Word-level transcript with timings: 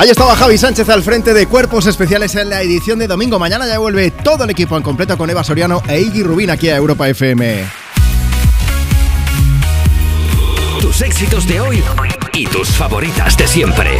Ahí 0.00 0.08
estaba 0.08 0.34
Javi 0.34 0.56
Sánchez 0.56 0.88
al 0.88 1.02
frente 1.02 1.34
de 1.34 1.46
Cuerpos 1.46 1.84
Especiales 1.84 2.34
en 2.34 2.48
la 2.48 2.62
edición 2.62 2.98
de 2.98 3.06
domingo. 3.06 3.38
Mañana 3.38 3.66
ya 3.66 3.78
vuelve 3.78 4.10
todo 4.10 4.44
el 4.44 4.50
equipo 4.50 4.74
en 4.78 4.82
completo 4.82 5.18
con 5.18 5.28
Eva 5.28 5.44
Soriano 5.44 5.82
e 5.86 6.00
Iggy 6.00 6.22
Rubín 6.22 6.48
aquí 6.48 6.70
a 6.70 6.76
Europa 6.76 7.06
FM. 7.06 7.66
Tus 10.80 11.02
éxitos 11.02 11.46
de 11.46 11.60
hoy 11.60 11.84
y 12.32 12.46
tus 12.46 12.70
favoritas 12.70 13.36
de 13.36 13.46
siempre. 13.46 13.98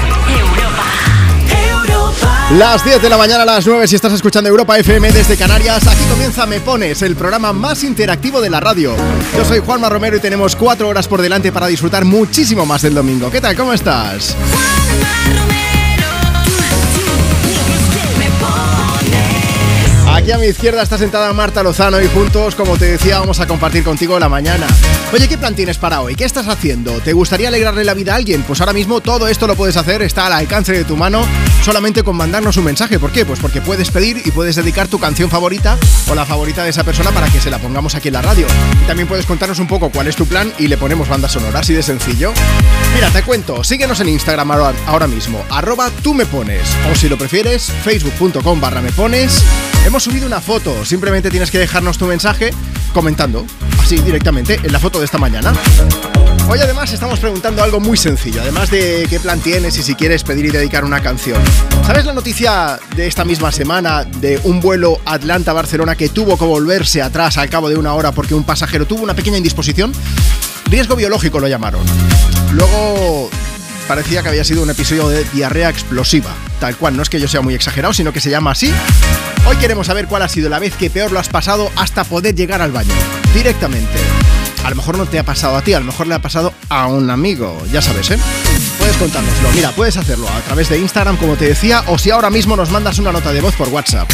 Las 2.56 2.82
10 2.82 3.02
de 3.02 3.10
la 3.10 3.18
mañana 3.18 3.42
a 3.42 3.46
las 3.46 3.66
9 3.66 3.86
si 3.86 3.96
estás 3.96 4.14
escuchando 4.14 4.48
Europa 4.48 4.78
FM 4.78 5.12
desde 5.12 5.36
Canarias, 5.36 5.86
aquí 5.86 6.04
comienza 6.10 6.46
Me 6.46 6.60
Pones, 6.60 7.02
el 7.02 7.14
programa 7.14 7.52
más 7.52 7.84
interactivo 7.84 8.40
de 8.40 8.48
la 8.48 8.58
radio. 8.58 8.96
Yo 9.36 9.44
soy 9.44 9.58
Juanma 9.58 9.90
Romero 9.90 10.16
y 10.16 10.20
tenemos 10.20 10.56
cuatro 10.56 10.88
horas 10.88 11.06
por 11.06 11.20
delante 11.20 11.52
para 11.52 11.66
disfrutar 11.66 12.06
muchísimo 12.06 12.64
más 12.64 12.80
del 12.80 12.94
domingo. 12.94 13.30
¿Qué 13.30 13.42
tal? 13.42 13.54
¿Cómo 13.54 13.74
estás? 13.74 14.34
A 20.32 20.38
mi 20.38 20.46
izquierda 20.46 20.82
está 20.82 20.96
sentada 20.96 21.32
Marta 21.32 21.60
Lozano 21.64 22.00
y 22.00 22.06
juntos, 22.06 22.54
como 22.54 22.78
te 22.78 22.84
decía, 22.84 23.18
vamos 23.18 23.40
a 23.40 23.48
compartir 23.48 23.82
contigo 23.82 24.16
la 24.20 24.28
mañana. 24.28 24.64
Oye, 25.12 25.26
¿qué 25.26 25.36
plan 25.36 25.56
tienes 25.56 25.76
para 25.76 26.02
hoy? 26.02 26.14
¿Qué 26.14 26.24
estás 26.24 26.46
haciendo? 26.46 26.92
¿Te 27.00 27.12
gustaría 27.12 27.48
alegrarle 27.48 27.82
la 27.84 27.94
vida 27.94 28.12
a 28.12 28.16
alguien? 28.16 28.44
Pues 28.44 28.60
ahora 28.60 28.72
mismo 28.72 29.00
todo 29.00 29.26
esto 29.26 29.48
lo 29.48 29.56
puedes 29.56 29.76
hacer, 29.76 30.02
está 30.02 30.26
al 30.26 30.32
alcance 30.32 30.72
de 30.72 30.84
tu 30.84 30.96
mano, 30.96 31.26
solamente 31.64 32.04
con 32.04 32.14
mandarnos 32.14 32.56
un 32.58 32.64
mensaje. 32.64 33.00
¿Por 33.00 33.10
qué? 33.10 33.26
Pues 33.26 33.40
porque 33.40 33.60
puedes 33.60 33.90
pedir 33.90 34.22
y 34.24 34.30
puedes 34.30 34.54
dedicar 34.54 34.86
tu 34.86 35.00
canción 35.00 35.30
favorita 35.30 35.76
o 36.08 36.14
la 36.14 36.24
favorita 36.24 36.62
de 36.62 36.70
esa 36.70 36.84
persona 36.84 37.10
para 37.10 37.26
que 37.28 37.40
se 37.40 37.50
la 37.50 37.58
pongamos 37.58 37.96
aquí 37.96 38.08
en 38.08 38.14
la 38.14 38.22
radio. 38.22 38.46
Y 38.84 38.86
también 38.86 39.08
puedes 39.08 39.26
contarnos 39.26 39.58
un 39.58 39.66
poco 39.66 39.90
cuál 39.90 40.06
es 40.06 40.14
tu 40.14 40.26
plan 40.26 40.52
y 40.58 40.68
le 40.68 40.78
ponemos 40.78 41.08
banda 41.08 41.28
sonora, 41.28 41.58
así 41.58 41.74
de 41.74 41.82
sencillo. 41.82 42.32
Mira, 42.94 43.10
te 43.10 43.24
cuento, 43.24 43.64
síguenos 43.64 43.98
en 43.98 44.10
Instagram 44.10 44.52
ahora 44.86 45.06
mismo, 45.08 45.44
arroba 45.50 45.90
tú 46.02 46.14
me 46.14 46.24
pones, 46.24 46.68
o 46.90 46.94
si 46.94 47.08
lo 47.08 47.18
prefieres, 47.18 47.72
facebook.com 47.82 48.60
barra 48.60 48.80
me 48.80 48.92
pones. 48.92 49.42
Hemos 49.84 50.02
subido 50.02 50.19
una 50.24 50.40
foto, 50.40 50.84
simplemente 50.84 51.30
tienes 51.30 51.50
que 51.50 51.58
dejarnos 51.58 51.98
tu 51.98 52.06
mensaje 52.06 52.50
comentando, 52.92 53.44
así 53.80 53.98
directamente, 53.98 54.58
en 54.62 54.72
la 54.72 54.78
foto 54.78 54.98
de 54.98 55.04
esta 55.04 55.18
mañana. 55.18 55.52
Hoy 56.48 56.58
además 56.58 56.92
estamos 56.92 57.20
preguntando 57.20 57.62
algo 57.62 57.78
muy 57.78 57.96
sencillo, 57.96 58.42
además 58.42 58.70
de 58.70 59.06
qué 59.08 59.20
plan 59.20 59.40
tienes 59.40 59.76
y 59.78 59.82
si 59.82 59.94
quieres 59.94 60.24
pedir 60.24 60.46
y 60.46 60.50
dedicar 60.50 60.84
una 60.84 61.00
canción. 61.00 61.40
¿Sabes 61.86 62.04
la 62.04 62.12
noticia 62.12 62.80
de 62.96 63.06
esta 63.06 63.24
misma 63.24 63.52
semana 63.52 64.04
de 64.04 64.40
un 64.44 64.60
vuelo 64.60 64.98
Atlanta-Barcelona 65.04 65.94
que 65.94 66.08
tuvo 66.08 66.36
que 66.36 66.44
volverse 66.44 67.02
atrás 67.02 67.38
al 67.38 67.48
cabo 67.48 67.68
de 67.68 67.76
una 67.76 67.94
hora 67.94 68.10
porque 68.10 68.34
un 68.34 68.42
pasajero 68.42 68.86
tuvo 68.86 69.04
una 69.04 69.14
pequeña 69.14 69.36
indisposición? 69.36 69.92
Riesgo 70.66 70.96
biológico 70.96 71.38
lo 71.38 71.46
llamaron. 71.46 71.82
Luego 72.52 73.30
parecía 73.90 74.22
que 74.22 74.28
había 74.28 74.44
sido 74.44 74.62
un 74.62 74.70
episodio 74.70 75.08
de 75.08 75.24
diarrea 75.32 75.68
explosiva. 75.68 76.32
Tal 76.60 76.76
cual, 76.76 76.96
no 76.96 77.02
es 77.02 77.08
que 77.08 77.18
yo 77.18 77.26
sea 77.26 77.40
muy 77.40 77.54
exagerado, 77.54 77.92
sino 77.92 78.12
que 78.12 78.20
se 78.20 78.30
llama 78.30 78.52
así. 78.52 78.72
Hoy 79.46 79.56
queremos 79.56 79.88
saber 79.88 80.06
cuál 80.06 80.22
ha 80.22 80.28
sido 80.28 80.48
la 80.48 80.60
vez 80.60 80.76
que 80.76 80.90
peor 80.90 81.10
lo 81.10 81.18
has 81.18 81.28
pasado 81.28 81.72
hasta 81.74 82.04
poder 82.04 82.36
llegar 82.36 82.62
al 82.62 82.70
baño. 82.70 82.94
Directamente. 83.34 83.98
A 84.62 84.70
lo 84.70 84.76
mejor 84.76 84.96
no 84.96 85.06
te 85.06 85.18
ha 85.18 85.24
pasado 85.24 85.56
a 85.56 85.62
ti, 85.62 85.74
a 85.74 85.80
lo 85.80 85.86
mejor 85.86 86.06
le 86.06 86.14
ha 86.14 86.22
pasado 86.22 86.54
a 86.68 86.86
un 86.86 87.10
amigo. 87.10 87.60
Ya 87.72 87.82
sabes, 87.82 88.12
¿eh? 88.12 88.18
Puedes 88.78 88.96
contárnoslo. 88.96 89.50
Mira, 89.56 89.72
puedes 89.72 89.96
hacerlo 89.96 90.28
a 90.28 90.40
través 90.42 90.68
de 90.68 90.78
Instagram, 90.78 91.16
como 91.16 91.34
te 91.34 91.46
decía, 91.46 91.82
o 91.88 91.98
si 91.98 92.12
ahora 92.12 92.30
mismo 92.30 92.54
nos 92.54 92.70
mandas 92.70 93.00
una 93.00 93.10
nota 93.10 93.32
de 93.32 93.40
voz 93.40 93.56
por 93.56 93.70
WhatsApp. 93.70 94.08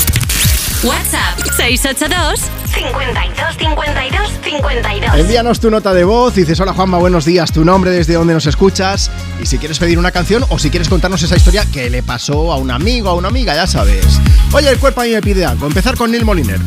WhatsApp 0.83 1.39
682 1.57 2.41
52 2.67 3.57
52 3.57 4.31
52. 4.45 5.15
Envíanos 5.19 5.59
tu 5.59 5.71
nota 5.71 5.95
de 5.95 6.05
voz, 6.05 6.35
dices 6.35 6.61
hola 6.61 6.75
Juanma, 6.75 6.99
buenos 6.99 7.25
días, 7.25 7.51
tu 7.51 7.65
nombre, 7.65 7.91
desde 7.91 8.15
donde 8.15 8.35
nos 8.35 8.47
escuchas 8.47 9.11
y 9.43 9.47
si 9.47 9.59
quieres 9.59 9.79
pedir 9.79 9.99
una 9.99 10.11
canción 10.11 10.45
o 10.51 10.59
si 10.59 10.71
quieres 10.71 10.89
contarnos 10.89 11.23
esa 11.23 11.37
historia 11.37 11.65
que 11.73 11.89
le 11.89 12.03
pasó 12.03 12.53
a 12.53 12.57
un 12.57 12.71
amigo, 12.71 13.09
a 13.09 13.15
una 13.15 13.29
amiga, 13.29 13.55
ya 13.55 13.67
sabes. 13.67 14.21
Oye, 14.53 14.69
el 14.69 14.79
cuerpo 14.79 15.01
a 15.01 15.05
mí 15.05 15.13
me 15.13 15.23
pide 15.23 15.47
algo, 15.47 15.67
empezar 15.67 15.97
con 15.97 16.11
Neil 16.11 16.25
Moliner. 16.25 16.61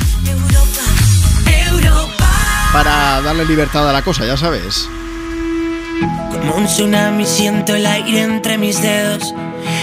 Para 2.74 3.22
darle 3.22 3.46
libertad 3.46 3.88
a 3.90 3.94
la 3.94 4.02
cosa, 4.02 4.26
ya 4.26 4.38
sabes. 4.38 4.90
Como 6.32 6.56
un 6.56 6.66
tsunami 6.66 7.26
siento 7.26 7.76
el 7.76 7.86
aire 7.86 8.22
entre 8.22 8.58
mis 8.58 8.82
dedos. 8.82 9.34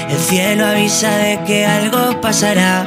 El 0.09 0.19
cielo 0.19 0.67
avisa 0.67 1.17
de 1.17 1.41
que 1.45 1.67
algo 1.67 2.21
pasará. 2.21 2.87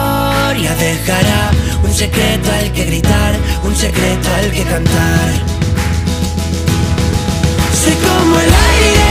dejará 0.59 1.51
un 1.81 1.93
secreto 1.93 2.51
al 2.51 2.71
que 2.73 2.85
gritar, 2.85 3.35
un 3.63 3.75
secreto 3.75 4.29
al 4.35 4.51
que 4.51 4.63
cantar. 4.63 5.29
Soy 7.73 7.93
como 7.93 8.35
el 8.37 8.49
aire 8.49 9.10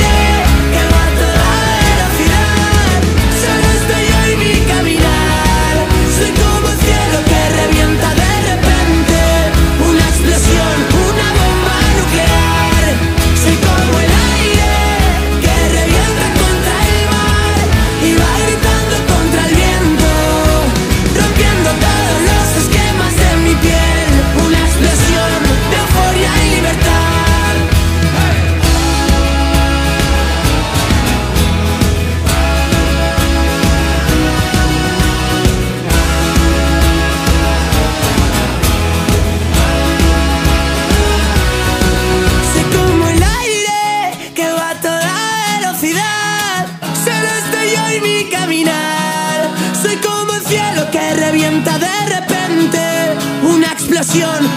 canción 54.11 54.50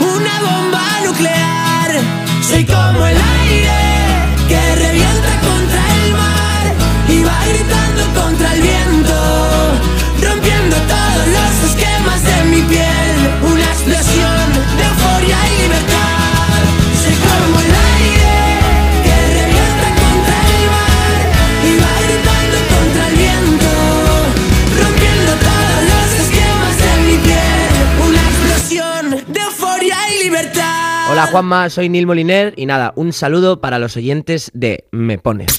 Hola 31.14 31.28
Juanma, 31.28 31.70
soy 31.70 31.88
Neil 31.88 32.08
Moliner 32.08 32.54
y 32.56 32.66
nada, 32.66 32.92
un 32.96 33.12
saludo 33.12 33.60
para 33.60 33.78
los 33.78 33.96
oyentes 33.96 34.50
de 34.52 34.88
Me 34.90 35.16
Pones. 35.16 35.56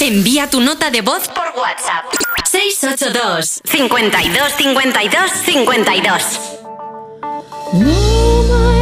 Envía 0.00 0.50
tu 0.50 0.60
nota 0.60 0.90
de 0.90 1.02
voz 1.02 1.28
por 1.28 1.44
WhatsApp. 1.56 2.06
682 2.50 3.60
52 3.64 4.52
52 4.58 5.30
52. 5.30 6.40
No, 7.74 8.81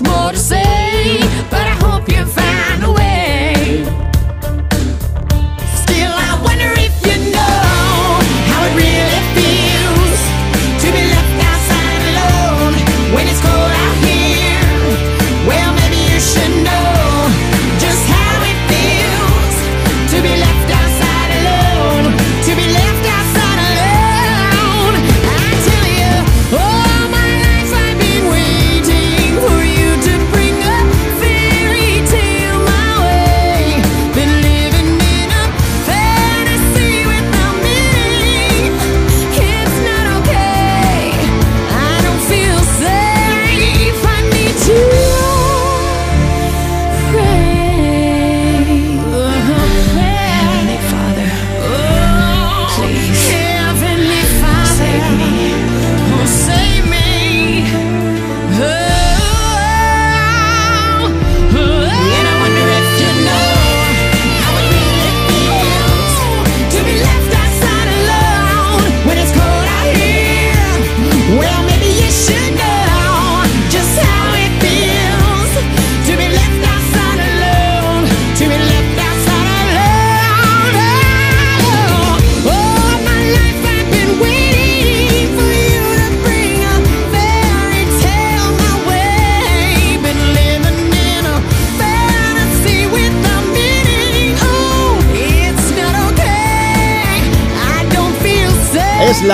amores. 0.00 0.63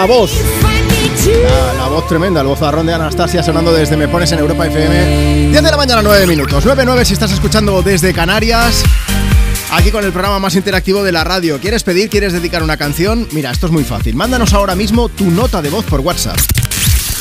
la 0.00 0.06
voz. 0.06 0.32
La, 1.42 1.74
la, 1.74 1.88
voz 1.88 2.06
tremenda, 2.06 2.40
el 2.40 2.46
vozarrón 2.46 2.86
de 2.86 2.94
Anastasia 2.94 3.42
sonando 3.42 3.70
desde 3.70 3.98
Me 3.98 4.08
Pones 4.08 4.32
en 4.32 4.38
Europa 4.38 4.66
FM. 4.66 5.50
10 5.50 5.62
de 5.62 5.70
la 5.70 5.76
mañana, 5.76 6.00
9 6.02 6.26
minutos. 6.26 6.64
9-9 6.64 7.04
si 7.04 7.12
estás 7.12 7.30
escuchando 7.32 7.82
desde 7.82 8.14
Canarias. 8.14 8.82
Aquí 9.72 9.90
con 9.90 10.02
el 10.02 10.10
programa 10.10 10.38
más 10.38 10.56
interactivo 10.56 11.04
de 11.04 11.12
la 11.12 11.22
radio. 11.22 11.60
¿Quieres 11.60 11.82
pedir? 11.82 12.08
¿Quieres 12.08 12.32
dedicar 12.32 12.62
una 12.62 12.78
canción? 12.78 13.28
Mira, 13.32 13.50
esto 13.50 13.66
es 13.66 13.72
muy 13.72 13.84
fácil. 13.84 14.14
Mándanos 14.14 14.54
ahora 14.54 14.74
mismo 14.74 15.10
tu 15.10 15.30
nota 15.30 15.60
de 15.60 15.68
voz 15.68 15.84
por 15.84 16.00
WhatsApp. 16.00 16.38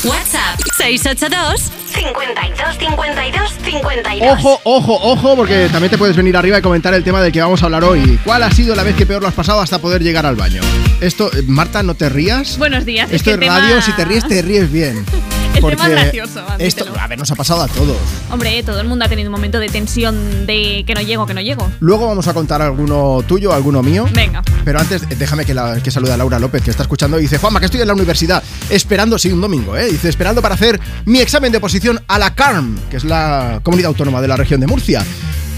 WhatsApp 0.06 0.62
682 0.78 1.72
52 1.94 2.78
52 2.78 3.52
52. 3.66 4.40
Ojo, 4.40 4.62
ojo, 4.64 5.00
ojo, 5.02 5.36
porque 5.36 5.68
también 5.70 5.92
te 5.92 5.98
puedes 5.98 6.16
venir 6.16 6.38
arriba 6.38 6.60
y 6.60 6.62
comentar 6.62 6.94
el 6.94 7.04
tema 7.04 7.22
del 7.22 7.34
que 7.34 7.42
vamos 7.42 7.62
a 7.62 7.66
hablar 7.66 7.84
hoy. 7.84 8.18
¿Cuál 8.24 8.44
ha 8.44 8.52
sido 8.52 8.74
la 8.74 8.84
vez 8.84 8.96
que 8.96 9.06
peor 9.06 9.22
lo 9.22 9.28
has 9.28 9.34
pasado 9.34 9.60
hasta 9.60 9.80
poder 9.80 10.02
llegar 10.02 10.26
al 10.26 10.38
baño? 10.38 10.62
Esto, 11.02 11.32
eh, 11.34 11.44
Marta, 11.48 11.82
no 11.82 11.96
te 11.96 12.10
rías. 12.10 12.58
Buenos 12.58 12.86
días. 12.86 13.10
Esto 13.12 13.32
es, 13.32 13.40
radio, 13.40 13.82
si 13.82 13.94
te 13.94 14.04
ríes, 14.04 14.28
te 14.28 14.42
ríes 14.42 14.70
bien. 14.70 15.06
el 15.56 15.62
Porque 15.62 15.78
tema 15.78 15.90
gracioso. 15.90 16.46
Esto, 16.58 16.86
a 17.00 17.08
ver, 17.08 17.18
nos 17.18 17.32
ha 17.32 17.36
pasado 17.36 17.62
a 17.62 17.68
todos. 17.70 17.98
Hombre, 18.30 18.62
todo 18.64 18.82
el 18.82 18.88
mundo 18.88 19.06
ha 19.06 19.08
tenido 19.08 19.30
un 19.30 19.32
momento 19.32 19.60
de 19.60 19.70
tensión 19.70 20.46
de 20.46 20.84
que 20.86 20.94
no 20.94 21.02
llego, 21.02 21.26
que 21.26 21.34
no 21.34 21.40
llego. 21.40 21.72
Luego 21.80 22.08
vamos 22.08 22.28
a 22.28 22.34
contar 22.34 22.62
alguno 22.62 23.24
tuyo, 23.26 23.54
alguno 23.54 23.82
mío. 23.82 24.08
Venga. 24.14 24.42
Pero 24.66 24.80
antes, 24.80 25.04
eh, 25.04 25.16
déjame 25.18 25.46
que, 25.46 25.54
la, 25.54 25.82
que 25.82 25.90
salude 25.90 26.12
a 26.12 26.18
Laura 26.18 26.38
López, 26.38 26.62
que 26.62 26.72
está 26.72 26.84
escuchando. 26.84 27.18
Y 27.18 27.24
dice, 27.24 27.38
Juanma, 27.38 27.60
que 27.60 27.68
estoy 27.68 27.80
en 27.80 27.88
la 27.88 27.94
universidad, 27.94 28.44
esperando, 28.70 29.18
sí, 29.18 29.32
un 29.32 29.40
domingo, 29.40 29.78
¿eh? 29.78 29.86
Dice, 29.86 30.10
esperando 30.10 30.42
para 30.42 30.56
hacer 30.56 30.82
mi 31.06 31.20
examen 31.20 31.52
de 31.54 31.60
oposición 31.60 32.02
a 32.10 32.20
la 32.20 32.36
CARM, 32.36 32.78
que 32.90 32.98
es 32.98 33.06
la 33.06 33.62
comunidad 33.64 33.88
autónoma 33.88 34.22
de 34.22 34.28
la 34.28 34.36
región 34.36 34.60
de 34.60 34.68
Murcia. 34.68 35.06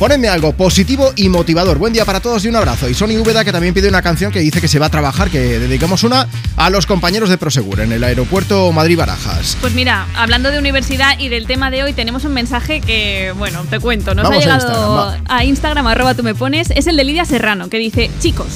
Ponedme 0.02 0.30
algo 0.30 0.54
positivo 0.54 1.14
y 1.16 1.30
motivador. 1.30 1.78
Buen 1.78 1.94
día 1.94 2.06
para 2.06 2.22
todos 2.22 2.44
y 2.44 2.48
un 2.48 2.56
abrazo. 2.56 2.90
Y 2.90 2.96
Sony 2.96 3.20
Úbeda, 3.20 3.46
que 3.46 3.52
también 3.52 3.76
pide 3.76 3.88
una 3.88 4.02
canción 4.02 4.32
que 4.32 4.40
dice 4.40 4.60
que 4.60 4.68
se 4.68 4.80
va 4.80 4.88
a 4.88 4.90
trabajar, 4.90 5.30
que 5.30 5.60
dedicamos 5.60 6.02
una 6.02 6.28
a 6.58 6.72
los 6.72 6.88
compañeros 6.88 7.30
de 7.30 7.38
Prosegur 7.38 7.82
en 7.82 7.92
el 7.92 8.04
aeropuerto 8.04 8.72
Madrid-Barajas. 8.72 9.60
Pues 9.62 9.76
mira, 9.76 10.08
hablando 10.16 10.50
de 10.50 10.58
universidad 10.58 11.20
y 11.20 11.30
del 11.30 11.46
tema 11.46 11.70
de 11.70 11.84
hoy, 11.84 11.94
tenemos 11.94 12.26
un 12.26 12.34
mensaje 12.34 12.82
que, 12.82 13.32
bueno, 13.38 13.64
te 13.70 13.80
cuento. 13.80 14.16
Nos 14.16 14.24
Vamos 14.24 14.48
a 14.48 14.56
ha 14.56 14.58
llegado 14.58 15.12
Instagram, 15.12 15.26
a 15.28 15.44
Instagram, 15.46 15.86
arroba 15.86 16.16
tú 16.16 16.24
me 16.24 16.34
pones. 16.34 16.72
Es 16.72 16.88
el 16.88 16.98
de 16.98 17.04
Lidia 17.04 17.26
Serrano, 17.26 17.70
que 17.70 17.78
dice: 17.78 18.10
Chicos, 18.20 18.48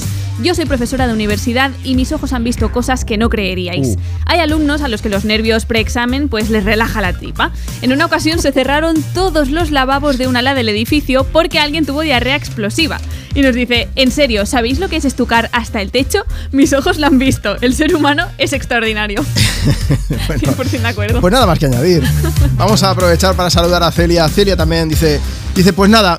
yo 0.42 0.54
soy 0.54 0.66
profesora 0.66 1.06
de 1.06 1.12
universidad 1.12 1.70
y 1.82 1.94
mis 1.94 2.12
ojos 2.12 2.32
han 2.32 2.44
visto 2.44 2.70
cosas 2.70 3.04
que 3.04 3.16
no 3.16 3.28
creeríais. 3.28 3.96
Uh. 3.96 4.00
Hay 4.26 4.40
alumnos 4.40 4.82
a 4.82 4.88
los 4.88 5.02
que 5.02 5.08
los 5.08 5.24
nervios 5.24 5.64
preexamen 5.64 6.28
pues 6.28 6.50
les 6.50 6.64
relaja 6.64 7.00
la 7.00 7.12
tripa. 7.12 7.52
En 7.82 7.92
una 7.92 8.06
ocasión 8.06 8.38
se 8.38 8.52
cerraron 8.52 9.02
todos 9.14 9.50
los 9.50 9.70
lavabos 9.70 10.18
de 10.18 10.26
un 10.26 10.36
ala 10.36 10.54
del 10.54 10.68
edificio 10.68 11.24
porque 11.24 11.58
alguien 11.58 11.86
tuvo 11.86 12.02
diarrea 12.02 12.36
explosiva. 12.36 13.00
Y 13.34 13.42
nos 13.42 13.54
dice, 13.54 13.88
en 13.96 14.10
serio, 14.10 14.46
¿sabéis 14.46 14.78
lo 14.78 14.88
que 14.88 14.96
es 14.96 15.04
estucar 15.04 15.50
hasta 15.52 15.82
el 15.82 15.90
techo? 15.90 16.24
Mis 16.52 16.72
ojos 16.72 16.98
lo 16.98 17.06
han 17.06 17.18
visto. 17.18 17.56
El 17.60 17.74
ser 17.74 17.94
humano 17.94 18.26
es 18.38 18.54
extraordinario. 18.54 19.22
100% 20.28 20.80
de 20.80 20.88
acuerdo. 20.88 21.20
Pues 21.20 21.32
nada 21.32 21.46
más 21.46 21.58
que 21.58 21.66
añadir. 21.66 22.02
Vamos 22.56 22.82
a 22.82 22.90
aprovechar 22.90 23.34
para 23.34 23.50
saludar 23.50 23.82
a 23.82 23.90
Celia. 23.90 24.26
Celia 24.28 24.56
también 24.56 24.88
dice, 24.88 25.20
dice, 25.54 25.74
pues 25.74 25.90
nada, 25.90 26.16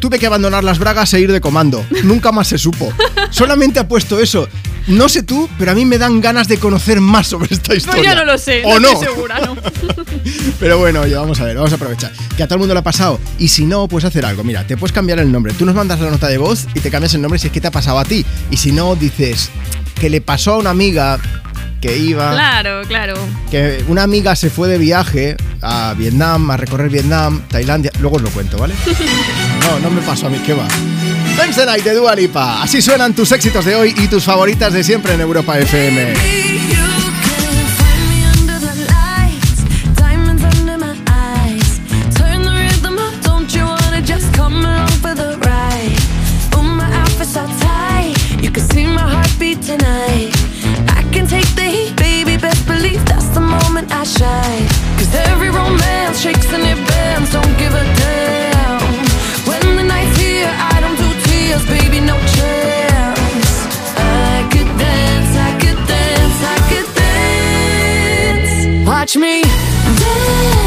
tuve 0.00 0.18
que 0.18 0.26
abandonar 0.26 0.64
las 0.64 0.78
bragas 0.78 1.12
e 1.14 1.20
ir 1.20 1.32
de 1.32 1.40
comando. 1.40 1.84
Nunca 2.04 2.32
más 2.32 2.48
se 2.48 2.58
supo. 2.58 2.92
Solamente 3.30 3.80
ha 3.80 3.88
puesto 3.88 4.18
eso. 4.20 4.48
No 4.86 5.08
sé 5.08 5.22
tú, 5.22 5.48
pero 5.58 5.72
a 5.72 5.74
mí 5.74 5.84
me 5.84 5.98
dan 5.98 6.20
ganas 6.20 6.48
de 6.48 6.58
conocer 6.58 7.00
más 7.00 7.26
sobre 7.28 7.48
esta 7.52 7.66
Pues 7.68 7.78
historia. 7.78 8.14
yo 8.14 8.20
no 8.20 8.24
lo 8.24 8.38
sé, 8.38 8.62
¿O 8.64 8.74
no, 8.74 8.80
no? 8.80 8.88
estoy 8.92 9.06
segura, 9.08 9.38
¿no? 9.40 9.56
Pero 10.58 10.78
bueno, 10.78 11.00
oye, 11.02 11.14
vamos 11.14 11.40
a 11.40 11.44
ver, 11.44 11.56
vamos 11.56 11.70
a 11.72 11.76
aprovechar. 11.76 12.12
Que 12.36 12.42
a 12.42 12.46
todo 12.46 12.56
el 12.56 12.60
mundo 12.60 12.74
le 12.74 12.80
ha 12.80 12.84
pasado. 12.84 13.20
Y 13.38 13.48
si 13.48 13.66
no, 13.66 13.86
puedes 13.88 14.04
hacer 14.06 14.24
algo. 14.26 14.42
Mira, 14.42 14.66
te 14.66 14.76
puedes 14.76 14.92
cambiar 14.92 15.18
el 15.20 15.30
nombre. 15.30 15.52
Tú 15.52 15.64
nos 15.64 15.74
mandas 15.74 16.00
la 16.00 16.10
nota 16.10 16.28
de 16.28 16.38
voz 16.38 16.66
y 16.74 16.80
te 16.80 16.90
cambias 16.90 17.14
el 17.14 17.22
nombre 17.22 17.38
si 17.38 17.46
es 17.48 17.52
que 17.52 17.60
te 17.60 17.68
ha 17.68 17.70
pasado 17.70 17.98
a 17.98 18.04
ti. 18.04 18.24
Y 18.50 18.56
si 18.56 18.72
no, 18.72 18.96
dices 18.96 19.50
que 20.00 20.10
le 20.10 20.20
pasó 20.22 20.54
a 20.54 20.58
una 20.58 20.70
amiga 20.70 21.18
que 21.80 21.96
iba. 21.96 22.32
Claro, 22.32 22.82
claro. 22.88 23.14
Que 23.50 23.84
una 23.88 24.02
amiga 24.02 24.34
se 24.34 24.50
fue 24.50 24.68
de 24.68 24.78
viaje 24.78 25.36
a 25.62 25.94
Vietnam, 25.96 26.50
a 26.50 26.56
recorrer 26.56 26.90
Vietnam, 26.90 27.42
Tailandia. 27.48 27.92
Luego 28.00 28.16
os 28.16 28.22
lo 28.22 28.30
cuento, 28.30 28.58
¿vale? 28.58 28.74
No, 29.70 29.78
no 29.78 29.90
me 29.90 30.00
pasó 30.02 30.26
a 30.26 30.30
mí, 30.30 30.38
¿qué 30.44 30.52
va? 30.54 30.66
Night 31.48 31.84
de 31.84 31.94
Dua 31.94 32.14
Lipa. 32.14 32.62
Así 32.62 32.82
suenan 32.82 33.14
tus 33.14 33.32
éxitos 33.32 33.64
de 33.64 33.74
hoy 33.74 33.94
y 33.96 34.08
tus 34.08 34.24
favoritas 34.24 34.72
de 34.72 34.84
siempre 34.84 35.14
en 35.14 35.20
Europa 35.20 35.58
FM. 35.58 36.50
Dance. 69.10 69.16
Watch 69.16 69.16
me 69.16 69.42
dance, 69.42 70.59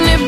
romance 0.00 0.18
shakes 0.18 0.18
and 0.18 0.22
it 0.22 0.27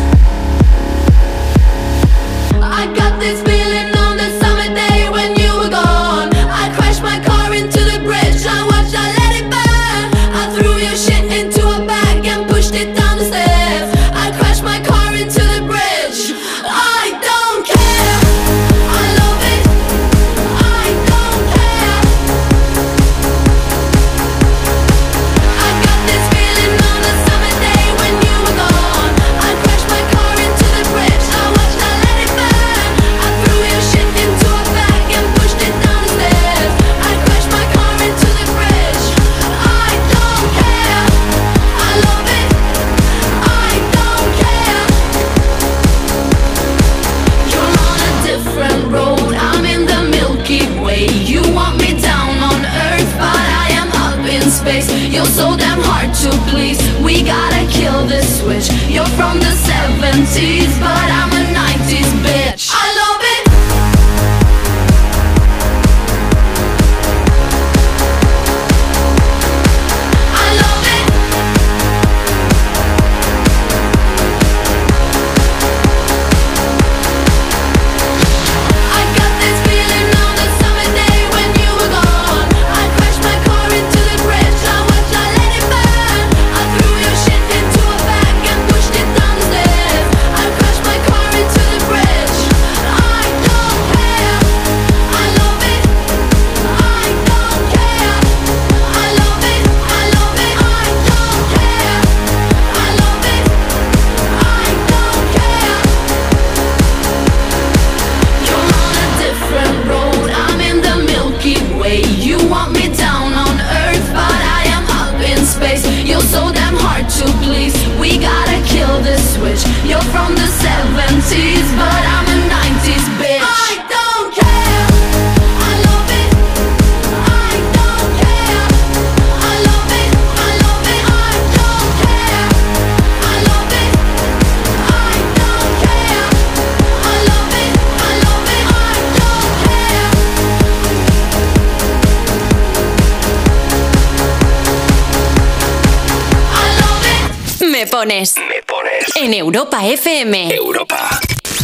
FM 149.91 150.55
Europa. 150.55 151.19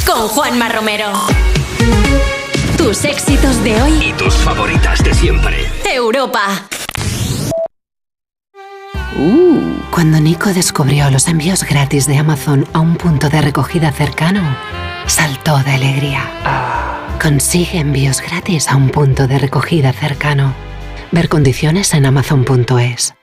con 0.06 0.28
Juanma 0.28 0.68
Romero. 0.68 1.14
Tus 2.78 3.06
éxitos 3.06 3.64
de 3.64 3.82
hoy, 3.82 4.10
Y 4.10 4.12
tus 4.12 4.34
favoritas 4.36 5.02
de 5.02 5.14
siempre. 5.14 5.66
Europa. 5.86 6.68
Cuando 9.92 10.20
Nico 10.20 10.50
descubrió 10.54 11.10
los 11.10 11.30
envíos 11.30 11.64
gratis 11.64 12.06
de 12.06 12.18
Amazon 12.18 12.68
a 12.74 12.82
un 12.82 12.98
punto 12.98 13.30
de 13.30 13.42
recogida 13.42 13.94
cercano, 13.94 14.42
saltó 15.06 15.60
de 15.60 15.72
alegría. 15.72 16.22
Consigue 17.22 17.80
envíos 17.80 18.20
gratis 18.20 18.68
a 18.68 18.76
un 18.76 18.90
punto 18.90 19.28
de 19.28 19.40
recogida 19.40 19.94
cercano. 19.94 20.54
Ver 21.14 21.30
condiciones 21.30 21.94
en 21.94 22.06
amazon.es. 22.06 23.14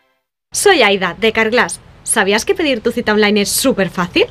Soy 0.51 0.83
Aida, 0.83 1.14
de 1.21 1.33
Carglass. 1.35 1.79
¿Sabías 2.05 2.47
que 2.47 2.55
pedir 2.55 2.81
tu 2.81 2.90
cita 2.90 3.12
online 3.12 3.43
es 3.43 3.51
súper 3.51 3.90
fácil? 3.90 4.25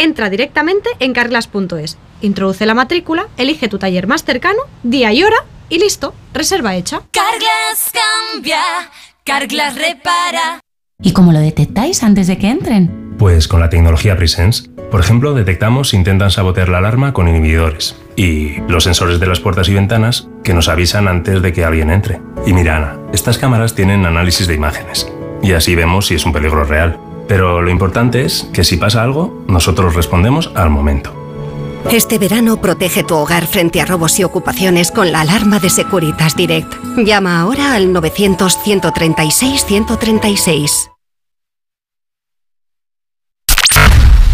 Entra 0.00 0.30
directamente 0.30 0.88
en 0.98 1.12
carglass.es, 1.12 1.98
introduce 2.22 2.64
la 2.64 2.72
matrícula, 2.72 3.28
elige 3.36 3.68
tu 3.68 3.76
taller 3.76 4.06
más 4.06 4.24
cercano, 4.24 4.60
día 4.82 5.12
y 5.12 5.22
hora 5.22 5.36
y 5.68 5.78
listo, 5.78 6.14
reserva 6.32 6.74
hecha. 6.74 7.02
Carglass 7.10 7.92
cambia, 8.32 8.62
Carglass 9.24 9.74
repara. 9.74 10.60
¿Y 11.02 11.12
cómo 11.12 11.32
lo 11.32 11.40
detectáis 11.40 12.02
antes 12.02 12.28
de 12.28 12.38
que 12.38 12.48
entren? 12.48 13.14
Pues 13.18 13.46
con 13.46 13.60
la 13.60 13.68
tecnología 13.68 14.16
Presence. 14.16 14.70
Por 14.90 15.00
ejemplo, 15.00 15.34
detectamos 15.34 15.90
si 15.90 15.98
intentan 15.98 16.30
sabotear 16.30 16.70
la 16.70 16.78
alarma 16.78 17.12
con 17.12 17.28
inhibidores. 17.28 17.94
Y 18.16 18.58
los 18.68 18.84
sensores 18.84 19.20
de 19.20 19.26
las 19.26 19.40
puertas 19.40 19.68
y 19.68 19.74
ventanas 19.74 20.28
que 20.42 20.54
nos 20.54 20.70
avisan 20.70 21.08
antes 21.08 21.42
de 21.42 21.52
que 21.52 21.66
alguien 21.66 21.90
entre. 21.90 22.22
Y 22.46 22.54
mira, 22.54 22.78
Ana, 22.78 22.98
estas 23.12 23.36
cámaras 23.36 23.74
tienen 23.74 24.06
análisis 24.06 24.46
de 24.46 24.54
imágenes. 24.54 25.12
Y 25.42 25.52
así 25.52 25.74
vemos 25.74 26.06
si 26.06 26.14
es 26.14 26.24
un 26.24 26.32
peligro 26.32 26.64
real. 26.64 26.98
Pero 27.30 27.62
lo 27.62 27.70
importante 27.70 28.24
es 28.24 28.48
que 28.52 28.64
si 28.64 28.76
pasa 28.76 29.04
algo, 29.04 29.44
nosotros 29.46 29.94
respondemos 29.94 30.50
al 30.56 30.68
momento. 30.68 31.14
Este 31.92 32.18
verano 32.18 32.60
protege 32.60 33.04
tu 33.04 33.14
hogar 33.14 33.46
frente 33.46 33.80
a 33.80 33.86
robos 33.86 34.18
y 34.18 34.24
ocupaciones 34.24 34.90
con 34.90 35.12
la 35.12 35.20
alarma 35.20 35.60
de 35.60 35.70
Securitas 35.70 36.34
Direct. 36.34 36.74
Llama 36.96 37.40
ahora 37.40 37.74
al 37.74 37.94
900-136-136. 37.94 40.90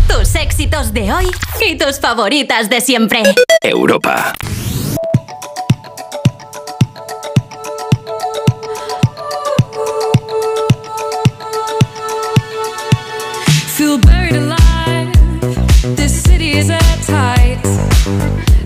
Tus 0.08 0.34
éxitos 0.34 0.94
de 0.94 1.12
hoy 1.12 1.26
y 1.68 1.76
tus 1.76 2.00
favoritas 2.00 2.70
de 2.70 2.80
siempre. 2.80 3.24
Europa. 3.60 4.32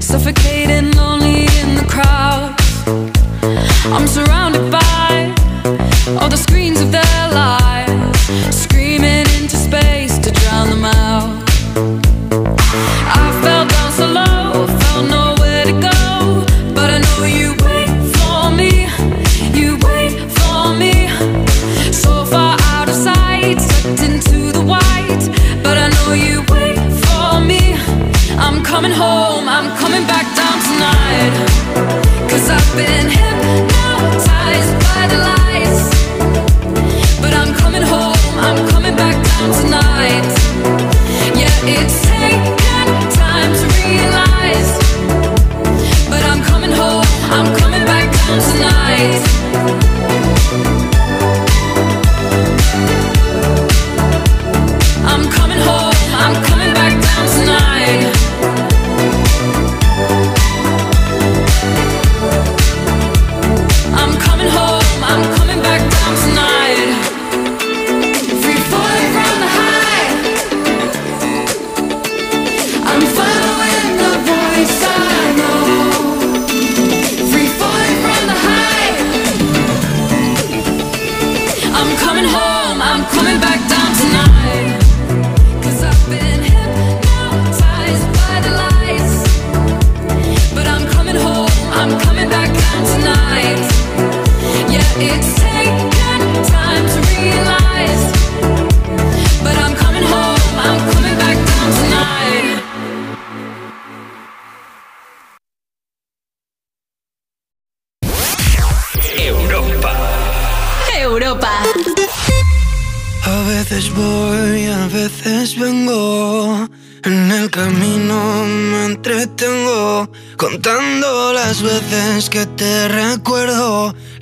Suffocating, 0.00 0.90
lonely 0.98 1.46
in 1.62 1.74
the 1.74 1.86
crowd. 1.88 2.54
I'm 3.86 4.06
surrounded 4.06 4.70
by 4.70 5.32
all 6.20 6.28
the 6.28 6.36
screens 6.36 6.78
of 6.82 6.92
their 6.92 7.22
lives, 7.32 8.18
screaming 8.54 9.26
into 9.38 9.56
space 9.56 10.18
to 10.18 10.30
drown 10.30 10.68
them 10.68 10.84
out. 10.84 11.42
I 13.16 13.40
fell 13.42 13.66
down 13.66 13.92
so 13.92 14.06
low, 14.08 14.66
felt 14.80 15.08
nowhere 15.08 15.64
to 15.64 15.72
go, 15.72 16.44
but 16.74 16.90
I 16.90 16.98
know 16.98 17.24
you 17.24 17.54
wait 17.64 17.90
for 18.18 18.50
me. 18.60 18.72
You 19.58 19.78
wait 19.88 20.20
for 20.38 20.74
me, 20.76 21.08
so 21.92 22.26
far 22.26 22.58
out 22.74 22.90
of 22.90 22.94
sight, 22.94 23.58
sucked 23.58 24.02
into 24.02 24.52
the 24.52 24.60
white. 24.60 25.24
But 25.62 25.78
I 25.78 25.88
know 25.96 26.12
you 26.12 26.44
wait 26.52 26.76
for 27.06 27.40
me. 27.40 27.74
I'm 28.38 28.62
coming 28.64 28.92
home, 28.92 29.19
it's 41.62 42.19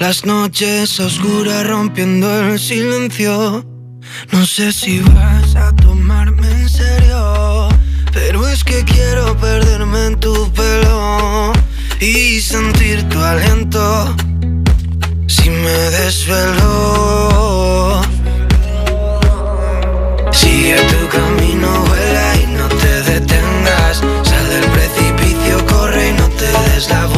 Las 0.08 0.24
noches 0.24 0.98
oscuras 1.00 1.66
rompiendo 1.66 2.26
el 2.40 2.58
silencio. 2.58 3.62
No 4.32 4.46
sé 4.46 4.72
si 4.72 5.00
vas 5.00 5.54
a 5.54 5.76
tomarme 5.76 6.50
en 6.50 6.66
serio, 6.66 7.68
pero 8.14 8.48
es 8.48 8.64
que 8.64 8.84
quiero 8.84 9.36
perderme 9.36 10.06
en 10.06 10.18
tu 10.18 10.50
pelo 10.52 11.52
y 12.00 12.40
sentir 12.40 13.06
tu 13.10 13.20
aliento. 13.20 14.16
Si 15.26 15.50
me 15.50 15.78
desvelo, 15.98 18.00
sigue 20.32 20.78
tu 20.84 21.18
camino, 21.18 21.84
vuela 21.84 22.36
y 22.36 22.46
no 22.46 22.66
te 22.66 23.02
detengas. 23.10 23.98
Sal 24.22 24.48
del 24.48 24.70
precipicio, 24.70 25.66
corre 25.66 26.08
y 26.08 26.12
no 26.14 26.26
te 26.30 26.46
des 26.46 26.88
la 26.88 27.04
vuelta. 27.04 27.17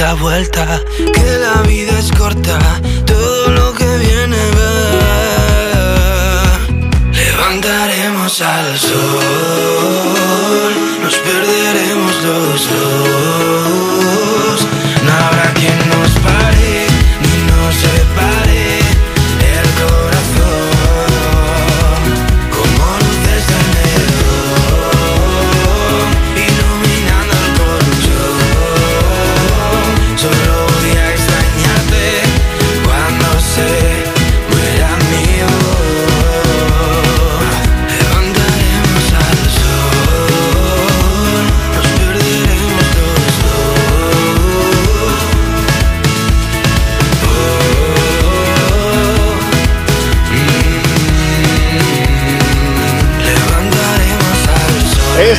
La 0.00 0.14
vuelta. 0.14 0.82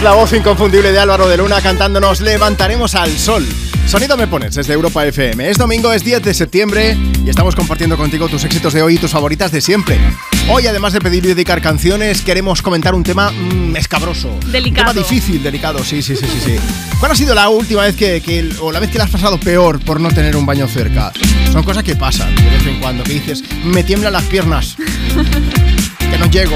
Es 0.01 0.05
la 0.05 0.13
voz 0.15 0.33
inconfundible 0.33 0.91
de 0.91 0.97
Álvaro 0.97 1.27
de 1.29 1.37
Luna 1.37 1.61
cantándonos 1.61 2.21
Levantaremos 2.21 2.95
al 2.95 3.15
Sol. 3.19 3.47
Sonido 3.85 4.17
me 4.17 4.25
pones 4.25 4.55
desde 4.55 4.73
Europa 4.73 5.05
FM. 5.05 5.47
Es 5.47 5.59
domingo, 5.59 5.93
es 5.93 6.03
10 6.03 6.23
de 6.23 6.33
septiembre 6.33 6.97
y 7.23 7.29
estamos 7.29 7.55
compartiendo 7.55 7.97
contigo 7.97 8.27
tus 8.27 8.43
éxitos 8.43 8.73
de 8.73 8.81
hoy 8.81 8.95
y 8.95 8.97
tus 8.97 9.11
favoritas 9.11 9.51
de 9.51 9.61
siempre. 9.61 9.99
Hoy, 10.49 10.65
además 10.65 10.93
de 10.93 11.01
pedir 11.01 11.23
y 11.25 11.27
dedicar 11.27 11.61
canciones, 11.61 12.23
queremos 12.23 12.63
comentar 12.63 12.95
un 12.95 13.03
tema 13.03 13.29
mm, 13.29 13.75
escabroso. 13.75 14.35
Delicado. 14.47 14.89
Un 14.89 14.95
tema 14.95 15.07
difícil, 15.07 15.43
delicado, 15.43 15.83
sí, 15.83 16.01
sí, 16.01 16.15
sí, 16.15 16.25
sí, 16.25 16.39
sí. 16.43 16.55
¿Cuál 16.99 17.11
ha 17.11 17.15
sido 17.15 17.35
la 17.35 17.49
última 17.49 17.83
vez 17.83 17.95
que, 17.95 18.21
que- 18.21 18.49
o 18.59 18.71
la 18.71 18.79
vez 18.79 18.89
que 18.89 18.97
la 18.97 19.03
has 19.03 19.11
pasado 19.11 19.39
peor 19.39 19.79
por 19.81 19.99
no 20.01 20.09
tener 20.09 20.35
un 20.35 20.47
baño 20.47 20.67
cerca? 20.67 21.11
Son 21.51 21.61
cosas 21.63 21.83
que 21.83 21.95
pasan 21.95 22.35
de 22.35 22.41
vez 22.49 22.65
en 22.65 22.79
cuando, 22.79 23.03
que 23.03 23.13
dices, 23.13 23.43
me 23.63 23.83
tiemblan 23.83 24.13
las 24.13 24.23
piernas, 24.23 24.77
que 26.09 26.17
no 26.17 26.25
llego. 26.25 26.55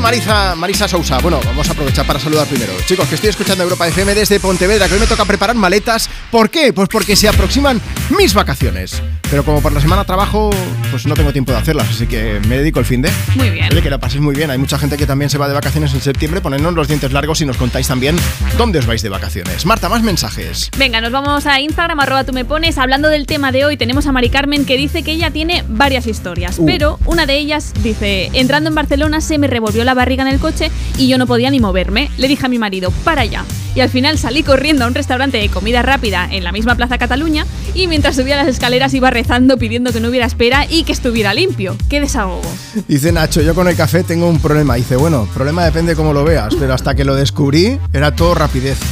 Marisa, 0.00 0.54
Marisa 0.56 0.88
Sousa, 0.88 1.18
bueno, 1.18 1.40
vamos 1.44 1.68
a 1.68 1.72
aprovechar 1.72 2.06
para 2.06 2.18
saludar 2.18 2.46
primero. 2.46 2.72
Chicos, 2.86 3.08
que 3.08 3.14
estoy 3.14 3.30
escuchando 3.30 3.64
Europa 3.64 3.86
FM 3.86 4.14
desde 4.14 4.40
Pontevedra, 4.40 4.88
que 4.88 4.94
hoy 4.94 5.00
me 5.00 5.06
toca 5.06 5.24
preparar 5.24 5.56
maletas. 5.56 6.08
¿Por 6.30 6.50
qué? 6.50 6.72
Pues 6.72 6.88
porque 6.88 7.16
se 7.16 7.28
aproximan 7.28 7.80
mis 8.10 8.34
vacaciones. 8.34 9.02
Pero 9.34 9.44
como 9.44 9.60
por 9.60 9.72
la 9.72 9.80
semana 9.80 10.04
trabajo, 10.04 10.50
pues 10.92 11.06
no 11.06 11.14
tengo 11.14 11.32
tiempo 11.32 11.50
de 11.50 11.58
hacerlas, 11.58 11.90
así 11.90 12.06
que 12.06 12.38
me 12.46 12.56
dedico 12.56 12.78
el 12.78 12.86
fin 12.86 13.02
de. 13.02 13.10
Muy 13.34 13.50
bien. 13.50 13.66
Oye, 13.72 13.82
que 13.82 13.90
la 13.90 13.98
paséis 13.98 14.22
muy 14.22 14.32
bien. 14.32 14.48
Hay 14.48 14.58
mucha 14.58 14.78
gente 14.78 14.96
que 14.96 15.06
también 15.06 15.28
se 15.28 15.38
va 15.38 15.48
de 15.48 15.54
vacaciones 15.54 15.92
en 15.92 16.00
septiembre. 16.00 16.40
Ponednos 16.40 16.72
los 16.74 16.86
dientes 16.86 17.12
largos 17.12 17.40
y 17.40 17.44
nos 17.44 17.56
contáis 17.56 17.88
también 17.88 18.14
dónde 18.56 18.78
os 18.78 18.86
vais 18.86 19.02
de 19.02 19.08
vacaciones. 19.08 19.66
Marta, 19.66 19.88
más 19.88 20.04
mensajes. 20.04 20.70
Venga, 20.78 21.00
nos 21.00 21.10
vamos 21.10 21.46
a 21.46 21.60
Instagram, 21.60 21.98
arroba 21.98 22.22
tú 22.22 22.32
me 22.32 22.44
pones. 22.44 22.78
Hablando 22.78 23.08
del 23.08 23.26
tema 23.26 23.50
de 23.50 23.64
hoy, 23.64 23.76
tenemos 23.76 24.06
a 24.06 24.12
Mari 24.12 24.30
Carmen 24.30 24.64
que 24.64 24.76
dice 24.76 25.02
que 25.02 25.10
ella 25.10 25.32
tiene 25.32 25.64
varias 25.66 26.06
historias, 26.06 26.60
Uh. 26.60 26.66
pero 26.66 27.00
una 27.04 27.26
de 27.26 27.36
ellas 27.36 27.72
dice, 27.82 28.30
entrando 28.34 28.68
en 28.68 28.76
Barcelona 28.76 29.20
se 29.20 29.38
me 29.38 29.48
revolvió 29.48 29.82
la 29.82 29.94
barriga 29.94 30.22
en 30.22 30.28
el 30.32 30.38
coche 30.38 30.70
y 30.96 31.08
yo 31.08 31.18
no 31.18 31.26
podía 31.26 31.50
ni 31.50 31.58
moverme. 31.58 32.08
Le 32.18 32.28
dije 32.28 32.46
a 32.46 32.48
mi 32.48 32.60
marido, 32.60 32.92
para 33.02 33.22
allá. 33.22 33.44
Y 33.74 33.80
al 33.80 33.88
final 33.88 34.18
salí 34.18 34.42
corriendo 34.42 34.84
a 34.84 34.88
un 34.88 34.94
restaurante 34.94 35.38
de 35.38 35.48
comida 35.48 35.82
rápida 35.82 36.28
en 36.30 36.44
la 36.44 36.52
misma 36.52 36.74
Plaza 36.74 36.98
Cataluña 36.98 37.46
y 37.74 37.86
mientras 37.86 38.16
subía 38.16 38.36
las 38.36 38.48
escaleras 38.48 38.94
iba 38.94 39.10
rezando 39.10 39.56
pidiendo 39.58 39.92
que 39.92 40.00
no 40.00 40.08
hubiera 40.08 40.26
espera 40.26 40.66
y 40.68 40.84
que 40.84 40.92
estuviera 40.92 41.34
limpio. 41.34 41.76
¡Qué 41.88 42.00
desahogo! 42.00 42.42
Dice 42.88 43.12
Nacho, 43.12 43.42
yo 43.42 43.54
con 43.54 43.68
el 43.68 43.76
café 43.76 44.04
tengo 44.04 44.28
un 44.28 44.38
problema. 44.38 44.74
Dice, 44.74 44.96
bueno, 44.96 45.28
problema 45.34 45.64
depende 45.64 45.96
cómo 45.96 46.12
lo 46.12 46.24
veas, 46.24 46.54
pero 46.58 46.74
hasta 46.74 46.94
que 46.94 47.04
lo 47.04 47.14
descubrí 47.14 47.78
era 47.92 48.14
todo 48.14 48.34
rapidez. 48.34 48.78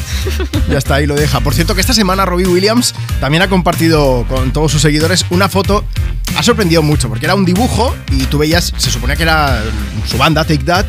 Ya 0.69 0.79
está, 0.79 0.95
ahí 0.95 1.07
lo 1.07 1.17
deja. 1.17 1.41
Por 1.41 1.55
cierto, 1.55 1.75
que 1.75 1.81
esta 1.81 1.93
semana 1.93 2.25
Robbie 2.25 2.47
Williams 2.47 2.95
también 3.21 3.43
ha 3.43 3.49
compartido 3.49 4.25
con 4.29 4.53
todos 4.53 4.73
sus 4.73 4.81
seguidores 4.81 5.27
una 5.31 5.49
foto. 5.49 5.85
Ha 6.37 6.43
sorprendido 6.43 6.83
mucho, 6.83 7.09
porque 7.09 7.27
era 7.27 7.35
un 7.35 7.45
dibujo 7.45 7.95
y 8.11 8.25
tú 8.25 8.39
veías, 8.39 8.73
se 8.77 8.91
suponía 8.91 9.17
que 9.17 9.25
era 9.25 9.61
su 10.07 10.17
banda, 10.17 10.45
Take 10.45 10.65
That. 10.65 10.87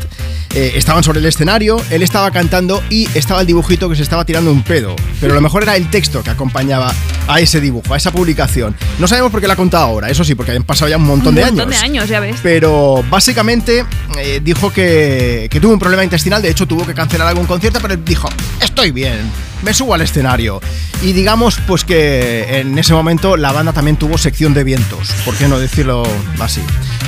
Eh, 0.54 0.72
estaban 0.76 1.02
sobre 1.02 1.18
el 1.18 1.26
escenario, 1.26 1.80
él 1.90 2.02
estaba 2.02 2.30
cantando 2.30 2.82
y 2.88 3.08
estaba 3.14 3.40
el 3.40 3.46
dibujito 3.46 3.88
que 3.88 3.96
se 3.96 4.02
estaba 4.02 4.24
tirando 4.24 4.52
un 4.52 4.62
pedo. 4.62 4.94
Pero 5.20 5.34
lo 5.34 5.40
mejor 5.40 5.62
era 5.64 5.76
el 5.76 5.90
texto 5.90 6.22
que 6.22 6.30
acompañaba 6.30 6.92
a 7.26 7.40
ese 7.40 7.60
dibujo, 7.60 7.92
a 7.94 7.96
esa 7.96 8.10
publicación. 8.12 8.76
No 8.98 9.08
sabemos 9.08 9.32
por 9.32 9.40
qué 9.40 9.46
la 9.48 9.54
ha 9.54 9.56
contado 9.56 9.84
ahora, 9.84 10.10
eso 10.10 10.24
sí, 10.24 10.34
porque 10.34 10.52
han 10.52 10.62
pasado 10.62 10.88
ya 10.90 10.96
un 10.96 11.04
montón 11.04 11.30
un 11.30 11.34
de 11.36 11.42
montón 11.46 11.68
años. 11.68 11.80
de 11.80 11.84
años, 11.86 12.08
ya 12.08 12.20
ves. 12.20 12.36
Pero 12.42 13.04
básicamente 13.10 13.84
eh, 14.18 14.40
dijo 14.42 14.72
que, 14.72 15.48
que 15.50 15.60
tuvo 15.60 15.72
un 15.72 15.78
problema 15.78 16.04
intestinal, 16.04 16.40
de 16.42 16.50
hecho 16.50 16.66
tuvo 16.66 16.86
que 16.86 16.94
cancelar 16.94 17.26
algún 17.28 17.46
concierto, 17.46 17.80
pero 17.80 17.96
dijo, 17.96 18.28
estoy 18.60 18.92
bien, 18.92 19.18
me 19.62 19.74
subo 19.74 19.94
al 19.94 20.02
escenario. 20.02 20.60
Y 21.02 21.12
digamos 21.12 21.58
pues 21.66 21.84
que 21.84 22.60
en 22.60 22.78
ese 22.78 22.92
momento 22.94 23.36
la 23.36 23.52
banda 23.52 23.72
también 23.72 23.96
tuvo 23.96 24.18
sección 24.18 24.54
de 24.54 24.62
vientos, 24.64 25.10
¿por 25.24 25.34
qué 25.36 25.48
no 25.48 25.58
decirlo 25.58 26.04
así? 26.38 26.60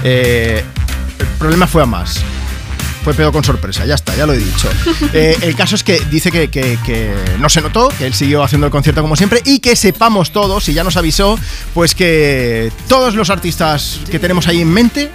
Eh, 0.02 0.64
el 1.18 1.26
problema 1.38 1.66
fue 1.66 1.82
a 1.82 1.87
más. 1.87 2.20
Fue 3.07 3.14
pedo 3.14 3.31
con 3.31 3.45
sorpresa, 3.45 3.87
ya 3.87 3.95
está, 3.95 4.16
ya 4.16 4.27
lo 4.27 4.33
he 4.33 4.38
dicho. 4.38 4.69
Eh, 5.12 5.37
el 5.42 5.55
caso 5.55 5.77
es 5.77 5.85
que 5.85 6.01
dice 6.11 6.33
que, 6.33 6.49
que- 6.49 6.77
que 6.85 7.14
no 7.38 7.49
se 7.49 7.61
notó, 7.62 7.88
que 7.97 8.05
él 8.07 8.12
siguió 8.14 8.42
haciendo 8.42 8.66
el 8.66 8.73
concierto 8.73 9.01
como 9.01 9.14
siempre 9.14 9.40
y 9.45 9.61
que 9.61 9.77
sepamos 9.77 10.33
todos, 10.33 10.69
y 10.69 10.75
ya 10.75 10.83
nos 10.83 10.97
avisó, 10.97 11.38
pues 11.73 11.95
que 11.95 12.73
todos 12.88 13.14
los 13.14 13.31
artistas 13.31 14.01
que 14.11 14.19
tenemos 14.19 14.49
ahí 14.49 14.61
en 14.61 14.69
mente, 14.73 15.09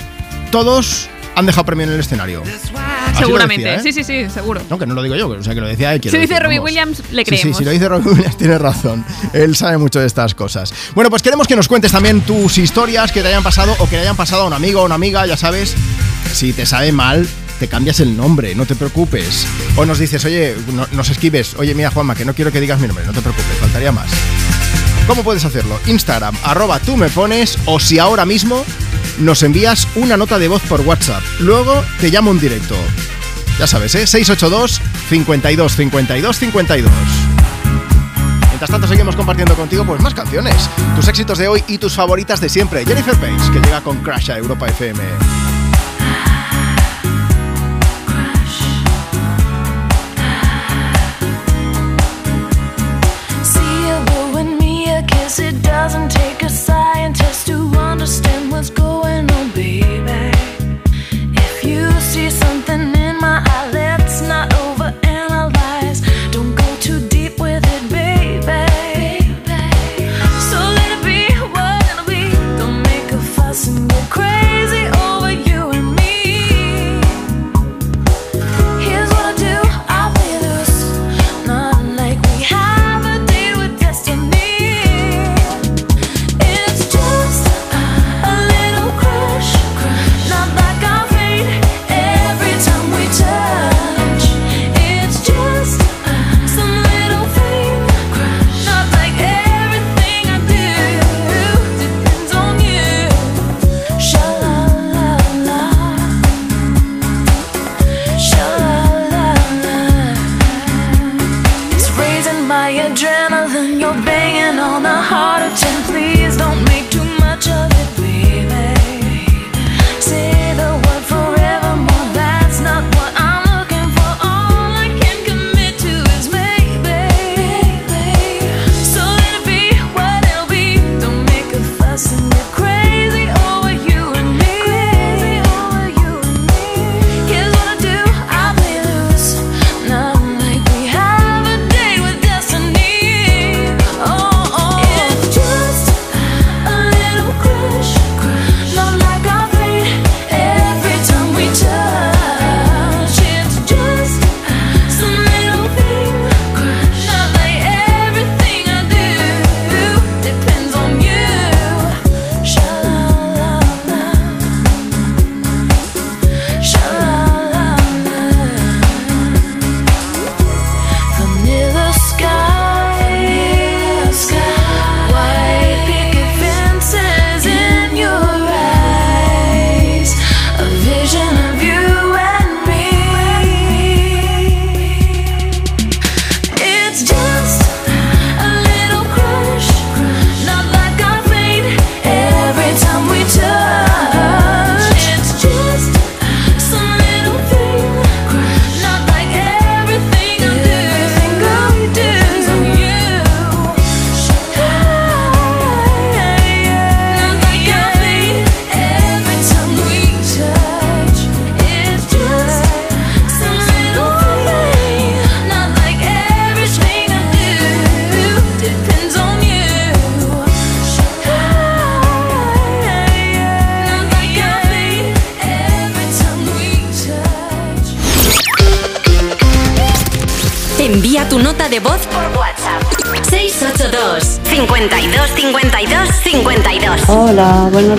todos 0.51 1.09
han 1.35 1.45
dejado 1.45 1.65
premio 1.65 1.85
en 1.87 1.93
el 1.93 1.99
escenario. 1.99 2.41
Así 2.43 3.19
lo 3.21 3.27
Seguramente, 3.27 3.63
decía, 3.69 3.79
¿eh? 3.89 3.93
sí, 3.93 4.03
sí, 4.03 4.03
sí, 4.03 4.29
seguro. 4.29 4.61
No, 4.69 4.77
que 4.79 4.85
no 4.85 4.93
lo 4.93 5.03
digo 5.03 5.15
yo, 5.17 5.27
o 5.27 5.43
sea, 5.43 5.53
que 5.53 5.59
lo 5.61 5.67
decía 5.67 5.93
él. 5.93 6.01
Si 6.01 6.07
dice 6.09 6.17
decir, 6.19 6.39
Robbie 6.41 6.59
vamos. 6.59 6.69
Williams, 6.71 7.03
le 7.11 7.21
Sí, 7.23 7.25
creemos. 7.25 7.57
Sí, 7.57 7.59
si 7.59 7.65
lo 7.65 7.71
dice 7.71 7.89
Robbie 7.89 8.11
Williams, 8.13 8.37
tiene 8.37 8.57
razón. 8.57 9.05
Él 9.33 9.55
sabe 9.55 9.77
mucho 9.77 9.99
de 9.99 10.07
estas 10.07 10.33
cosas. 10.35 10.73
Bueno, 10.95 11.09
pues 11.09 11.21
queremos 11.21 11.47
que 11.47 11.55
nos 11.57 11.67
cuentes 11.67 11.91
también 11.91 12.21
tus 12.21 12.57
historias 12.57 13.11
que 13.11 13.21
te 13.21 13.27
hayan 13.27 13.43
pasado 13.43 13.75
o 13.79 13.87
que 13.89 13.95
le 13.97 14.01
hayan 14.03 14.15
pasado 14.15 14.43
a 14.43 14.45
un 14.45 14.53
amigo 14.53 14.81
o 14.81 14.85
una 14.85 14.95
amiga, 14.95 15.25
ya 15.25 15.35
sabes. 15.35 15.75
Si 16.33 16.53
te 16.53 16.65
sabe 16.65 16.91
mal, 16.93 17.27
te 17.61 17.67
cambias 17.67 17.99
el 17.99 18.17
nombre, 18.17 18.55
no 18.55 18.65
te 18.65 18.73
preocupes. 18.75 19.45
O 19.75 19.85
nos 19.85 19.99
dices, 19.99 20.25
oye, 20.25 20.55
no- 20.73 20.87
nos 20.93 21.09
escribes, 21.11 21.53
oye, 21.59 21.75
mira, 21.75 21.91
Juanma, 21.91 22.15
que 22.15 22.25
no 22.25 22.33
quiero 22.33 22.51
que 22.51 22.59
digas 22.59 22.79
mi 22.79 22.87
nombre, 22.87 23.05
no 23.05 23.13
te 23.13 23.21
preocupes, 23.21 23.55
faltaría 23.59 23.91
más. 23.91 24.09
¿Cómo 25.05 25.21
puedes 25.23 25.45
hacerlo? 25.45 25.79
Instagram, 25.85 26.35
arroba 26.43 26.79
tú 26.79 26.97
me 26.97 27.07
pones, 27.09 27.59
o 27.65 27.79
si 27.79 27.99
ahora 27.99 28.25
mismo 28.25 28.65
nos 29.19 29.43
envías 29.43 29.87
una 29.93 30.17
nota 30.17 30.39
de 30.39 30.47
voz 30.47 30.63
por 30.63 30.81
WhatsApp. 30.81 31.21
Luego 31.39 31.83
te 31.99 32.09
llamo 32.09 32.31
en 32.31 32.39
directo. 32.39 32.75
Ya 33.59 33.67
sabes, 33.67 33.93
¿eh? 33.93 34.07
682 34.07 34.81
52 35.09 35.75
52 35.75 36.39
52. 36.39 36.91
Mientras 38.49 38.71
tanto 38.71 38.87
seguimos 38.87 39.15
compartiendo 39.15 39.53
contigo 39.55 39.85
pues 39.85 40.01
más 40.01 40.15
canciones, 40.15 40.55
tus 40.95 41.07
éxitos 41.07 41.37
de 41.37 41.47
hoy 41.47 41.63
y 41.67 41.77
tus 41.77 41.93
favoritas 41.93 42.41
de 42.41 42.49
siempre. 42.49 42.83
Jennifer 42.87 43.15
Page, 43.17 43.51
que 43.53 43.59
llega 43.59 43.81
con 43.81 43.97
Crash 44.01 44.31
a 44.31 44.37
Europa 44.39 44.65
FM. 44.67 44.99
Doesn't 55.83 56.11
take 56.11 56.43
a 56.43 56.49
scientist 56.49 57.47
to 57.47 57.55
understand 57.75 58.51
what's 58.51 58.69
going 58.69 59.25
on, 59.25 59.30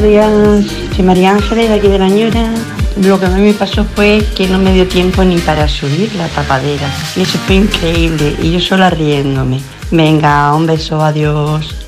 días. 0.03 0.65
Soy 0.95 1.05
María 1.05 1.33
Ángeles 1.33 1.69
de 1.69 1.75
aquí 1.75 1.89
de 1.89 1.99
la 1.99 2.09
Ñura. 2.09 2.51
Lo 3.01 3.19
que 3.19 3.27
a 3.27 3.29
mí 3.31 3.41
me 3.41 3.55
pasó 3.55 3.85
fue 3.85 4.25
que 4.37 4.49
no 4.49 4.59
me 4.59 4.75
dio 4.75 4.87
tiempo 4.87 5.25
ni 5.25 5.39
para 5.39 5.69
subir 5.69 6.13
la 6.17 6.29
tapadera. 6.29 6.89
Y 7.17 7.23
eso 7.23 7.39
fue 7.47 7.57
increíble. 7.57 8.37
Y 8.43 8.53
yo 8.53 8.61
sola 8.61 8.91
riéndome. 8.91 9.61
Venga, 9.91 10.55
un 10.55 10.67
beso, 10.67 11.01
adiós. 11.03 11.82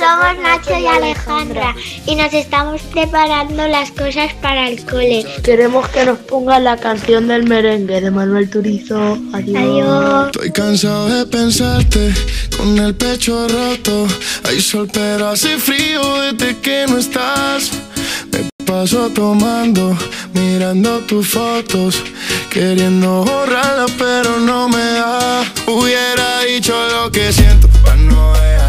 Somos 0.00 0.42
Nacho 0.42 0.78
y 0.78 0.86
Alejandra 0.86 1.74
y 2.06 2.14
nos 2.14 2.32
estamos 2.32 2.80
preparando 2.90 3.68
las 3.68 3.90
cosas 3.90 4.32
para 4.40 4.70
el 4.70 4.82
cole. 4.86 5.26
Queremos 5.44 5.86
que 5.90 6.06
nos 6.06 6.18
pongan 6.20 6.64
la 6.64 6.78
canción 6.78 7.28
del 7.28 7.44
merengue 7.44 8.00
de 8.00 8.10
Manuel 8.10 8.48
Turizo. 8.48 9.18
Adiós. 9.34 9.58
Adiós. 9.58 10.26
Estoy 10.28 10.52
cansado 10.52 11.06
de 11.06 11.26
pensarte 11.26 12.14
con 12.56 12.78
el 12.78 12.94
pecho 12.94 13.46
roto. 13.46 14.06
Hay 14.44 14.62
sol, 14.62 14.88
pero 14.90 15.28
hace 15.28 15.58
frío 15.58 16.00
desde 16.22 16.56
que 16.60 16.86
no 16.88 16.96
estás. 16.96 17.70
Me 18.32 18.48
paso 18.64 19.10
tomando, 19.10 19.94
mirando 20.32 21.00
tus 21.00 21.28
fotos, 21.28 22.02
queriendo 22.48 23.22
borrarlas, 23.24 23.90
pero 23.98 24.40
no 24.40 24.66
me 24.66 24.92
da. 24.92 25.44
Hubiera 25.66 26.40
dicho 26.40 26.74
lo 26.88 27.10
que 27.10 27.30
siento 27.30 27.68
para 27.84 27.96
no 27.96 28.32
dejar 28.32 28.59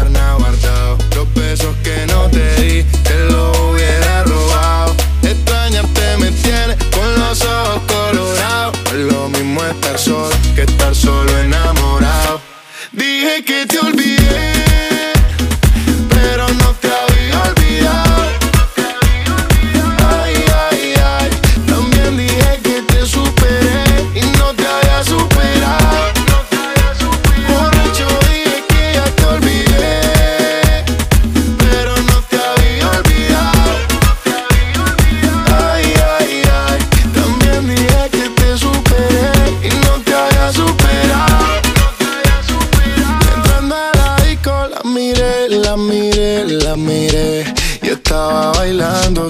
besos 1.34 1.74
que 1.82 2.06
no 2.06 2.28
te 2.28 2.54
di, 2.60 2.82
te 3.02 3.24
los 3.30 3.56
hubiera 3.58 4.22
robado. 4.24 4.94
Extrañarte 5.22 6.16
me 6.18 6.30
tiene 6.30 6.76
con 6.90 7.20
los 7.20 7.42
ojos 7.42 7.82
colorados. 7.86 8.78
Es 8.86 9.12
lo 9.12 9.28
mismo 9.28 9.62
estar 9.64 9.98
solo 9.98 10.34
que 10.54 10.62
estar 10.62 10.94
solo 10.94 11.38
enamorado. 11.38 12.40
Dije 12.92 13.44
que 13.44 13.66
te 13.66 13.78
olvidé, 13.78 14.52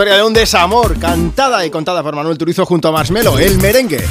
historia 0.00 0.16
de 0.16 0.22
un 0.22 0.32
desamor, 0.32 0.98
cantada 0.98 1.66
y 1.66 1.68
contada 1.68 2.02
por 2.02 2.16
Manuel 2.16 2.38
Turizo 2.38 2.64
junto 2.64 2.88
a 2.88 2.92
Marshmello, 2.92 3.38
el 3.38 3.58
merengue. 3.58 4.02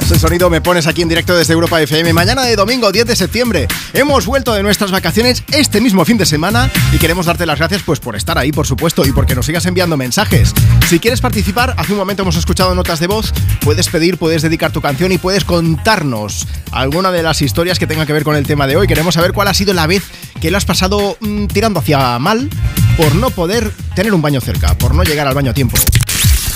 Ese 0.00 0.18
sonido 0.18 0.50
me 0.50 0.60
pones 0.60 0.88
aquí 0.88 1.02
en 1.02 1.08
directo 1.08 1.36
desde 1.36 1.52
Europa 1.52 1.80
FM. 1.80 2.12
Mañana 2.12 2.42
de 2.42 2.56
domingo 2.56 2.90
10 2.90 3.06
de 3.06 3.14
septiembre. 3.14 3.68
Hemos 3.92 4.26
vuelto 4.26 4.54
de 4.54 4.64
nuestras 4.64 4.90
vacaciones 4.90 5.44
este 5.52 5.80
mismo 5.80 6.04
fin 6.04 6.18
de 6.18 6.26
semana 6.26 6.68
y 6.90 6.98
queremos 6.98 7.26
darte 7.26 7.46
las 7.46 7.58
gracias 7.58 7.84
pues 7.84 8.00
por 8.00 8.16
estar 8.16 8.36
ahí, 8.38 8.50
por 8.50 8.66
supuesto, 8.66 9.06
y 9.06 9.12
porque 9.12 9.36
nos 9.36 9.46
sigas 9.46 9.66
enviando 9.66 9.96
mensajes. 9.96 10.52
Si 10.88 10.98
quieres 10.98 11.20
participar, 11.20 11.74
hace 11.76 11.92
un 11.92 11.98
momento 11.98 12.22
hemos 12.22 12.34
escuchado 12.34 12.74
notas 12.74 12.98
de 12.98 13.06
voz, 13.06 13.32
puedes 13.60 13.88
pedir, 13.90 14.18
puedes 14.18 14.42
dedicar 14.42 14.72
tu 14.72 14.80
canción 14.80 15.12
y 15.12 15.18
puedes 15.18 15.44
contarnos 15.44 16.48
alguna 16.72 17.12
de 17.12 17.22
las 17.22 17.40
historias 17.40 17.78
que 17.78 17.86
tengan 17.86 18.08
que 18.08 18.12
ver 18.12 18.24
con 18.24 18.34
el 18.34 18.48
tema 18.48 18.66
de 18.66 18.74
hoy. 18.74 18.88
Queremos 18.88 19.14
saber 19.14 19.32
cuál 19.32 19.46
ha 19.46 19.54
sido 19.54 19.74
la 19.74 19.86
vez 19.86 20.02
que 20.40 20.50
lo 20.50 20.56
has 20.56 20.64
pasado 20.64 21.16
mm, 21.20 21.46
tirando 21.46 21.78
hacia 21.78 22.18
mal 22.18 22.50
por 22.96 23.14
no 23.14 23.30
poder 23.30 23.72
tener 23.94 24.14
un 24.14 24.22
baño 24.22 24.40
cerca, 24.40 24.74
por 24.74 24.94
no 24.94 25.02
llegar 25.02 25.26
al 25.26 25.34
baño 25.34 25.50
a 25.50 25.54
tiempo. 25.54 25.76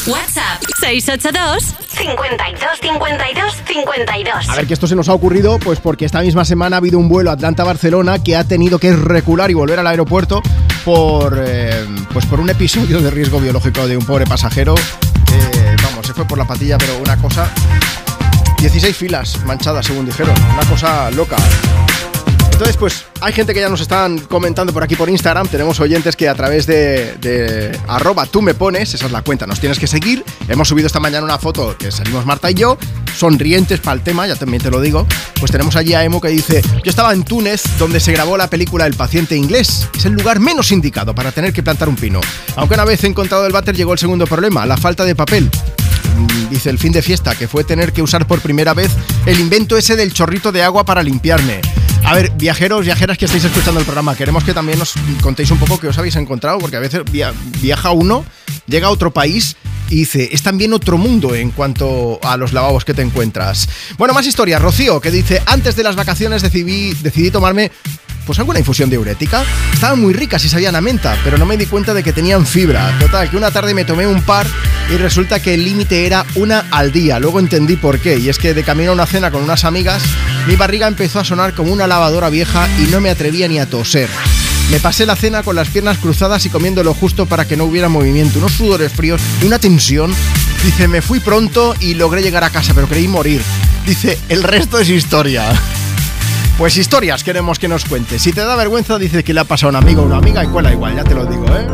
WhatsApp 0.07 0.63
682 0.81 1.75
52 1.91 2.79
52 2.81 3.55
52. 3.67 4.49
A 4.49 4.57
ver, 4.57 4.67
que 4.67 4.75
esto 4.75 4.87
se 4.87 4.97
nos 4.97 5.09
ha 5.09 5.15
ocurrido 5.15 5.59
pues 5.59 5.81
porque 5.81 6.05
esta 6.05 6.21
misma 6.21 6.45
semana 6.45 6.77
ha 6.77 6.79
habido 6.79 6.99
un 6.99 7.09
vuelo 7.09 7.31
Atlanta-Barcelona 7.31 8.23
que 8.23 8.37
ha 8.37 8.45
tenido 8.45 8.79
que 8.79 8.93
recular 8.93 9.51
y 9.51 9.55
volver 9.55 9.79
al 9.81 9.87
aeropuerto 9.87 10.43
por, 10.85 11.43
eh, 11.45 11.87
pues 12.13 12.25
por 12.27 12.41
un 12.41 12.49
episodio 12.49 13.01
de 13.01 13.11
riesgo 13.11 13.41
biológico 13.41 13.87
de 13.87 13.97
un 13.97 14.07
pobre 14.07 14.25
pasajero. 14.25 14.75
que, 14.75 15.77
vamos, 15.83 16.07
se 16.07 16.15
fue 16.15 16.27
por 16.27 16.39
la 16.39 16.47
patilla, 16.47 16.79
pero 16.79 16.97
una 16.99 17.17
cosa... 17.17 17.51
16 18.59 18.97
filas 18.97 19.45
manchadas, 19.45 19.87
según 19.87 20.05
dijeron. 20.05 20.35
Una 20.53 20.65
cosa 20.69 21.11
loca. 21.13 21.37
Entonces, 22.59 22.77
pues 22.77 23.05
hay 23.21 23.33
gente 23.33 23.55
que 23.55 23.61
ya 23.61 23.69
nos 23.69 23.81
están 23.81 24.19
comentando 24.19 24.73
por 24.73 24.83
aquí 24.83 24.97
por 24.97 25.09
Instagram. 25.09 25.47
Tenemos 25.47 25.79
oyentes 25.79 26.17
que 26.17 26.29
a 26.29 26.35
través 26.35 26.67
de, 26.67 27.15
de 27.21 27.79
arroba 27.87 28.27
tú 28.27 28.43
me 28.43 28.53
pones, 28.53 28.95
esa 28.95 29.07
es 29.07 29.13
la 29.13 29.23
cuenta, 29.23 29.47
nos 29.47 29.61
tienes 29.61 29.79
que 29.79 29.87
seguir. 29.87 30.25
Hemos 30.49 30.67
subido 30.67 30.89
esta 30.89 30.99
mañana 30.99 31.25
una 31.25 31.39
foto 31.39 31.77
que 31.79 31.93
salimos 31.93 32.27
Marta 32.27 32.51
y 32.51 32.55
yo, 32.55 32.77
sonrientes 33.17 33.79
para 33.79 33.95
el 33.95 34.03
tema, 34.03 34.27
ya 34.27 34.35
también 34.35 34.61
te 34.61 34.73
lo 34.73 34.81
digo. 34.81 35.07
Pues 35.39 35.53
tenemos 35.53 35.77
allí 35.77 35.95
a 35.95 36.03
Emo 36.03 36.21
que 36.21 36.31
dice, 36.31 36.61
yo 36.83 36.91
estaba 36.91 37.13
en 37.13 37.23
Túnez 37.23 37.63
donde 37.79 38.01
se 38.01 38.11
grabó 38.11 38.37
la 38.37 38.51
película 38.51 38.87
El 38.87 38.95
paciente 38.95 39.37
inglés. 39.37 39.89
Es 39.97 40.07
el 40.07 40.15
lugar 40.15 40.41
menos 40.41 40.73
indicado 40.73 41.15
para 41.15 41.31
tener 41.31 41.53
que 41.53 41.63
plantar 41.63 41.89
un 41.89 41.95
pino. 41.95 42.21
Aunque 42.57 42.75
una 42.75 42.85
vez 42.85 43.05
encontrado 43.05 43.47
el 43.47 43.53
váter 43.53 43.77
llegó 43.77 43.93
el 43.93 44.01
segundo 44.01 44.27
problema, 44.27 44.67
la 44.67 44.77
falta 44.77 45.05
de 45.05 45.15
papel 45.15 45.49
Mm, 46.19 46.49
dice 46.51 46.71
el 46.71 46.79
fin 46.79 46.93
de 46.93 47.03
fiesta, 47.03 47.35
que 47.35 47.49
fue 47.49 47.65
tener 47.65 47.93
que 47.93 48.03
usar 48.03 48.27
por 48.27 48.41
primera 48.41 48.75
vez 48.75 48.91
el 49.27 49.39
invento 49.39 49.77
ese 49.77 49.97
del 49.97 50.13
chorrito 50.13 50.53
de 50.53 50.63
agua 50.63 50.85
para 50.85 51.03
limpiarme. 51.03 51.61
A 52.05 52.15
ver, 52.15 52.31
viajeros, 52.37 52.85
viajeras 52.87 53.19
que 53.19 53.27
estáis 53.27 53.45
escuchando 53.45 53.81
el 53.81 53.85
programa, 53.87 54.17
queremos 54.17 54.43
que 54.43 54.55
también 54.55 54.79
nos 54.79 54.95
contéis 55.21 55.51
un 55.51 55.59
poco 55.59 55.79
qué 55.79 55.89
os 55.89 55.99
habéis 55.99 56.17
encontrado, 56.17 56.59
porque 56.59 56.77
a 56.77 56.81
veces 56.81 57.03
via- 57.13 57.35
viaja 57.61 57.91
uno, 57.91 58.25
llega 58.67 58.87
a 58.89 58.91
otro 58.91 59.13
país 59.13 59.57
y 59.91 59.97
dice, 59.97 60.31
es 60.33 60.43
también 60.43 60.73
otro 60.73 60.97
mundo 60.97 61.35
en 61.35 61.51
cuanto 61.51 62.19
a 62.23 62.37
los 62.39 62.55
lavabos 62.55 62.85
que 62.87 62.95
te 62.95 63.03
encuentras. 63.03 63.69
Bueno, 63.99 64.15
más 64.15 64.27
historias. 64.27 64.61
Rocío, 64.63 65.01
que 65.01 65.11
dice, 65.11 65.43
antes 65.47 65.77
de 65.77 65.83
las 65.83 65.97
vacaciones 65.97 66.41
decidí, 66.41 66.95
decidí 66.95 67.31
tomarme 67.31 67.71
pues 68.29 68.39
alguna 68.39 68.59
infusión 68.59 68.91
diurética. 68.91 69.43
Estaban 69.73 69.99
muy 69.99 70.13
ricas 70.13 70.45
y 70.45 70.51
sabían 70.51 70.77
a 70.77 70.83
menta, 70.83 71.17
pero 71.25 71.39
no 71.39 71.47
me 71.47 71.57
di 71.57 71.65
cuenta 71.65 71.95
de 71.95 72.03
que 72.03 72.13
tenían 72.13 72.47
fibra. 72.47 72.95
Total, 73.01 73.31
que 73.31 73.39
una 73.39 73.51
tarde 73.51 73.73
me 73.73 73.87
tomé 73.87 74.07
un 74.07 74.21
par 74.21 74.47
y 74.93 74.99
resulta 74.99 75.41
que 75.41 75.55
el 75.55 75.65
límite 75.65 76.05
era 76.05 76.27
una 76.35 76.67
al 76.71 76.93
día. 76.93 77.19
Luego 77.19 77.41
entendí 77.41 77.77
por 77.77 77.99
qué, 77.99 78.19
y 78.19 78.29
es 78.29 78.39
que 78.39 78.53
de 78.53 78.65
camino 78.65 78.91
a 78.91 78.95
una 78.95 79.07
cena 79.07 79.31
con 79.31 79.43
unas 79.43 79.65
amigas, 79.65 80.03
mi 80.47 80.57
barriga 80.57 80.87
empezó 80.87 81.21
a 81.21 81.25
sonar 81.25 81.55
como 81.55 81.73
una 81.73 81.87
lavadora 81.87 82.29
vieja 82.29 82.69
y 82.79 82.91
no 82.91 83.01
me 83.01 83.09
atrevía 83.09 83.49
ni 83.49 83.61
a 83.61 83.65
toser. 83.65 84.11
Me 84.71 84.79
pasé 84.79 85.07
la 85.07 85.17
cena 85.17 85.43
con 85.43 85.57
las 85.57 85.69
piernas 85.69 85.97
cruzadas 85.97 86.45
y 86.45 86.51
comiendo 86.51 86.85
lo 86.85 86.93
justo 86.93 87.25
para 87.25 87.49
que 87.49 87.57
no 87.57 87.65
hubiera 87.65 87.89
movimiento, 87.89 88.41
unos 88.41 88.53
sudores 88.53 88.93
fríos, 88.93 89.23
una 89.43 89.59
tensión. 89.59 90.15
Dice, 90.63 90.87
me 90.87 91.01
fui 91.01 91.21
pronto 91.21 91.75
y 91.81 91.95
logré 91.95 92.21
llegar 92.21 92.45
a 92.45 92.51
casa, 92.51 92.75
pero 92.75 92.89
creí 92.89 93.09
morir. 93.09 93.41
Dice, 93.87 94.19
el 94.29 94.43
resto 94.43 94.79
es 94.79 94.91
historia. 94.91 95.51
Pues 96.59 96.77
historias 96.77 97.23
queremos 97.23 97.61
que 97.61 97.69
nos 97.69 97.85
cuentes. 97.85 98.21
Si 98.21 98.33
te 98.33 98.41
da 98.41 98.57
vergüenza, 98.57 98.99
dice 98.99 99.23
que 99.23 99.33
le 99.33 99.39
ha 99.39 99.45
pasado 99.45 99.69
a 99.69 99.71
un 99.71 99.77
amigo 99.77 100.03
o 100.03 100.07
una 100.07 100.17
amiga 100.17 100.43
y 100.43 100.49
cuela 100.49 100.73
igual, 100.73 100.97
ya 100.97 101.05
te 101.05 101.15
lo 101.15 101.25
digo, 101.25 101.47
¿eh? 101.47 101.69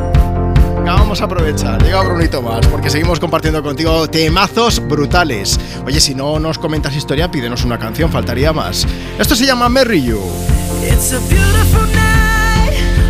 Vamos 0.84 1.22
a 1.22 1.24
aprovechar. 1.24 1.82
Llega 1.82 2.02
Brunito 2.02 2.42
más, 2.42 2.66
porque 2.66 2.90
seguimos 2.90 3.18
compartiendo 3.18 3.62
contigo 3.62 4.06
temazos 4.08 4.86
brutales. 4.86 5.58
Oye, 5.86 6.00
si 6.00 6.14
no 6.14 6.38
nos 6.38 6.58
comentas 6.58 6.94
historia, 6.94 7.30
pídenos 7.30 7.64
una 7.64 7.78
canción, 7.78 8.12
faltaría 8.12 8.52
más. 8.52 8.86
Esto 9.18 9.34
se 9.34 9.46
llama 9.46 9.70
Merry 9.70 10.02
You. 10.02 10.20
It's 10.82 11.14
a 11.14 11.18
beautiful. 11.30 11.88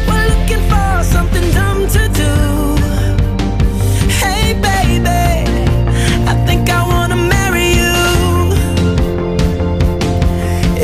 We're 0.06 0.28
looking 0.28 0.68
for 0.68 1.04
something 1.04 1.52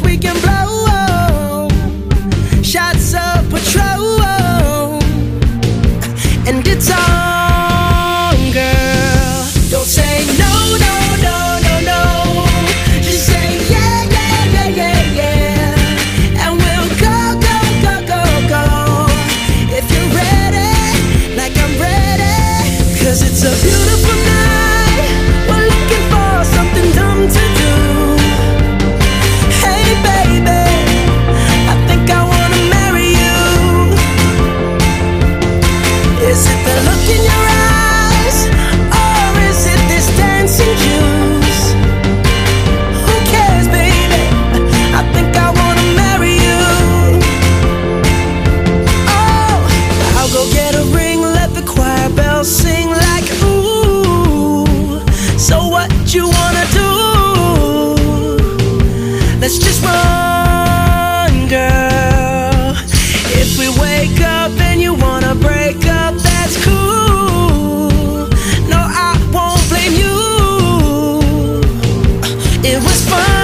we 0.00 0.16
can 0.16 0.34
blow. 0.40 1.68
Shots 2.62 3.14
of 3.14 3.48
patrol. 3.50 4.20
And 6.46 6.66
it's 6.66 6.90
on, 6.90 7.13
fun, 73.04 73.43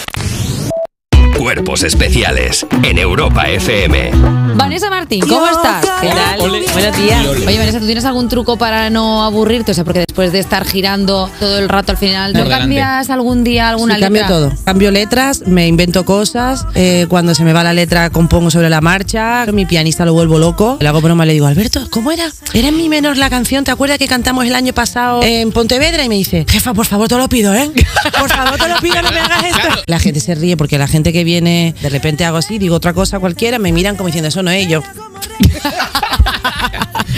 Cuerpos 1.45 1.81
especiales 1.81 2.67
en 2.83 2.99
Europa 2.99 3.49
FM. 3.49 4.11
Vanessa 4.53 4.91
Martín, 4.91 5.21
¿cómo 5.27 5.47
estás? 5.47 5.83
¿Qué 5.99 6.07
tal? 6.09 6.39
Buenos 6.39 6.97
días. 6.97 7.25
Oye, 7.47 7.57
Vanessa, 7.57 7.79
¿tú 7.79 7.85
tienes 7.87 8.05
algún 8.05 8.29
truco 8.29 8.57
para 8.57 8.91
no 8.91 9.23
aburrirte? 9.23 9.71
O 9.71 9.73
sea, 9.73 9.83
porque 9.83 10.01
después 10.07 10.31
de 10.33 10.37
estar 10.39 10.65
girando 10.67 11.31
todo 11.39 11.57
el 11.57 11.67
rato 11.67 11.93
al 11.93 11.97
final, 11.97 12.33
¿no 12.33 12.39
Por 12.39 12.43
delante. 12.47 12.61
cambias 12.61 13.09
algún 13.09 13.43
día 13.43 13.69
alguna 13.69 13.95
Sí, 13.95 14.01
cambio 14.01 14.21
letra? 14.21 14.35
todo. 14.35 14.53
Cambio 14.65 14.91
letras, 14.91 15.41
me 15.47 15.65
invento 15.67 16.05
cosas. 16.05 16.67
eh, 16.75 17.07
cuando 17.09 17.33
se 17.33 17.43
me 17.43 17.53
va 17.53 17.63
la 17.63 17.73
letra, 17.73 18.11
compongo 18.11 18.51
sobre 18.51 18.69
la 18.69 18.79
marcha. 18.81 19.47
Mi 19.51 19.65
pianista 19.65 20.05
lo 20.05 20.13
vuelvo 20.13 20.37
loco. 20.37 20.77
Le 20.79 20.87
hago 20.89 21.01
broma, 21.01 21.25
le 21.25 21.33
digo, 21.33 21.47
Alberto, 21.47 21.87
¿cómo 21.89 22.11
era? 22.11 22.29
Era 22.53 22.67
en 22.67 22.77
mi 22.77 22.87
menor 22.87 23.17
la 23.17 23.31
canción. 23.31 23.63
¿Te 23.63 23.71
acuerdas 23.71 23.97
que 23.97 24.07
cantamos 24.07 24.45
el 24.45 24.53
año 24.53 24.73
pasado 24.73 25.23
en 25.23 25.51
Pontevedra? 25.51 26.03
Y 26.05 26.09
me 26.09 26.15
dice, 26.15 26.45
jefa, 26.47 26.75
por 26.75 26.85
favor, 26.85 27.07
te 27.07 27.17
lo 27.17 27.27
pido, 27.29 27.51
¿eh? 27.55 27.71
Por 28.19 28.29
favor, 28.29 28.59
te 28.59 28.67
lo 28.67 28.75
pido, 28.79 29.01
no 29.01 29.09
me 29.11 29.19
hagas 29.19 29.43
esto. 29.45 29.81
La 29.87 29.99
gente 29.99 30.19
se 30.19 30.35
ríe 30.35 30.55
porque 30.57 30.77
la 30.77 30.87
gente 30.87 31.11
que 31.13 31.23
viene, 31.23 31.30
de 31.39 31.89
repente 31.89 32.25
hago 32.25 32.37
así, 32.37 32.57
digo 32.57 32.75
otra 32.75 32.93
cosa 32.93 33.19
cualquiera, 33.19 33.59
me 33.59 33.71
miran 33.71 33.95
como 33.95 34.07
diciendo, 34.07 34.27
eso 34.27 34.43
no 34.43 34.51
es 34.51 34.67
yo. 34.67 34.83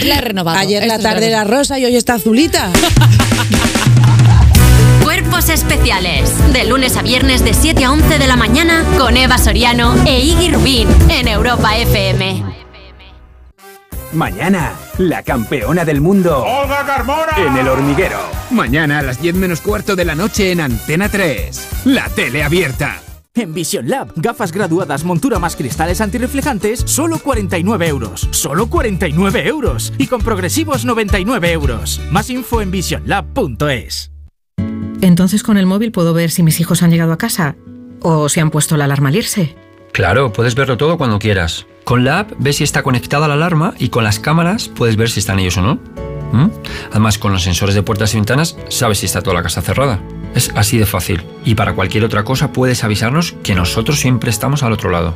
La 0.04 0.18
he 0.18 0.22
renovado. 0.22 0.58
Ayer 0.58 0.86
la 0.86 1.00
tarde 1.00 1.28
era 1.28 1.44
rosa 1.44 1.80
y 1.80 1.86
hoy 1.86 1.96
está 1.96 2.16
azulita. 2.16 2.70
Cuerpos 5.04 5.50
especiales. 5.50 6.32
De 6.52 6.66
lunes 6.66 6.98
a 6.98 7.04
viernes 7.04 7.44
de 7.44 7.54
7 7.54 7.86
a 7.86 7.92
11 7.92 8.18
de 8.18 8.28
la 8.28 8.36
mañana 8.36 8.84
con 8.98 9.16
Eva 9.16 9.38
Soriano 9.38 9.96
e 10.06 10.20
Iggy 10.20 10.50
Rubín 10.50 10.88
en 11.10 11.28
Europa 11.28 11.78
FM. 11.78 12.44
Mañana, 14.14 14.74
la 14.98 15.24
campeona 15.24 15.86
del 15.86 16.02
mundo. 16.02 16.44
¡Olga 16.44 16.86
Carmona! 16.86 17.34
En 17.38 17.58
el 17.58 17.68
hormiguero. 17.68 18.20
Mañana 18.52 19.00
a 19.00 19.02
las 19.02 19.22
10 19.22 19.36
menos 19.36 19.62
cuarto 19.62 19.96
de 19.96 20.06
la 20.06 20.16
noche 20.16 20.52
en 20.52 20.62
Antena 20.62 21.10
3. 21.10 21.68
La 21.86 22.10
tele 22.10 22.44
abierta. 22.44 23.03
En 23.36 23.52
Vision 23.52 23.90
Lab, 23.90 24.14
gafas 24.16 24.52
graduadas, 24.52 25.04
montura 25.04 25.40
más 25.40 25.56
cristales 25.56 26.02
antirreflejantes, 26.02 26.84
solo 26.86 27.18
49 27.18 27.88
euros. 27.88 28.28
Solo 28.30 28.68
49 28.68 29.48
euros. 29.48 29.92
Y 29.98 30.06
con 30.06 30.22
progresivos 30.22 30.86
99 30.86 31.52
euros. 31.52 32.00
Más 32.12 32.30
info 32.30 32.62
en 32.62 32.70
visionlab.es. 32.70 34.12
Entonces 35.02 35.42
con 35.42 35.58
el 35.58 35.66
móvil 35.66 35.92
puedo 35.92 36.14
ver 36.14 36.30
si 36.30 36.44
mis 36.44 36.60
hijos 36.60 36.84
han 36.84 36.92
llegado 36.92 37.12
a 37.12 37.18
casa 37.18 37.56
o 38.02 38.30
si 38.30 38.40
han 38.40 38.52
puesto 38.52 38.78
la 38.78 38.86
alarma 38.86 39.10
al 39.10 39.16
irse. 39.16 39.56
Claro, 39.94 40.32
puedes 40.32 40.54
verlo 40.54 40.78
todo 40.78 41.00
cuando 41.00 41.18
quieras. 41.18 41.66
Con 41.86 42.06
la 42.06 42.20
app 42.20 42.34
ves 42.38 42.58
si 42.58 42.64
está 42.64 42.84
conectada 42.84 43.28
la 43.28 43.34
alarma 43.34 43.74
y 43.80 43.90
con 43.90 44.04
las 44.04 44.20
cámaras 44.20 44.70
puedes 44.70 44.96
ver 44.96 45.10
si 45.10 45.20
están 45.20 45.40
ellos 45.40 45.58
o 45.58 45.64
no. 45.64 45.80
¿Mm? 46.34 46.48
Además, 46.92 47.18
con 47.18 47.32
los 47.32 47.44
sensores 47.44 47.76
de 47.76 47.84
puertas 47.84 48.14
y 48.14 48.18
ventanas 48.18 48.58
sabes 48.68 48.98
si 48.98 49.06
está 49.06 49.22
toda 49.22 49.36
la 49.36 49.44
casa 49.44 49.62
cerrada. 49.62 50.02
Es 50.36 50.52
así 50.56 50.78
de 50.78 50.86
fácil. 50.86 51.24
Y 51.46 51.56
para 51.56 51.76
cualquier 51.76 52.04
otra 52.04 52.26
cosa 52.26 52.52
puedes 52.52 52.84
avisarnos 52.84 53.36
que 53.44 53.56
nosotros 53.56 54.00
siempre 54.00 54.32
estamos 54.32 54.64
al 54.64 54.74
otro 54.74 54.90
lado. 54.90 55.16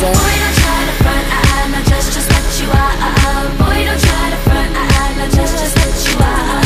womanizer. 0.00 0.12
Boy, 0.12 0.34
don't 0.40 0.56
try 0.56 0.80
to 0.86 0.94
front, 1.02 1.26
I, 1.28 1.40
I 1.50 1.68
know 1.70 1.82
just, 1.84 2.12
just 2.12 2.28
what 2.32 2.46
you 2.60 2.68
are. 2.72 2.94
Boy, 3.58 3.84
don't 3.84 4.00
try 4.00 4.30
to 4.30 4.36
front, 4.48 4.70
I, 4.76 4.84
I 4.88 5.16
know 5.16 5.28
just, 5.28 5.54
just 5.60 5.76
what 5.76 5.94
you 6.08 6.16
are. 6.24 6.60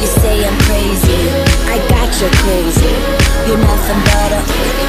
You 0.00 0.08
say 0.20 0.46
I'm 0.46 0.58
crazy, 0.64 1.20
I 1.68 1.76
got 1.88 2.08
you 2.20 2.28
crazy. 2.42 2.94
You're 3.46 3.58
nothing 3.58 4.00
but 4.08 4.32
a 4.32 4.40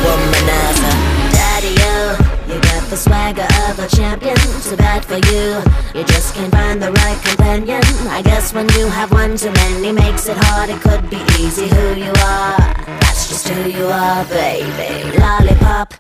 womanizer. 0.04 0.96
Daddy, 1.32 1.74
you, 1.76 2.56
you 2.56 2.62
got 2.62 2.90
the 2.90 2.98
swagger 2.98 3.48
of 3.68 3.80
a 3.80 3.88
champion. 3.88 4.36
Too 4.64 4.78
bad 4.78 5.04
for 5.04 5.20
you, 5.32 5.62
you 5.94 6.06
just 6.08 6.36
can't 6.36 6.52
find 6.52 6.82
the 6.82 6.92
right 6.92 7.20
companion. 7.24 7.84
I 8.08 8.22
guess 8.22 8.54
when 8.54 8.68
you 8.70 8.88
have 8.88 9.12
one 9.12 9.38
too 9.38 9.52
many 9.52 9.92
makes 9.92 10.28
it 10.28 10.38
hard. 10.38 10.70
It 10.70 10.82
could 10.82 11.10
be 11.10 11.22
easy 11.40 11.68
who 11.68 11.96
you 11.96 12.12
are. 12.24 12.58
That's 13.02 13.28
just 13.30 13.48
who 13.48 13.70
you 13.70 13.86
are, 13.88 14.26
baby. 14.26 15.18
Lollipop. 15.20 15.94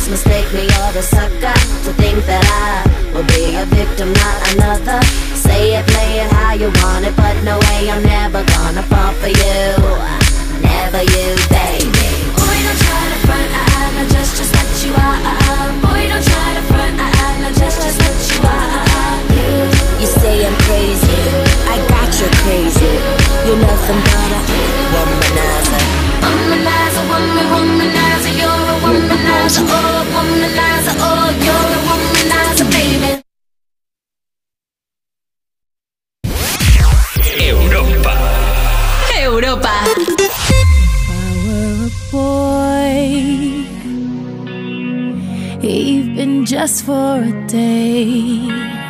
Must 0.00 0.24
mistake 0.24 0.48
me 0.54 0.64
or 0.64 0.90
the 0.96 1.04
sucker 1.04 1.52
to 1.84 1.90
think 2.00 2.24
that 2.24 2.40
I 2.40 2.88
will 3.12 3.28
be 3.36 3.52
a 3.52 3.68
victim, 3.68 4.08
not 4.16 4.38
another. 4.56 4.96
Say 5.36 5.76
it, 5.76 5.84
play 5.92 6.24
it 6.24 6.30
how 6.32 6.56
you 6.56 6.72
want 6.80 7.04
it, 7.04 7.12
but 7.20 7.36
no 7.44 7.60
way 7.68 7.92
I'm 7.92 8.00
never 8.00 8.40
gonna 8.40 8.80
fall 8.88 9.12
for 9.20 9.28
you. 9.28 9.60
Never 10.64 11.04
you, 11.04 11.28
baby. 11.52 12.08
Boy, 12.32 12.56
don't 12.64 12.80
try 12.80 13.04
to 13.12 13.18
front, 13.28 13.50
I, 13.52 13.60
I 13.60 13.84
know 13.92 14.06
just 14.08 14.40
just 14.40 14.56
what 14.56 14.72
you 14.80 14.96
are. 14.96 15.20
Boy, 15.84 16.08
don't 16.08 16.24
try 16.24 16.48
to 16.56 16.64
front, 16.72 16.96
I, 16.96 17.04
I 17.04 17.30
know 17.44 17.52
just 17.60 17.76
just 17.84 18.00
what 18.00 18.16
you 18.24 18.40
are. 18.40 19.20
You 20.00 20.08
say 20.08 20.48
I'm 20.48 20.56
crazy, 20.64 21.20
I 21.68 21.76
got 21.92 22.08
you 22.16 22.28
crazy. 22.40 22.92
You're 23.44 23.60
nothing 23.60 24.00
but 24.00 24.32
a 24.32 24.40
womanizer. 24.96 25.82
Womanizer, 26.24 27.04
woman, 27.04 27.46
womanizer, 27.52 28.00
a 28.00 28.09
womanizer, 29.08 29.64
oh, 29.68 30.04
womanizer, 30.14 30.94
oh, 30.98 31.26
you're 31.44 31.72
a 31.76 31.80
womanizer, 31.86 32.66
baby. 32.70 33.22
Europa. 37.38 38.12
Europa. 39.20 39.74
boy, 42.10 42.96
even 45.62 46.44
just 46.44 46.84
for 46.84 47.22
a 47.22 47.46
day. 47.46 48.89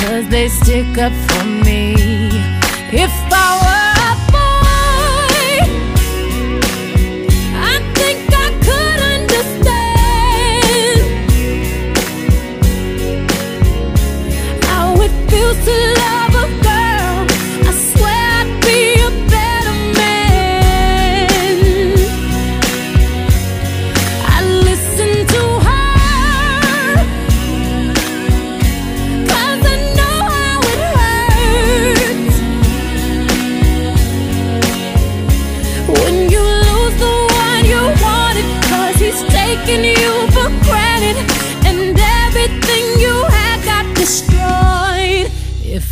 Cause 0.00 0.26
they 0.28 0.48
stick 0.48 0.98
up 0.98 1.12
for 1.12 1.44
me. 1.44 1.94
If 2.92 3.12
I 3.32 3.48
were 3.64 3.94
a 4.10 4.12
boy, 4.34 5.60
I 7.54 7.74
think 7.94 8.18
I 8.32 8.48
could 8.66 9.00
understand 9.16 9.84
how 14.64 14.86
it 15.00 15.12
feels 15.30 15.58
to 15.66 15.99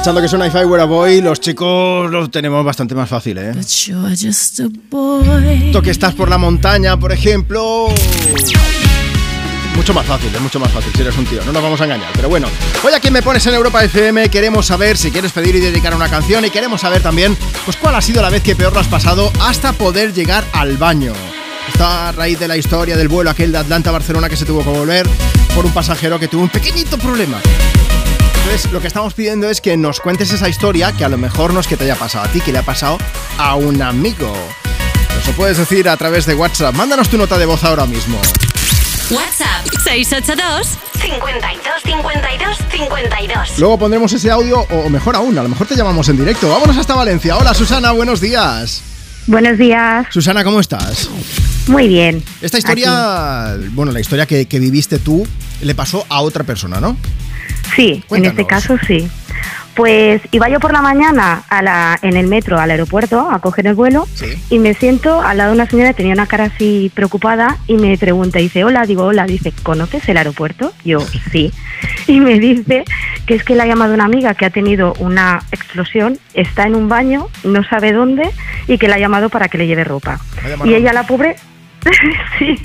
Aprovechando 0.00 0.20
que 0.22 0.26
es 0.28 0.32
una 0.32 0.46
If 0.46 0.54
I 0.54 0.64
Were 0.64 0.82
a 0.82 0.86
Boy, 0.86 1.20
los 1.20 1.40
chicos 1.40 2.10
lo 2.10 2.30
tenemos 2.30 2.64
bastante 2.64 2.94
más 2.94 3.06
fácil, 3.06 3.36
¿eh? 3.36 3.52
Tú 4.90 5.82
que 5.82 5.90
estás 5.90 6.14
por 6.14 6.30
la 6.30 6.38
montaña, 6.38 6.98
por 6.98 7.12
ejemplo. 7.12 7.88
Mucho 9.76 9.92
más 9.92 10.06
fácil, 10.06 10.34
es 10.34 10.40
mucho 10.40 10.58
más 10.58 10.72
fácil 10.72 10.90
si 10.94 11.02
eres 11.02 11.18
un 11.18 11.26
tío, 11.26 11.44
no 11.44 11.52
nos 11.52 11.62
vamos 11.62 11.78
a 11.82 11.84
engañar. 11.84 12.08
Pero 12.14 12.30
bueno, 12.30 12.48
hoy 12.82 12.94
aquí 12.94 13.10
me 13.10 13.20
pones 13.20 13.46
en 13.46 13.52
Europa 13.52 13.84
FM, 13.84 14.30
queremos 14.30 14.64
saber 14.64 14.96
si 14.96 15.10
quieres 15.10 15.32
pedir 15.32 15.56
y 15.56 15.60
dedicar 15.60 15.94
una 15.94 16.08
canción 16.08 16.46
y 16.46 16.50
queremos 16.50 16.80
saber 16.80 17.02
también, 17.02 17.36
pues 17.66 17.76
cuál 17.76 17.94
ha 17.94 18.00
sido 18.00 18.22
la 18.22 18.30
vez 18.30 18.42
que 18.42 18.56
peor 18.56 18.72
lo 18.72 18.80
has 18.80 18.88
pasado 18.88 19.30
hasta 19.42 19.74
poder 19.74 20.14
llegar 20.14 20.44
al 20.54 20.78
baño. 20.78 21.12
Está 21.68 22.08
a 22.08 22.12
raíz 22.12 22.40
de 22.40 22.48
la 22.48 22.56
historia 22.56 22.96
del 22.96 23.08
vuelo 23.08 23.28
aquel 23.28 23.52
de 23.52 23.58
Atlanta 23.58 23.90
a 23.90 23.92
Barcelona 23.92 24.30
que 24.30 24.36
se 24.36 24.46
tuvo 24.46 24.64
que 24.64 24.70
volver 24.70 25.06
por 25.54 25.66
un 25.66 25.72
pasajero 25.72 26.18
que 26.18 26.26
tuvo 26.26 26.42
un 26.42 26.48
pequeñito 26.48 26.96
problema. 26.96 27.38
Entonces, 28.42 28.72
lo 28.72 28.80
que 28.80 28.86
estamos 28.86 29.12
pidiendo 29.12 29.50
es 29.50 29.60
que 29.60 29.76
nos 29.76 30.00
cuentes 30.00 30.32
esa 30.32 30.48
historia 30.48 30.92
que 30.92 31.04
a 31.04 31.08
lo 31.08 31.18
mejor 31.18 31.52
no 31.52 31.60
es 31.60 31.66
que 31.66 31.76
te 31.76 31.84
haya 31.84 31.96
pasado 31.96 32.24
a 32.24 32.28
ti, 32.28 32.40
que 32.40 32.52
le 32.52 32.58
ha 32.58 32.62
pasado 32.62 32.96
a 33.38 33.54
un 33.54 33.82
amigo. 33.82 34.34
Nos 35.14 35.26
lo 35.26 35.32
puedes 35.34 35.58
decir 35.58 35.88
a 35.88 35.96
través 35.96 36.24
de 36.24 36.34
WhatsApp. 36.34 36.74
Mándanos 36.74 37.10
tu 37.10 37.18
nota 37.18 37.36
de 37.36 37.44
voz 37.44 37.62
ahora 37.64 37.84
mismo. 37.84 38.18
WhatsApp 39.10 39.66
682 39.84 40.68
52 41.00 41.82
52 41.84 42.58
52. 42.70 43.58
Luego 43.58 43.78
pondremos 43.78 44.12
ese 44.12 44.30
audio, 44.30 44.60
o 44.60 44.88
mejor 44.88 45.16
aún, 45.16 45.36
a 45.38 45.42
lo 45.42 45.48
mejor 45.50 45.66
te 45.66 45.76
llamamos 45.76 46.08
en 46.08 46.16
directo. 46.16 46.48
Vámonos 46.48 46.78
hasta 46.78 46.94
Valencia. 46.94 47.36
Hola 47.36 47.52
Susana, 47.52 47.92
buenos 47.92 48.20
días. 48.22 48.82
Buenos 49.26 49.58
días. 49.58 50.06
Susana, 50.10 50.44
¿cómo 50.44 50.60
estás? 50.60 51.10
Muy 51.66 51.88
bien. 51.88 52.24
Esta 52.40 52.56
historia, 52.56 53.56
bueno, 53.72 53.92
la 53.92 54.00
historia 54.00 54.26
que, 54.26 54.46
que 54.46 54.58
viviste 54.58 54.98
tú, 54.98 55.26
le 55.60 55.74
pasó 55.74 56.06
a 56.08 56.22
otra 56.22 56.42
persona, 56.42 56.80
¿no? 56.80 56.96
Sí, 57.74 58.04
en 58.10 58.24
este 58.24 58.46
caso 58.46 58.76
sí. 58.86 59.08
Pues 59.74 60.20
iba 60.32 60.48
yo 60.48 60.58
por 60.58 60.72
la 60.72 60.82
mañana 60.82 61.44
a 61.48 61.62
la, 61.62 61.98
en 62.02 62.16
el 62.16 62.26
metro 62.26 62.58
al 62.58 62.70
aeropuerto 62.70 63.30
a 63.30 63.38
coger 63.38 63.68
el 63.68 63.74
vuelo 63.74 64.06
y 64.50 64.58
me 64.58 64.74
siento 64.74 65.22
al 65.22 65.38
lado 65.38 65.50
de 65.50 65.54
una 65.54 65.70
señora 65.70 65.90
que 65.90 65.98
tenía 65.98 66.12
una 66.12 66.26
cara 66.26 66.44
así 66.44 66.90
preocupada 66.92 67.56
y 67.66 67.76
me 67.76 67.96
pregunta, 67.96 68.40
dice, 68.40 68.64
hola, 68.64 68.84
digo, 68.84 69.04
hola, 69.04 69.24
dice, 69.26 69.52
¿conoces 69.62 70.06
el 70.08 70.16
aeropuerto? 70.16 70.72
Yo, 70.84 70.98
sí. 71.32 71.52
Y 72.06 72.20
me 72.20 72.38
dice 72.40 72.84
que 73.26 73.34
es 73.34 73.44
que 73.44 73.54
le 73.54 73.62
ha 73.62 73.66
llamado 73.66 73.94
una 73.94 74.04
amiga 74.04 74.34
que 74.34 74.44
ha 74.44 74.50
tenido 74.50 74.92
una 74.98 75.40
explosión, 75.52 76.18
está 76.34 76.64
en 76.64 76.74
un 76.74 76.88
baño, 76.88 77.28
no 77.44 77.62
sabe 77.64 77.92
dónde 77.92 78.28
y 78.66 78.76
que 78.76 78.88
le 78.88 78.94
ha 78.94 78.98
llamado 78.98 79.30
para 79.30 79.48
que 79.48 79.56
le 79.56 79.66
lleve 79.66 79.84
ropa. 79.84 80.20
Y 80.64 80.74
ella, 80.74 80.92
la 80.92 81.06
pobre, 81.06 81.36
sí, 82.38 82.56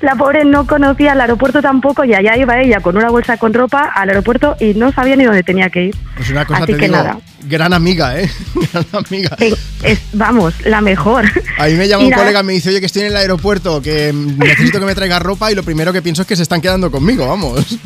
la 0.00 0.14
pobre 0.16 0.44
no 0.44 0.66
conocía 0.66 1.12
el 1.12 1.20
aeropuerto 1.20 1.62
tampoco 1.62 2.04
y 2.04 2.14
allá 2.14 2.36
iba 2.36 2.60
ella 2.60 2.80
con 2.80 2.96
una 2.96 3.10
bolsa 3.10 3.36
con 3.36 3.54
ropa 3.54 3.84
al 3.94 4.08
aeropuerto 4.08 4.56
y 4.60 4.74
no 4.74 4.92
sabía 4.92 5.16
ni 5.16 5.24
dónde 5.24 5.42
tenía 5.42 5.70
que 5.70 5.84
ir. 5.86 5.96
Pues 6.16 6.30
una 6.30 6.44
cosa 6.44 6.64
Así 6.64 6.72
te 6.72 6.78
que 6.78 6.86
digo, 6.86 6.96
nada. 6.96 7.18
gran 7.44 7.72
amiga, 7.72 8.18
¿eh? 8.20 8.28
gran 8.72 8.86
amiga. 8.92 9.36
Es, 9.82 10.00
vamos, 10.12 10.54
la 10.64 10.80
mejor. 10.80 11.24
A 11.58 11.66
mí 11.66 11.74
me 11.74 11.88
llama 11.88 12.02
Y 12.02 12.06
un 12.06 12.10
nada, 12.10 12.22
colega 12.22 12.40
y 12.40 12.44
me 12.44 12.52
dice, 12.54 12.70
oye, 12.70 12.80
que 12.80 12.86
estoy 12.86 13.02
en 13.02 13.08
el 13.08 13.16
aeropuerto, 13.16 13.80
que 13.82 14.12
necesito 14.12 14.80
que 14.80 14.86
me 14.86 14.94
traigas 14.94 15.22
ropa 15.22 15.50
y 15.52 15.54
lo 15.54 15.62
primero 15.62 15.92
que 15.92 16.02
pienso 16.02 16.22
es 16.22 16.28
que 16.28 16.36
se 16.36 16.42
están 16.42 16.60
quedando 16.60 16.90
conmigo, 16.90 17.26
vamos. 17.28 17.78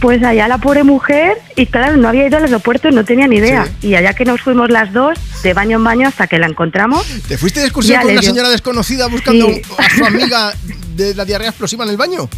Pues 0.00 0.22
allá 0.22 0.46
la 0.46 0.58
pobre 0.58 0.84
mujer, 0.84 1.38
y 1.56 1.66
claro, 1.66 1.96
no 1.96 2.08
había 2.08 2.26
ido 2.26 2.36
al 2.36 2.44
aeropuerto 2.44 2.90
no 2.90 3.04
tenía 3.04 3.26
ni 3.26 3.36
idea. 3.36 3.66
Y 3.80 3.94
allá 3.94 4.12
que 4.12 4.24
nos 4.26 4.40
fuimos 4.42 4.68
las 4.70 4.92
dos, 4.92 5.18
de 5.42 5.54
baño 5.54 5.78
en 5.78 5.84
baño 5.84 6.08
hasta 6.08 6.26
que 6.26 6.38
la 6.38 6.46
encontramos. 6.46 7.06
¿Te 7.26 7.38
fuiste 7.38 7.60
de 7.60 7.66
excursión 7.66 8.02
con 8.02 8.10
una 8.12 8.20
dio- 8.20 8.30
señora 8.30 8.50
desconocida 8.50 9.06
buscando 9.06 9.46
Sí. 9.48 9.62
a 9.78 9.96
su 9.96 10.04
amiga 10.06 10.52
de 10.96 11.14
la 11.14 11.24
diarrea 11.24 11.48
explosiva 11.48 11.84
en 11.84 11.90
el 11.90 11.96
baño? 11.96 12.28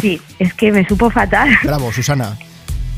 Sí, 0.00 0.20
es 0.38 0.52
que 0.54 0.72
me 0.72 0.86
supo 0.88 1.10
fatal. 1.10 1.48
Bravo, 1.62 1.92
Susana. 1.92 2.36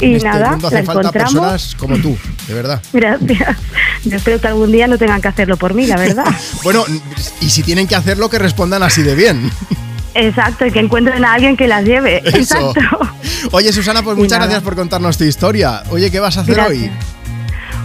Y 0.01 0.07
en 0.07 0.16
este 0.16 0.29
nada, 0.29 0.51
mundo 0.53 0.70
la 0.70 0.77
hace 0.79 0.87
falta 0.87 1.01
encontramos. 1.09 1.33
personas 1.35 1.74
como 1.77 1.97
tú, 1.99 2.16
de 2.49 2.55
verdad. 2.55 2.83
Gracias. 2.93 3.57
Yo 4.05 4.16
espero 4.16 4.41
que 4.41 4.47
algún 4.47 4.70
día 4.72 4.87
no 4.87 4.99
tengan 4.99 5.20
que 5.22 5.29
hacerlo 5.29 5.57
por 5.57 5.74
mí, 5.74 5.87
la 5.87 5.97
verdad. 5.97 6.24
Bueno, 6.62 6.85
y 7.41 7.51
si 7.51 7.62
tienen 7.62 7.87
que 7.87 7.95
hacerlo, 7.97 8.29
que 8.31 8.39
respondan 8.39 8.83
así 8.83 9.03
de 9.03 9.14
bien. 9.14 9.51
Exacto, 10.17 10.67
y 10.67 10.71
que 10.73 10.81
encuentren 10.81 11.25
a 11.25 11.35
alguien 11.35 11.57
que 11.57 11.67
las 11.69 11.85
lleve. 11.85 12.23
Eso. 12.25 12.37
Exacto. 12.39 12.81
Oye, 13.53 13.73
Susana, 13.73 14.03
pues 14.03 14.17
Y 14.17 14.21
muchas 14.21 14.39
nada. 14.39 14.47
gracias 14.47 14.62
por 14.64 14.75
contarnos 14.77 15.17
tu 15.19 15.25
historia. 15.25 15.83
Oye, 15.91 16.11
¿qué 16.11 16.21
vas 16.21 16.37
a 16.39 16.41
hacer 16.41 16.55
Gracias. 16.55 16.83
hoy? 16.83 16.91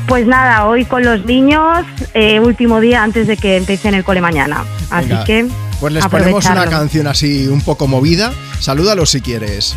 Pues 0.07 0.25
nada, 0.25 0.65
hoy 0.65 0.85
con 0.85 1.03
los 1.03 1.25
niños, 1.25 1.85
eh, 2.13 2.39
último 2.39 2.79
día 2.81 3.03
antes 3.03 3.27
de 3.27 3.37
que 3.37 3.57
empiecen 3.57 3.93
el 3.93 4.03
cole 4.03 4.19
mañana. 4.19 4.65
Así 4.89 5.09
Venga, 5.09 5.23
que. 5.23 5.47
Pues 5.79 5.93
les 5.93 6.05
ponemos 6.07 6.45
una 6.45 6.65
canción 6.67 7.07
así 7.07 7.47
un 7.47 7.61
poco 7.61 7.87
movida. 7.87 8.31
Salúdalos 8.59 9.09
si 9.11 9.21
quieres. 9.21 9.75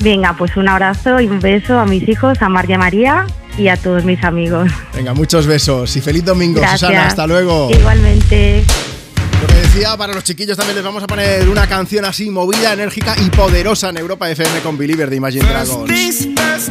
Venga, 0.00 0.34
pues 0.36 0.56
un 0.56 0.68
abrazo 0.68 1.20
y 1.20 1.26
un 1.28 1.40
beso 1.40 1.78
a 1.78 1.84
mis 1.86 2.08
hijos, 2.08 2.40
a 2.40 2.48
María 2.48 2.78
María 2.78 3.26
y 3.58 3.68
a 3.68 3.76
todos 3.76 4.04
mis 4.04 4.22
amigos. 4.24 4.70
Venga, 4.94 5.12
muchos 5.14 5.46
besos 5.46 5.94
y 5.96 6.00
feliz 6.00 6.24
domingo, 6.24 6.60
Gracias. 6.60 6.80
Susana. 6.80 7.06
Hasta 7.06 7.26
luego. 7.26 7.68
Igualmente. 7.70 8.64
Lo 9.40 9.46
que 9.46 9.54
decía, 9.54 9.96
para 9.96 10.12
los 10.12 10.24
chiquillos 10.24 10.56
también 10.56 10.76
les 10.76 10.84
vamos 10.84 11.02
a 11.02 11.06
poner 11.06 11.48
una 11.48 11.66
canción 11.66 12.04
así 12.04 12.30
movida, 12.30 12.72
enérgica 12.72 13.14
y 13.18 13.30
poderosa 13.30 13.88
en 13.88 13.96
Europa 13.96 14.30
FM 14.30 14.60
con 14.60 14.76
Believer 14.76 15.08
de 15.08 15.16
Imagine 15.16 15.48
Dragons. 15.48 15.90
first, 16.36 16.70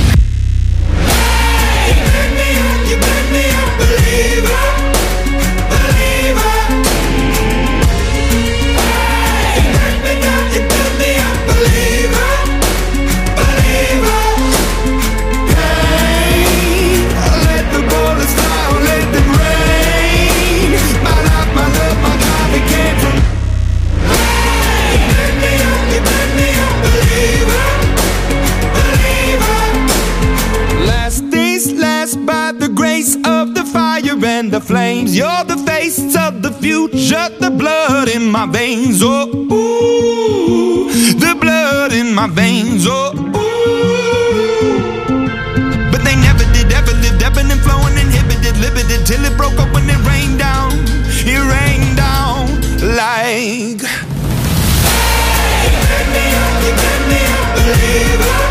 Flames. 34.61 35.15
You're 35.15 35.43
the 35.45 35.57
face 35.65 36.15
of 36.15 36.41
the 36.41 36.51
future, 36.51 37.29
the 37.39 37.49
blood 37.51 38.07
in 38.09 38.31
my 38.31 38.45
veins. 38.45 39.01
Oh, 39.03 39.27
ooh, 39.27 40.89
the 41.19 41.35
blood 41.39 41.93
in 41.93 42.13
my 42.13 42.27
veins. 42.27 42.85
Oh, 42.87 43.11
ooh. 43.13 43.21
But 45.91 46.03
they 46.03 46.15
never 46.15 46.45
did, 46.53 46.71
ever 46.71 46.93
lived, 47.03 47.23
ebbing 47.23 47.51
and 47.51 47.61
flowing, 47.61 47.97
inhibited, 47.97 48.57
limited 48.57 49.05
till 49.05 49.23
it 49.25 49.35
broke 49.37 49.59
up 49.59 49.73
when 49.73 49.89
it 49.89 49.99
rained 50.07 50.39
down. 50.39 50.71
It 51.23 51.41
rained 51.55 51.97
down 51.97 52.47
like. 52.95 53.81
Hey, 55.51 55.69
you 55.73 56.03
me 56.13 56.23
a, 56.39 56.45
you 56.65 56.73
me 57.09 57.21
believer, 57.55 58.17
believer. 58.17 58.50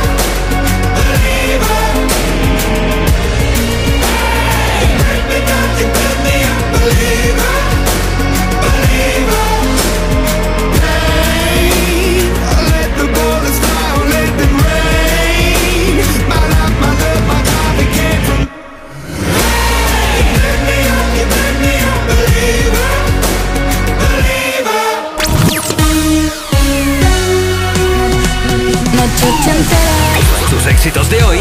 Tus 30.50 30.66
éxitos 30.66 31.08
de 31.10 31.22
hoy. 31.22 31.38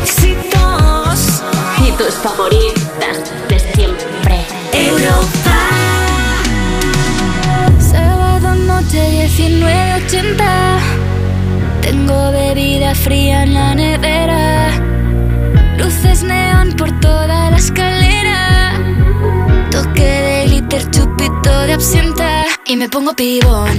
Éxitos. 0.00 1.42
Y 1.86 1.92
tus 1.92 2.14
favoritas 2.14 3.18
de 3.48 3.58
siempre. 3.58 4.46
Europa. 4.72 5.58
Sábado 7.78 8.54
noche 8.54 9.00
1980 9.10 10.78
Tengo 11.82 12.30
bebida 12.32 12.94
fría 12.94 13.42
en 13.42 13.54
la 13.54 13.74
nevera. 13.74 14.70
Luces 15.76 16.22
neón 16.22 16.72
por 16.72 16.90
toda 17.00 17.50
la 17.50 17.56
escalera. 17.56 18.80
Toque 19.70 20.02
de 20.02 20.44
glitter, 20.46 20.90
chupito 20.90 21.60
de 21.66 21.72
absenta. 21.72 22.44
Y 22.66 22.76
me 22.76 22.88
pongo 22.88 23.14
pibón 23.14 23.78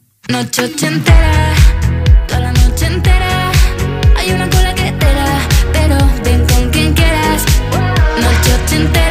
Noche 0.29 0.63
ochentera, 0.65 1.53
toda 2.27 2.39
la 2.39 2.51
noche 2.53 2.85
entera. 2.85 3.51
Hay 4.17 4.31
una 4.31 4.49
cola 4.49 4.73
que 4.75 4.91
te 4.91 5.13
da, 5.13 5.39
pero 5.73 5.97
ven 6.23 6.45
con 6.47 6.69
quien 6.69 6.93
quieras. 6.93 7.43
Noche 8.17 8.53
ochentera, 8.63 9.10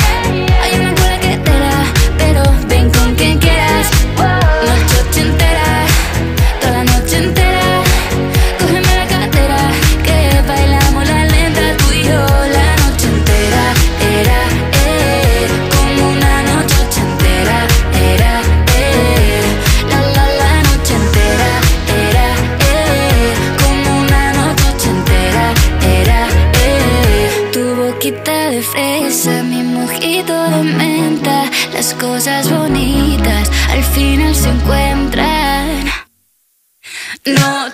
Noche 37.23 37.70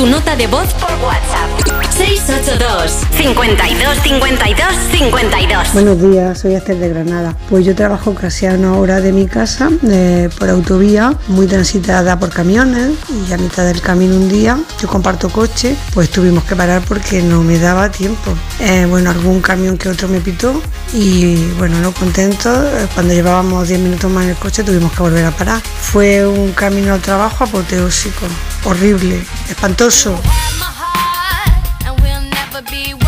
tu 0.00 0.06
nota 0.06 0.34
de 0.34 0.46
voz. 0.46 0.89
682 2.00 2.92
52 3.14 3.98
52 4.02 4.66
52 4.90 5.72
Buenos 5.74 6.00
días, 6.00 6.38
soy 6.38 6.54
Esther 6.54 6.78
de 6.78 6.88
Granada. 6.88 7.36
Pues 7.50 7.66
yo 7.66 7.74
trabajo 7.74 8.14
casi 8.14 8.46
a 8.46 8.54
una 8.54 8.72
hora 8.78 9.02
de 9.02 9.12
mi 9.12 9.26
casa 9.26 9.68
por 10.38 10.48
autovía, 10.48 11.12
muy 11.28 11.46
transitada 11.46 12.18
por 12.18 12.30
camiones 12.30 12.92
y 13.28 13.32
a 13.34 13.36
mitad 13.36 13.66
del 13.66 13.82
camino 13.82 14.16
un 14.16 14.30
día, 14.30 14.58
yo 14.80 14.88
comparto 14.88 15.28
coche, 15.28 15.76
pues 15.92 16.08
tuvimos 16.08 16.44
que 16.44 16.56
parar 16.56 16.80
porque 16.88 17.20
no 17.20 17.42
me 17.42 17.58
daba 17.58 17.90
tiempo. 17.90 18.34
Eh, 18.60 18.86
bueno, 18.88 19.10
algún 19.10 19.42
camión 19.42 19.76
que 19.76 19.90
otro 19.90 20.08
me 20.08 20.20
pitó 20.20 20.58
y 20.94 21.36
bueno, 21.58 21.80
no 21.80 21.92
contento, 21.92 22.50
eh, 22.50 22.88
cuando 22.94 23.12
llevábamos 23.12 23.68
10 23.68 23.78
minutos 23.78 24.10
más 24.10 24.24
en 24.24 24.30
el 24.30 24.36
coche 24.36 24.64
tuvimos 24.64 24.90
que 24.92 25.02
volver 25.02 25.26
a 25.26 25.32
parar. 25.32 25.60
Fue 25.60 26.26
un 26.26 26.52
camino 26.52 26.94
al 26.94 27.02
trabajo 27.02 27.44
apoteósico, 27.44 28.24
horrible, 28.64 29.22
espantoso. 29.50 30.18
And 32.60 32.68
we'll 32.68 32.68
never 32.68 32.70
be 32.70 32.99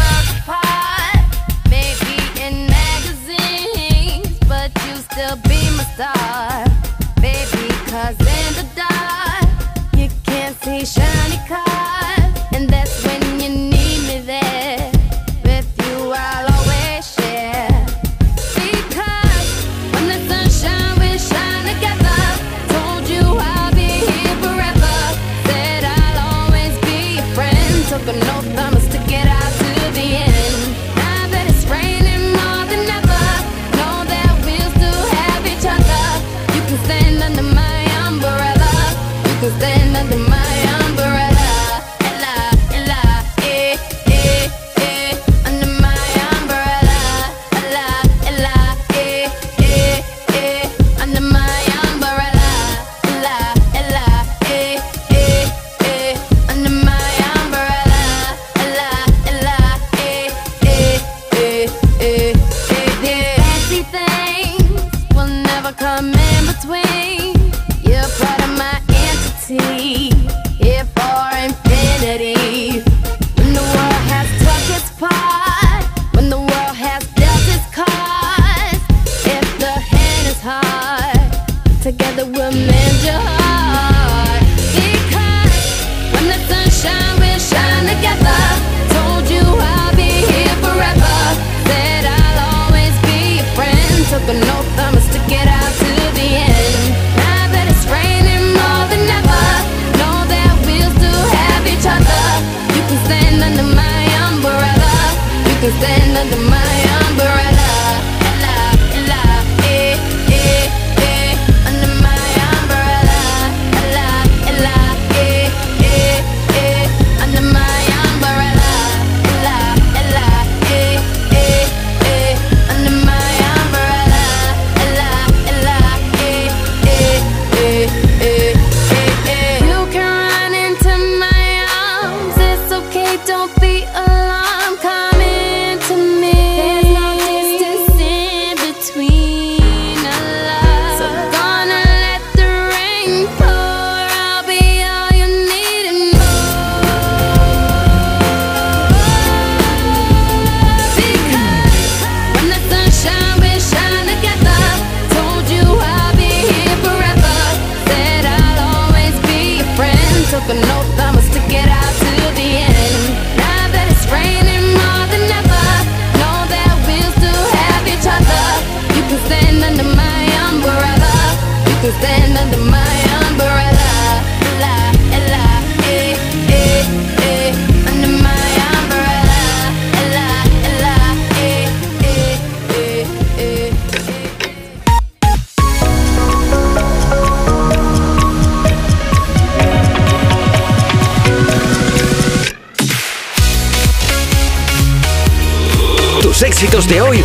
éxitos 196.73 196.89
de 196.89 197.03
hoy 197.03 197.23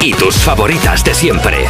y 0.00 0.12
tus 0.12 0.34
favoritas 0.38 1.04
de 1.04 1.14
siempre. 1.14 1.66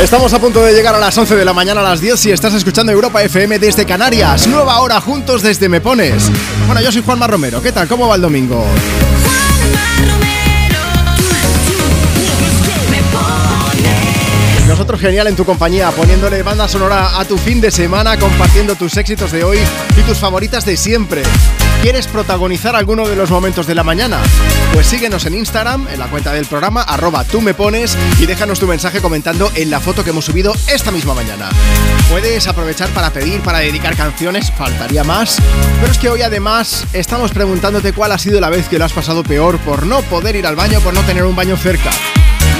Estamos 0.00 0.32
a 0.32 0.38
punto 0.38 0.62
de 0.62 0.72
llegar 0.72 0.94
a 0.94 0.98
las 0.98 1.18
11 1.18 1.36
de 1.36 1.44
la 1.44 1.52
mañana 1.52 1.82
a 1.82 1.84
las 1.84 2.00
10 2.00 2.18
si 2.18 2.30
estás 2.32 2.54
escuchando 2.54 2.92
Europa 2.92 3.22
FM 3.22 3.58
desde 3.58 3.84
Canarias. 3.84 4.46
Nueva 4.46 4.80
hora 4.80 5.02
juntos 5.02 5.42
desde 5.42 5.68
Me 5.68 5.82
Pones. 5.82 6.30
Bueno, 6.64 6.80
yo 6.80 6.90
soy 6.90 7.02
Juanma 7.02 7.26
Romero. 7.26 7.60
¿Qué 7.60 7.72
tal? 7.72 7.88
¿Cómo 7.88 8.08
va 8.08 8.14
el 8.14 8.22
domingo? 8.22 8.64
Nosotros 14.66 14.98
genial 14.98 15.26
en 15.26 15.36
tu 15.36 15.44
compañía, 15.44 15.90
poniéndole 15.90 16.42
banda 16.42 16.66
sonora 16.68 17.18
a 17.20 17.24
tu 17.26 17.36
fin 17.36 17.60
de 17.60 17.70
semana, 17.70 18.18
compartiendo 18.18 18.76
tus 18.76 18.96
éxitos 18.96 19.30
de 19.30 19.44
hoy 19.44 19.58
y 19.94 20.00
tus 20.08 20.16
favoritas 20.16 20.64
de 20.64 20.78
siempre. 20.78 21.22
¿Quieres 21.82 22.08
protagonizar 22.08 22.74
alguno 22.74 23.06
de 23.06 23.14
los 23.14 23.30
momentos 23.30 23.66
de 23.66 23.74
la 23.74 23.84
mañana? 23.84 24.18
Pues 24.72 24.86
síguenos 24.86 25.24
en 25.26 25.34
Instagram, 25.34 25.86
en 25.88 25.98
la 25.98 26.08
cuenta 26.08 26.32
del 26.32 26.46
programa, 26.46 26.82
arroba 26.82 27.24
tú 27.24 27.40
me 27.40 27.54
pones 27.54 27.96
y 28.18 28.26
déjanos 28.26 28.58
tu 28.58 28.66
mensaje 28.66 29.00
comentando 29.00 29.50
en 29.54 29.70
la 29.70 29.80
foto 29.80 30.02
que 30.02 30.10
hemos 30.10 30.24
subido 30.24 30.52
esta 30.66 30.90
misma 30.90 31.14
mañana. 31.14 31.48
Puedes 32.10 32.48
aprovechar 32.48 32.88
para 32.90 33.12
pedir, 33.12 33.40
para 33.40 33.60
dedicar 33.60 33.96
canciones, 33.96 34.50
faltaría 34.50 35.04
más. 35.04 35.36
Pero 35.80 35.92
es 35.92 35.98
que 35.98 36.08
hoy 36.08 36.22
además 36.22 36.86
estamos 36.92 37.30
preguntándote 37.30 37.92
cuál 37.92 38.12
ha 38.12 38.18
sido 38.18 38.40
la 38.40 38.50
vez 38.50 38.68
que 38.68 38.78
lo 38.78 38.84
has 38.84 38.92
pasado 38.92 39.22
peor 39.22 39.58
por 39.58 39.86
no 39.86 40.02
poder 40.02 40.36
ir 40.36 40.46
al 40.46 40.56
baño, 40.56 40.80
por 40.80 40.94
no 40.94 41.02
tener 41.02 41.24
un 41.24 41.36
baño 41.36 41.56
cerca. 41.56 41.90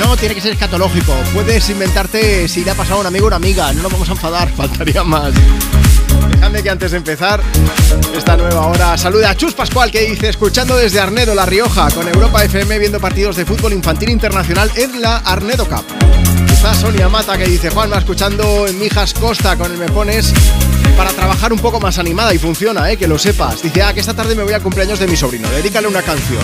No, 0.00 0.16
tiene 0.16 0.34
que 0.34 0.40
ser 0.40 0.52
escatológico. 0.52 1.14
Puedes 1.32 1.68
inventarte 1.70 2.48
si 2.48 2.64
le 2.64 2.70
ha 2.70 2.74
pasado 2.74 2.98
a 2.98 3.00
un 3.00 3.06
amigo 3.06 3.24
o 3.24 3.28
una 3.28 3.36
amiga. 3.36 3.72
No 3.72 3.82
nos 3.82 3.92
vamos 3.92 4.08
a 4.08 4.12
enfadar, 4.12 4.50
faltaría 4.56 5.02
más. 5.02 5.32
Que 6.62 6.70
antes 6.70 6.90
de 6.90 6.96
empezar 6.96 7.42
esta 8.16 8.36
nueva 8.36 8.66
hora 8.66 8.96
salude 8.96 9.26
a 9.26 9.36
Chus 9.36 9.52
Pascual 9.52 9.90
que 9.90 10.00
dice 10.00 10.30
escuchando 10.30 10.76
desde 10.76 10.98
Arnedo, 10.98 11.34
La 11.34 11.44
Rioja, 11.44 11.90
con 11.90 12.08
Europa 12.08 12.42
FM 12.44 12.78
viendo 12.78 12.98
partidos 12.98 13.36
de 13.36 13.44
fútbol 13.44 13.74
infantil 13.74 14.08
internacional 14.08 14.70
en 14.74 15.02
la 15.02 15.18
Arnedo 15.18 15.68
Cup. 15.68 15.84
Está 16.50 16.74
Sonia 16.74 17.08
Mata 17.08 17.36
que 17.36 17.44
dice, 17.44 17.68
Juan, 17.70 17.92
va 17.92 17.98
escuchando 17.98 18.66
en 18.66 18.78
Mijas 18.78 19.12
Costa 19.12 19.56
con 19.56 19.70
el 19.70 19.78
Me 19.78 19.86
Pones 19.86 20.32
para 20.96 21.10
trabajar 21.10 21.52
un 21.52 21.58
poco 21.58 21.78
más 21.78 21.98
animada 21.98 22.32
y 22.32 22.38
funciona, 22.38 22.90
¿eh? 22.90 22.96
que 22.96 23.06
lo 23.06 23.18
sepas. 23.18 23.62
Dice, 23.62 23.82
ah, 23.82 23.92
que 23.92 24.00
esta 24.00 24.14
tarde 24.14 24.34
me 24.34 24.42
voy 24.42 24.54
al 24.54 24.62
cumpleaños 24.62 24.98
de 24.98 25.06
mi 25.06 25.16
sobrino, 25.16 25.48
dedícale 25.50 25.86
una 25.86 26.02
canción. 26.02 26.42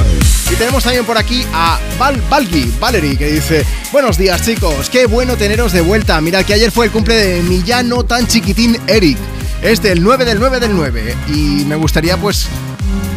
Y 0.52 0.54
tenemos 0.56 0.84
también 0.84 1.06
por 1.06 1.16
aquí 1.16 1.44
a 1.54 1.80
Val 1.98 2.22
Valgi, 2.30 2.70
Valerie, 2.78 3.16
que 3.16 3.32
dice, 3.32 3.64
buenos 3.90 4.18
días 4.18 4.42
chicos, 4.44 4.90
qué 4.90 5.06
bueno 5.06 5.36
teneros 5.36 5.72
de 5.72 5.80
vuelta. 5.80 6.20
Mira 6.20 6.44
que 6.44 6.54
ayer 6.54 6.70
fue 6.70 6.86
el 6.86 6.92
cumple 6.92 7.14
de 7.14 7.42
mi 7.42 7.62
ya 7.62 7.82
no 7.82 8.04
tan 8.04 8.26
chiquitín 8.26 8.78
Eric. 8.86 9.18
Es 9.62 9.80
del 9.80 10.02
9 10.02 10.24
del 10.24 10.40
9 10.40 10.58
del 10.58 10.74
9 10.74 11.16
y 11.28 11.64
me 11.66 11.76
gustaría 11.76 12.16
pues 12.16 12.48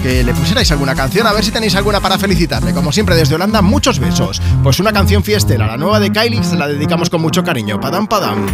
que 0.03 0.23
le 0.23 0.31
pusierais 0.35 0.71
alguna 0.71 0.93
canción, 0.93 1.25
a 1.25 1.33
ver 1.33 1.43
si 1.43 1.49
tenéis 1.49 1.73
alguna 1.73 1.99
para 1.99 2.19
felicitarle. 2.19 2.71
Como 2.71 2.91
siempre, 2.91 3.15
desde 3.15 3.33
Holanda, 3.33 3.63
muchos 3.63 3.97
besos. 3.97 4.39
Pues 4.61 4.79
una 4.79 4.93
canción 4.93 5.23
fiestera, 5.23 5.65
la 5.65 5.77
nueva 5.77 5.99
de 5.99 6.11
Kylie, 6.11 6.43
se 6.43 6.55
la 6.55 6.67
dedicamos 6.67 7.09
con 7.09 7.21
mucho 7.21 7.43
cariño. 7.43 7.79
Padam, 7.79 8.05
padam. 8.05 8.45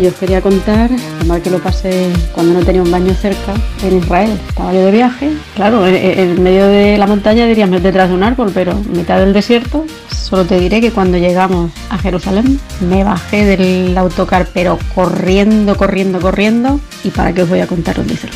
Yo 0.00 0.10
os 0.10 0.14
quería 0.14 0.40
contar 0.40 0.90
lo 0.90 1.24
mal 1.26 1.42
que 1.42 1.50
lo 1.50 1.58
pasé 1.58 2.10
cuando 2.32 2.54
no 2.58 2.64
tenía 2.64 2.82
un 2.82 2.90
baño 2.90 3.14
cerca 3.14 3.54
en 3.82 3.98
Israel. 3.98 4.38
Estaba 4.48 4.72
yo 4.72 4.84
de 4.84 4.90
viaje, 4.90 5.32
claro, 5.54 5.86
en, 5.86 6.42
medio 6.42 6.66
de 6.66 6.98
la 6.98 7.06
montaña 7.06 7.46
diríamos 7.46 7.82
detrás 7.82 8.08
de 8.08 8.14
un 8.14 8.22
árbol, 8.22 8.50
pero 8.54 8.72
en 8.72 8.92
mitad 8.92 9.18
del 9.18 9.32
desierto. 9.32 9.84
Solo 10.10 10.44
te 10.44 10.58
diré 10.60 10.80
que 10.80 10.90
cuando 10.90 11.16
llegamos 11.16 11.70
a 11.90 11.98
Jerusalén 11.98 12.60
me 12.88 13.02
bajé 13.02 13.44
del 13.44 13.96
autocar, 13.96 14.46
pero 14.52 14.78
corriendo, 14.94 15.76
corriendo, 15.76 16.20
corriendo. 16.20 16.80
¿Y 17.02 17.10
para 17.10 17.32
qué 17.32 17.42
os 17.42 17.48
voy 17.48 17.60
a 17.60 17.66
contar 17.66 17.96
dónde 17.96 18.14
hice? 18.14 18.28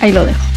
Ahí 0.00 0.12
lo 0.12 0.24
dejo. 0.24 0.49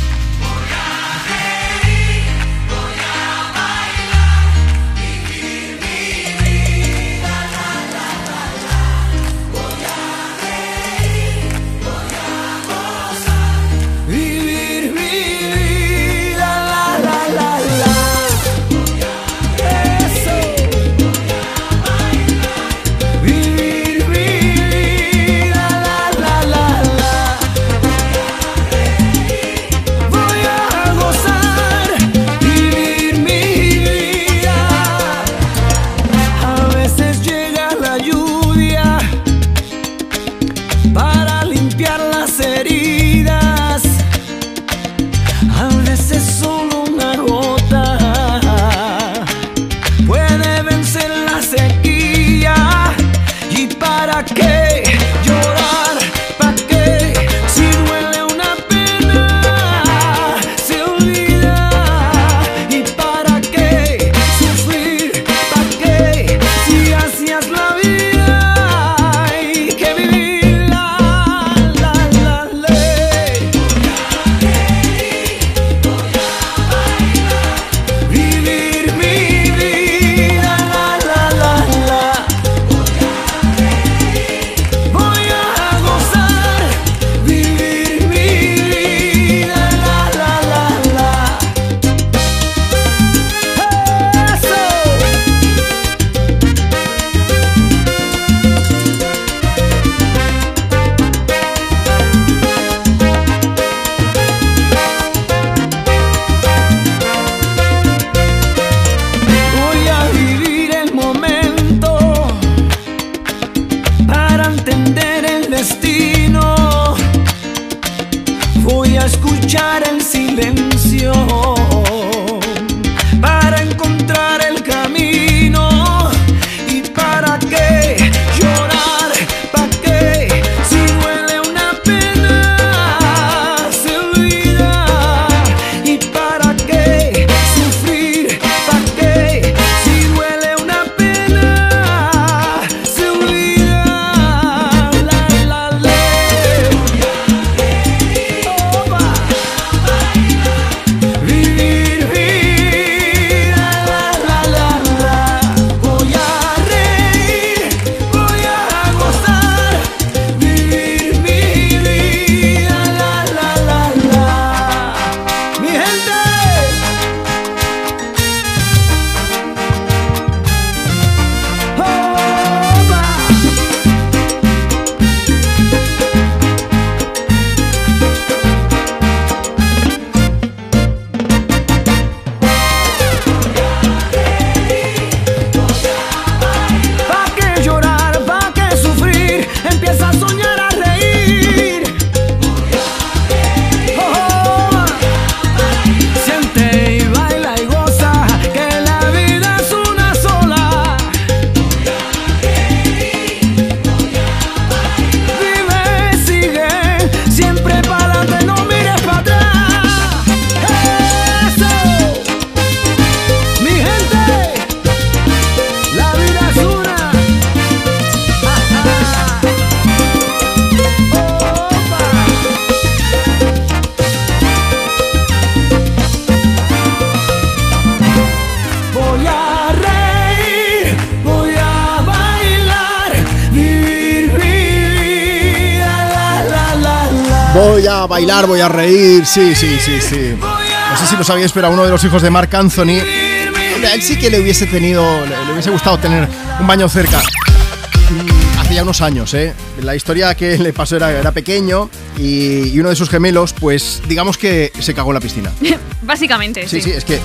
Voy 237.64 237.88
a 237.88 238.06
bailar, 238.08 238.46
voy 238.46 238.60
a 238.60 238.68
reír, 238.68 239.26
sí, 239.26 239.56
sí, 239.56 239.78
sí, 239.80 240.02
sí. 240.02 240.36
No 240.40 240.98
sé 240.98 241.08
si 241.08 241.16
lo 241.16 241.24
sabíais, 241.24 241.52
pero 241.54 241.68
a 241.68 241.70
uno 241.70 241.86
de 241.86 241.92
los 241.92 242.04
hijos 242.04 242.22
de 242.22 242.30
Marc 242.30 242.54
Anthony, 242.54 243.00
a 243.00 243.94
él 243.94 244.02
sí 244.02 244.18
que 244.18 244.30
le 244.30 244.40
hubiese 244.42 244.66
tenido, 244.68 245.04
le, 245.26 245.46
le 245.46 245.52
hubiese 245.54 245.70
gustado 245.70 245.98
tener 245.98 246.28
un 246.60 246.68
baño 246.68 246.88
cerca. 246.90 247.20
Mm, 247.20 248.60
Hace 248.60 248.76
ya 248.76 248.84
unos 248.84 249.02
años, 249.02 249.34
¿eh? 249.34 249.54
La 249.82 249.96
historia 249.96 250.36
que 250.36 250.58
le 250.58 250.74
pasó 250.74 250.98
era, 250.98 251.12
era 251.12 251.32
pequeño 251.32 251.90
y, 252.18 252.68
y 252.70 252.80
uno 252.82 252.90
de 252.90 252.96
sus 252.98 253.10
gemelos, 253.10 253.54
pues 253.54 254.02
digamos 254.08 254.38
que 254.38 254.72
se 254.80 254.94
cagó 254.94 255.12
en 255.12 255.16
la 255.16 255.22
piscina. 255.22 255.52
Básicamente, 256.02 256.68
Sí, 256.68 256.82
sí, 256.82 256.92
es 256.92 257.06
que, 257.06 257.20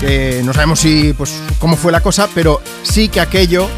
que 0.00 0.40
no 0.42 0.54
sabemos 0.54 0.80
si, 0.80 1.12
pues, 1.12 1.34
cómo 1.58 1.76
fue 1.76 1.92
la 1.92 2.00
cosa, 2.00 2.28
pero 2.34 2.62
sí 2.82 3.08
que 3.10 3.20
aquello 3.20 3.68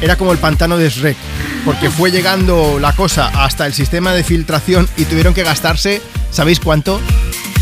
era 0.00 0.16
como 0.16 0.32
el 0.32 0.38
pantano 0.38 0.76
de 0.76 0.88
Shrek, 0.88 1.16
porque 1.64 1.90
fue 1.90 2.10
llegando 2.10 2.78
la 2.78 2.94
cosa 2.94 3.28
hasta 3.44 3.66
el 3.66 3.74
sistema 3.74 4.12
de 4.12 4.24
filtración 4.24 4.88
y 4.96 5.04
tuvieron 5.04 5.34
que 5.34 5.42
gastarse, 5.42 6.02
¿sabéis 6.30 6.60
cuánto? 6.60 7.00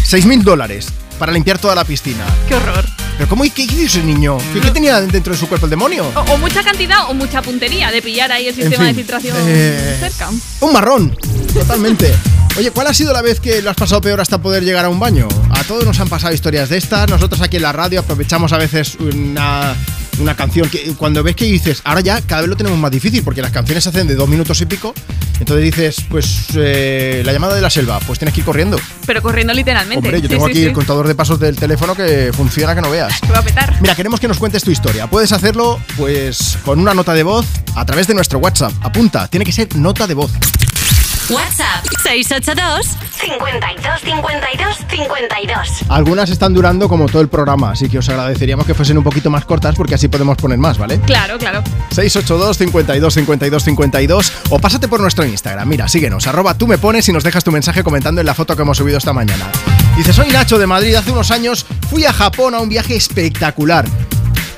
6.000 0.08 0.42
dólares 0.42 0.88
para 1.18 1.32
limpiar 1.32 1.58
toda 1.58 1.74
la 1.74 1.84
piscina. 1.84 2.24
Qué 2.48 2.54
horror. 2.54 2.84
¿Pero 3.16 3.28
cómo 3.30 3.44
qué 3.54 3.62
hizo 3.62 3.80
ese 3.80 4.02
niño? 4.02 4.36
¿Qué, 4.52 4.60
qué 4.60 4.70
tenía 4.70 5.00
dentro 5.00 5.32
de 5.32 5.38
su 5.38 5.48
cuerpo 5.48 5.66
el 5.66 5.70
demonio? 5.70 6.06
O, 6.14 6.20
o 6.32 6.38
mucha 6.38 6.62
cantidad 6.62 7.08
o 7.08 7.14
mucha 7.14 7.40
puntería 7.40 7.90
de 7.90 8.02
pillar 8.02 8.30
ahí 8.30 8.48
el 8.48 8.54
sistema 8.54 8.84
fin, 8.84 8.86
de 8.88 8.94
filtración 8.94 9.36
eh, 9.40 9.96
cerca. 9.98 10.30
Un 10.60 10.72
marrón, 10.72 11.16
totalmente. 11.54 12.14
Oye, 12.58 12.70
¿cuál 12.70 12.86
ha 12.86 12.94
sido 12.94 13.12
la 13.12 13.22
vez 13.22 13.40
que 13.40 13.62
lo 13.62 13.70
has 13.70 13.76
pasado 13.76 14.00
peor 14.00 14.20
hasta 14.20 14.38
poder 14.38 14.64
llegar 14.64 14.84
a 14.84 14.88
un 14.88 14.98
baño? 14.98 15.28
A 15.50 15.64
todos 15.64 15.84
nos 15.84 15.98
han 16.00 16.08
pasado 16.08 16.34
historias 16.34 16.68
de 16.68 16.76
estas. 16.78 17.08
Nosotros 17.08 17.40
aquí 17.40 17.56
en 17.56 17.62
la 17.62 17.72
radio 17.72 18.00
aprovechamos 18.00 18.52
a 18.52 18.58
veces 18.58 18.96
una, 18.98 19.74
una 20.18 20.34
canción 20.34 20.68
que 20.68 20.94
cuando 20.96 21.22
ves 21.22 21.36
que 21.36 21.44
dices, 21.44 21.80
ahora 21.84 22.00
ya 22.00 22.20
cada 22.22 22.42
vez 22.42 22.50
lo 22.50 22.56
tenemos 22.56 22.78
más 22.78 22.90
difícil 22.90 23.22
porque 23.22 23.42
las 23.42 23.50
canciones 23.50 23.84
se 23.84 23.90
hacen 23.90 24.06
de 24.06 24.14
dos 24.14 24.28
minutos 24.28 24.60
y 24.60 24.66
pico. 24.66 24.94
Entonces 25.38 25.64
dices, 25.64 25.96
pues 26.08 26.48
eh, 26.54 27.22
la 27.24 27.32
llamada 27.32 27.54
de 27.54 27.60
la 27.60 27.70
selva, 27.70 28.00
pues 28.00 28.18
tienes 28.18 28.34
que 28.34 28.40
ir 28.40 28.46
corriendo. 28.46 28.78
Pero 29.06 29.22
corriendo 29.22 29.52
literalmente. 29.52 30.06
Hombre, 30.06 30.22
yo 30.22 30.28
tengo 30.28 30.46
sí, 30.46 30.52
aquí 30.52 30.60
sí. 30.60 30.66
el 30.66 30.72
contador 30.72 31.06
de 31.06 31.14
pasos 31.14 31.38
del 31.38 31.56
teléfono 31.56 31.94
que 31.94 32.32
funciona 32.34 32.74
que 32.74 32.80
no 32.80 32.90
veas. 32.90 33.20
Que 33.20 33.32
va 33.32 33.38
a 33.38 33.42
petar. 33.42 33.76
Mira, 33.80 33.94
queremos 33.94 34.20
que 34.20 34.28
nos 34.28 34.38
cuentes 34.38 34.64
tu 34.64 34.70
historia. 34.70 35.06
Puedes 35.08 35.32
hacerlo, 35.32 35.80
pues, 35.96 36.58
con 36.64 36.80
una 36.80 36.94
nota 36.94 37.12
de 37.12 37.22
voz 37.22 37.46
a 37.74 37.84
través 37.84 38.06
de 38.06 38.14
nuestro 38.14 38.38
WhatsApp. 38.38 38.72
Apunta, 38.82 39.28
tiene 39.28 39.44
que 39.44 39.52
ser 39.52 39.74
nota 39.76 40.06
de 40.06 40.14
voz. 40.14 40.32
WhatsApp 41.28 41.84
682 42.04 42.86
52 43.18 44.00
52 44.00 44.76
52. 44.88 45.82
Algunas 45.88 46.30
están 46.30 46.54
durando 46.54 46.88
como 46.88 47.06
todo 47.06 47.20
el 47.20 47.28
programa, 47.28 47.72
así 47.72 47.88
que 47.88 47.98
os 47.98 48.08
agradeceríamos 48.08 48.64
que 48.64 48.74
fuesen 48.74 48.96
un 48.96 49.02
poquito 49.02 49.28
más 49.28 49.44
cortas 49.44 49.74
porque 49.74 49.96
así 49.96 50.06
podemos 50.06 50.36
poner 50.36 50.58
más, 50.58 50.78
¿vale? 50.78 51.00
Claro, 51.00 51.36
claro. 51.36 51.64
682 51.90 52.58
52 52.58 53.14
52 53.14 53.64
52 53.64 54.32
o 54.50 54.58
pásate 54.60 54.86
por 54.86 55.00
nuestro 55.00 55.24
Instagram. 55.24 55.68
Mira, 55.68 55.88
síguenos, 55.88 56.28
arroba 56.28 56.56
tú 56.56 56.68
me 56.68 56.78
pones 56.78 57.08
y 57.08 57.12
nos 57.12 57.24
dejas 57.24 57.42
tu 57.42 57.50
mensaje 57.50 57.82
comentando 57.82 58.20
en 58.20 58.26
la 58.26 58.34
foto 58.34 58.54
que 58.54 58.62
hemos 58.62 58.78
subido 58.78 58.98
esta 58.98 59.12
mañana. 59.12 59.50
Dice, 59.96 60.12
soy 60.12 60.28
Nacho 60.28 60.58
de 60.58 60.68
Madrid, 60.68 60.94
hace 60.94 61.10
unos 61.10 61.32
años 61.32 61.66
fui 61.90 62.04
a 62.04 62.12
Japón 62.12 62.54
a 62.54 62.60
un 62.60 62.68
viaje 62.68 62.94
espectacular. 62.94 63.84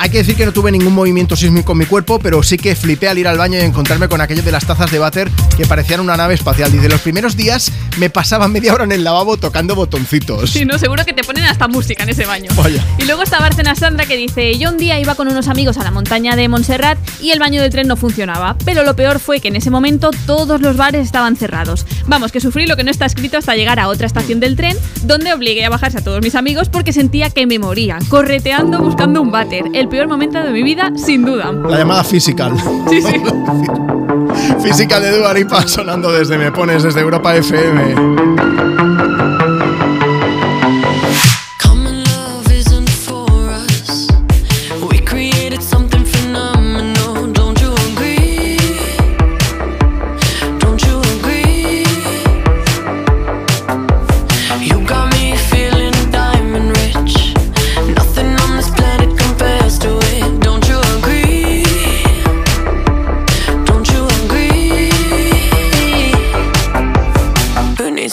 Hay 0.01 0.11
que 0.11 0.19
decir 0.19 0.37
que 0.37 0.47
no 0.47 0.53
tuve 0.53 0.71
ningún 0.71 0.95
movimiento 0.95 1.37
sísmico 1.37 1.73
en 1.73 1.79
mi 1.79 1.87
cuerpo, 1.87 2.19
pero 2.21 2.43
sí 2.43 2.57
que 2.57 2.77
flipé 2.77 3.09
al 3.09 3.19
ir 3.19 3.27
al 3.27 3.37
baño 3.37 3.59
y 3.59 3.63
encontrarme 3.63 4.09
con 4.09 4.21
aquello 4.21 4.43
de 4.43 4.53
las 4.53 4.65
tazas 4.65 4.91
de 4.93 4.99
váter 4.99 5.29
que 5.57 5.67
parecían 5.67 6.01
una 6.01 6.17
nave 6.17 6.35
espacial. 6.35 6.71
Dice, 6.71 6.89
los 6.89 7.01
primeros 7.01 7.37
días 7.37 7.73
me 7.99 8.09
pasaba 8.09 8.47
media 8.47 8.75
hora 8.75 8.85
en 8.85 8.93
el 8.93 9.03
lavabo 9.03 9.37
tocando 9.37 9.75
botoncitos. 9.75 10.51
Sí, 10.51 10.65
no, 10.65 10.79
seguro 10.79 11.05
que 11.05 11.13
te 11.13 11.25
ponen 11.25 11.45
hasta 11.45 11.67
música 11.67 12.05
en 12.05 12.11
ese 12.11 12.27
baño. 12.27 12.51
Vaya. 12.55 12.85
Y 12.99 13.05
luego 13.05 13.23
está 13.23 13.41
Bárcena 13.41 13.75
Sandra 13.75 14.07
que 14.07 14.17
dice, 14.17 14.57
yo 14.57 14.71
un 14.71 14.79
día 14.79 15.01
iba 15.01 15.17
con 15.17 15.29
unos 15.29 15.49
amigos 15.49 15.79
a 15.79 15.85
la 15.85 15.91
montaña 15.91 16.37
de 16.37 16.49
Montserrat 16.49 16.99
y 17.21 17.33
el 17.33 17.41
baño 17.41 17.61
del 17.61 17.71
tren 17.71 17.89
no 17.89 17.97
funcionaba, 17.97 18.57
pero 18.65 18.85
lo 18.85 18.95
peor 18.95 19.19
fue 19.19 19.41
que 19.41 19.49
en 19.49 19.57
ese 19.57 19.71
momento 19.71 20.11
todos 20.27 20.61
los 20.61 20.77
bares 20.77 21.05
estaban 21.05 21.37
cerrados. 21.37 21.87
Vamos, 22.07 22.31
que 22.31 22.41
sufrí 22.41 22.67
lo 22.67 22.77
que 22.77 22.85
no 22.85 22.91
está 22.91 23.07
escrito 23.07 23.37
hasta 23.37 23.57
llegar 23.57 23.81
a 23.81 23.89
otra 23.89 24.07
estación 24.07 24.39
del 24.39 24.55
tren, 24.55 24.77
donde 25.03 25.33
obligué 25.33 25.65
a 25.65 25.71
bajarse 25.71 25.99
a 25.99 26.05
todos 26.05 26.23
mis 26.23 26.35
amigos 26.35 26.69
porque 26.69 26.93
sentía 26.93 27.31
que 27.31 27.47
me 27.47 27.59
moría, 27.59 27.99
correteando 28.09 28.79
buscando 28.81 29.21
un 29.23 29.33
váter. 29.33 29.65
El 29.75 29.88
peor 29.89 30.09
momento 30.09 30.43
de 30.43 30.51
mi 30.51 30.63
vida, 30.63 30.91
sin 30.97 31.25
duda. 31.25 31.53
La 31.53 31.79
llamada 31.79 32.05
Physical. 32.05 32.53
Sí, 32.89 33.03
sí. 33.03 33.15
Física 34.63 35.01
de 35.01 35.17
Dua 35.17 35.35
Lipa 35.35 35.67
sonando 35.67 36.13
desde 36.13 36.39
Me 36.39 36.53
Pones, 36.53 36.83
desde 36.83 37.01
Europa 37.01 37.35
FM. 37.35 39.38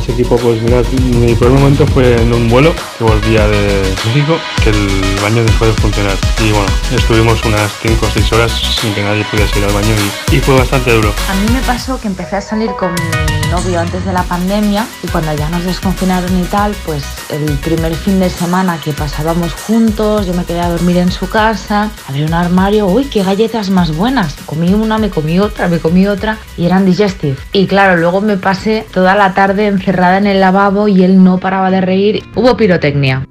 Buenas 0.00 0.08
equipo, 0.08 0.36
pues 0.36 0.62
mirad, 0.62 0.84
mi 1.18 1.34
peor 1.34 1.52
momento 1.52 1.86
fue 1.86 2.20
en 2.20 2.32
un 2.32 2.48
vuelo 2.48 2.72
que 2.98 3.04
volvía 3.04 3.46
de 3.46 3.94
México, 4.06 4.36
que 4.62 4.70
el 4.70 5.04
baño 5.22 5.42
dejó 5.44 5.66
de 5.66 5.72
funcionar. 5.74 6.16
Y 6.38 6.50
bueno, 6.52 6.66
estuvimos 6.94 7.44
unas 7.44 7.70
5 7.82 8.06
o 8.06 8.10
6 8.10 8.32
horas 8.32 8.52
sin 8.80 8.94
que 8.94 9.02
nadie 9.02 9.24
pudiese 9.30 9.58
ir 9.58 9.64
al 9.64 9.72
baño 9.72 9.94
y, 10.30 10.36
y 10.36 10.40
fue 10.40 10.56
bastante 10.56 10.92
duro. 10.92 11.12
A 11.28 11.34
mí 11.34 11.52
me 11.52 11.60
pasó 11.60 12.00
que 12.00 12.08
empecé 12.08 12.36
a 12.36 12.40
salir 12.40 12.70
con 12.72 12.92
mi 12.92 13.50
novio 13.50 13.80
antes 13.80 14.04
de 14.04 14.12
la 14.12 14.22
pandemia 14.22 14.86
y 15.02 15.08
cuando 15.08 15.34
ya 15.34 15.48
nos 15.50 15.64
desconfinaron 15.64 16.40
y 16.40 16.44
tal, 16.44 16.74
pues 16.86 17.04
el 17.30 17.44
primer 17.58 17.94
fin 17.94 18.20
de 18.20 18.30
semana 18.30 18.78
que 18.82 18.92
pasábamos 18.92 19.52
juntos, 19.54 20.26
yo 20.26 20.34
me 20.34 20.44
quedé 20.44 20.60
a 20.60 20.68
dormir 20.68 20.98
en 20.98 21.10
su 21.10 21.28
casa, 21.28 21.90
abrí 22.08 22.22
un 22.22 22.34
armario, 22.34 22.86
uy, 22.86 23.04
qué 23.04 23.22
galletas 23.22 23.70
más 23.70 23.94
buenas. 23.96 24.36
Comí 24.46 24.72
una, 24.72 24.98
me 24.98 25.10
comí 25.10 25.38
otra, 25.40 25.68
me 25.68 25.78
comí 25.78 26.06
otra 26.06 26.38
y 26.56 26.66
eran 26.66 26.84
digestive. 26.84 27.36
Y 27.52 27.66
claro, 27.66 27.96
luego 27.96 28.20
me 28.20 28.36
pasé 28.36 28.86
toda 28.92 29.14
la 29.14 29.34
tarde 29.34 29.66
encerrada 29.90 30.18
en 30.18 30.28
el 30.28 30.40
lavabo 30.40 30.86
y 30.86 31.02
él 31.02 31.24
no 31.24 31.38
paraba 31.38 31.70
de 31.70 31.80
reír. 31.80 32.22
Hubo 32.36 32.56
pirotecnia. 32.56 33.26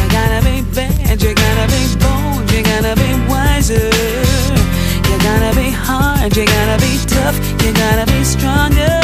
You 0.00 0.08
gotta 0.08 0.40
be 0.42 0.62
bad. 0.74 1.22
You 1.22 1.34
gotta 1.34 1.66
be 1.68 1.96
bold. 1.98 2.50
You 2.52 2.62
gotta 2.62 2.94
be 2.96 3.10
wiser. 3.28 4.59
You 5.10 5.18
gotta 5.18 5.52
be 5.56 5.70
hard, 5.70 6.36
you 6.36 6.46
gotta 6.46 6.78
be 6.80 6.94
tough, 7.04 7.36
you 7.64 7.72
gotta 7.72 8.06
be 8.12 8.22
stronger. 8.22 8.94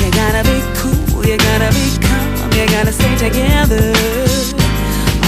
You 0.00 0.10
gotta 0.12 0.42
be 0.44 0.60
cool, 0.76 1.24
you 1.24 1.38
gotta 1.38 1.70
be 1.72 1.86
calm, 2.06 2.52
you 2.52 2.66
gotta 2.68 2.92
stay 2.92 3.16
together. 3.16 3.94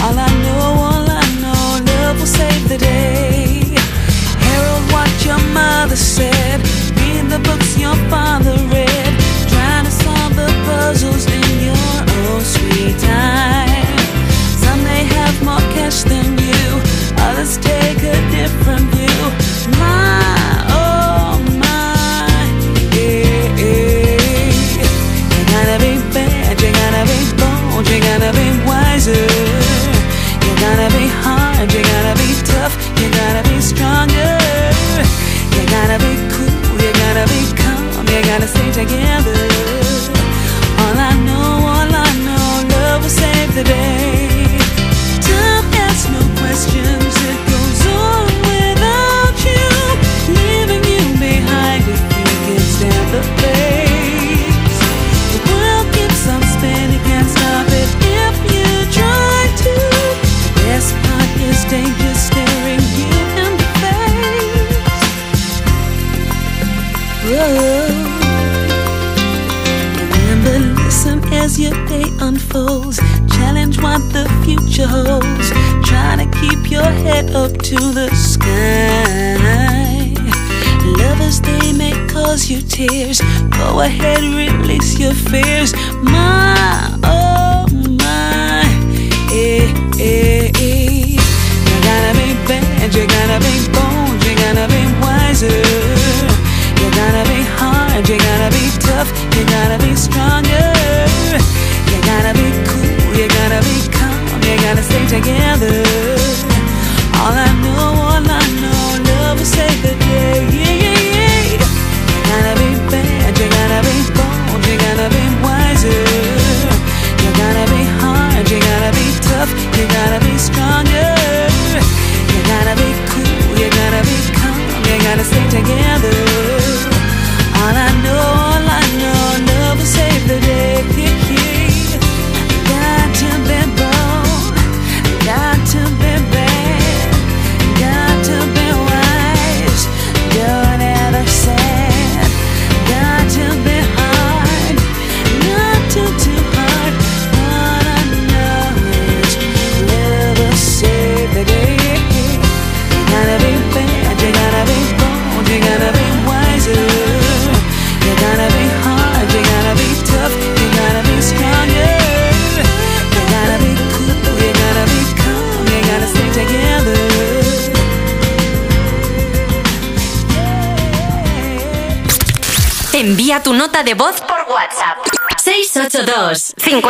All 0.04 0.16
I 0.18 0.28
know, 0.44 0.64
all 0.84 1.08
I 1.08 1.24
know, 1.40 1.80
love 1.80 2.18
will 2.20 2.26
save 2.26 2.68
the 2.68 2.76
day. 2.76 3.74
Herald 4.44 4.84
what 4.92 5.10
your 5.24 5.40
mother 5.56 5.96
said, 5.96 6.60
read 7.00 7.30
the 7.30 7.38
books 7.48 7.78
your 7.78 7.96
father 8.12 8.56
read, 8.68 9.12
trying 9.48 9.86
to 9.86 9.94
solve 10.04 10.36
the 10.36 10.50
puzzles 10.66 11.24
in 11.24 11.48
your 11.68 11.96
own 12.20 12.42
sweet 12.42 12.98
time. 13.00 13.96
Some 14.60 14.84
may 14.84 15.04
have 15.16 15.42
more 15.42 15.64
cash 15.72 16.02
than 16.02 16.36
you, 16.36 16.64
others 17.16 17.56
take 17.56 18.02
a 18.02 18.16
different 18.30 18.92
view. 18.92 19.43
Gotta 38.86 39.13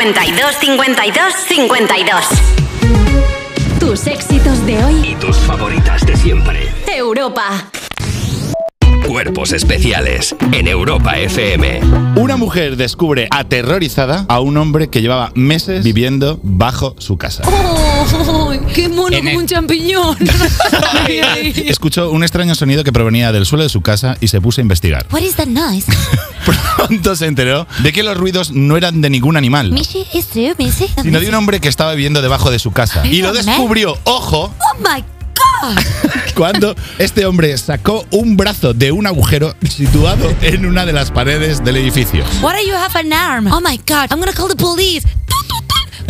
52 0.04 0.56
52 0.60 1.34
52 1.48 2.24
Tus 3.80 4.06
éxitos 4.06 4.66
de 4.66 4.84
hoy. 4.84 4.96
Y 5.02 5.14
tus 5.14 5.34
favoritas 5.38 6.04
de 6.04 6.14
siempre. 6.14 6.70
Europa. 6.94 7.70
Cuerpos 9.06 9.52
especiales 9.52 10.36
en 10.52 10.68
Europa 10.68 11.16
FM. 11.18 11.80
Una 12.16 12.36
mujer 12.36 12.76
descubre 12.76 13.28
aterrorizada 13.30 14.26
a 14.28 14.40
un 14.40 14.58
hombre 14.58 14.90
que 14.90 15.00
llevaba 15.00 15.32
meses 15.34 15.82
viviendo 15.82 16.38
bajo 16.42 16.96
su 16.98 17.16
casa. 17.16 17.42
¡Qué 18.74 18.88
mono 18.88 19.16
como 19.16 19.30
el- 19.30 19.36
un 19.36 19.46
champiñón! 19.46 20.16
Escuchó 21.66 22.10
un 22.10 22.22
extraño 22.22 22.54
sonido 22.54 22.84
que 22.84 22.92
provenía 22.92 23.32
del 23.32 23.46
suelo 23.46 23.62
de 23.62 23.68
su 23.70 23.80
casa 23.82 24.16
y 24.20 24.28
se 24.28 24.40
puso 24.40 24.60
a 24.60 24.62
investigar. 24.62 25.06
What 25.12 25.22
is 25.22 25.36
that 25.36 25.46
noise? 25.46 25.86
Pronto 26.76 27.16
se 27.16 27.26
enteró 27.26 27.66
de 27.82 27.92
que 27.92 28.02
los 28.02 28.16
ruidos 28.16 28.50
no 28.50 28.76
eran 28.76 29.00
de 29.00 29.10
ningún 29.10 29.36
animal, 29.36 29.70
true, 29.70 30.54
sino 31.02 31.20
de 31.20 31.28
un 31.28 31.34
hombre 31.34 31.60
que 31.60 31.68
estaba 31.68 31.94
viviendo 31.94 32.20
debajo 32.20 32.50
de 32.50 32.58
su 32.58 32.72
casa. 32.72 33.06
Y 33.06 33.22
lo 33.22 33.32
descubrió, 33.32 33.98
ojo, 34.04 34.52
Oh 34.58 34.78
my 34.78 35.00
god! 35.00 35.78
cuando 36.34 36.74
este 36.98 37.24
hombre 37.26 37.56
sacó 37.58 38.04
un 38.10 38.36
brazo 38.36 38.74
de 38.74 38.92
un 38.92 39.06
agujero 39.06 39.54
situado 39.68 40.32
en 40.42 40.66
una 40.66 40.84
de 40.84 40.92
las 40.92 41.10
paredes 41.10 41.64
del 41.64 41.76
edificio. 41.76 42.24
What 42.42 42.54
are 42.54 42.66
you 42.66 42.74
have 42.74 42.98
an 42.98 43.12
arm? 43.12 43.46
Oh 43.46 43.60
my 43.60 43.76
god, 43.86 44.10
I'm 44.10 44.18
gonna 44.18 44.32
call 44.32 44.48
the 44.48 44.56
police. 44.56 45.06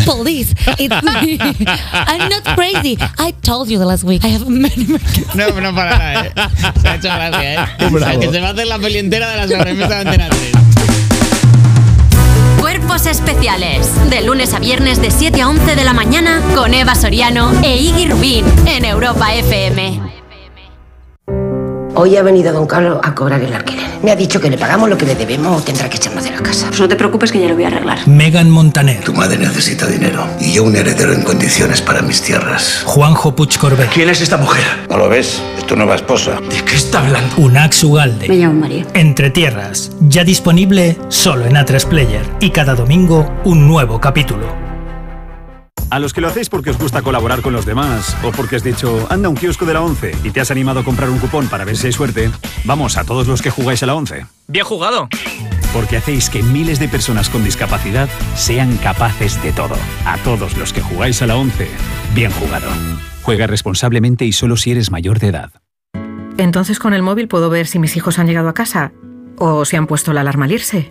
Police, 0.04 0.54
it's 0.78 1.02
me. 1.02 1.38
I'm 1.92 2.28
not 2.28 2.44
crazy. 2.56 2.96
I 3.18 3.32
told 3.42 3.68
you 3.68 3.78
the 3.78 3.86
last 3.86 4.04
week. 4.04 4.24
I 4.24 4.28
have 4.28 4.48
many, 4.48 4.84
many 4.84 5.04
No, 5.34 5.48
no 5.60 5.74
para 5.74 5.98
nada, 5.98 6.26
¿eh? 6.26 6.32
Se 6.80 6.88
ha 6.88 6.94
hecho 6.96 7.08
gracia, 7.08 7.54
¿eh? 7.54 7.58
O 7.92 7.98
sea, 7.98 8.18
que 8.18 8.30
se 8.30 8.40
va 8.40 8.48
a 8.48 8.50
hacer 8.52 8.66
la 8.66 8.78
peli 8.78 8.98
entera 8.98 9.30
de 9.30 9.36
la 9.36 9.48
sobremesa 9.48 9.88
de 9.88 10.00
Antena 10.00 10.28
3. 10.28 10.52
Cuerpos 12.60 13.06
especiales. 13.06 13.88
De 14.10 14.22
lunes 14.22 14.52
a 14.54 14.58
viernes 14.58 15.00
de 15.00 15.10
7 15.10 15.40
a 15.42 15.48
11 15.48 15.74
de 15.76 15.84
la 15.84 15.92
mañana 15.92 16.40
con 16.54 16.74
Eva 16.74 16.94
Soriano 16.94 17.52
e 17.62 17.76
Iggy 17.76 18.06
Rubín 18.08 18.44
en 18.66 18.84
Europa 18.84 19.34
FM. 19.34 20.23
Hoy 21.96 22.16
ha 22.16 22.22
venido 22.22 22.52
don 22.52 22.66
Carlos 22.66 22.98
a 23.02 23.14
cobrar 23.14 23.40
el 23.40 23.52
alquiler. 23.54 23.84
Me 24.02 24.10
ha 24.10 24.16
dicho 24.16 24.40
que 24.40 24.50
le 24.50 24.58
pagamos 24.58 24.88
lo 24.90 24.98
que 24.98 25.06
le 25.06 25.14
debemos 25.14 25.60
o 25.60 25.64
tendrá 25.64 25.88
que 25.88 25.96
echarnos 25.96 26.24
de 26.24 26.32
la 26.32 26.38
casa. 26.38 26.66
Pues 26.68 26.80
no 26.80 26.88
te 26.88 26.96
preocupes 26.96 27.30
que 27.30 27.40
ya 27.40 27.48
lo 27.48 27.54
voy 27.54 27.64
a 27.64 27.68
arreglar. 27.68 28.06
Megan 28.08 28.50
Montaner, 28.50 29.02
Tu 29.04 29.12
madre 29.14 29.38
necesita 29.38 29.86
dinero 29.86 30.26
y 30.40 30.52
yo 30.52 30.64
un 30.64 30.74
heredero 30.74 31.12
en 31.12 31.22
condiciones 31.22 31.80
para 31.80 32.02
mis 32.02 32.20
tierras. 32.20 32.82
Juanjo 32.84 33.36
Puig 33.36 33.56
Corbet, 33.58 33.88
¿Quién 33.94 34.08
es 34.08 34.20
esta 34.20 34.36
mujer? 34.36 34.64
¿No 34.90 34.98
lo 34.98 35.08
ves? 35.08 35.40
Es 35.56 35.66
tu 35.66 35.76
nueva 35.76 35.94
esposa. 35.94 36.40
¿De 36.50 36.64
qué 36.64 36.74
está 36.74 36.98
hablando? 36.98 37.36
Unax 37.36 37.84
Ugalde. 37.84 38.28
Me 38.28 38.36
llamo 38.36 38.60
María. 38.60 38.84
Entre 38.94 39.30
Tierras, 39.30 39.92
ya 40.00 40.24
disponible 40.24 40.98
solo 41.08 41.46
en 41.46 41.54
A3 41.54 41.86
Player 41.86 42.22
y 42.40 42.50
cada 42.50 42.74
domingo 42.74 43.32
un 43.44 43.68
nuevo 43.68 44.00
capítulo. 44.00 44.63
A 45.94 46.00
los 46.00 46.12
que 46.12 46.20
lo 46.20 46.26
hacéis 46.26 46.48
porque 46.48 46.70
os 46.70 46.76
gusta 46.76 47.02
colaborar 47.02 47.40
con 47.40 47.52
los 47.52 47.66
demás 47.66 48.16
o 48.24 48.32
porque 48.32 48.56
has 48.56 48.64
dicho, 48.64 49.06
anda 49.10 49.28
un 49.28 49.36
kiosco 49.36 49.64
de 49.64 49.74
la 49.74 49.80
11 49.80 50.16
y 50.24 50.32
te 50.32 50.40
has 50.40 50.50
animado 50.50 50.80
a 50.80 50.84
comprar 50.84 51.08
un 51.08 51.20
cupón 51.20 51.46
para 51.46 51.64
ver 51.64 51.76
si 51.76 51.86
hay 51.86 51.92
suerte, 51.92 52.32
vamos 52.64 52.96
a 52.96 53.04
todos 53.04 53.28
los 53.28 53.40
que 53.40 53.50
jugáis 53.50 53.80
a 53.84 53.86
la 53.86 53.94
11. 53.94 54.26
Bien 54.48 54.64
jugado. 54.64 55.08
Porque 55.72 55.96
hacéis 55.96 56.30
que 56.30 56.42
miles 56.42 56.80
de 56.80 56.88
personas 56.88 57.30
con 57.30 57.44
discapacidad 57.44 58.08
sean 58.34 58.76
capaces 58.78 59.40
de 59.40 59.52
todo. 59.52 59.76
A 60.04 60.18
todos 60.18 60.56
los 60.56 60.72
que 60.72 60.80
jugáis 60.80 61.22
a 61.22 61.28
la 61.28 61.36
11, 61.36 61.68
bien 62.12 62.32
jugado. 62.32 62.66
Juega 63.22 63.46
responsablemente 63.46 64.24
y 64.24 64.32
solo 64.32 64.56
si 64.56 64.72
eres 64.72 64.90
mayor 64.90 65.20
de 65.20 65.28
edad. 65.28 65.52
Entonces 66.38 66.80
con 66.80 66.92
el 66.92 67.02
móvil 67.02 67.28
puedo 67.28 67.50
ver 67.50 67.68
si 67.68 67.78
mis 67.78 67.96
hijos 67.96 68.18
han 68.18 68.26
llegado 68.26 68.48
a 68.48 68.54
casa 68.54 68.90
o 69.38 69.64
si 69.64 69.76
han 69.76 69.86
puesto 69.86 70.12
la 70.12 70.22
alarma 70.22 70.46
al 70.46 70.52
irse. 70.54 70.90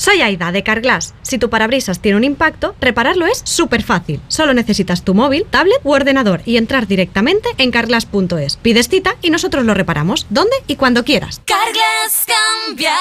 Soy 0.00 0.22
Aida 0.22 0.50
de 0.50 0.62
Carglass. 0.62 1.12
Si 1.20 1.36
tu 1.36 1.50
parabrisas 1.50 2.00
tiene 2.00 2.16
un 2.16 2.24
impacto, 2.24 2.74
repararlo 2.80 3.26
es 3.26 3.42
súper 3.44 3.82
fácil. 3.82 4.18
Solo 4.28 4.54
necesitas 4.54 5.04
tu 5.04 5.12
móvil, 5.12 5.44
tablet 5.44 5.78
u 5.84 5.92
ordenador 5.92 6.40
y 6.46 6.56
entrar 6.56 6.86
directamente 6.86 7.50
en 7.58 7.70
carglass.es. 7.70 8.56
Pides 8.56 8.88
cita 8.88 9.16
y 9.20 9.28
nosotros 9.28 9.66
lo 9.66 9.74
reparamos, 9.74 10.24
donde 10.30 10.56
y 10.66 10.76
cuando 10.76 11.04
quieras. 11.04 11.42
Carglass 11.44 12.24
cambia, 12.64 12.96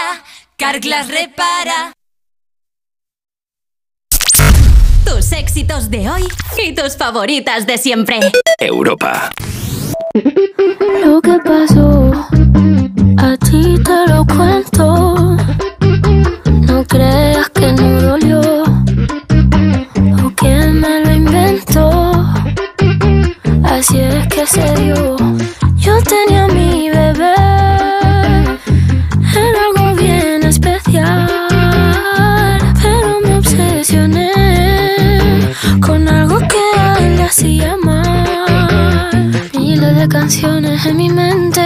Carglass 0.58 1.08
repara. 1.08 1.94
Tus 5.06 5.32
éxitos 5.32 5.90
de 5.90 6.10
hoy 6.10 6.28
y 6.62 6.76
tus 6.76 6.98
favoritas 6.98 7.66
de 7.66 7.78
siempre. 7.78 8.20
Europa. 8.58 9.32
Lo 11.02 11.22
que 11.22 11.38
pasó, 11.46 12.12
a 13.18 13.38
ti 13.38 13.82
te 13.86 14.12
lo 14.12 14.26
cuento. 14.26 15.09
No 17.80 18.02
dolió 18.02 18.42
o 20.24 20.30
que 20.36 20.56
me 20.82 21.06
lo 21.06 21.12
inventó. 21.14 22.12
Así 23.64 24.00
es 24.00 24.28
que 24.28 24.46
se 24.46 24.76
dio. 24.82 25.16
Yo 25.78 25.94
tenía 26.04 26.48
mi 26.48 26.90
bebé, 26.90 27.34
era 29.34 29.60
algo 29.68 29.96
bien 29.96 30.44
especial, 30.44 31.30
pero 32.82 33.20
me 33.24 33.38
obsesioné 33.38 34.32
con 35.80 36.08
algo 36.08 36.40
que 36.40 36.80
a 36.80 36.98
él 37.00 37.16
le 37.16 37.24
hacía 37.24 37.78
mal. 37.82 39.32
Miles 39.58 39.96
de 39.96 40.08
canciones 40.08 40.86
en 40.86 40.98
mi 40.98 41.10
mente 41.10 41.66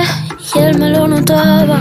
y 0.55 0.59
él 0.59 0.77
me 0.77 0.89
lo 0.91 1.07
notaba. 1.07 1.79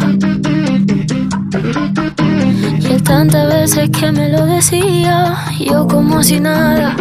Y 1.55 2.97
tantas 3.03 3.47
veces 3.47 3.91
que 3.91 4.11
me 4.11 4.31
lo 4.31 4.47
decía, 4.47 5.37
yo 5.61 5.87
como 5.87 6.23
si 6.23 6.41
nada. 6.41 6.97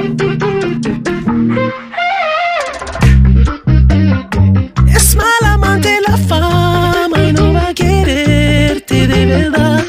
Es 4.93 5.15
mal 5.15 5.43
amante 5.45 5.97
la 6.05 6.17
fama 6.17 7.17
y 7.17 7.31
no 7.31 7.53
va 7.53 7.69
a 7.69 7.73
quererte 7.73 9.07
de 9.07 9.25
verdad. 9.25 9.85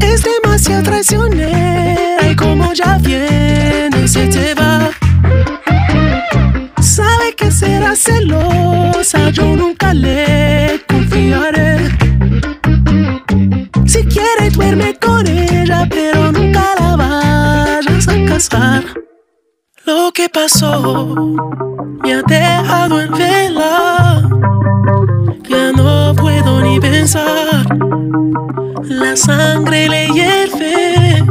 Es 0.00 0.24
demasiado 0.24 0.82
traicionera 0.82 2.30
y 2.30 2.36
como 2.36 2.72
ya 2.72 2.96
viene 3.02 4.08
se 4.08 4.28
te 4.28 4.54
va. 4.54 4.90
Sabe 6.80 7.34
que 7.36 7.50
será 7.50 7.94
celosa, 7.94 9.28
yo 9.28 9.44
nunca 9.56 9.92
le 9.92 10.80
confiaré. 10.88 12.05
Si 13.86 14.04
quiere 14.04 14.50
duerme 14.50 14.96
con 14.98 15.26
ella, 15.26 15.86
pero 15.88 16.32
nunca 16.32 16.74
la 16.78 16.96
vayas 16.96 18.08
a 18.08 18.24
casar. 18.26 18.84
Lo 19.84 20.10
que 20.12 20.28
pasó 20.28 21.14
me 22.02 22.14
ha 22.14 22.22
dejado 22.22 23.00
en 23.00 23.12
vela. 23.12 24.28
Ya 25.48 25.70
no 25.70 26.14
puedo 26.16 26.60
ni 26.62 26.80
pensar. 26.80 27.64
La 28.82 29.16
sangre 29.16 29.88
le 29.88 30.08
hierve. 30.08 31.24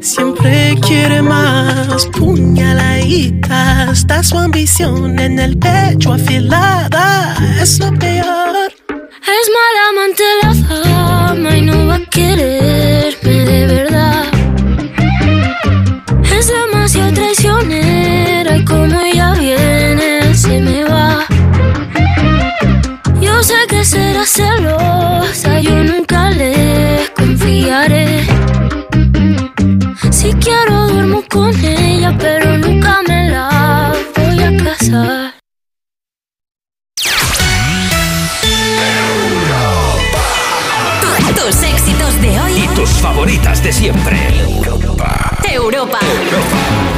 Siempre 0.00 0.74
quiere 0.84 1.22
más. 1.22 2.06
Puñaladita. 2.06 3.92
Está 3.92 4.24
su 4.24 4.36
ambición 4.36 5.18
en 5.20 5.38
el 5.38 5.56
pecho 5.56 6.14
afilada. 6.14 7.36
Es 7.60 7.78
lo 7.78 7.92
peor. 7.92 8.73
Es 9.26 9.50
mala 9.56 9.82
amante 9.90 10.24
la 10.42 10.54
fama 10.68 11.56
y 11.56 11.62
no 11.62 11.86
va 11.86 11.94
a 11.94 12.00
quererme 12.10 13.44
de 13.46 13.66
verdad. 13.66 14.24
Es 16.30 16.48
demasiado 16.48 17.10
traicionera 17.14 18.56
y 18.58 18.64
como 18.66 19.00
ella 19.00 19.32
viene 19.32 20.34
se 20.34 20.60
me 20.60 20.84
va. 20.84 21.24
Yo 23.22 23.42
sé 23.42 23.54
que 23.66 23.82
será 23.82 24.26
celosa, 24.26 25.58
yo 25.60 25.82
nunca 25.82 26.28
le 26.30 27.10
confiaré. 27.16 28.26
Si 30.10 30.34
quiero 30.34 30.88
duermo 30.88 31.24
con 31.30 31.52
ella, 31.64 32.14
pero 32.18 32.58
nunca 32.58 33.00
me 33.08 33.30
la 33.30 33.53
tus 42.74 42.90
favoritas 42.90 43.62
de 43.62 43.72
siempre. 43.72 44.16
Europa. 45.44 45.98
Gravity's 46.00 46.93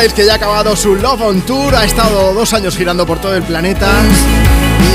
Que 0.00 0.24
ya 0.24 0.32
ha 0.32 0.36
acabado 0.36 0.74
su 0.76 0.94
Love 0.94 1.20
on 1.20 1.42
Tour, 1.42 1.76
ha 1.76 1.84
estado 1.84 2.32
dos 2.32 2.54
años 2.54 2.74
girando 2.74 3.04
por 3.04 3.20
todo 3.20 3.36
el 3.36 3.42
planeta 3.42 3.86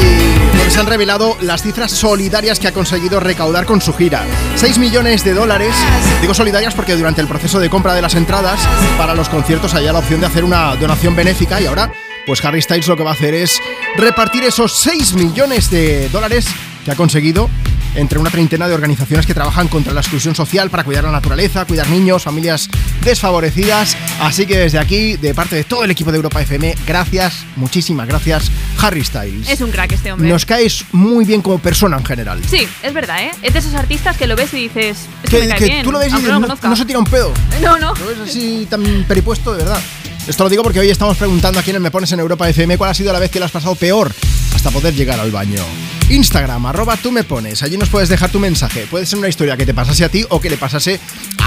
y 0.02 0.58
bueno, 0.58 0.72
se 0.72 0.80
han 0.80 0.88
revelado 0.88 1.38
las 1.42 1.62
cifras 1.62 1.92
solidarias 1.92 2.60
que 2.60 2.68
ha 2.68 2.72
conseguido 2.72 3.20
recaudar 3.20 3.68
con 3.68 3.82
su 3.82 3.94
gira. 3.94 4.24
6 4.56 4.80
millones 4.80 5.24
de 5.24 5.36
dólares, 5.36 5.76
digo 6.22 6.34
solidarias 6.34 6.74
porque 6.74 6.96
durante 6.96 7.22
el 7.22 7.28
proceso 7.28 7.60
de 7.60 7.70
compra 7.70 7.94
de 7.94 8.02
las 8.02 8.16
entradas 8.16 8.60
para 8.98 9.14
los 9.14 9.30
conciertos 9.30 9.76
había 9.76 9.94
la 9.94 10.00
opción 10.00 10.22
de 10.22 10.26
hacer 10.26 10.44
una 10.44 10.76
donación 10.76 11.16
benéfica 11.16 11.62
y 11.62 11.68
ahora 11.68 11.92
pues 12.26 12.44
Harry 12.44 12.64
Styles 12.64 12.88
lo 12.88 12.98
que 12.98 13.04
va 13.04 13.12
a 13.12 13.14
hacer 13.14 13.36
es 13.36 13.62
repartir 13.98 14.44
esos 14.44 14.74
6 14.74 15.14
millones 15.14 15.70
de 15.70 16.10
dólares 16.10 16.48
que 16.84 16.90
ha 16.92 16.96
conseguido 16.96 17.48
entre 17.96 18.20
una 18.20 18.30
treintena 18.30 18.68
de 18.68 18.74
organizaciones 18.74 19.26
que 19.26 19.34
trabajan 19.34 19.68
contra 19.68 19.94
la 19.94 20.02
exclusión 20.02 20.36
social 20.36 20.70
para 20.70 20.84
cuidar 20.84 21.04
la 21.04 21.12
naturaleza, 21.12 21.66
cuidar 21.66 21.88
niños, 21.90 22.24
familias 22.24 22.70
desfavorecidas. 23.04 23.96
Así 24.20 24.46
que 24.46 24.58
desde 24.58 24.80
aquí, 24.80 25.18
de 25.18 25.34
parte 25.34 25.56
de 25.56 25.64
todo 25.66 25.84
el 25.84 25.92
equipo 25.92 26.12
de 26.12 26.18
Europa 26.18 26.42
FM, 26.42 26.76
gracias, 26.88 27.46
muchísimas 27.58 28.08
gracias, 28.08 28.50
Harry 28.82 29.04
Styles. 29.04 29.48
Es 29.50 29.62
un 29.62 29.72
crack 29.72 29.92
este 29.92 30.12
hombre. 30.12 30.30
Nos 30.30 30.46
caes 30.46 30.86
muy 30.94 31.26
bien 31.26 31.42
como 31.42 31.60
persona 31.60 31.98
en 31.98 32.06
general. 32.06 32.42
Sí, 32.50 32.66
es 32.82 32.94
verdad, 32.94 33.22
¿eh? 33.24 33.32
Es 33.42 33.54
de 33.54 33.60
esos 33.60 33.74
artistas 33.76 34.18
que 34.18 34.26
lo 34.26 34.36
ves 34.36 34.54
y 34.54 34.58
dices. 34.70 34.98
"Es 35.24 35.30
Que, 35.30 35.40
me 35.42 35.48
cae 35.50 35.60
que 35.60 35.66
bien, 35.66 35.84
tú 35.84 35.92
lo 35.92 36.00
ves 36.00 36.10
y 36.12 36.16
dices, 36.16 36.28
no 36.30 36.36
no, 36.36 36.40
lo 36.40 36.48
conozca". 36.48 36.70
no 36.70 36.76
se 36.76 36.86
tira 36.86 37.00
un 37.00 37.06
pedo. 37.06 37.34
No, 37.62 37.78
no. 37.78 37.94
Lo 37.94 38.06
ves 38.08 38.18
así 38.30 38.68
tan 38.70 39.06
peripuesto, 39.08 39.52
de 39.54 39.64
verdad. 39.64 39.80
Esto 40.28 40.44
lo 40.44 40.50
digo 40.50 40.64
porque 40.64 40.80
hoy 40.80 40.90
estamos 40.90 41.18
preguntando 41.18 41.60
aquí 41.60 41.70
en 41.70 41.76
el 41.76 41.82
Me 41.82 41.92
Pones 41.92 42.12
en 42.12 42.20
Europa 42.20 42.50
FM 42.50 42.78
cuál 42.78 42.92
ha 42.92 42.94
sido 42.96 43.14
la 43.14 43.20
vez 43.20 43.30
que 43.30 43.38
lo 43.40 43.46
has 43.46 43.52
pasado 43.52 43.76
peor 43.76 44.12
hasta 44.56 44.72
poder 44.72 44.96
llegar 44.96 45.20
al 45.20 45.30
baño. 45.32 45.62
Instagram, 46.10 46.66
arroba 46.66 46.98
tú 46.98 47.12
me 47.12 47.24
pones. 47.24 47.62
Allí 47.64 47.78
nos 47.78 47.90
puedes 47.90 48.10
dejar 48.10 48.32
tu 48.32 48.40
mensaje. 48.40 48.88
Puede 48.90 49.06
ser 49.06 49.20
una 49.20 49.28
historia 49.28 49.56
que 49.58 49.66
te 49.66 49.74
pasase 49.74 50.04
a 50.04 50.10
ti 50.10 50.26
o 50.30 50.40
que 50.42 50.50
le 50.50 50.58
pasase 50.58 51.00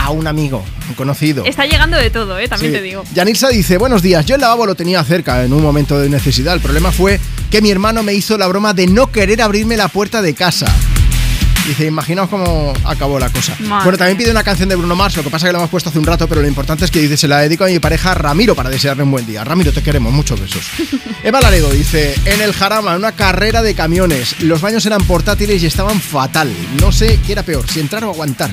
a 0.08 0.10
un 0.10 0.26
amigo, 0.26 0.64
un 0.88 0.94
conocido. 0.94 1.44
Está 1.44 1.66
llegando 1.66 1.96
de 1.98 2.08
todo, 2.08 2.38
¿eh? 2.38 2.48
También 2.48 2.72
Sí. 2.72 2.78
te 2.78 2.82
digo. 2.82 3.04
Yanitza 3.14 3.48
dice, 3.48 3.76
buenos 3.76 4.00
días, 4.00 4.24
yo 4.24 4.36
el 4.36 4.40
lavabo 4.40 4.64
lo 4.66 4.74
tenía 4.74 5.04
cerca 5.04 5.44
en 5.44 5.52
un 5.52 5.62
momento 5.62 5.98
de 5.98 6.08
necesidad. 6.08 6.54
El 6.54 6.60
problema 6.60 6.90
fue 6.92 7.20
que 7.50 7.60
mi 7.60 7.70
hermano 7.70 8.02
me 8.02 8.14
hizo 8.14 8.38
la 8.38 8.46
broma 8.46 8.72
de 8.72 8.86
no 8.86 9.12
querer 9.12 9.42
abrirme 9.42 9.76
la 9.76 9.88
puerta 9.88 10.22
de 10.22 10.32
casa. 10.34 10.66
Dice, 11.66 11.84
imaginaos 11.84 12.30
cómo 12.30 12.72
acabó 12.84 13.18
la 13.18 13.28
cosa. 13.28 13.54
Madre 13.60 13.84
Bueno, 13.84 13.98
también 13.98 14.16
pide 14.16 14.30
una 14.30 14.42
canción 14.42 14.70
de 14.70 14.76
Bruno 14.76 14.96
Mars, 14.96 15.16
lo 15.18 15.22
que 15.22 15.28
pasa 15.28 15.44
es 15.44 15.50
que 15.50 15.52
la 15.52 15.58
hemos 15.58 15.68
puesto 15.70 15.90
hace 15.90 15.98
un 15.98 16.06
rato, 16.06 16.26
pero 16.26 16.40
lo 16.40 16.48
importante 16.48 16.86
es 16.86 16.90
que 16.90 17.00
dice, 17.00 17.18
se 17.18 17.28
la 17.28 17.40
dedico 17.40 17.64
a 17.64 17.66
mi 17.66 17.78
pareja 17.78 18.14
Ramiro 18.14 18.54
para 18.54 18.70
desearle 18.70 19.02
un 19.02 19.10
buen 19.10 19.26
día. 19.26 19.44
Ramiro, 19.44 19.70
te 19.70 19.82
queremos, 19.82 20.10
muchos 20.10 20.40
besos. 20.40 20.62
Eva 21.22 21.42
Laredo 21.42 21.70
dice, 21.70 22.14
en 22.24 22.40
el 22.40 22.54
Jarama, 22.54 22.92
en 22.92 22.96
una 22.98 23.12
carrera 23.12 23.60
de 23.60 23.74
camiones, 23.74 24.40
los 24.40 24.62
baños 24.62 24.86
eran 24.86 25.02
portátiles 25.02 25.62
y 25.62 25.66
estaban 25.66 26.00
fatal. 26.00 26.50
No 26.80 26.90
sé 26.90 27.20
qué 27.26 27.32
era 27.32 27.42
peor, 27.42 27.68
si 27.70 27.80
entrar 27.80 28.02
o 28.04 28.10
aguantar. 28.12 28.50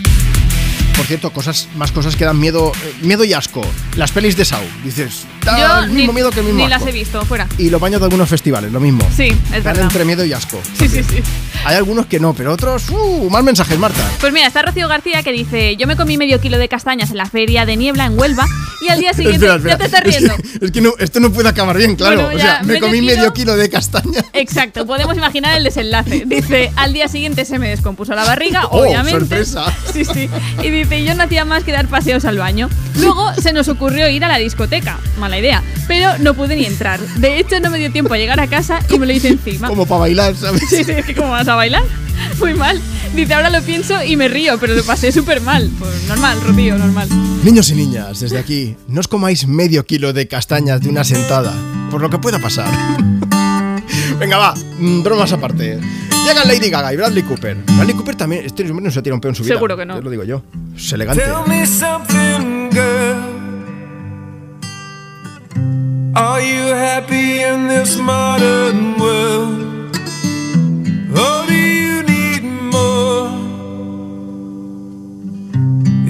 Por 0.96 1.06
cierto, 1.06 1.32
cosas, 1.32 1.68
más 1.76 1.92
cosas 1.92 2.16
que 2.16 2.24
dan 2.24 2.40
miedo, 2.40 2.72
eh, 2.84 2.94
miedo 3.02 3.24
y 3.26 3.34
asco. 3.34 3.62
Las 3.96 4.12
pelis 4.12 4.38
de 4.38 4.46
Sau, 4.46 4.62
dices, 4.84 5.26
da 5.44 5.58
Yo 5.58 5.84
el 5.84 5.92
mismo 5.92 6.14
ni, 6.14 6.16
miedo 6.16 6.32
que 6.32 6.40
el 6.40 6.46
mismo 6.46 6.62
ni 6.64 6.70
las 6.70 6.86
he 6.88 6.92
visto, 6.92 7.24
fuera. 7.26 7.48
Y 7.58 7.70
los 7.70 7.82
baños 7.82 8.00
de 8.00 8.06
algunos 8.06 8.30
festivales, 8.30 8.72
lo 8.72 8.80
mismo. 8.80 9.06
Sí, 9.16 9.28
es 9.28 9.52
Dan 9.52 9.64
verdad. 9.64 9.84
entre 9.84 10.06
miedo 10.06 10.24
y 10.24 10.32
asco. 10.32 10.62
Sí, 10.80 10.88
sí, 10.88 11.04
sí. 11.04 11.22
Hay 11.66 11.76
algunos 11.76 12.06
que 12.06 12.20
no, 12.20 12.34
pero 12.34 12.54
otros, 12.54 12.90
uh, 12.90 13.30
más 13.30 13.44
mensajes, 13.44 13.78
Marta. 13.78 14.02
Pues 14.22 14.32
mira, 14.32 14.48
está 14.48 14.62
Rocío 14.62 14.88
García 14.88 15.22
que 15.22 15.32
dice: 15.32 15.76
Yo 15.76 15.86
me 15.86 15.98
comí 15.98 16.18
medio 16.18 16.40
kilo 16.40 16.58
de 16.58 16.70
castañas 16.70 17.12
en 17.12 17.18
la 17.18 17.26
feria 17.26 17.66
de 17.66 17.76
niebla 17.76 18.06
en 18.06 18.18
Huelva 18.18 18.46
y 18.82 18.90
al 18.90 19.00
día 19.00 19.14
siguiente. 19.14 19.46
Espera, 19.46 19.56
espera. 19.56 19.74
Ya 19.74 19.78
te 19.78 19.86
estás 19.86 20.02
Es 20.06 20.06
que- 20.06 20.20
riendo. 20.20 20.36
Es 20.66 20.72
que, 20.72 20.82
no, 20.82 20.94
esto 21.00 21.20
no 21.20 21.32
puede 21.32 21.50
acabar 21.50 21.78
bien, 21.78 21.96
claro. 21.96 22.24
Bueno, 22.24 22.38
o 22.38 22.40
sea, 22.40 22.62
me 22.64 22.80
comí 22.80 23.00
kilo. 23.00 23.16
medio 23.16 23.34
kilo 23.34 23.56
de 23.56 23.70
castaña. 23.70 24.24
Exacto, 24.34 24.86
podemos 24.86 25.16
imaginar 25.18 25.58
el 25.58 25.64
desenlace. 25.64 26.24
Dice, 26.26 26.72
al 26.76 26.94
día 26.94 27.08
siguiente 27.08 27.46
se 27.46 27.60
me 27.60 27.70
descompuso 27.70 28.14
la 28.16 28.24
barriga, 28.26 28.66
Oh, 28.72 28.82
obviamente. 28.82 29.20
sorpresa. 29.20 29.66
Sí, 29.94 30.06
sí. 30.06 30.30
Y 30.64 30.70
dice, 30.70 31.04
yo 31.04 31.14
no 31.16 31.24
hacía 31.24 31.46
más 31.46 31.64
que 31.64 31.72
dar 31.72 31.88
paseos 31.88 32.26
al 32.26 32.38
baño. 32.38 32.70
Luego 32.98 33.34
se 33.36 33.54
nos 33.54 33.68
ocurrió 33.68 34.10
ir 34.10 34.24
a 34.24 34.28
la 34.28 34.38
discoteca. 34.38 35.00
Mala 35.20 35.38
idea. 35.38 35.64
Pero 35.88 36.18
no 36.20 36.34
pude 36.34 36.56
ni 36.56 36.66
entrar. 36.66 37.00
De 37.00 37.40
hecho, 37.40 37.60
no 37.60 37.70
me 37.70 37.78
dio 37.80 37.92
tiempo 37.92 38.14
a 38.14 38.18
llegar 38.18 38.40
a 38.40 38.48
casa 38.48 38.80
y 38.90 38.98
me 39.00 39.06
lo 39.06 39.14
hice 39.14 39.28
encima. 39.30 39.68
Como 39.68 39.86
para 39.86 40.00
bailar, 40.02 40.36
¿sabes? 40.36 40.62
Sí, 40.70 40.84
sí, 40.84 40.92
es 40.92 41.06
que 41.06 41.14
¿cómo 41.16 41.30
vas 41.32 41.48
a 41.48 41.56
bailar? 41.56 41.84
Muy 42.40 42.54
mal. 42.54 42.80
Dice, 43.16 43.34
ahora 43.34 43.50
lo 43.50 43.62
pienso 43.62 44.04
y 44.04 44.18
me 44.18 44.28
río, 44.28 44.58
pero 44.60 44.74
lo 44.74 44.84
pasé 44.84 45.12
súper 45.12 45.42
mal. 45.42 45.70
Pues 45.80 46.04
normal, 46.08 46.40
Rocío, 46.42 46.78
normal. 46.78 47.08
Niños 47.44 47.70
y 47.70 47.76
niñas, 47.76 48.20
desde 48.20 48.38
aquí, 48.38 48.76
no 48.88 49.00
os 49.00 49.08
comáis 49.08 49.48
medio 49.48 49.86
kilo 49.86 50.14
de 50.14 50.28
castañas 50.28 50.82
de 50.82 50.90
una 50.90 51.04
sentada, 51.04 51.54
por 51.92 52.02
lo 52.02 52.10
que 52.10 52.18
pueda 52.18 52.40
pasar. 52.40 52.68
Venga, 54.20 54.38
va, 54.38 54.54
mm, 54.80 55.04
bromas 55.04 55.32
aparte. 55.32 55.80
Llegan 56.26 56.48
Lady 56.48 56.70
Gaga 56.70 56.92
y 56.92 56.98
Bradley 56.98 57.24
Cooper. 57.24 57.56
Bradley 57.56 57.96
Cooper 57.96 58.16
también, 58.16 58.46
este 58.46 58.64
hombre 58.70 58.86
no 58.86 58.92
se 58.92 59.02
tira 59.02 59.14
un 59.14 59.22
peo 59.22 59.30
en 59.30 59.36
su 59.36 59.44
vida. 59.44 59.54
Seguro 59.54 59.78
que 59.78 59.86
no. 59.86 59.96
Te 59.96 60.02
lo 60.02 60.10
digo 60.10 60.24
yo. 60.24 60.42
Es 60.76 60.92
elegante. 60.92 61.24
Tell 61.24 61.48
me 61.48 61.66
something, 61.68 62.70
girl. 62.72 63.36
Are 66.16 66.42
you 66.42 66.74
happy 66.74 67.42
in 67.42 67.68
this 67.68 67.98
modern 67.98 69.00
world? 69.00 69.65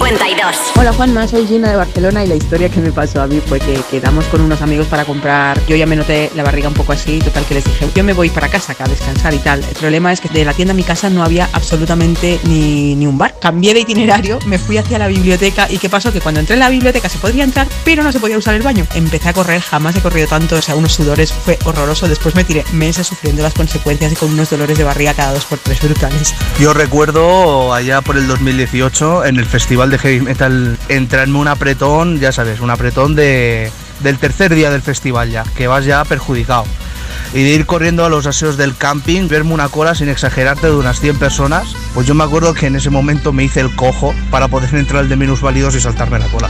52 0.00 0.39
52 0.39 0.39
Hola 0.80 0.94
Juanma, 0.94 1.28
soy 1.28 1.46
Gina 1.46 1.68
de 1.68 1.76
Barcelona 1.76 2.24
y 2.24 2.26
la 2.26 2.36
historia 2.36 2.70
que 2.70 2.80
me 2.80 2.90
pasó 2.90 3.20
a 3.20 3.26
mí 3.26 3.42
fue 3.46 3.60
que 3.60 3.78
quedamos 3.90 4.24
con 4.28 4.40
unos 4.40 4.62
amigos 4.62 4.86
para 4.86 5.04
comprar. 5.04 5.60
Yo 5.66 5.76
ya 5.76 5.84
me 5.84 5.94
noté 5.94 6.30
la 6.34 6.42
barriga 6.42 6.68
un 6.68 6.74
poco 6.74 6.92
así, 6.92 7.18
total 7.18 7.44
que 7.44 7.52
les 7.52 7.64
dije, 7.64 7.86
yo 7.94 8.02
me 8.02 8.14
voy 8.14 8.30
para 8.30 8.48
casa 8.48 8.72
acá 8.72 8.84
a 8.84 8.88
descansar 8.88 9.34
y 9.34 9.38
tal. 9.40 9.62
El 9.62 9.74
problema 9.74 10.10
es 10.10 10.22
que 10.22 10.30
de 10.30 10.42
la 10.42 10.54
tienda 10.54 10.72
a 10.72 10.74
mi 10.74 10.82
casa 10.82 11.10
no 11.10 11.22
había 11.22 11.50
absolutamente 11.52 12.40
ni, 12.44 12.94
ni 12.94 13.06
un 13.06 13.18
bar. 13.18 13.34
Cambié 13.38 13.74
de 13.74 13.80
itinerario, 13.80 14.38
me 14.46 14.58
fui 14.58 14.78
hacia 14.78 14.98
la 14.98 15.08
biblioteca 15.08 15.70
y 15.70 15.76
¿qué 15.76 15.90
pasó? 15.90 16.14
Que 16.14 16.22
cuando 16.22 16.40
entré 16.40 16.54
en 16.54 16.60
la 16.60 16.70
biblioteca 16.70 17.10
se 17.10 17.18
podía 17.18 17.44
entrar, 17.44 17.66
pero 17.84 18.02
no 18.02 18.10
se 18.10 18.18
podía 18.18 18.38
usar 18.38 18.54
el 18.54 18.62
baño. 18.62 18.86
Empecé 18.94 19.28
a 19.28 19.34
correr, 19.34 19.60
jamás 19.60 19.94
he 19.96 20.00
corrido 20.00 20.28
tanto, 20.28 20.56
o 20.56 20.62
sea, 20.62 20.76
unos 20.76 20.94
sudores, 20.94 21.30
fue 21.30 21.58
horroroso. 21.66 22.08
Después 22.08 22.34
me 22.34 22.44
tiré 22.44 22.64
meses 22.72 23.06
sufriendo 23.06 23.42
las 23.42 23.52
consecuencias 23.52 24.12
y 24.12 24.16
con 24.16 24.32
unos 24.32 24.48
dolores 24.48 24.78
de 24.78 24.84
barriga 24.84 25.12
cada 25.12 25.34
dos 25.34 25.44
por 25.44 25.58
tres 25.58 25.82
brutales. 25.82 26.34
Yo 26.58 26.72
recuerdo 26.72 27.74
allá 27.74 28.00
por 28.00 28.16
el 28.16 28.26
2018 28.26 29.26
en 29.26 29.38
el 29.38 29.44
festival 29.44 29.90
de 29.90 29.98
heavy 29.98 30.22
metal 30.22 30.69
entrarme 30.88 31.38
un 31.38 31.48
apretón, 31.48 32.18
ya 32.20 32.32
sabes, 32.32 32.60
un 32.60 32.70
apretón 32.70 33.14
de, 33.14 33.70
del 34.00 34.18
tercer 34.18 34.54
día 34.54 34.70
del 34.70 34.82
festival 34.82 35.30
ya, 35.30 35.44
que 35.56 35.66
vas 35.66 35.84
ya 35.84 36.04
perjudicado. 36.04 36.64
Y 37.32 37.42
de 37.42 37.50
ir 37.50 37.66
corriendo 37.66 38.04
a 38.04 38.08
los 38.08 38.26
aseos 38.26 38.56
del 38.56 38.76
camping, 38.76 39.28
verme 39.28 39.54
una 39.54 39.68
cola 39.68 39.94
sin 39.94 40.08
exagerarte 40.08 40.66
de 40.66 40.74
unas 40.74 41.00
100 41.00 41.18
personas, 41.18 41.74
pues 41.94 42.06
yo 42.06 42.14
me 42.14 42.24
acuerdo 42.24 42.54
que 42.54 42.66
en 42.66 42.76
ese 42.76 42.90
momento 42.90 43.32
me 43.32 43.44
hice 43.44 43.60
el 43.60 43.74
cojo 43.76 44.14
para 44.30 44.48
poder 44.48 44.74
entrar 44.74 45.00
al 45.00 45.08
de 45.08 45.16
minusválidos 45.16 45.74
y 45.76 45.80
saltarme 45.80 46.18
la 46.18 46.26
cola. 46.26 46.48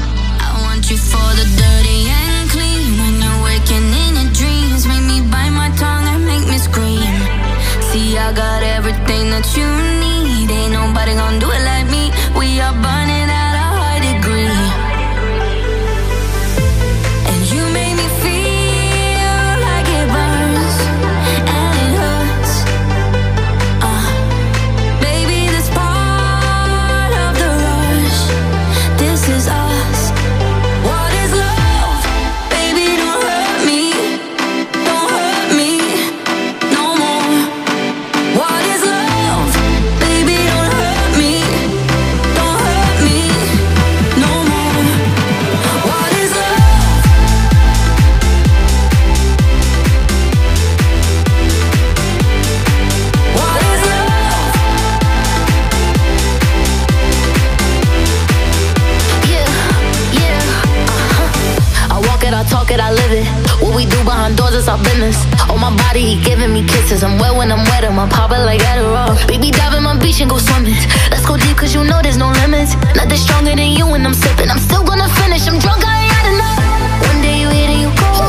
Is 64.60 64.68
our 64.68 64.78
business. 64.84 65.16
On 65.48 65.58
my 65.58 65.72
body, 65.74 66.00
he 66.00 66.14
giving 66.22 66.52
me 66.52 66.62
kisses. 66.64 67.02
I'm 67.02 67.18
wet 67.18 67.34
when 67.34 67.50
I'm 67.50 67.64
wet, 67.70 67.84
I'm 67.84 67.96
popping 68.08 68.44
like 68.44 68.60
Adderall. 68.60 69.16
Baby, 69.26 69.50
dive 69.50 69.74
in 69.74 69.82
my 69.82 69.96
beach 69.96 70.20
and 70.20 70.28
go 70.28 70.38
swimming. 70.38 70.76
Let's 71.10 71.24
go 71.24 71.36
deep, 71.36 71.56
cause 71.56 71.72
you 71.74 71.82
know 71.84 72.00
there's 72.02 72.18
no 72.18 72.28
limits. 72.42 72.76
Nothing 72.94 73.20
stronger 73.26 73.54
than 73.56 73.72
you 73.78 73.86
when 73.88 74.04
I'm 74.04 74.12
sipping. 74.14 74.50
I'm 74.50 74.58
still 74.58 74.84
gonna 74.84 75.08
finish, 75.20 75.48
I'm 75.48 75.58
drunk, 75.58 75.80
I 75.86 76.04
ain't 76.04 76.12
had 76.12 76.26
enough. 76.34 76.58
One 77.08 77.20
day 77.24 77.36
you 77.40 77.48
hit 77.48 77.70
and 77.72 77.80
you 77.84 77.90
ghost, 78.00 78.19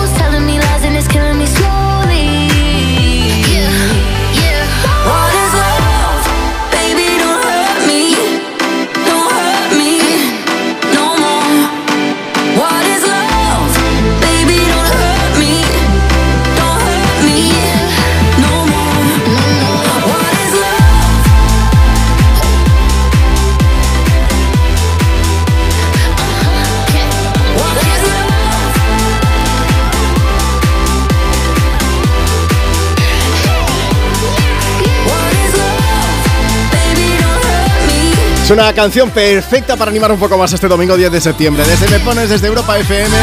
Es 38.52 38.58
una 38.58 38.74
canción 38.74 39.10
perfecta 39.12 39.78
para 39.78 39.92
animar 39.92 40.12
un 40.12 40.20
poco 40.20 40.38
más 40.38 40.52
este 40.52 40.68
domingo 40.68 40.98
10 40.98 41.10
de 41.10 41.22
septiembre. 41.22 41.64
Desde 41.66 41.88
Me 41.88 42.04
Pones, 42.04 42.30
desde 42.30 42.48
Europa 42.48 42.78
FM, 42.78 43.16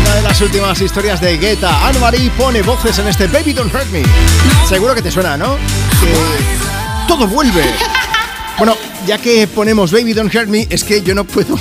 una 0.00 0.14
de 0.16 0.22
las 0.22 0.40
últimas 0.40 0.80
historias 0.80 1.20
de 1.20 1.38
Guetta. 1.38 1.86
Anne-Marie 1.86 2.28
pone 2.30 2.62
voces 2.62 2.98
en 2.98 3.06
este 3.06 3.28
Baby 3.28 3.52
Don't 3.52 3.72
Hurt 3.72 3.86
Me. 3.92 4.02
Seguro 4.68 4.96
que 4.96 5.02
te 5.02 5.12
suena, 5.12 5.36
¿no? 5.36 5.54
Que 6.00 6.12
todo 7.06 7.28
vuelve. 7.28 7.62
Bueno, 8.58 8.76
ya 9.06 9.18
que 9.18 9.46
ponemos 9.46 9.92
Baby 9.92 10.12
Don't 10.12 10.34
Hurt 10.34 10.48
Me, 10.48 10.66
es 10.68 10.82
que 10.82 11.02
yo 11.02 11.14
no 11.14 11.22
puedo... 11.22 11.56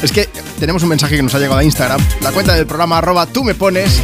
Es 0.00 0.12
que 0.12 0.30
tenemos 0.58 0.82
un 0.82 0.88
mensaje 0.88 1.16
que 1.16 1.22
nos 1.22 1.34
ha 1.34 1.38
llegado 1.38 1.58
a 1.58 1.64
Instagram, 1.64 2.00
la 2.22 2.32
cuenta 2.32 2.54
del 2.54 2.64
programa 2.64 2.96
arroba 2.96 3.26
tú 3.26 3.44
me 3.44 3.54
pones. 3.54 4.00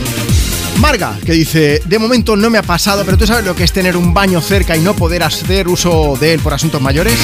Marga, 0.81 1.16
que 1.24 1.32
dice, 1.32 1.81
de 1.85 1.99
momento 1.99 2.36
no 2.36 2.51
me 2.51 2.59
ha 2.59 2.62
pasado, 2.62 3.05
pero 3.05 3.16
tú 3.16 3.27
sabes 3.27 3.44
lo 3.44 3.55
que 3.55 3.65
es 3.65 3.73
tener 3.73 3.97
un 3.97 4.12
baño 4.12 4.40
cerca 4.40 4.77
y 4.77 4.81
no 4.81 4.94
poder 4.94 5.23
hacer 5.23 5.69
uso 5.69 6.16
de 6.20 6.35
él 6.35 6.40
por 6.40 6.55
asuntos 6.55 6.81
mayores. 6.81 7.15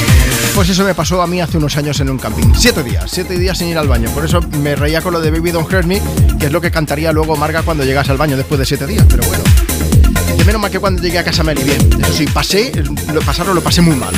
Pues 0.55 0.69
eso 0.69 0.85
me 0.85 0.95
pasó 0.95 1.21
a 1.23 1.27
mí 1.27 1.41
hace 1.41 1.59
unos 1.59 1.77
años 1.77 1.99
en 2.01 2.11
un 2.11 2.19
camping. 2.19 2.53
Siete 2.57 2.83
días, 2.83 3.11
siete 3.11 3.39
días 3.39 3.59
sin 3.59 3.69
ir 3.69 3.79
al 3.79 3.89
baño. 3.89 4.11
Por 4.11 4.25
eso 4.25 4.41
me 4.63 4.77
reía 4.77 5.03
con 5.03 5.13
lo 5.13 5.21
de 5.21 5.31
Baby 5.31 5.51
Don't 5.51 5.73
Hurt 5.73 5.87
Me, 5.87 6.01
que 6.39 6.47
es 6.47 6.53
lo 6.53 6.61
que 6.61 6.71
cantaría 6.71 7.13
luego 7.13 7.37
Marga 7.37 7.63
cuando 7.63 7.85
llegas 7.85 8.09
al 8.11 8.17
baño 8.17 8.37
después 8.37 8.59
de 8.59 8.67
siete 8.67 8.87
días. 8.87 9.05
Pero 9.09 9.27
bueno, 9.27 9.45
menos 10.49 10.63
mal 10.63 10.71
que 10.71 10.79
cuando 10.79 11.03
llegué 11.03 11.19
a 11.19 11.25
casa 11.25 11.45
me 11.45 11.53
alivié. 11.53 11.77
Eso 11.77 12.11
sí, 12.11 12.25
pasé, 12.27 12.73
lo 13.13 13.21
pasarlo 13.21 13.53
lo 13.53 13.63
pasé 13.63 13.83
muy 13.83 13.95
mal. 13.95 14.15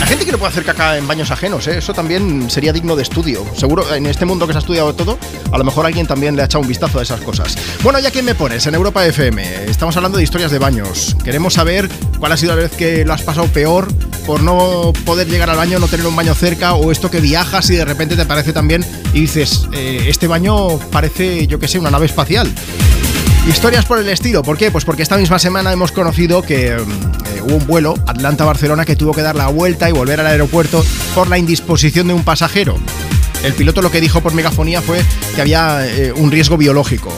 La 0.00 0.06
gente 0.06 0.24
que 0.24 0.32
no 0.32 0.38
puede 0.38 0.50
hacer 0.50 0.64
caca 0.64 0.96
en 0.96 1.06
baños 1.06 1.30
ajenos, 1.30 1.68
¿eh? 1.68 1.78
eso 1.78 1.94
también 1.94 2.50
sería 2.50 2.72
digno 2.72 2.96
de 2.96 3.04
estudio. 3.04 3.46
Seguro, 3.56 3.94
en 3.94 4.06
este 4.06 4.24
mundo 4.24 4.48
que 4.48 4.52
se 4.52 4.58
ha 4.58 4.62
estudiado 4.62 4.92
todo, 4.96 5.16
a 5.52 5.58
lo 5.58 5.62
mejor 5.62 5.86
alguien 5.86 6.08
también 6.08 6.34
le 6.34 6.42
ha 6.42 6.46
echado 6.46 6.62
un 6.62 6.66
vistazo 6.66 6.98
a 6.98 7.02
esas 7.02 7.20
cosas. 7.20 7.56
Bueno, 7.84 8.00
ya 8.00 8.10
que 8.10 8.20
me 8.20 8.34
pones 8.34 8.66
en 8.66 8.74
Europa 8.74 9.06
FM, 9.06 9.66
estamos 9.66 9.96
hablando 9.96 10.18
de 10.18 10.24
historias 10.24 10.50
de 10.50 10.58
baños. 10.58 11.16
Queremos 11.22 11.54
saber 11.54 11.88
cuál 12.18 12.32
ha 12.32 12.36
sido 12.36 12.56
la 12.56 12.62
vez 12.62 12.72
que 12.72 13.04
lo 13.04 13.12
has 13.12 13.22
pasado 13.22 13.46
peor 13.46 13.86
por 14.26 14.42
no 14.42 14.92
poder 15.04 15.28
llegar 15.28 15.50
al 15.50 15.56
baño, 15.56 15.78
no 15.78 15.86
tener 15.86 16.04
un 16.04 16.16
baño 16.16 16.34
cerca, 16.34 16.74
o 16.74 16.90
esto 16.90 17.12
que 17.12 17.20
viajas 17.20 17.70
y 17.70 17.76
de 17.76 17.84
repente 17.84 18.16
te 18.16 18.26
parece 18.26 18.52
también 18.52 18.84
y 19.14 19.20
dices, 19.20 19.68
eh, 19.72 20.06
este 20.08 20.26
baño 20.26 20.80
parece, 20.90 21.46
yo 21.46 21.60
que 21.60 21.68
sé, 21.68 21.78
una 21.78 21.92
nave 21.92 22.06
espacial. 22.06 22.52
Historias 23.46 23.86
por 23.86 23.98
el 23.98 24.08
estilo, 24.08 24.42
¿por 24.42 24.58
qué? 24.58 24.70
Pues 24.70 24.84
porque 24.84 25.02
esta 25.02 25.16
misma 25.16 25.38
semana 25.38 25.72
hemos 25.72 25.92
conocido 25.92 26.42
que 26.42 26.76
mm, 26.76 27.36
eh, 27.36 27.40
hubo 27.42 27.56
un 27.56 27.66
vuelo 27.66 27.94
Atlanta-Barcelona 28.06 28.84
que 28.84 28.96
tuvo 28.96 29.12
que 29.12 29.22
dar 29.22 29.34
la 29.34 29.48
vuelta 29.48 29.88
y 29.88 29.92
volver 29.92 30.20
al 30.20 30.26
aeropuerto 30.26 30.84
por 31.14 31.28
la 31.28 31.38
indisposición 31.38 32.08
de 32.08 32.14
un 32.14 32.22
pasajero. 32.22 32.76
El 33.42 33.54
piloto 33.54 33.80
lo 33.80 33.90
que 33.90 34.00
dijo 34.00 34.20
por 34.20 34.34
megafonía 34.34 34.82
fue 34.82 35.02
que 35.34 35.40
había 35.40 35.86
eh, 35.86 36.12
un 36.12 36.30
riesgo 36.30 36.58
biológico. 36.58 37.10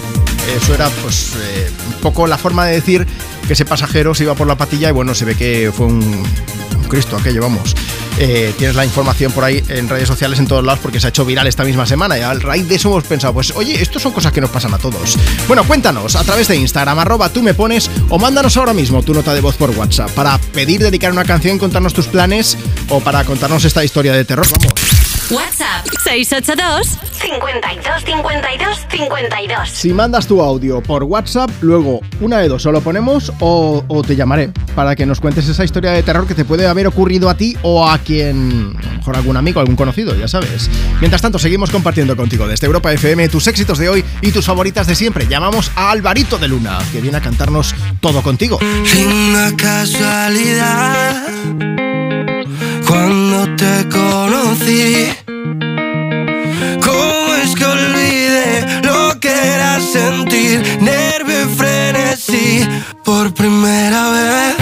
Eso 0.57 0.75
era 0.75 0.89
pues 1.03 1.35
eh, 1.37 1.71
un 1.89 2.01
poco 2.01 2.27
la 2.27 2.39
forma 2.39 2.67
de 2.67 2.75
decir 2.75 3.07
que 3.47 3.55
ese 3.55 3.65
pasajero 3.65 4.15
se 4.15 4.23
iba 4.23 4.35
por 4.35 4.47
la 4.47 4.57
patilla 4.57 4.89
y 4.89 4.93
bueno, 4.93 5.15
se 5.15 5.25
ve 5.25 5.35
que 5.35 5.73
fue 5.75 5.87
un, 5.87 6.03
un 6.03 6.85
Cristo 6.89 7.17
aquello, 7.17 7.43
vamos. 7.43 7.75
Eh, 8.19 8.53
tienes 8.59 8.77
la 8.77 8.85
información 8.85 9.33
por 9.33 9.45
ahí 9.45 9.63
en 9.69 9.89
redes 9.89 10.09
sociales 10.09 10.39
en 10.39 10.47
todos 10.47 10.65
lados 10.65 10.81
porque 10.81 11.01
se 11.01 11.07
ha 11.07 11.11
hecho 11.11 11.25
viral 11.25 11.47
esta 11.47 11.65
misma 11.65 11.87
semana 11.87 12.19
y 12.19 12.21
a 12.21 12.35
raíz 12.35 12.69
de 12.69 12.77
eso 12.77 12.89
hemos 12.89 13.05
pensado, 13.05 13.33
pues 13.35 13.53
oye, 13.53 13.81
esto 13.81 13.99
son 13.99 14.13
cosas 14.13 14.33
que 14.33 14.41
nos 14.41 14.51
pasan 14.51 14.75
a 14.75 14.79
todos. 14.79 15.19
Bueno, 15.49 15.65
cuéntanos 15.65 16.17
a 16.17 16.25
través 16.25 16.49
de 16.49 16.57
Instagram, 16.57 16.99
arroba 16.99 17.31
tú 17.31 17.43
me 17.43 17.55
pones 17.55 17.91
o 18.09 18.19
mándanos 18.19 18.57
ahora 18.57 18.75
mismo 18.75 19.03
tu 19.03 19.15
nota 19.15 19.35
de 19.35 19.41
voz 19.41 19.57
por 19.57 19.71
WhatsApp 19.71 20.11
para 20.11 20.39
pedir 20.39 20.83
dedicar 20.83 21.13
una 21.13 21.25
canción, 21.25 21.59
contarnos 21.59 21.95
tus 21.95 22.07
planes 22.07 22.57
o 22.89 23.01
para 23.01 23.25
contarnos 23.25 23.65
esta 23.65 23.85
historia 23.85 24.13
de 24.13 24.25
terror, 24.25 24.47
vamos. 24.51 24.72
WhatsApp 25.31 25.87
682 26.05 26.99
52 27.13 28.05
52 28.05 28.87
52. 28.91 29.69
Si 29.71 29.93
mandas 29.93 30.27
tu 30.27 30.43
audio 30.43 30.83
por 30.83 31.05
WhatsApp, 31.05 31.51
luego 31.61 32.01
una 32.21 32.39
de 32.39 32.49
dos, 32.49 32.67
o 32.67 32.73
lo 32.73 32.81
ponemos 32.81 33.33
o, 33.41 33.85
o 33.87 34.03
te 34.03 34.17
llamaré 34.17 34.51
para 34.75 34.97
que 34.97 35.07
nos 35.07 35.21
cuentes 35.21 35.49
esa 35.49 35.65
historia 35.65 35.93
de 35.93 36.03
terror 36.03 36.27
que 36.27 36.35
te 36.35 36.45
puede 36.45 36.67
haber 36.67 36.87
ocurrido 36.87 37.31
a 37.31 37.37
ti 37.37 37.57
o 37.63 37.89
a 37.89 37.99
quien, 37.99 38.77
a 38.77 38.87
lo 38.87 38.93
mejor 38.99 39.17
algún 39.17 39.37
amigo, 39.37 39.61
algún 39.61 39.77
conocido, 39.77 40.15
ya 40.15 40.29
sabes. 40.29 40.69
Mientras 41.01 41.23
tanto, 41.23 41.39
seguimos 41.39 41.71
compartiendo 41.71 42.17
contigo 42.17 42.47
desde 42.47 42.67
Europa 42.67 42.93
FM 42.93 43.29
tus 43.29 43.47
éxitos 43.47 43.79
de 43.79 43.89
hoy 43.89 44.05
y 44.21 44.33
tus 44.33 44.47
favoritas 44.47 44.87
de 44.87 44.95
siempre. 44.95 45.27
Llamamos 45.29 45.71
a 45.77 45.91
Alvarito 45.91 46.39
de 46.39 46.49
Luna, 46.49 46.79
que 46.93 47.01
viene 47.01 47.19
a 47.19 47.21
cantarnos 47.21 47.75
todo 48.01 48.23
contigo. 48.23 48.59
Una 48.61 49.55
casualidad 49.57 51.23
cuando 52.87 53.22
te 53.57 53.89
conocí. 53.89 55.09
¿Cómo 56.85 57.35
es 57.43 57.55
que 57.55 57.65
olvidé 57.65 58.81
lo 58.83 59.19
que 59.21 59.31
era 59.31 59.81
sentir 59.81 60.79
nervio 60.81 61.43
y 61.43 61.57
frenesí 61.57 62.69
por 63.05 63.35
primera 63.35 64.11
vez? 64.11 64.62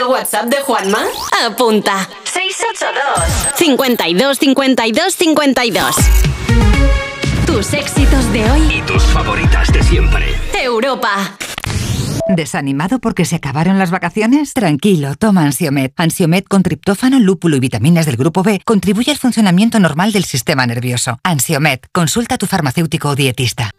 el 0.00 0.06
WhatsApp 0.06 0.46
de 0.46 0.56
Juanma? 0.62 1.04
Apunta. 1.44 2.08
682 2.24 3.56
52 3.56 4.38
52 4.38 5.14
52. 5.14 5.96
Tus 7.46 7.72
éxitos 7.74 8.32
de 8.32 8.50
hoy. 8.50 8.76
Y 8.76 8.82
tus 8.82 9.02
favoritas 9.04 9.72
de 9.72 9.82
siempre. 9.82 10.34
Europa. 10.54 11.36
¿Desanimado 12.28 13.00
porque 13.00 13.24
se 13.24 13.36
acabaron 13.36 13.78
las 13.78 13.90
vacaciones? 13.90 14.54
Tranquilo, 14.54 15.16
toma 15.16 15.42
Ansiomet. 15.42 15.92
Ansiomet 15.96 16.46
con 16.46 16.62
triptófano, 16.62 17.18
lúpulo 17.18 17.56
y 17.56 17.60
vitaminas 17.60 18.06
del 18.06 18.16
grupo 18.16 18.42
B 18.42 18.60
contribuye 18.64 19.10
al 19.10 19.18
funcionamiento 19.18 19.80
normal 19.80 20.12
del 20.12 20.24
sistema 20.24 20.66
nervioso. 20.66 21.18
Ansiomet, 21.24 21.88
consulta 21.92 22.36
a 22.36 22.38
tu 22.38 22.46
farmacéutico 22.46 23.10
o 23.10 23.16
dietista. 23.16 23.70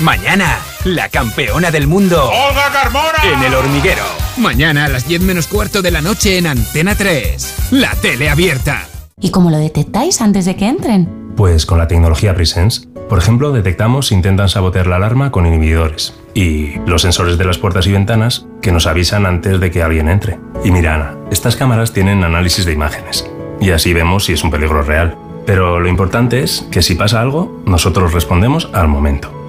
Mañana, 0.00 0.58
la 0.84 1.08
campeona 1.08 1.70
del 1.70 1.86
mundo. 1.86 2.28
¡Olga 2.28 2.70
Carmona! 2.70 3.18
En 3.24 3.42
el 3.42 3.54
hormiguero. 3.54 4.25
Mañana 4.38 4.84
a 4.84 4.88
las 4.88 5.08
10 5.08 5.22
menos 5.22 5.46
cuarto 5.46 5.80
de 5.80 5.90
la 5.90 6.02
noche 6.02 6.36
en 6.36 6.46
Antena 6.46 6.94
3. 6.94 7.70
La 7.70 7.94
tele 7.94 8.28
abierta. 8.28 8.86
¿Y 9.18 9.30
cómo 9.30 9.50
lo 9.50 9.56
detectáis 9.56 10.20
antes 10.20 10.44
de 10.44 10.56
que 10.56 10.68
entren? 10.68 11.32
Pues 11.36 11.64
con 11.64 11.78
la 11.78 11.88
tecnología 11.88 12.34
Presence. 12.34 12.86
Por 13.08 13.18
ejemplo, 13.18 13.50
detectamos 13.50 14.08
si 14.08 14.14
intentan 14.14 14.50
sabotear 14.50 14.88
la 14.88 14.96
alarma 14.96 15.30
con 15.30 15.46
inhibidores. 15.46 16.20
Y 16.34 16.78
los 16.86 17.00
sensores 17.00 17.38
de 17.38 17.46
las 17.46 17.56
puertas 17.56 17.86
y 17.86 17.92
ventanas 17.92 18.46
que 18.60 18.72
nos 18.72 18.86
avisan 18.86 19.24
antes 19.24 19.58
de 19.58 19.70
que 19.70 19.82
alguien 19.82 20.10
entre. 20.10 20.38
Y 20.62 20.70
mira, 20.70 20.96
Ana, 20.96 21.16
estas 21.30 21.56
cámaras 21.56 21.94
tienen 21.94 22.22
análisis 22.22 22.66
de 22.66 22.74
imágenes. 22.74 23.26
Y 23.58 23.70
así 23.70 23.94
vemos 23.94 24.26
si 24.26 24.34
es 24.34 24.44
un 24.44 24.50
peligro 24.50 24.82
real. 24.82 25.16
Pero 25.46 25.80
lo 25.80 25.88
importante 25.88 26.42
es 26.42 26.66
que 26.70 26.82
si 26.82 26.94
pasa 26.94 27.22
algo, 27.22 27.62
nosotros 27.64 28.12
respondemos 28.12 28.68
al 28.74 28.88
momento. 28.88 29.45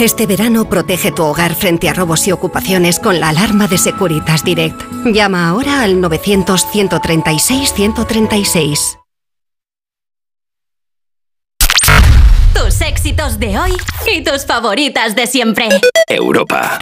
Este 0.00 0.26
verano 0.26 0.68
protege 0.68 1.10
tu 1.10 1.24
hogar 1.24 1.54
frente 1.54 1.88
a 1.88 1.94
robos 1.94 2.28
y 2.28 2.32
ocupaciones 2.32 3.00
con 3.00 3.18
la 3.18 3.30
alarma 3.30 3.66
de 3.66 3.78
Securitas 3.78 4.44
Direct. 4.44 4.78
Llama 5.06 5.48
ahora 5.48 5.80
al 5.82 6.02
900-136-136. 6.02 8.98
Tus 12.54 12.82
éxitos 12.82 13.38
de 13.38 13.58
hoy 13.58 13.72
y 14.14 14.22
tus 14.22 14.44
favoritas 14.44 15.16
de 15.16 15.26
siempre. 15.26 15.70
Europa. 16.08 16.78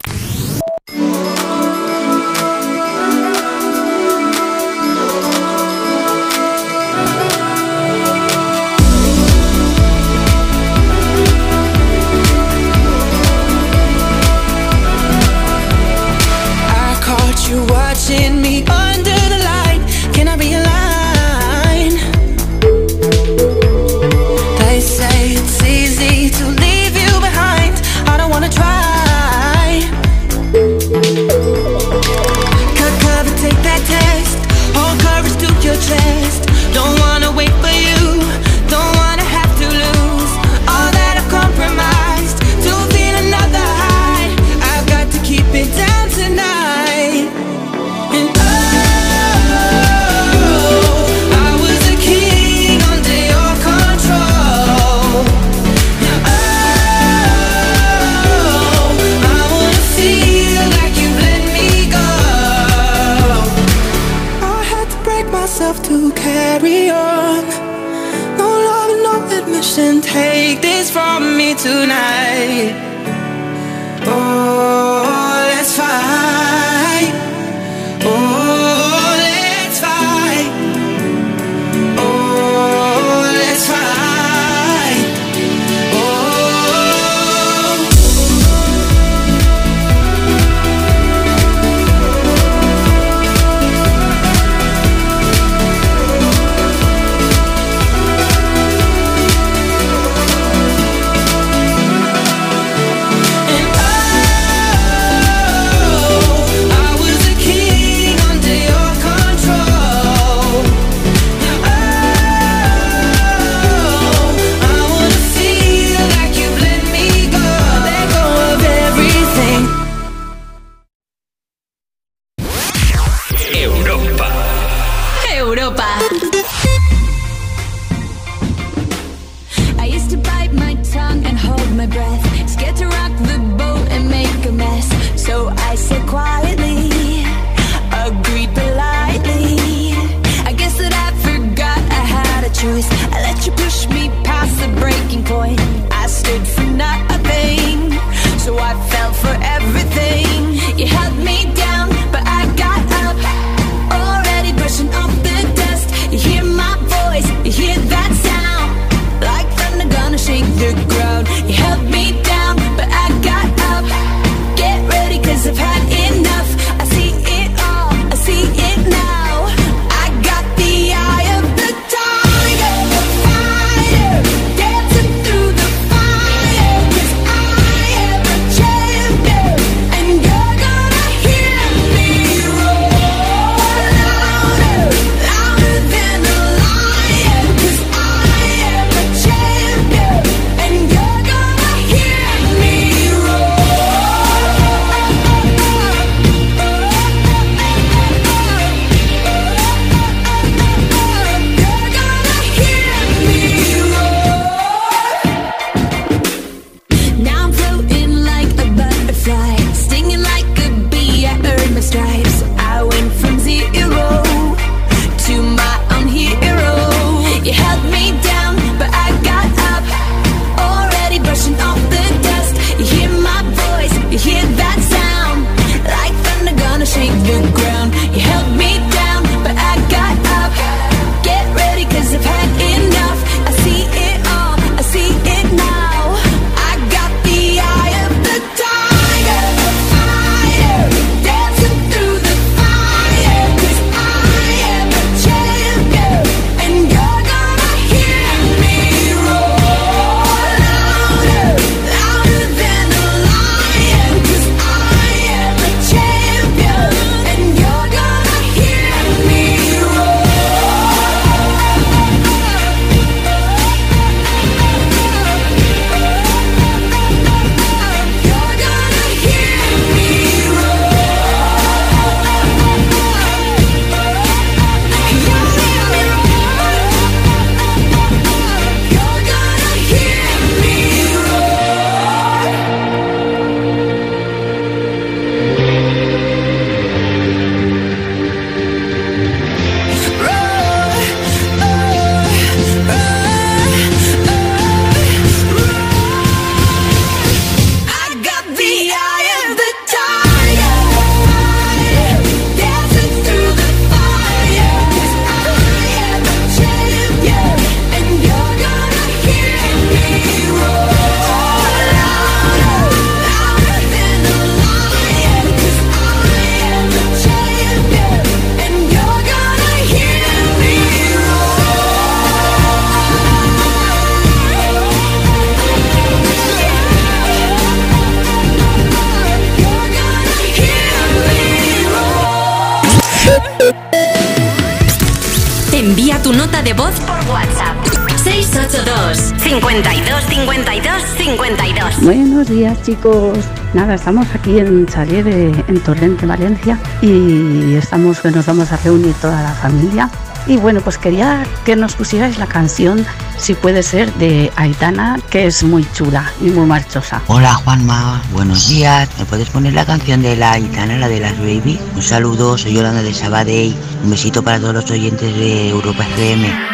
chicos. 342.85 343.39
Nada, 343.73 343.94
estamos 343.94 344.27
aquí 344.35 344.59
en 344.59 344.86
Chalet, 344.86 345.27
en 345.27 345.81
Torrente, 345.81 346.27
Valencia, 346.27 346.78
y 347.01 347.74
estamos 347.74 348.20
que 348.20 348.31
nos 348.31 348.47
vamos 348.47 348.70
a 348.70 348.77
reunir 348.77 349.15
toda 349.15 349.43
la 349.43 349.52
familia. 349.52 350.09
Y 350.47 350.59
bueno, 350.59 350.82
pues 350.82 350.98
quería 350.98 351.43
que 351.65 351.74
nos 351.74 351.94
pusierais 351.94 352.39
la 352.39 352.47
canción, 352.47 353.06
si 353.39 353.55
puede 353.55 353.82
ser, 353.82 354.12
de 354.15 354.52
Aitana, 354.56 355.19
que 355.31 355.47
es 355.47 355.65
muy 355.65 355.86
chula 355.93 356.31
y 356.43 356.51
muy 356.51 356.66
marchosa. 356.66 357.23
Hola 357.28 357.55
Juanma, 357.55 358.23
buenos 358.32 358.69
días. 358.69 359.09
¿Me 359.19 359.24
puedes 359.24 359.48
poner 359.48 359.73
la 359.73 359.86
canción 359.86 360.20
de 360.20 360.36
la 360.36 360.52
Aitana, 360.52 360.98
la 360.98 361.09
de 361.09 361.20
las 361.20 361.39
Baby? 361.39 361.81
Un 361.97 362.02
saludo, 362.02 362.59
soy 362.59 362.74
Yolanda 362.74 363.02
de 363.02 363.15
Sabadell. 363.15 363.74
Un 364.05 364.11
besito 364.11 364.43
para 364.43 364.61
todos 364.61 364.74
los 364.74 364.90
oyentes 364.90 365.35
de 365.35 365.70
Europa 365.70 366.05
FM. 366.05 366.74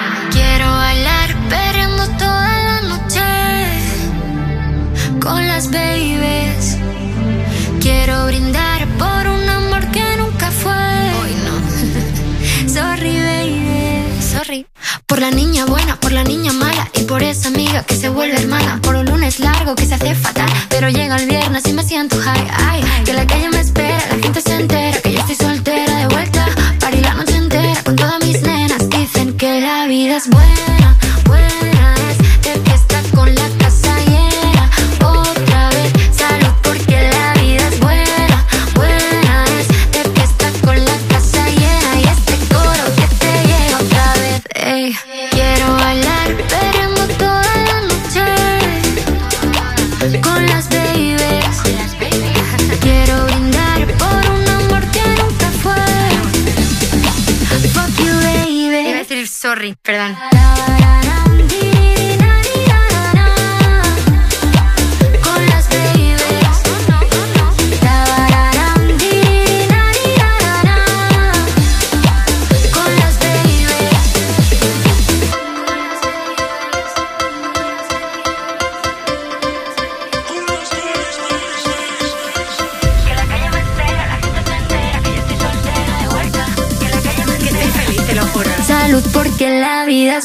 Por 15.20 15.28
la 15.28 15.36
niña 15.36 15.66
buena, 15.66 16.00
por 16.00 16.12
la 16.12 16.24
niña 16.24 16.50
mala 16.54 16.88
y 16.94 17.02
por 17.02 17.22
esa 17.22 17.48
amiga 17.48 17.82
que 17.82 17.94
se 17.94 18.08
vuelve 18.08 18.40
hermana. 18.40 18.80
Por 18.80 18.94
un 18.94 19.04
lunes 19.04 19.38
largo 19.38 19.74
que 19.74 19.84
se 19.84 19.96
hace 19.96 20.14
fatal, 20.14 20.48
pero 20.70 20.88
llega 20.88 21.14
el 21.16 21.28
viernes 21.28 21.68
y 21.68 21.74
me 21.74 21.82
siento 21.82 22.16
high. 22.16 22.48
Ay, 22.50 22.82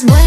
buena 0.04 0.25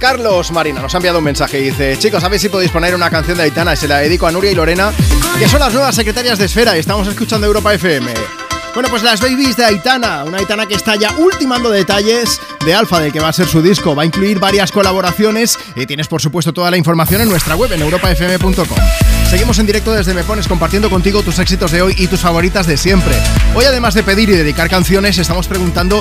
Carlos 0.00 0.50
Marina 0.50 0.82
nos 0.82 0.92
ha 0.92 0.98
enviado 0.98 1.18
un 1.18 1.24
mensaje 1.24 1.60
y 1.60 1.64
dice 1.66 1.96
Chicos, 1.96 2.24
a 2.24 2.28
ver 2.28 2.40
si 2.40 2.48
podéis 2.48 2.72
poner 2.72 2.96
una 2.96 3.10
canción 3.10 3.36
de 3.36 3.44
Aitana 3.44 3.76
se 3.76 3.86
la 3.86 3.98
dedico 3.98 4.26
a 4.26 4.32
Nuria 4.32 4.50
y 4.50 4.54
Lorena 4.56 4.92
Que 5.38 5.46
son 5.46 5.60
las 5.60 5.72
nuevas 5.72 5.94
secretarias 5.94 6.36
de 6.36 6.46
Esfera 6.46 6.76
y 6.76 6.80
estamos 6.80 7.06
escuchando 7.06 7.46
Europa 7.46 7.72
FM 7.72 8.12
Bueno, 8.74 8.88
pues 8.88 9.04
las 9.04 9.20
babies 9.20 9.56
de 9.56 9.64
Aitana 9.64 10.24
Una 10.24 10.38
Aitana 10.38 10.66
que 10.66 10.74
está 10.74 10.96
ya 10.96 11.12
ultimando 11.18 11.70
detalles 11.70 12.40
de 12.64 12.74
Alfa 12.74 12.98
del 12.98 13.12
que 13.12 13.20
va 13.20 13.28
a 13.28 13.32
ser 13.32 13.46
su 13.46 13.62
disco. 13.62 13.94
Va 13.94 14.02
a 14.02 14.06
incluir 14.06 14.40
varias 14.40 14.72
colaboraciones 14.72 15.56
Y 15.76 15.86
tienes 15.86 16.08
por 16.08 16.20
supuesto 16.20 16.52
toda 16.52 16.72
la 16.72 16.76
información 16.76 17.20
en 17.20 17.28
nuestra 17.28 17.54
web 17.54 17.72
en 17.72 17.80
europafm.com 17.82 18.78
Seguimos 19.30 19.58
en 19.58 19.66
directo 19.66 19.92
desde 19.92 20.12
Me 20.12 20.24
Pones 20.24 20.48
compartiendo 20.48 20.90
contigo 20.90 21.22
tus 21.22 21.38
éxitos 21.38 21.70
de 21.70 21.82
hoy 21.82 21.94
y 21.98 22.06
tus 22.06 22.20
favoritas 22.20 22.66
de 22.66 22.78
siempre. 22.78 23.14
Hoy 23.54 23.66
además 23.66 23.92
de 23.92 24.02
pedir 24.02 24.30
y 24.30 24.32
dedicar 24.32 24.70
canciones, 24.70 25.18
estamos 25.18 25.46
preguntando 25.46 26.00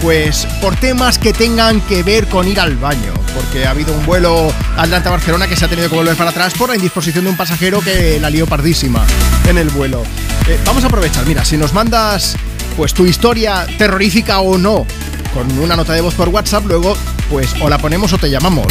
pues 0.00 0.46
por 0.60 0.76
temas 0.76 1.18
que 1.18 1.32
tengan 1.32 1.80
que 1.80 2.04
ver 2.04 2.28
con 2.28 2.46
ir 2.46 2.60
al 2.60 2.76
baño, 2.76 3.14
porque 3.38 3.66
ha 3.66 3.70
habido 3.70 3.92
un 3.92 4.04
vuelo 4.04 4.52
Atlanta-Barcelona 4.76 5.46
que 5.46 5.54
se 5.54 5.64
ha 5.64 5.68
tenido 5.68 5.88
que 5.88 5.94
volver 5.94 6.16
para 6.16 6.30
atrás 6.30 6.54
por 6.54 6.70
la 6.70 6.74
indisposición 6.74 7.24
de 7.24 7.30
un 7.30 7.36
pasajero 7.36 7.80
que 7.80 8.18
la 8.20 8.30
lió 8.30 8.46
pardísima 8.46 9.06
en 9.48 9.58
el 9.58 9.68
vuelo. 9.70 10.02
Eh, 10.48 10.58
vamos 10.64 10.82
a 10.82 10.88
aprovechar, 10.88 11.24
mira, 11.24 11.44
si 11.44 11.56
nos 11.56 11.72
mandas 11.72 12.34
pues 12.76 12.94
tu 12.94 13.06
historia 13.06 13.66
terrorífica 13.78 14.40
o 14.40 14.58
no 14.58 14.86
con 15.32 15.58
una 15.58 15.76
nota 15.76 15.92
de 15.92 16.00
voz 16.00 16.14
por 16.14 16.28
WhatsApp, 16.28 16.64
luego 16.66 16.96
pues 17.30 17.54
o 17.60 17.68
la 17.68 17.78
ponemos 17.78 18.12
o 18.12 18.18
te 18.18 18.28
llamamos. 18.28 18.66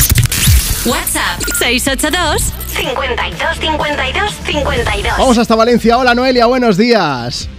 WhatsApp 0.85 1.39
682 1.59 2.53
52 2.75 3.59
52 3.59 4.33
52. 4.45 5.17
Vamos 5.17 5.37
hasta 5.37 5.55
Valencia. 5.55 5.97
Hola 5.97 6.13
Noelia, 6.13 6.45
buenos 6.45 6.75
días. 6.75 7.49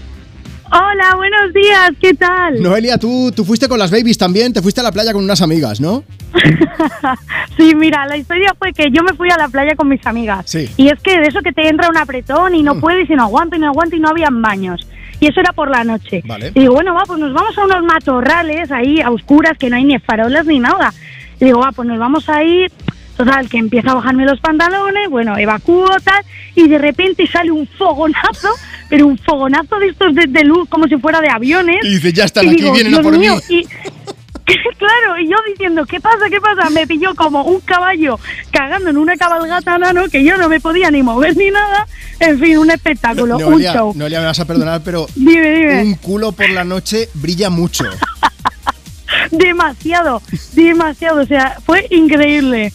Hola, 0.81 1.17
buenos 1.17 1.53
días, 1.53 1.91
¿qué 2.01 2.15
tal? 2.15 2.63
Noelia, 2.63 2.99
tú, 2.99 3.33
tú 3.35 3.45
fuiste 3.45 3.69
con 3.69 3.81
las 3.81 3.91
babies 3.91 4.17
también, 4.17 4.53
te 4.53 4.63
fuiste 4.63 4.81
a 4.81 4.85
la 4.85 4.93
playa 4.93 5.13
con 5.13 5.25
unas 5.25 5.43
amigas, 5.43 5.81
¿no? 5.81 6.05
Sí, 7.57 7.75
mira, 7.75 8.07
la 8.07 8.17
historia 8.17 8.55
fue 8.57 8.73
que 8.73 8.85
yo 8.93 9.03
me 9.03 9.13
fui 9.15 9.29
a 9.31 9.37
la 9.37 9.49
playa 9.49 9.75
con 9.75 9.89
mis 9.89 10.07
amigas. 10.07 10.49
Sí. 10.49 10.71
Y 10.77 10.89
es 10.89 11.01
que 11.03 11.19
de 11.19 11.27
eso 11.27 11.41
que 11.43 11.51
te 11.51 11.67
entra 11.67 11.89
un 11.89 11.97
apretón 11.97 12.55
y 12.55 12.63
no 12.63 12.79
puedes 12.79 13.11
y 13.11 13.15
no 13.15 13.25
aguanto 13.25 13.57
y 13.57 13.59
no 13.59 13.67
aguanto 13.67 13.97
y 13.97 14.01
no 14.01 14.11
habían 14.11 14.41
baños. 14.41 14.87
Y 15.19 15.27
eso 15.27 15.41
era 15.41 15.53
por 15.53 15.69
la 15.69 15.83
noche. 15.83 16.23
Vale. 16.25 16.53
Y 16.55 16.61
digo, 16.61 16.75
bueno, 16.75 16.95
va, 16.95 17.03
pues 17.05 17.19
nos 17.19 17.33
vamos 17.33 17.59
a 17.59 17.65
unos 17.65 17.83
matorrales 17.83 18.71
ahí 18.71 19.01
a 19.01 19.11
oscuras 19.11 19.59
que 19.59 19.69
no 19.69 19.75
hay 19.77 19.85
ni 19.85 19.99
farolas 19.99 20.47
ni 20.47 20.61
nada. 20.61 20.95
Y 21.41 21.47
digo, 21.47 21.59
va, 21.59 21.73
pues 21.73 21.89
nos 21.89 21.99
vamos 21.99 22.29
a 22.29 22.45
ir. 22.45 22.71
Total, 23.19 23.49
que 23.49 23.59
empieza 23.59 23.91
a 23.91 23.95
bajarme 23.97 24.25
los 24.25 24.41
pantalones, 24.41 25.11
bueno, 25.11 25.37
evacúo 25.37 25.91
tal, 26.05 26.25
y 26.55 26.69
de 26.69 26.79
repente 26.79 27.27
sale 27.27 27.51
un 27.51 27.67
fogonazo, 27.67 28.49
pero 28.89 29.07
un 29.09 29.19
fogonazo 29.19 29.79
de 29.81 29.89
estos 29.89 30.15
de, 30.15 30.27
de 30.29 30.45
luz, 30.45 30.69
como 30.69 30.87
si 30.87 30.97
fuera 30.99 31.21
de 31.21 31.29
aviones. 31.29 31.85
Y 31.85 31.95
dice, 31.97 32.13
ya 32.13 32.25
están 32.25 32.45
Y 32.45 32.49
aquí, 32.51 32.57
digo, 32.63 32.73
vienen 32.73 32.95
a 32.95 32.99
"Dios 33.01 33.03
por 33.11 33.19
mío", 33.19 33.35
mí. 33.51 33.57
y- 33.57 33.67
claro, 34.79 35.19
y 35.21 35.29
yo 35.29 35.37
diciendo, 35.51 35.85
¿qué 35.85 36.01
pasa? 36.01 36.31
¿Qué 36.31 36.41
pasa? 36.41 36.71
Me 36.71 36.87
pilló 36.87 37.15
como 37.17 37.43
un 37.43 37.61
caballo 37.61 38.19
cagando 38.51 38.89
en 38.89 38.97
una 38.97 39.15
cabalgata 39.17 39.77
nano 39.79 40.05
que 40.11 40.25
yo 40.25 40.37
no 40.39 40.49
me 40.49 40.59
podía 40.61 40.91
ni 40.91 41.03
mover 41.03 41.37
ni 41.37 41.51
nada. 41.51 41.87
En 42.21 42.39
fin, 42.41 42.57
un 42.57 42.71
espectáculo, 42.71 43.37
un 43.37 43.61
show. 43.61 43.93
Noelia, 43.97 44.21
me 44.21 44.27
vas 44.27 44.39
a 44.41 44.45
perdonar, 44.47 44.81
pero 44.85 45.07
Dime, 45.17 45.51
dime. 45.51 45.83
un 45.83 45.95
culo 45.97 46.31
por 46.33 46.49
la 46.51 46.63
noche 46.65 47.09
brilla 47.15 47.51
mucho. 47.51 47.85
Demasiado, 49.31 50.23
demasiado. 50.53 51.23
O 51.23 51.27
sea, 51.27 51.59
fue 51.67 51.87
increíble. 51.91 52.73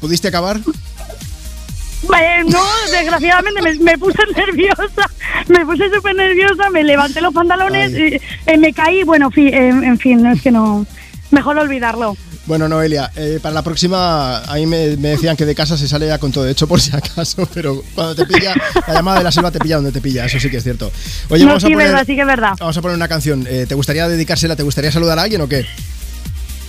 ¿Pudiste 0.00 0.28
acabar? 0.28 0.58
Eh, 0.58 2.44
no, 2.46 2.62
desgraciadamente 2.92 3.62
me, 3.62 3.74
me 3.76 3.98
puse 3.98 4.18
nerviosa, 4.36 5.10
me 5.48 5.64
puse 5.66 5.90
súper 5.92 6.14
nerviosa, 6.14 6.70
me 6.70 6.84
levanté 6.84 7.20
los 7.20 7.34
pantalones, 7.34 7.92
y, 7.92 8.20
eh, 8.46 8.56
me 8.58 8.72
caí, 8.72 9.02
bueno, 9.02 9.30
fi- 9.30 9.48
eh, 9.48 9.68
en 9.70 9.98
fin, 9.98 10.22
no 10.22 10.30
es 10.32 10.40
que 10.40 10.50
no, 10.52 10.86
mejor 11.30 11.58
olvidarlo. 11.58 12.16
Bueno, 12.44 12.68
Noelia, 12.68 13.10
eh, 13.16 13.40
para 13.42 13.54
la 13.54 13.62
próxima, 13.62 14.38
a 14.38 14.54
mí 14.54 14.66
me, 14.66 14.96
me 14.98 15.08
decían 15.08 15.36
que 15.36 15.44
de 15.44 15.54
casa 15.56 15.76
se 15.76 15.88
sale 15.88 16.06
ya 16.06 16.18
con 16.18 16.30
todo 16.30 16.46
hecho 16.46 16.68
por 16.68 16.80
si 16.80 16.94
acaso, 16.96 17.48
pero 17.54 17.82
cuando 17.94 18.14
te 18.14 18.24
pilla, 18.24 18.54
la 18.86 18.94
llamada 18.94 19.18
de 19.18 19.24
la 19.24 19.32
selva 19.32 19.50
te 19.50 19.58
pilla 19.58 19.76
donde 19.76 19.90
te 19.90 20.00
pilla, 20.00 20.26
eso 20.26 20.38
sí 20.38 20.48
que 20.48 20.58
es 20.58 20.62
cierto. 20.62 20.92
Oye, 21.28 21.42
no, 21.42 21.48
vamos 21.48 21.64
a 21.64 21.66
poner, 21.68 21.86
verdad, 21.88 22.04
sí 22.06 22.14
que 22.14 22.20
es 22.20 22.26
verdad. 22.26 22.52
vamos 22.60 22.76
a 22.76 22.82
poner 22.82 22.96
una 22.96 23.08
canción. 23.08 23.42
¿Te 23.44 23.74
gustaría 23.74 24.06
dedicársela, 24.06 24.54
te 24.54 24.62
gustaría 24.62 24.92
saludar 24.92 25.18
a 25.18 25.22
alguien 25.22 25.40
o 25.40 25.48
qué? 25.48 25.66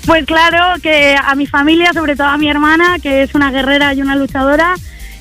Pues 0.08 0.26
claro, 0.26 0.82
que 0.82 1.18
a 1.22 1.36
mi 1.36 1.46
familia, 1.46 1.92
sobre 1.92 2.16
todo 2.16 2.28
a 2.28 2.38
mi 2.38 2.50
hermana, 2.50 2.98
que 2.98 3.24
es 3.24 3.36
una 3.36 3.52
guerrera 3.52 3.94
y 3.94 4.02
una 4.02 4.16
luchadora, 4.16 4.74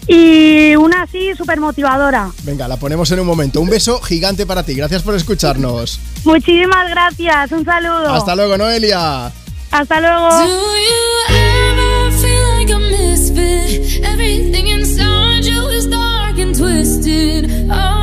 y 0.07 0.77
una 0.77 1.03
así 1.03 1.35
súper 1.37 1.59
motivadora. 1.59 2.31
Venga, 2.45 2.69
la 2.69 2.77
ponemos 2.77 3.11
en 3.11 3.19
un 3.19 3.27
momento. 3.27 3.61
Un 3.61 3.69
beso 3.69 4.01
gigante 4.01 4.47
para 4.47 4.63
ti, 4.63 4.75
gracias 4.75 5.03
por 5.03 5.17
escucharnos. 5.17 5.99
Muchísimas 6.25 6.89
gracias, 6.89 7.51
un 7.51 7.65
saludo. 7.65 8.15
Hasta 8.15 8.37
luego, 8.37 8.57
Noelia. 8.57 9.33
Hasta 9.73 10.01
luego. 10.01 10.29
Do 10.31 10.47
you 10.47 11.35
ever 11.35 12.13
feel 12.13 12.59
like 12.59 12.73
a 12.73 12.79
misfit? 12.79 14.05
Everything 14.05 14.69
inside 14.69 15.43
you 15.43 15.69
is 15.71 15.91
dark 15.91 16.39
and 16.39 16.57
twisted. 16.57 17.51
Oh, 17.73 17.96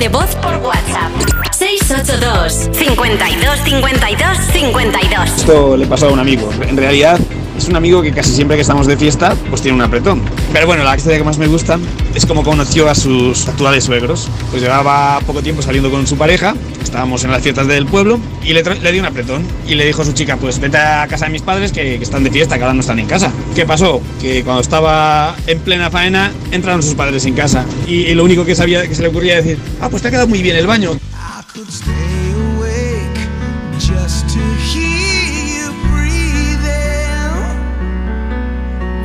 de 0.00 0.08
voz 0.08 0.34
por 0.36 0.56
WhatsApp. 0.56 1.12
682 1.52 2.70
52 2.72 3.60
52 3.64 4.38
52. 4.50 5.28
Esto 5.36 5.76
le 5.76 5.86
pasó 5.86 6.08
a 6.08 6.12
un 6.12 6.18
amigo. 6.18 6.50
En 6.66 6.76
realidad 6.78 7.20
es 7.58 7.68
un 7.68 7.76
amigo 7.76 8.00
que 8.00 8.10
casi 8.10 8.32
siempre 8.32 8.56
que 8.56 8.62
estamos 8.62 8.86
de 8.86 8.96
fiesta 8.96 9.36
pues 9.50 9.60
tiene 9.60 9.76
un 9.76 9.82
apretón. 9.82 10.22
Pero 10.54 10.66
bueno, 10.66 10.84
la 10.84 10.96
historia 10.96 11.18
que 11.18 11.24
más 11.24 11.36
me 11.36 11.46
gusta 11.46 11.78
es 12.14 12.24
cómo 12.24 12.42
conoció 12.42 12.88
a 12.88 12.94
sus 12.94 13.46
actuales 13.46 13.84
suegros. 13.84 14.28
Pues 14.50 14.62
llevaba 14.62 15.20
poco 15.26 15.42
tiempo 15.42 15.60
saliendo 15.60 15.90
con 15.90 16.06
su 16.06 16.16
pareja, 16.16 16.54
estábamos 16.84 17.24
en 17.24 17.30
las 17.30 17.42
fiestas 17.42 17.66
del 17.66 17.86
pueblo 17.86 18.18
y 18.42 18.52
le, 18.52 18.62
le 18.62 18.92
dio 18.92 19.00
un 19.00 19.06
apretón. 19.06 19.44
Y 19.66 19.74
le 19.74 19.86
dijo 19.86 20.02
a 20.02 20.04
su 20.04 20.12
chica, 20.12 20.36
pues 20.36 20.58
vete 20.58 20.76
a 20.76 21.06
casa 21.08 21.26
de 21.26 21.32
mis 21.32 21.42
padres 21.42 21.72
que, 21.72 21.98
que 21.98 22.04
están 22.04 22.24
de 22.24 22.30
fiesta, 22.30 22.56
que 22.56 22.62
ahora 22.62 22.74
no 22.74 22.80
están 22.80 22.98
en 22.98 23.06
casa. 23.06 23.32
¿Qué 23.54 23.66
pasó? 23.66 24.00
Que 24.20 24.42
cuando 24.42 24.62
estaba 24.62 25.34
en 25.46 25.58
plena 25.60 25.90
faena 25.90 26.32
entraron 26.50 26.82
sus 26.82 26.94
padres 26.94 27.24
en 27.26 27.34
casa. 27.34 27.64
Y, 27.86 28.06
y 28.06 28.14
lo 28.14 28.24
único 28.24 28.44
que 28.44 28.54
sabía 28.54 28.86
que 28.86 28.94
se 28.94 29.02
le 29.02 29.08
ocurría 29.08 29.36
decir, 29.36 29.58
ah, 29.80 29.88
pues 29.88 30.02
te 30.02 30.08
ha 30.08 30.10
quedado 30.10 30.28
muy 30.28 30.42
bien 30.42 30.56
el 30.56 30.66
baño. 30.66 30.92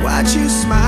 Watch 0.02 0.34
you 0.34 0.48
smile 0.48 0.85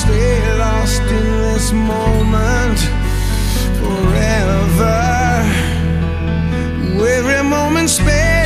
stay 0.00 0.58
lost 0.58 1.02
in 1.02 1.26
this 1.42 1.72
moment 1.72 2.78
forever. 3.80 5.00
Every 7.16 7.42
moment 7.42 7.90
spent 7.90 8.39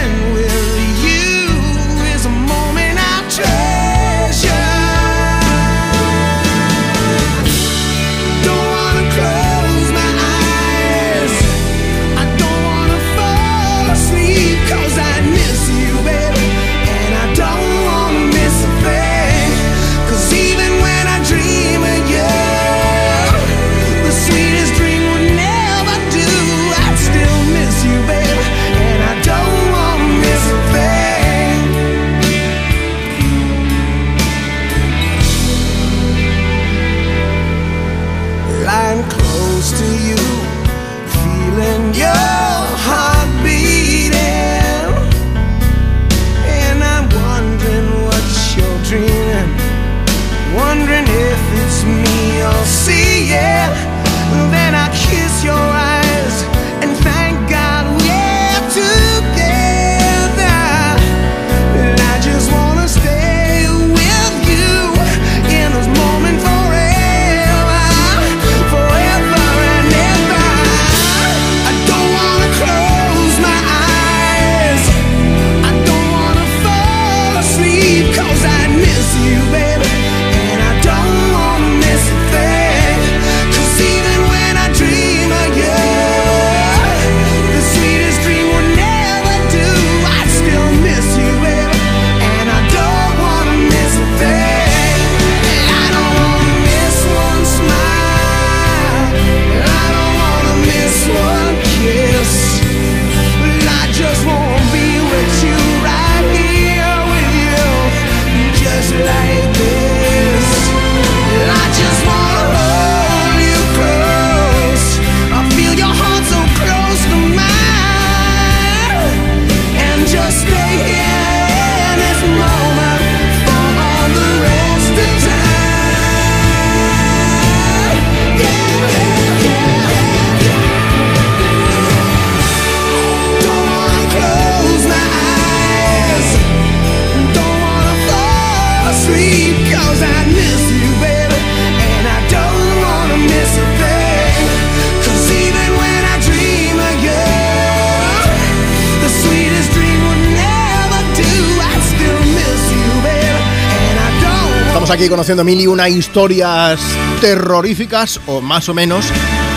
Estamos 154.84 155.00
aquí 155.00 155.08
conociendo 155.08 155.44
mil 155.44 155.58
y 155.58 155.66
una 155.66 155.88
historias 155.88 156.78
terroríficas, 157.22 158.20
o 158.26 158.42
más 158.42 158.68
o 158.68 158.74
menos, 158.74 159.06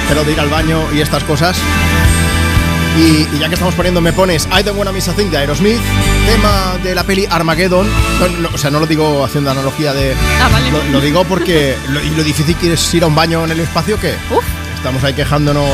pero 0.08 0.24
de 0.24 0.32
ir 0.32 0.40
al 0.40 0.48
baño 0.48 0.80
y 0.96 1.02
estas 1.02 1.22
cosas. 1.26 1.58
Y, 2.98 3.28
y 3.36 3.38
ya 3.38 3.50
que 3.50 3.56
estamos 3.56 3.76
poniendo 3.76 4.00
Me 4.00 4.14
Pones 4.14 4.48
I 4.58 4.64
Don't 4.64 4.78
Wanna 4.78 4.94
Miss 4.94 5.10
a 5.10 5.14
Thing 5.14 5.30
de 5.30 5.40
Aerosmith, 5.40 5.82
tema 6.26 6.78
de 6.82 6.96
la 6.96 7.04
peli 7.04 7.28
Armageddon. 7.30 7.86
No, 8.22 8.28
no, 8.40 8.50
o 8.54 8.58
sea, 8.58 8.72
no 8.72 8.80
lo 8.80 8.88
digo 8.88 9.26
haciendo 9.26 9.52
analogía 9.52 9.94
de. 9.94 10.16
Ah, 10.42 10.48
vale. 10.50 10.72
Lo, 10.72 10.82
lo 10.94 11.02
digo 11.02 11.26
porque. 11.26 11.76
Lo, 11.90 12.02
y 12.02 12.10
lo 12.12 12.24
difícil 12.24 12.56
que 12.56 12.72
es 12.72 12.94
ir 12.94 13.04
a 13.04 13.08
un 13.08 13.16
baño 13.16 13.44
en 13.44 13.52
el 13.52 13.60
espacio, 13.60 14.00
que 14.00 14.14
estamos 14.78 15.04
ahí 15.04 15.14
quejándonos. 15.14 15.70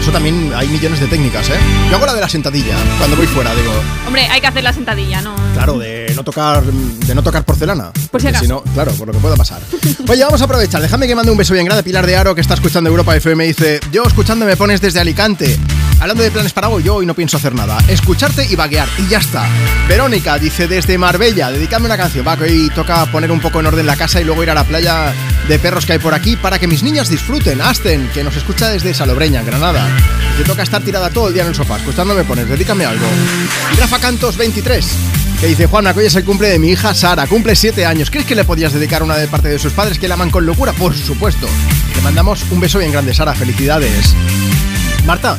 Eso 0.00 0.12
también 0.12 0.52
hay 0.54 0.68
millones 0.68 1.00
de 1.00 1.06
técnicas, 1.06 1.48
¿eh? 1.48 1.56
Yo 1.88 1.96
hago 1.96 2.04
la 2.04 2.12
de 2.12 2.20
la 2.20 2.28
sentadilla 2.28 2.76
cuando 2.98 3.16
voy 3.16 3.26
fuera, 3.26 3.54
digo. 3.54 3.72
Hombre, 4.06 4.28
hay 4.30 4.42
que 4.42 4.48
hacer 4.48 4.62
la 4.62 4.74
sentadilla, 4.74 5.22
¿no? 5.22 5.34
Claro, 5.54 5.78
de 5.78 6.03
no 6.14 6.24
tocar, 6.24 6.62
de 6.62 7.14
no 7.14 7.22
tocar 7.22 7.44
porcelana. 7.44 7.90
Por 8.10 8.20
si 8.20 8.28
acaso. 8.28 8.46
no, 8.46 8.62
claro, 8.62 8.92
por 8.92 9.08
lo 9.08 9.12
que 9.12 9.18
pueda 9.18 9.36
pasar. 9.36 9.60
Oye, 10.08 10.24
vamos 10.24 10.40
a 10.40 10.44
aprovechar. 10.44 10.80
Déjame 10.80 11.06
que 11.06 11.14
mande 11.14 11.30
un 11.30 11.38
beso 11.38 11.52
bien 11.52 11.66
grande 11.66 11.80
a 11.80 11.84
Pilar 11.84 12.06
de 12.06 12.16
Aro, 12.16 12.34
que 12.34 12.40
está 12.40 12.54
escuchando 12.54 12.90
Europa 12.90 13.16
FM. 13.16 13.44
Dice: 13.44 13.80
Yo 13.90 14.04
escuchando 14.04 14.46
me 14.46 14.56
pones 14.56 14.80
desde 14.80 15.00
Alicante. 15.00 15.58
Hablando 16.00 16.22
de 16.22 16.30
planes 16.30 16.52
para 16.52 16.68
hoy, 16.68 16.82
yo 16.82 16.96
hoy 16.96 17.06
no 17.06 17.14
pienso 17.14 17.36
hacer 17.36 17.54
nada. 17.54 17.78
Escucharte 17.88 18.46
y 18.50 18.56
vaguear, 18.56 18.88
y 18.98 19.08
ya 19.08 19.18
está. 19.18 19.46
Verónica 19.88 20.38
dice: 20.38 20.68
Desde 20.68 20.98
Marbella, 20.98 21.50
dedícame 21.50 21.86
una 21.86 21.96
canción. 21.96 22.26
Va, 22.26 22.36
que 22.36 22.44
hoy 22.44 22.70
toca 22.74 23.06
poner 23.06 23.30
un 23.30 23.40
poco 23.40 23.60
en 23.60 23.66
orden 23.66 23.86
la 23.86 23.96
casa 23.96 24.20
y 24.20 24.24
luego 24.24 24.42
ir 24.42 24.50
a 24.50 24.54
la 24.54 24.64
playa 24.64 25.12
de 25.48 25.58
perros 25.58 25.84
que 25.86 25.92
hay 25.94 25.98
por 25.98 26.14
aquí 26.14 26.36
para 26.36 26.58
que 26.58 26.66
mis 26.66 26.82
niñas 26.82 27.08
disfruten. 27.08 27.60
Asten, 27.60 28.08
que 28.12 28.24
nos 28.24 28.36
escucha 28.36 28.70
desde 28.70 28.94
Salobreña, 28.94 29.42
Granada. 29.42 29.86
Te 30.36 30.44
toca 30.44 30.62
estar 30.62 30.82
tirada 30.82 31.10
todo 31.10 31.28
el 31.28 31.34
día 31.34 31.42
en 31.42 31.50
el 31.50 31.54
sofá. 31.54 31.76
Escuchando 31.76 32.14
me 32.14 32.24
pones, 32.24 32.48
dedícame 32.48 32.84
algo. 32.84 33.06
Rafa 33.78 33.98
Cantos 33.98 34.36
23. 34.36 35.23
Que 35.40 35.46
dice 35.48 35.66
Juana, 35.66 35.92
que 35.92 36.00
hoy 36.00 36.06
es 36.06 36.14
el 36.14 36.24
cumple 36.24 36.48
de 36.48 36.58
mi 36.58 36.70
hija 36.70 36.94
Sara, 36.94 37.26
cumple 37.26 37.54
7 37.54 37.84
años. 37.84 38.10
¿Crees 38.10 38.26
que 38.26 38.34
le 38.34 38.44
podías 38.44 38.72
dedicar 38.72 39.02
una 39.02 39.16
de 39.16 39.28
parte 39.28 39.48
de 39.48 39.58
sus 39.58 39.72
padres 39.72 39.98
que 39.98 40.08
la 40.08 40.14
aman 40.14 40.30
con 40.30 40.46
locura? 40.46 40.72
Por 40.72 40.94
supuesto. 40.94 41.46
Le 41.94 42.00
mandamos 42.02 42.44
un 42.50 42.60
beso 42.60 42.78
bien 42.78 42.92
grande, 42.92 43.12
Sara, 43.12 43.34
felicidades. 43.34 44.14
Marta, 45.04 45.36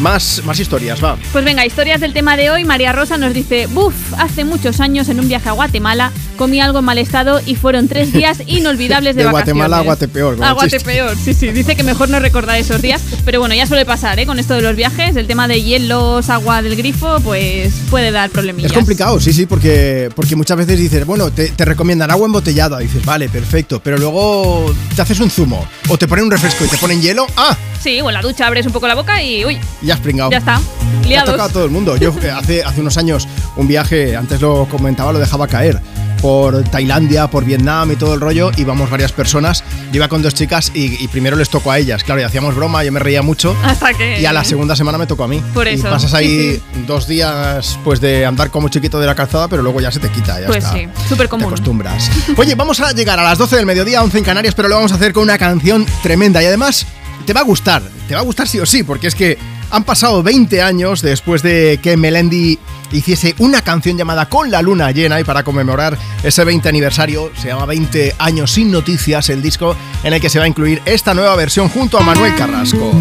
más, 0.00 0.42
más 0.44 0.60
historias, 0.60 1.02
va. 1.02 1.16
Pues 1.32 1.44
venga, 1.44 1.66
historias 1.66 2.00
del 2.00 2.12
tema 2.12 2.36
de 2.36 2.50
hoy. 2.50 2.64
María 2.64 2.92
Rosa 2.92 3.16
nos 3.16 3.34
dice, 3.34 3.66
buf, 3.66 3.94
hace 4.16 4.44
muchos 4.44 4.80
años 4.80 5.08
en 5.08 5.18
un 5.18 5.28
viaje 5.28 5.48
a 5.48 5.52
Guatemala 5.52 6.12
comí 6.38 6.58
algo 6.60 6.78
en 6.78 6.86
mal 6.86 6.96
estado 6.96 7.40
y 7.44 7.54
fueron 7.54 7.86
tres 7.88 8.12
días 8.14 8.38
inolvidables 8.46 9.14
de, 9.14 9.20
De 9.22 9.26
vacaciones. 9.26 9.54
Guatemala 9.54 9.78
a 9.78 9.82
Guatepeor. 9.82 10.42
A. 10.42 10.52
Guatepeor, 10.52 11.14
sí, 11.16 11.34
sí. 11.34 11.48
Dice 11.48 11.76
que 11.76 11.82
mejor 11.82 12.08
no 12.08 12.18
recordar 12.20 12.56
esos 12.56 12.80
días. 12.80 13.02
Pero 13.26 13.40
bueno, 13.40 13.54
ya 13.54 13.66
suele 13.66 13.84
pasar, 13.84 14.18
¿eh? 14.18 14.24
Con 14.24 14.38
esto 14.38 14.54
de 14.54 14.62
los 14.62 14.74
viajes, 14.74 15.14
el 15.16 15.26
tema 15.26 15.46
de 15.48 15.62
hielos, 15.62 16.30
agua 16.30 16.62
del 16.62 16.76
grifo, 16.76 17.20
pues 17.20 17.74
puede 17.90 18.10
dar 18.10 18.30
problemillas. 18.30 18.70
Es 18.72 18.76
complicado, 18.76 19.20
sí, 19.20 19.34
sí, 19.34 19.44
porque, 19.44 20.08
porque 20.16 20.34
muchas 20.36 20.56
veces 20.56 20.78
dices, 20.78 21.04
bueno, 21.04 21.30
te, 21.30 21.48
te 21.50 21.64
recomiendan 21.66 22.10
agua 22.10 22.24
embotellada. 22.26 22.78
Dices, 22.78 23.04
vale, 23.04 23.28
perfecto. 23.28 23.82
Pero 23.82 23.98
luego 23.98 24.72
te 24.96 25.02
haces 25.02 25.20
un 25.20 25.30
zumo 25.30 25.66
o 25.88 25.98
te 25.98 26.08
ponen 26.08 26.24
un 26.26 26.30
refresco 26.30 26.64
y 26.64 26.68
te 26.68 26.78
ponen 26.78 27.02
hielo. 27.02 27.26
¡Ah! 27.36 27.56
Sí, 27.82 28.00
o 28.00 28.08
en 28.08 28.14
la 28.14 28.22
ducha 28.22 28.46
abres 28.46 28.66
un 28.66 28.72
poco 28.72 28.88
la 28.88 28.94
boca 28.94 29.22
y 29.22 29.44
uy, 29.44 29.58
Ya 29.82 29.94
has 29.94 30.00
pringado. 30.00 30.30
ya 30.30 30.38
está. 30.38 30.60
Le 31.02 31.16
ha 31.16 31.22
Liados. 31.24 31.30
tocado 31.30 31.48
a 31.48 31.52
todo 31.52 31.64
el 31.64 31.70
mundo. 31.70 31.96
Yo 31.96 32.12
eh, 32.22 32.30
hace, 32.30 32.62
hace 32.64 32.80
unos 32.80 32.96
años 32.96 33.26
un 33.56 33.66
viaje, 33.68 34.16
antes 34.16 34.40
lo 34.40 34.66
comentaba, 34.68 35.12
lo 35.12 35.18
dejaba 35.18 35.46
caer. 35.48 35.80
Por 36.20 36.64
Tailandia, 36.64 37.28
por 37.28 37.44
Vietnam 37.44 37.92
y 37.92 37.96
todo 37.96 38.14
el 38.14 38.20
rollo, 38.20 38.50
íbamos 38.56 38.90
varias 38.90 39.12
personas. 39.12 39.62
Yo 39.92 39.96
iba 39.96 40.08
con 40.08 40.20
dos 40.22 40.34
chicas 40.34 40.72
y, 40.74 41.02
y 41.02 41.08
primero 41.08 41.36
les 41.36 41.48
tocó 41.48 41.70
a 41.70 41.78
ellas. 41.78 42.02
Claro, 42.02 42.20
y 42.20 42.24
hacíamos 42.24 42.54
broma, 42.56 42.82
yo 42.84 42.90
me 42.92 42.98
reía 43.00 43.22
mucho. 43.22 43.56
Hasta 43.62 43.94
que. 43.94 44.20
Y 44.20 44.26
a 44.26 44.32
la 44.32 44.42
segunda 44.44 44.74
semana 44.74 44.98
me 44.98 45.06
tocó 45.06 45.24
a 45.24 45.28
mí. 45.28 45.42
Por 45.54 45.66
Y 45.68 45.74
eso, 45.74 45.88
pasas 45.88 46.12
ahí 46.14 46.56
sí, 46.56 46.62
dos 46.86 47.06
días 47.06 47.78
pues 47.84 48.00
de 48.00 48.26
andar 48.26 48.50
como 48.50 48.68
chiquito 48.68 48.98
de 48.98 49.06
la 49.06 49.14
calzada, 49.14 49.48
pero 49.48 49.62
luego 49.62 49.80
ya 49.80 49.90
se 49.92 50.00
te 50.00 50.08
quita, 50.10 50.40
ya 50.40 50.46
Pues 50.46 50.64
está. 50.64 50.72
sí, 50.76 50.88
súper 51.08 51.26
Te 51.26 51.30
común. 51.30 51.46
acostumbras. 51.46 52.10
Oye, 52.36 52.54
vamos 52.54 52.80
a 52.80 52.92
llegar 52.92 53.18
a 53.18 53.22
las 53.22 53.38
12 53.38 53.56
del 53.56 53.66
mediodía, 53.66 54.02
11 54.02 54.18
en 54.18 54.24
Canarias, 54.24 54.54
pero 54.54 54.68
lo 54.68 54.74
vamos 54.74 54.92
a 54.92 54.96
hacer 54.96 55.12
con 55.12 55.22
una 55.22 55.38
canción 55.38 55.86
tremenda 56.02 56.42
y 56.42 56.46
además 56.46 56.84
te 57.26 57.32
va 57.32 57.40
a 57.40 57.44
gustar, 57.44 57.82
te 58.08 58.14
va 58.14 58.20
a 58.20 58.24
gustar 58.24 58.48
sí 58.48 58.58
o 58.58 58.66
sí, 58.66 58.82
porque 58.82 59.06
es 59.06 59.14
que 59.14 59.38
han 59.70 59.84
pasado 59.84 60.22
20 60.22 60.62
años 60.62 61.02
después 61.02 61.42
de 61.42 61.78
que 61.82 61.96
Melendi 61.96 62.58
hiciese 62.92 63.34
una 63.38 63.60
canción 63.60 63.98
llamada 63.98 64.28
Con 64.28 64.50
la 64.50 64.62
luna 64.62 64.90
llena 64.90 65.20
y 65.20 65.24
para 65.24 65.42
conmemorar 65.42 65.98
ese 66.22 66.44
20 66.44 66.68
aniversario, 66.68 67.30
se 67.36 67.48
llama 67.48 67.66
20 67.66 68.14
años 68.18 68.52
sin 68.52 68.70
noticias, 68.70 69.28
el 69.28 69.42
disco 69.42 69.76
en 70.02 70.14
el 70.14 70.20
que 70.20 70.30
se 70.30 70.38
va 70.38 70.46
a 70.46 70.48
incluir 70.48 70.80
esta 70.84 71.14
nueva 71.14 71.36
versión 71.36 71.68
junto 71.68 71.98
a 71.98 72.02
Manuel 72.02 72.34
Carrasco. 72.34 72.92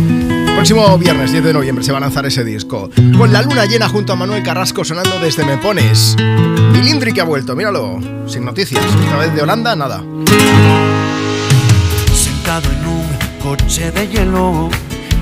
Próximo 0.55 0.97
viernes 0.97 1.31
10 1.31 1.43
de 1.43 1.53
noviembre 1.53 1.85
se 1.85 1.91
va 1.91 1.99
a 1.99 2.01
lanzar 2.01 2.25
ese 2.25 2.43
disco. 2.43 2.89
Con 3.17 3.31
la 3.31 3.43
luna 3.43 3.65
llena 3.65 3.87
junto 3.87 4.13
a 4.13 4.15
Manuel 4.15 4.43
Carrasco 4.43 4.83
sonando 4.83 5.19
desde 5.19 5.45
Me 5.45 5.57
Pones. 5.57 6.15
Milindri 6.71 7.13
que 7.13 7.21
ha 7.21 7.25
vuelto, 7.25 7.55
míralo. 7.55 7.99
Sin 8.27 8.43
noticias. 8.43 8.83
Esta 8.83 9.17
vez 9.17 9.35
de 9.35 9.41
Holanda, 9.43 9.75
nada. 9.75 10.03
Sentado 12.11 12.71
en 12.71 12.87
un 12.87 13.05
coche 13.39 13.91
de 13.91 14.07
hielo 14.07 14.69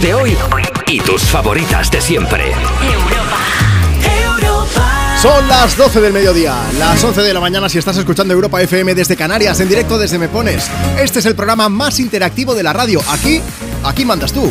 Éxitos 0.00 0.02
de 0.02 0.14
hoy 0.14 0.36
y 0.88 1.00
tus 1.00 1.22
favoritas 1.22 1.90
de 1.90 2.00
siempre. 2.00 2.52
Son 5.20 5.46
las 5.48 5.76
12 5.76 6.00
del 6.00 6.12
mediodía, 6.12 6.54
las 6.78 7.02
11 7.04 7.20
de 7.22 7.34
la 7.34 7.40
mañana 7.40 7.68
si 7.68 7.78
estás 7.78 7.96
escuchando 7.98 8.32
Europa 8.32 8.60
FM 8.62 8.94
desde 8.94 9.16
Canarias, 9.16 9.60
en 9.60 9.68
directo 9.68 9.98
desde 9.98 10.18
Me 10.18 10.28
Pones. 10.28 10.70
Este 10.98 11.18
es 11.18 11.26
el 11.26 11.34
programa 11.34 11.68
más 11.68 12.00
interactivo 12.00 12.54
de 12.54 12.62
la 12.62 12.72
radio. 12.72 13.00
Aquí, 13.10 13.42
aquí 13.84 14.04
mandas 14.04 14.32
tú. 14.32 14.50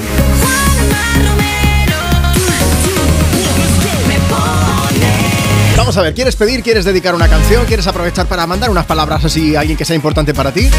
Vamos 5.75 5.97
a 5.97 6.01
ver, 6.01 6.13
¿quieres 6.13 6.35
pedir? 6.35 6.61
¿Quieres 6.61 6.85
dedicar 6.85 7.15
una 7.15 7.27
canción? 7.27 7.65
¿Quieres 7.65 7.87
aprovechar 7.87 8.27
para 8.27 8.45
mandar 8.45 8.69
unas 8.69 8.85
palabras 8.85 9.25
así 9.25 9.55
a 9.55 9.61
alguien 9.61 9.77
que 9.77 9.85
sea 9.85 9.95
importante 9.95 10.33
para 10.33 10.51
ti? 10.51 10.69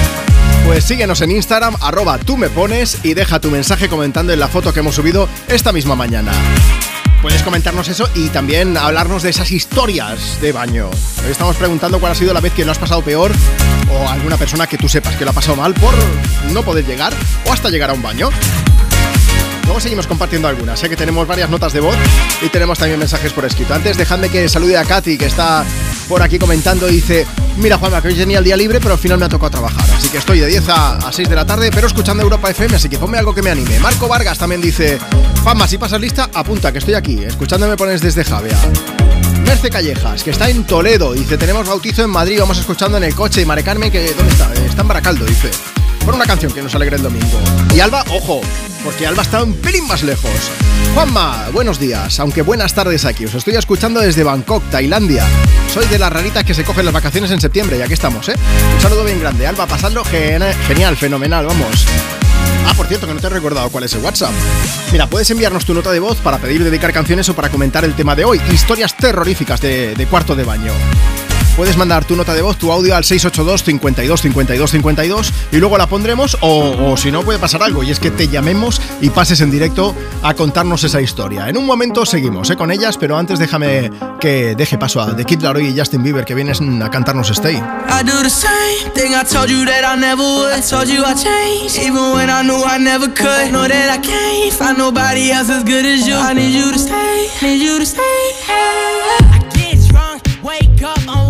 Pues 0.67 0.85
síguenos 0.85 1.21
en 1.21 1.33
Instagram, 1.33 1.77
arroba 1.81 2.19
tú 2.19 2.37
me 2.37 2.49
pones 2.49 2.99
y 3.03 3.15
deja 3.15 3.41
tu 3.41 3.51
mensaje 3.51 3.89
comentando 3.89 4.33
en 4.33 4.41
la 4.41 4.49
foto 4.49 4.73
que 4.73 4.81
hemos 4.81 4.95
subido 4.95 5.29
esta 5.49 5.73
misma 5.73 5.97
mañana. 5.97 6.33
Puedes 7.23 7.43
comentarnos 7.43 7.89
eso 7.89 8.09
y 8.15 8.29
también 8.29 8.77
hablarnos 8.77 9.23
de 9.23 9.31
esas 9.31 9.51
historias 9.51 10.41
de 10.41 10.53
baño. 10.53 10.89
Hoy 11.23 11.31
estamos 11.31 11.57
preguntando 11.57 12.01
cuál 12.01 12.13
ha 12.13 12.15
sido 12.15 12.33
la 12.33 12.41
vez 12.41 12.55
que 12.55 12.65
no 12.65 12.73
has 12.73 12.79
pasado 12.79 13.03
peor 13.03 13.33
o 13.93 14.09
alguna 14.09 14.39
persona 14.39 14.67
que 14.67 14.79
tú 14.79 14.89
sepas 14.89 15.17
que 15.17 15.25
lo 15.25 15.33
ha 15.33 15.35
pasado 15.35 15.57
mal 15.57 15.75
por 15.75 15.95
no 16.53 16.63
poder 16.63 16.87
llegar 16.87 17.13
o 17.47 17.53
hasta 17.53 17.69
llegar 17.69 17.91
a 17.91 17.93
un 17.93 18.03
baño. 18.03 18.31
Luego 19.65 19.81
seguimos 19.81 20.07
compartiendo 20.07 20.49
algunas, 20.49 20.81
sé 20.81 20.89
que 20.89 20.97
tenemos 20.97 21.29
varias 21.29 21.51
notas 21.51 21.73
de 21.73 21.81
voz 21.81 21.95
y 22.43 22.49
tenemos 22.49 22.79
también 22.79 22.99
mensajes 22.99 23.33
por 23.33 23.45
escrito. 23.45 23.75
Antes 23.75 23.97
dejadme 23.97 24.29
que 24.29 24.49
salude 24.49 24.77
a 24.77 24.85
Katy 24.85 25.19
que 25.19 25.27
está 25.27 25.65
por 26.11 26.23
aquí 26.23 26.41
comentando 26.41 26.89
dice, 26.89 27.25
mira 27.59 27.79
Juanma, 27.79 28.03
que 28.03 28.09
hoy 28.09 28.17
tenía 28.17 28.39
el 28.39 28.45
día 28.45 28.57
libre 28.57 28.81
pero 28.81 28.95
al 28.95 28.99
final 28.99 29.17
me 29.17 29.27
ha 29.27 29.29
tocado 29.29 29.51
trabajar. 29.51 29.89
Así 29.97 30.09
que 30.09 30.19
estoy 30.19 30.41
de 30.41 30.49
10 30.49 30.69
a, 30.69 30.97
a 30.97 31.13
6 31.13 31.29
de 31.29 31.37
la 31.37 31.47
tarde 31.47 31.71
pero 31.73 31.87
escuchando 31.87 32.21
Europa 32.25 32.51
FM, 32.51 32.75
así 32.75 32.89
que 32.89 32.99
ponme 32.99 33.17
algo 33.17 33.33
que 33.33 33.43
me 33.43 33.51
anime. 33.51 33.79
Marco 33.79 34.09
Vargas 34.09 34.37
también 34.37 34.61
dice, 34.61 34.99
Juanma, 35.45 35.69
si 35.69 35.79
pasas 35.79 36.01
lista, 36.01 36.29
apunta 36.35 36.73
que 36.73 36.79
estoy 36.79 36.95
aquí, 36.95 37.23
escuchándome 37.23 37.77
pones 37.77 38.01
desde 38.01 38.25
Javea. 38.25 38.59
Merce 39.45 39.71
Callejas, 39.71 40.25
que 40.25 40.31
está 40.31 40.51
en 40.51 40.65
Toledo, 40.65 41.13
dice, 41.13 41.39
tenemos 41.39 41.69
bautizo 41.69 42.03
en 42.03 42.11
Madrid, 42.11 42.41
vamos 42.41 42.59
escuchando 42.59 42.97
en 42.97 43.05
el 43.05 43.15
coche. 43.15 43.43
Y 43.43 43.45
Mare 43.45 43.63
Carmen, 43.63 43.93
que 43.93 44.13
¿dónde 44.13 44.33
está? 44.33 44.53
Está 44.53 44.83
en 44.83 44.89
Baracaldo, 44.89 45.25
dice. 45.25 45.49
Por 46.05 46.15
una 46.15 46.25
canción 46.25 46.53
que 46.53 46.61
nos 46.61 46.75
alegre 46.75 46.97
el 46.97 47.03
domingo. 47.03 47.39
Y 47.73 47.79
Alba, 47.79 48.05
ojo, 48.11 48.41
porque 48.83 49.07
Alba 49.07 49.23
está 49.23 49.45
un 49.45 49.55
pelín 49.55 49.87
más 49.87 50.03
lejos. 50.03 50.33
Juanma, 50.95 51.49
buenos 51.53 51.79
días, 51.79 52.19
aunque 52.21 52.43
buenas 52.43 52.75
tardes 52.75 53.05
aquí. 53.05 53.25
Os 53.25 53.35
estoy 53.35 53.55
escuchando 53.55 54.01
desde 54.01 54.25
Bangkok, 54.25 54.63
Tailandia. 54.71 55.25
Soy 55.73 55.87
de 55.87 55.99
las 55.99 56.13
raritas 56.13 56.45
que 56.45 56.53
se 56.53 56.65
cogen 56.65 56.85
las 56.85 56.93
vacaciones 56.93 57.31
en 57.31 57.41
septiembre 57.41 57.79
y 57.79 57.83
aquí 57.83 57.93
estamos, 57.93 58.29
¿eh? 58.29 58.35
Un 58.75 58.81
saludo 58.81 59.05
bien 59.05 59.21
grande. 59.21 59.47
Alba, 59.47 59.67
pasadlo 59.67 60.05
gen- 60.05 60.43
genial, 60.67 60.97
fenomenal, 60.97 61.47
vamos. 61.47 61.87
Ah, 62.67 62.75
por 62.77 62.87
cierto, 62.87 63.07
que 63.07 63.15
no 63.15 63.21
te 63.21 63.29
he 63.29 63.31
recordado 63.31 63.71
cuál 63.71 63.85
es 63.85 63.93
el 63.95 64.01
WhatsApp. 64.03 64.33
Mira, 64.93 65.07
puedes 65.07 65.31
enviarnos 65.31 65.65
tu 65.65 65.73
nota 65.75 65.93
de 65.93 66.01
voz 66.01 66.19
para 66.19 66.39
pedir 66.39 66.63
dedicar 66.65 66.93
canciones 66.93 67.29
o 67.29 67.35
para 67.35 67.49
comentar 67.51 67.85
el 67.85 67.95
tema 67.95 68.15
de 68.17 68.25
hoy. 68.25 68.41
Historias 68.53 68.97
terroríficas 68.97 69.61
de 69.61 70.07
cuarto 70.11 70.35
de 70.35 70.45
baño. 70.45 70.73
Puedes 71.61 71.77
mandar 71.77 72.07
tu 72.07 72.17
nota 72.17 72.33
de 72.33 72.41
voz, 72.41 72.57
tu 72.57 72.73
audio 72.73 72.97
al 72.97 73.05
682 73.05 73.65
52 73.65 74.23
52 74.23 74.71
52 74.71 75.33
y 75.53 75.59
luego 75.59 75.77
la 75.77 75.87
pondremos 75.87 76.39
o, 76.41 76.93
o 76.93 76.97
si 76.97 77.13
no 77.13 77.23
puede 77.23 77.39
pasar 77.39 77.63
algo 77.63 77.83
y 77.83 77.91
es 77.91 78.01
que 78.01 78.11
te 78.11 78.29
llamemos 78.29 78.81
y 79.03 79.11
pases 79.11 79.43
en 79.43 79.51
directo 79.51 79.95
a 80.23 80.33
contarnos 80.33 80.85
esa 80.85 81.03
historia. 81.03 81.51
En 81.51 81.59
un 81.59 81.67
momento 81.67 82.07
seguimos 82.07 82.49
¿eh? 82.49 82.57
con 82.57 82.71
ellas, 82.71 82.97
pero 82.97 83.19
antes 83.19 83.39
déjame 83.39 83.91
que 84.19 84.55
deje 84.55 84.79
paso 84.79 85.03
a 85.03 85.15
The 85.15 85.27
Kid 85.27 85.43
Laroi 85.43 85.67
y 85.67 85.79
Justin 85.79 86.03
Bieber 86.03 86.25
que 86.25 86.35
vienen 86.35 86.83
a 86.83 86.91
cantarnos 86.91 87.29
Stay. 87.29 87.57
I 87.57 88.05
do 88.05 88.23
the 88.23 88.31
same 88.31 88.91
thing 88.95 89.13
I 89.13 89.23
told 89.23 89.51
you 89.51 89.67
that 89.67 89.85
I 89.85 90.01
never 90.01 90.23
would. 90.23 90.55
I 90.55 90.63
told 90.63 90.89
you 90.89 91.05
I 91.05 91.13
changed, 91.13 91.77
even 91.77 92.15
when 92.15 92.31
I 92.31 92.43
knew 92.43 92.65
I 92.65 92.79
never 92.79 93.07
could. 93.07 93.53
Know 93.53 93.69
that 93.69 93.91
I 93.91 93.99
can't 94.01 94.51
find 94.55 94.79
nobody 94.79 95.31
else 95.31 95.51
as 95.51 95.63
good 95.65 95.85
as 95.85 96.09
you. 96.09 96.15
I 96.15 96.33
need 96.33 96.55
you 96.55 96.73
to 96.73 96.79
stay, 96.79 97.29
need 97.43 97.61
you 97.61 97.79
to 97.79 97.85
stay. 97.85 98.01
I 98.49 99.45
get 99.53 99.81
wake 100.43 100.83
up, 100.83 100.99
I'm 101.07 101.30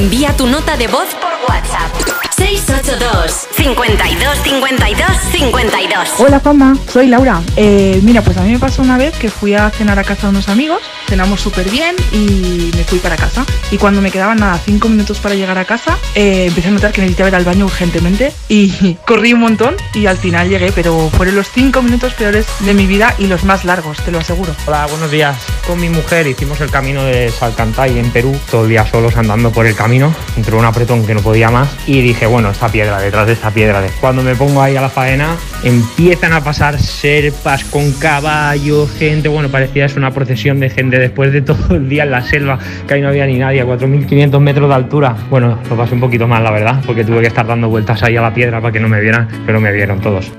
Envía 0.00 0.34
tu 0.34 0.46
nota 0.46 0.78
de 0.78 0.88
voz 0.88 1.08
por 1.20 1.30
WhatsApp. 1.46 1.90
682 2.34 3.49
52 3.60 4.38
52 4.42 5.06
52 5.32 6.08
Hola 6.18 6.40
Fama, 6.40 6.74
soy 6.90 7.08
Laura. 7.08 7.42
Eh, 7.56 8.00
mira, 8.02 8.22
pues 8.22 8.38
a 8.38 8.42
mí 8.42 8.52
me 8.52 8.58
pasó 8.58 8.80
una 8.80 8.96
vez 8.96 9.14
que 9.18 9.28
fui 9.28 9.52
a 9.52 9.68
cenar 9.68 9.98
a 9.98 10.04
casa 10.04 10.22
de 10.22 10.30
unos 10.30 10.48
amigos, 10.48 10.80
cenamos 11.06 11.42
súper 11.42 11.68
bien 11.68 11.94
y 12.10 12.70
me 12.74 12.84
fui 12.84 12.98
para 13.00 13.16
casa. 13.16 13.44
Y 13.70 13.76
cuando 13.76 14.00
me 14.00 14.10
quedaban 14.10 14.38
nada, 14.38 14.58
cinco 14.64 14.88
minutos 14.88 15.20
para 15.20 15.34
llegar 15.34 15.58
a 15.58 15.66
casa, 15.66 15.98
eh, 16.14 16.46
empecé 16.46 16.68
a 16.68 16.70
notar 16.70 16.92
que 16.92 17.02
necesitaba 17.02 17.28
ir 17.28 17.34
al 17.34 17.44
baño 17.44 17.66
urgentemente 17.66 18.32
y 18.48 18.96
corrí 19.06 19.34
un 19.34 19.40
montón 19.40 19.76
y 19.92 20.06
al 20.06 20.16
final 20.16 20.48
llegué, 20.48 20.72
pero 20.72 21.10
fueron 21.10 21.36
los 21.36 21.50
cinco 21.50 21.82
minutos 21.82 22.14
peores 22.14 22.46
de 22.60 22.72
mi 22.72 22.86
vida 22.86 23.14
y 23.18 23.26
los 23.26 23.44
más 23.44 23.66
largos, 23.66 23.98
te 23.98 24.10
lo 24.10 24.20
aseguro. 24.20 24.56
Hola, 24.66 24.86
buenos 24.86 25.10
días. 25.10 25.36
Con 25.66 25.78
mi 25.78 25.90
mujer 25.90 26.26
hicimos 26.26 26.62
el 26.62 26.70
camino 26.70 27.04
de 27.04 27.30
Salcantay 27.30 27.98
en 27.98 28.10
Perú, 28.10 28.34
todo 28.50 28.64
el 28.64 28.70
día 28.70 28.86
solos 28.86 29.18
andando 29.18 29.52
por 29.52 29.66
el 29.66 29.76
camino, 29.76 30.14
entró 30.34 30.58
un 30.58 30.64
apretón 30.64 31.06
que 31.06 31.14
no 31.14 31.20
podía 31.20 31.50
más 31.50 31.68
y 31.86 32.00
dije, 32.00 32.24
bueno, 32.24 32.50
esta 32.50 32.68
piedra, 32.70 32.98
detrás 32.98 33.26
de 33.26 33.34
esta 33.34 33.49
piedra. 33.50 33.82
Cuando 34.00 34.22
me 34.22 34.34
pongo 34.34 34.62
ahí 34.62 34.76
a 34.76 34.80
la 34.80 34.88
faena, 34.88 35.36
empiezan 35.62 36.32
a 36.32 36.42
pasar 36.42 36.78
serpas 36.78 37.64
con 37.64 37.92
caballos, 37.92 38.90
gente, 38.98 39.28
bueno, 39.28 39.48
parecía 39.48 39.86
eso 39.86 39.98
una 39.98 40.10
procesión 40.10 40.60
de 40.60 40.70
gente 40.70 40.98
después 40.98 41.32
de 41.32 41.42
todo 41.42 41.76
el 41.76 41.88
día 41.88 42.04
en 42.04 42.10
la 42.10 42.22
selva, 42.22 42.58
que 42.86 42.94
ahí 42.94 43.00
no 43.00 43.08
había 43.08 43.26
ni 43.26 43.38
nadie, 43.38 43.60
a 43.60 43.66
4.500 43.66 44.40
metros 44.40 44.68
de 44.68 44.74
altura. 44.74 45.14
Bueno, 45.28 45.58
lo 45.68 45.76
pasé 45.76 45.94
un 45.94 46.00
poquito 46.00 46.26
mal, 46.26 46.42
la 46.44 46.50
verdad, 46.50 46.82
porque 46.86 47.04
tuve 47.04 47.20
que 47.20 47.28
estar 47.28 47.46
dando 47.46 47.68
vueltas 47.68 48.02
ahí 48.02 48.16
a 48.16 48.22
la 48.22 48.32
piedra 48.32 48.60
para 48.60 48.72
que 48.72 48.80
no 48.80 48.88
me 48.88 49.00
vieran, 49.00 49.28
pero 49.46 49.60
me 49.60 49.72
vieron 49.72 50.00
todos. 50.00 50.32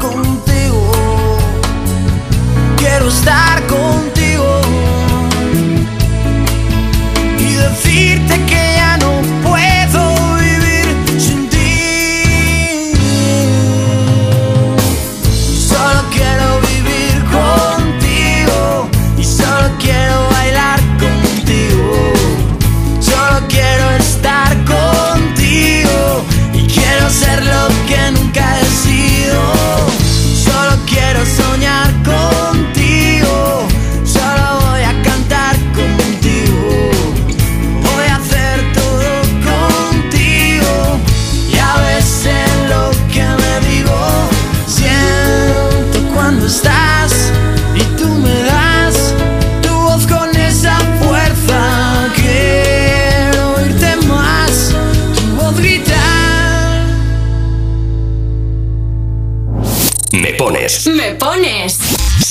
Contigo 0.00 0.92
quiero 2.78 3.08
estar 3.08 3.66
contigo. 3.66 4.09
hacerlo 27.10 27.69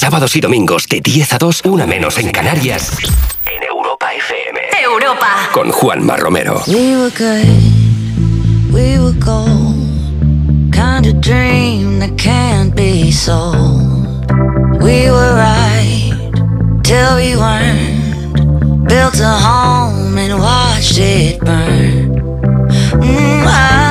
sábados 0.10 0.36
y 0.36 0.42
domingos 0.42 0.88
de 0.88 1.02
10 1.02 1.34
a 1.34 1.38
2, 1.38 1.62
una 1.66 1.86
menos 1.86 2.18
en 2.18 2.32
Canarias. 2.32 2.94
En 3.46 3.62
Europa 3.62 4.12
FM. 4.12 4.60
Europa. 4.84 5.28
Con 5.52 5.70
Juanma 5.70 6.18
Romero. 6.18 6.64
We 6.66 6.96
were 6.98 7.12
good, 7.12 8.74
we 8.74 8.98
were 8.98 9.14
gold. 9.20 9.76
Kind 10.72 11.06
of 11.06 11.22
dream 11.22 12.00
that 12.00 12.18
can't 12.18 12.74
be 12.76 13.12
sold. 13.12 14.26
We 14.82 15.12
were 15.12 15.36
right 15.36 16.32
till 16.82 17.16
we 17.16 17.36
weren't. 17.36 18.88
Built 18.88 19.20
a 19.20 19.38
home 19.38 20.18
and 20.18 20.40
watched 20.40 20.98
it 20.98 21.40
burn. 21.42 22.18
Mm, 23.00 23.46
I 23.46 23.89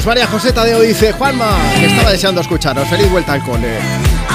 Cyrus, 0.00 0.06
María 0.06 0.26
José 0.26 0.52
Tadeo 0.52 0.80
dice 0.80 1.12
Juanma, 1.12 1.58
que 1.78 1.86
estaba 1.86 2.10
deseando 2.10 2.40
escucharos. 2.40 2.88
Feliz 2.88 3.10
vuelta 3.10 3.34
al 3.34 3.42
cole. 3.42 3.78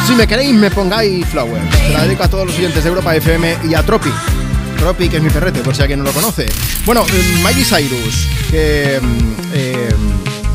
Si 0.05 0.13
me 0.13 0.27
queréis, 0.27 0.53
me 0.53 0.69
pongáis 0.69 1.25
flower. 1.25 1.61
Se 1.71 1.93
la 1.93 2.03
dedico 2.03 2.23
a 2.23 2.27
todos 2.27 2.45
los 2.45 2.57
oyentes 2.57 2.83
de 2.83 2.89
Europa 2.89 3.15
FM 3.15 3.57
y 3.69 3.73
a 3.73 3.83
Tropi. 3.83 4.11
Tropi, 4.77 5.09
que 5.09 5.17
es 5.17 5.23
mi 5.23 5.29
perrete, 5.29 5.61
por 5.61 5.75
si 5.75 5.81
alguien 5.81 5.99
no 5.99 6.05
lo 6.05 6.11
conoce. 6.11 6.47
Bueno, 6.85 7.03
eh, 7.07 7.41
Miley 7.43 7.63
Cyrus, 7.63 8.27
que 8.51 8.99
mm, 9.01 9.33
eh, 9.53 9.95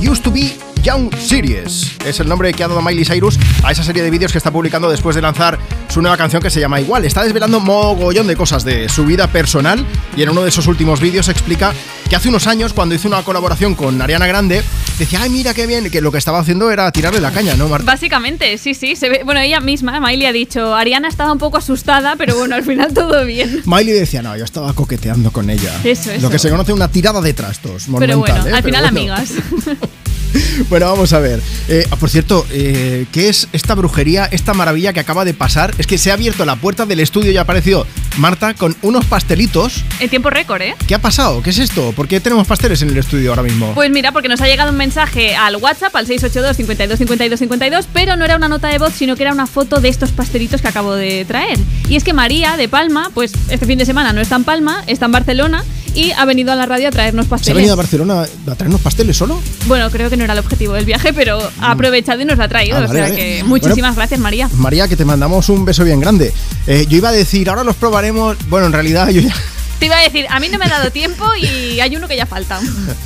used 0.08 0.22
to 0.22 0.30
be 0.30 0.56
Young 0.82 1.14
Series. 1.16 1.96
Es 2.04 2.20
el 2.20 2.28
nombre 2.28 2.52
que 2.52 2.62
ha 2.62 2.68
dado 2.68 2.80
Miley 2.80 3.04
Cyrus 3.04 3.38
a 3.64 3.72
esa 3.72 3.82
serie 3.82 4.02
de 4.02 4.10
vídeos 4.10 4.32
que 4.32 4.38
está 4.38 4.50
publicando 4.50 4.90
después 4.90 5.16
de 5.16 5.22
lanzar 5.22 5.58
su 5.90 6.00
nueva 6.00 6.16
canción 6.16 6.40
que 6.40 6.50
se 6.50 6.60
llama 6.60 6.80
Igual. 6.80 7.04
Está 7.04 7.24
desvelando 7.24 7.58
mogollón 7.60 8.26
de 8.26 8.36
cosas 8.36 8.64
de 8.64 8.88
su 8.88 9.04
vida 9.04 9.26
personal 9.26 9.84
y 10.16 10.22
en 10.22 10.28
uno 10.30 10.42
de 10.42 10.48
esos 10.48 10.66
últimos 10.66 11.00
vídeos 11.00 11.28
explica 11.28 11.72
que 12.08 12.16
hace 12.16 12.28
unos 12.28 12.46
años, 12.46 12.72
cuando 12.72 12.94
hizo 12.94 13.06
una 13.08 13.22
colaboración 13.22 13.74
con 13.74 14.00
Ariana 14.02 14.26
Grande, 14.26 14.62
decía, 14.98 15.20
ay, 15.22 15.30
mira 15.30 15.54
qué 15.54 15.66
bien, 15.66 15.90
que 15.90 16.00
lo 16.00 16.10
que 16.10 16.18
estaba 16.18 16.40
haciendo 16.40 16.70
era 16.70 16.90
tirarle 16.90 17.20
la 17.20 17.30
caña, 17.30 17.54
¿no, 17.54 17.68
Marta? 17.68 17.86
Básicamente, 17.86 18.58
sí, 18.58 18.74
sí. 18.74 18.96
Se 18.96 19.08
ve, 19.08 19.22
bueno, 19.24 19.40
ella 19.40 19.60
misma, 19.60 20.00
Miley, 20.00 20.26
ha 20.26 20.32
dicho, 20.32 20.74
Ariana 20.74 21.08
estaba 21.08 21.32
un 21.32 21.38
poco 21.38 21.58
asustada, 21.58 22.16
pero 22.16 22.36
bueno, 22.36 22.56
al 22.56 22.64
final 22.64 22.92
todo 22.92 23.24
bien. 23.24 23.62
Miley 23.66 23.94
decía, 23.94 24.22
no, 24.22 24.36
yo 24.36 24.44
estaba 24.44 24.72
coqueteando 24.72 25.30
con 25.30 25.50
ella. 25.50 25.72
Eso, 25.84 26.10
eso. 26.10 26.20
Lo 26.20 26.30
que 26.30 26.38
se 26.38 26.50
conoce 26.50 26.72
una 26.72 26.88
tirada 26.88 27.20
de 27.20 27.32
trastos. 27.32 27.86
Pero 27.98 28.18
bueno, 28.18 28.34
¿eh? 28.46 28.52
al 28.52 28.62
Pero 28.62 28.62
final 28.62 28.92
bueno. 28.92 29.14
amigas. 29.14 29.30
Bueno, 30.68 30.86
vamos 30.86 31.12
a 31.12 31.18
ver. 31.18 31.40
Eh, 31.68 31.86
ah, 31.90 31.96
por 31.96 32.10
cierto, 32.10 32.46
eh, 32.50 33.06
¿qué 33.12 33.28
es 33.28 33.48
esta 33.52 33.74
brujería, 33.74 34.26
esta 34.30 34.54
maravilla 34.54 34.92
que 34.92 35.00
acaba 35.00 35.24
de 35.24 35.34
pasar? 35.34 35.74
Es 35.78 35.86
que 35.86 35.98
se 35.98 36.10
ha 36.10 36.14
abierto 36.14 36.44
la 36.44 36.56
puerta 36.56 36.86
del 36.86 37.00
estudio 37.00 37.32
y 37.32 37.36
ha 37.36 37.42
aparecido 37.42 37.86
Marta 38.18 38.54
con 38.54 38.76
unos 38.82 39.04
pastelitos. 39.06 39.84
En 40.00 40.08
tiempo 40.08 40.30
récord, 40.30 40.62
¿eh? 40.62 40.74
¿Qué 40.86 40.94
ha 40.94 41.00
pasado? 41.00 41.42
¿Qué 41.42 41.50
es 41.50 41.58
esto? 41.58 41.92
¿Por 41.92 42.08
qué 42.08 42.20
tenemos 42.20 42.46
pasteles 42.46 42.82
en 42.82 42.90
el 42.90 42.98
estudio 42.98 43.30
ahora 43.30 43.42
mismo? 43.42 43.72
Pues 43.74 43.90
mira, 43.90 44.12
porque 44.12 44.28
nos 44.28 44.40
ha 44.40 44.46
llegado 44.46 44.70
un 44.70 44.76
mensaje 44.76 45.34
al 45.34 45.56
WhatsApp, 45.56 45.94
al 45.96 46.06
682 46.06 46.56
52 46.56 46.98
52 46.98 47.38
52, 47.38 47.88
pero 47.92 48.16
no 48.16 48.24
era 48.24 48.36
una 48.36 48.48
nota 48.48 48.68
de 48.68 48.78
voz, 48.78 48.92
sino 48.94 49.16
que 49.16 49.22
era 49.22 49.32
una 49.32 49.46
foto 49.46 49.80
de 49.80 49.88
estos 49.88 50.10
pastelitos 50.10 50.60
que 50.60 50.68
acabo 50.68 50.94
de 50.94 51.24
traer. 51.24 51.58
Y 51.88 51.96
es 51.96 52.04
que 52.04 52.12
María, 52.12 52.56
de 52.56 52.68
Palma, 52.68 53.10
pues 53.14 53.32
este 53.48 53.66
fin 53.66 53.78
de 53.78 53.86
semana 53.86 54.12
no 54.12 54.20
está 54.20 54.36
en 54.36 54.44
Palma, 54.44 54.84
está 54.86 55.06
en 55.06 55.12
Barcelona 55.12 55.64
y 55.94 56.12
ha 56.12 56.24
venido 56.24 56.52
a 56.52 56.54
la 56.56 56.66
radio 56.66 56.88
a 56.88 56.90
traernos 56.90 57.26
¿Se 57.26 57.28
ha 57.28 57.30
pasteles. 57.30 57.56
venido 57.56 57.72
a 57.72 57.76
Barcelona 57.76 58.22
a 58.22 58.54
traernos 58.54 58.80
pasteles 58.80 59.16
solo? 59.16 59.40
Bueno, 59.66 59.90
creo 59.90 60.08
que 60.10 60.16
no 60.20 60.24
era 60.24 60.34
el 60.34 60.38
objetivo 60.38 60.74
del 60.74 60.84
viaje, 60.84 61.12
pero 61.12 61.40
ha 61.60 61.72
aprovechado 61.72 62.20
y 62.20 62.24
nos 62.24 62.38
lo 62.38 62.44
ha 62.44 62.48
traído. 62.48 62.76
Ah, 62.76 62.84
o 62.84 62.88
vale, 62.88 62.92
sea 62.92 63.02
vale. 63.08 63.16
que 63.16 63.44
muchísimas 63.44 63.96
gracias, 63.96 64.20
María. 64.20 64.48
María, 64.54 64.86
que 64.86 64.96
te 64.96 65.04
mandamos 65.04 65.48
un 65.48 65.64
beso 65.64 65.82
bien 65.82 65.98
grande. 66.00 66.32
Eh, 66.66 66.86
yo 66.88 66.98
iba 66.98 67.08
a 67.08 67.12
decir, 67.12 67.48
ahora 67.48 67.64
los 67.64 67.76
probaremos. 67.76 68.36
Bueno, 68.48 68.66
en 68.66 68.72
realidad 68.72 69.08
yo 69.08 69.22
ya, 69.22 69.34
Te 69.80 69.86
iba 69.86 69.96
a 69.96 70.02
decir, 70.02 70.26
a 70.28 70.38
mí 70.40 70.48
no 70.50 70.58
me 70.58 70.66
ha 70.66 70.68
dado 70.68 70.92
tiempo 70.92 71.24
y 71.34 71.80
hay 71.80 71.96
uno 71.96 72.06
que 72.06 72.16
ya 72.16 72.26
falta. 72.26 72.60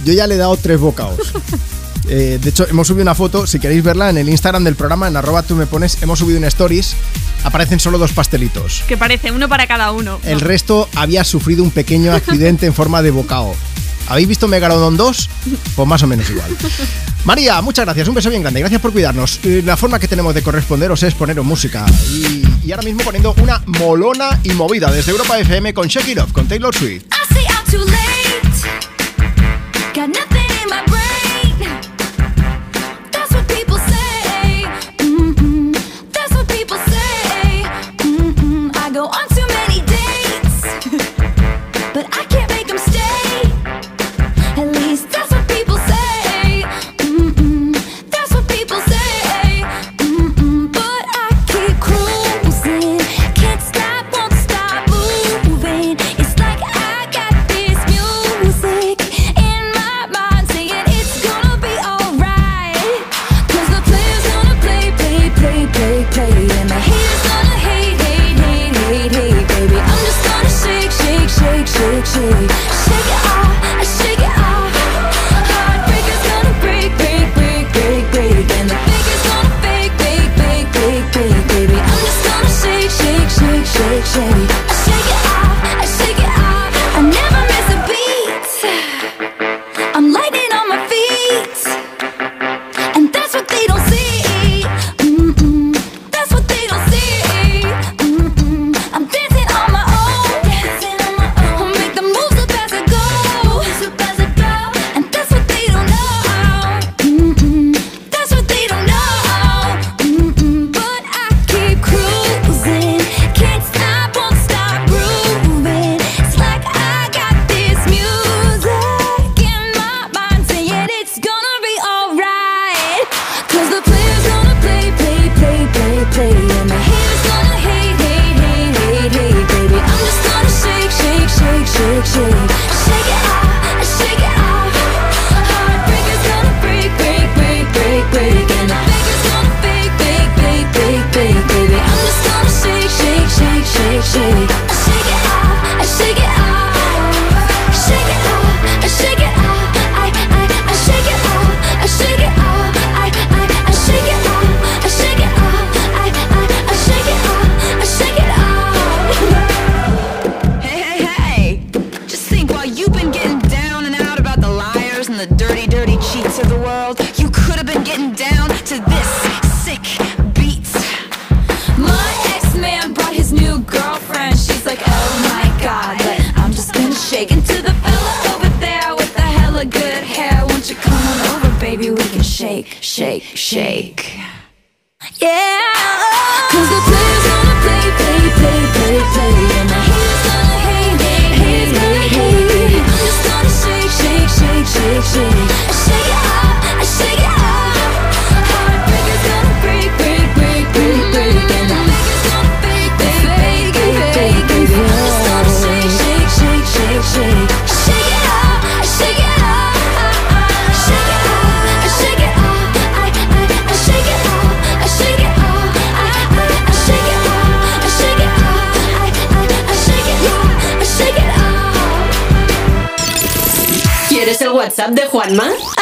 yo 0.05 0.13
ya 0.13 0.27
le 0.27 0.35
he 0.35 0.39
dado 0.39 0.57
tres 0.57 0.79
bocados. 0.79 1.33
Eh, 2.07 2.39
de 2.43 2.51
hecho, 2.51 2.69
hemos 2.69 2.87
subido 2.87 3.03
una 3.03 3.15
foto, 3.15 3.47
si 3.47 3.59
queréis 3.59 3.83
verla, 3.83 4.11
en 4.11 4.19
el 4.19 4.29
Instagram 4.29 4.63
del 4.63 4.77
programa, 4.77 5.09
en 5.09 5.17
arroba 5.17 5.43
tú 5.43 5.55
me 5.57 5.65
pones, 5.65 6.03
hemos 6.03 6.19
subido 6.19 6.39
un 6.39 6.45
stories, 6.45 6.97
aparecen 7.45 7.81
solo 7.81 7.97
dos 7.97 8.13
pastelitos. 8.13 8.83
Que 8.87 8.99
parece 8.99 9.33
uno 9.33 9.49
para 9.49 9.67
cada 9.67 9.91
uno. 9.91 10.21
El 10.23 10.43
resto 10.43 10.87
había 10.97 11.25
sufrido 11.25 11.63
un 11.63 11.71
pequeño 11.71 12.13
accidente 12.13 12.67
en 12.67 12.75
forma 12.75 13.01
de 13.01 13.11
bocado. 13.11 13.55
¿Habéis 14.09 14.29
visto 14.29 14.49
Megalodon 14.49 14.97
2? 14.97 15.31
Pues 15.77 15.89
más 15.89 16.03
o 16.03 16.07
menos 16.07 16.29
igual. 16.31 16.57
María, 17.25 17.61
muchas 17.63 17.87
gracias, 17.87 18.07
un 18.09 18.15
beso 18.15 18.29
bien 18.29 18.43
grande, 18.43 18.61
gracias 18.61 18.81
por 18.81 18.93
cuidarnos. 18.93 19.41
Eh, 19.45 19.63
La 19.65 19.77
forma 19.77 19.99
que 19.99 20.09
tenemos 20.09 20.35
de 20.35 20.43
corresponderos 20.43 21.03
es 21.03 21.15
poneros 21.15 21.45
música. 21.45 21.87
Y, 22.11 22.43
y 22.65 22.73
ahora 22.73 22.83
mismo 22.83 23.03
poniendo 23.03 23.35
una 23.43 23.63
molona 23.67 24.39
y 24.43 24.51
movida 24.51 24.91
desde 24.91 25.11
Europa 25.13 25.39
FM 25.39 25.73
con 25.73 25.89
Shake 25.89 26.09
It 26.09 26.19
Off, 26.19 26.33
con 26.33 26.47
Taylor 26.47 26.75
Swift. 26.75 27.05
I 29.97 30.44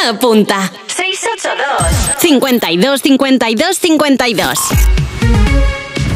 Apunta. 0.08 0.70
682 0.86 2.18
52 2.18 3.02
52 3.02 3.78
52 3.78 4.58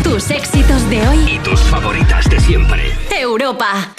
Tus 0.02 0.30
éxitos 0.30 0.90
de 0.90 1.06
hoy. 1.06 1.18
Y 1.34 1.38
tus 1.38 1.60
favoritas 1.60 2.28
de 2.28 2.40
siempre. 2.40 2.92
Europa. 3.10 3.94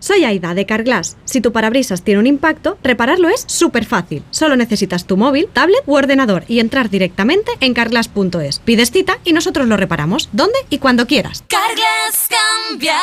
Soy 0.00 0.24
Aida 0.24 0.54
de 0.54 0.64
Carglass. 0.64 1.16
Si 1.24 1.40
tu 1.40 1.50
parabrisas 1.50 2.02
tiene 2.02 2.20
un 2.20 2.28
impacto, 2.28 2.78
repararlo 2.84 3.28
es 3.28 3.44
súper 3.48 3.84
fácil. 3.84 4.22
Solo 4.30 4.54
necesitas 4.54 5.06
tu 5.06 5.16
móvil, 5.16 5.48
tablet 5.52 5.82
u 5.86 5.96
ordenador 5.96 6.44
y 6.46 6.60
entrar 6.60 6.88
directamente 6.88 7.50
en 7.60 7.74
carglass.es. 7.74 8.60
Pides 8.60 8.92
cita 8.92 9.18
y 9.24 9.32
nosotros 9.32 9.66
lo 9.66 9.76
reparamos, 9.76 10.28
donde 10.32 10.58
y 10.70 10.78
cuando 10.78 11.06
quieras. 11.06 11.42
Carglass 11.48 12.28
cambia, 12.68 12.96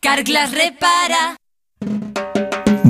Carglass 0.00 0.52
repara. 0.52 1.36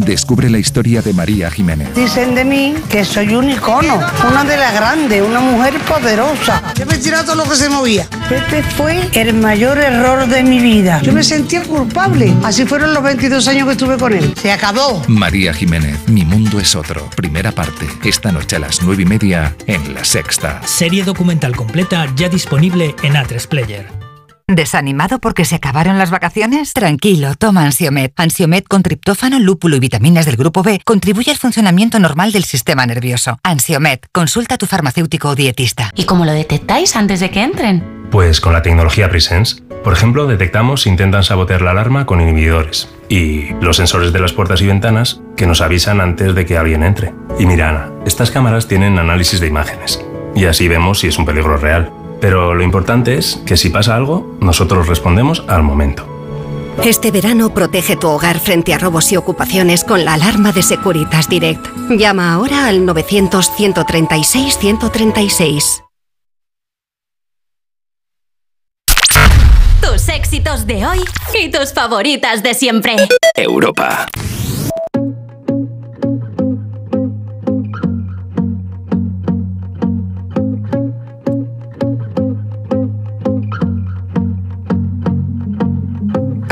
Descubre 0.09 0.49
la 0.49 0.57
historia 0.57 1.03
de 1.03 1.13
María 1.13 1.51
Jiménez. 1.51 1.95
Dicen 1.95 2.35
de 2.35 2.43
mí 2.43 2.75
que 2.89 3.05
soy 3.05 3.35
un 3.35 3.51
icono, 3.51 4.01
una 4.27 4.43
de 4.43 4.57
las 4.57 4.73
grandes, 4.73 5.21
una 5.23 5.39
mujer 5.39 5.75
poderosa. 5.81 6.63
Yo 6.79 6.87
me 6.87 6.97
tiraba 6.97 7.25
todo 7.25 7.35
lo 7.35 7.45
que 7.45 7.55
se 7.55 7.69
movía. 7.69 8.09
Este 8.31 8.63
fue 8.63 9.07
el 9.13 9.35
mayor 9.35 9.77
error 9.77 10.27
de 10.27 10.43
mi 10.43 10.61
vida. 10.61 11.03
Yo 11.03 11.13
me 11.13 11.23
sentía 11.23 11.63
culpable. 11.63 12.33
Así 12.43 12.65
fueron 12.65 12.95
los 12.95 13.03
22 13.03 13.47
años 13.49 13.67
que 13.67 13.73
estuve 13.73 13.99
con 13.99 14.15
él. 14.15 14.33
Se 14.41 14.51
acabó. 14.51 15.03
María 15.09 15.53
Jiménez, 15.53 15.99
Mi 16.09 16.25
Mundo 16.25 16.59
es 16.59 16.75
Otro. 16.75 17.11
Primera 17.15 17.53
parte. 17.53 17.87
Esta 18.03 18.33
noche 18.33 18.57
a 18.57 18.61
las 18.61 18.81
nueve 18.81 19.03
y 19.03 19.07
media 19.07 19.55
en 19.67 19.93
La 19.93 20.07
Sexta. 20.07 20.63
Serie 20.65 21.05
documental 21.05 21.55
completa 21.55 22.07
ya 22.17 22.31
disponible 22.31 22.97
en 23.03 23.13
A3 23.13 23.47
Player. 23.47 24.08
¿Desanimado 24.51 25.19
porque 25.19 25.45
se 25.45 25.57
acabaron 25.57 25.99
las 25.99 26.11
vacaciones? 26.11 26.73
Tranquilo, 26.73 27.35
toma 27.35 27.65
Ansiomet. 27.65 28.15
Ansiomet 28.17 28.67
con 28.67 28.83
triptófano, 28.83 29.39
lúpulo 29.39 29.77
y 29.77 29.81
vitaminas 29.81 30.25
del 30.25 30.37
grupo 30.37 30.63
B 30.63 30.81
contribuye 30.87 31.31
al 31.31 31.37
funcionamiento 31.37 31.99
normal 31.99 32.33
del 32.33 32.45
sistema 32.45 32.87
nervioso. 32.87 33.39
Ansiomet, 33.43 34.07
consulta 34.11 34.55
a 34.55 34.59
tu 34.59 34.65
farmacéutico 34.65 35.29
o 35.29 35.35
dietista. 35.35 35.91
¿Y 35.95 36.05
cómo 36.05 36.25
lo 36.25 36.33
detectáis 36.33 36.97
antes 36.97 37.21
de 37.21 37.31
que 37.31 37.43
entren? 37.43 38.09
Pues 38.11 38.41
con 38.41 38.55
la 38.55 38.63
tecnología 38.63 39.11
Presence. 39.11 39.63
Por 39.85 39.93
ejemplo, 39.93 40.27
detectamos 40.27 40.81
si 40.83 40.89
intentan 40.89 41.25
sabotear 41.25 41.61
la 41.61 41.73
alarma 41.73 42.07
con 42.07 42.23
inhibidores. 42.23 42.89
Y 43.11 43.53
los 43.61 43.77
sensores 43.77 44.15
de 44.15 44.21
las 44.21 44.33
puertas 44.33 44.63
y 44.63 44.67
ventanas 44.67 45.21
que 45.37 45.47
nos 45.47 45.61
avisan 45.61 46.01
antes 46.01 46.35
de 46.35 46.47
que 46.47 46.57
alguien 46.57 46.85
entre. 46.85 47.13
Y 47.39 47.45
mira, 47.45 47.69
Ana, 47.69 47.91
estas 48.07 48.31
cámaras 48.31 48.67
tienen 48.67 48.99
análisis 48.99 49.41
de 49.41 49.47
imágenes. 49.47 50.03
Y 50.35 50.47
así 50.47 50.69
vemos 50.69 51.01
si 51.01 51.09
es 51.09 51.19
un 51.19 51.27
peligro 51.27 51.59
real. 51.59 51.93
Pero 52.21 52.55
lo 52.55 52.63
importante 52.63 53.17
es 53.17 53.41
que 53.47 53.57
si 53.57 53.71
pasa 53.71 53.95
algo, 53.95 54.37
nosotros 54.41 54.89
respondemos 54.89 55.45
al 55.49 55.63
momento. 55.63 56.19
Este 56.85 57.11
verano 57.11 57.53
protege 57.53 57.97
tu 57.97 58.07
hogar 58.09 58.39
frente 58.39 58.73
a 58.73 58.79
robos 58.79 59.11
y 59.11 59.17
ocupaciones 59.17 59.83
con 59.85 60.05
la 60.05 60.15
alarma 60.15 60.53
de 60.53 60.63
Securitas 60.63 61.29
Direct. 61.29 61.67
Llama 61.91 62.33
ahora 62.33 62.69
al 62.69 62.87
900-136-136. 62.87 65.83
Tus 69.83 70.09
éxitos 70.09 70.67
de 70.67 70.87
hoy 70.87 71.01
y 71.43 71.51
tus 71.51 71.73
favoritas 71.73 72.45
de 72.45 72.55
siempre. 72.55 72.95
Europa. 73.35 74.07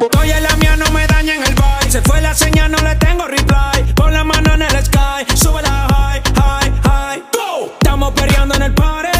Estoy 0.00 0.30
en 0.30 0.42
la 0.42 0.56
mía, 0.56 0.74
no 0.74 0.90
me 0.92 1.06
dañen 1.06 1.42
el 1.42 1.54
vibe. 1.54 1.90
Se 1.90 2.00
fue 2.00 2.22
la 2.22 2.34
señal, 2.34 2.72
no 2.72 2.78
le 2.78 2.94
tengo 2.96 3.26
reply. 3.26 3.92
Pon 3.94 4.14
la 4.14 4.24
mano 4.24 4.54
en 4.54 4.62
el 4.62 4.84
sky, 4.84 5.26
sube 5.34 5.60
la 5.60 5.86
high, 5.90 6.22
high, 6.34 6.72
high. 6.82 7.22
Go. 7.30 7.70
Estamos 7.74 8.12
peleando 8.12 8.54
en 8.54 8.62
el 8.62 8.74
party. 8.74 9.10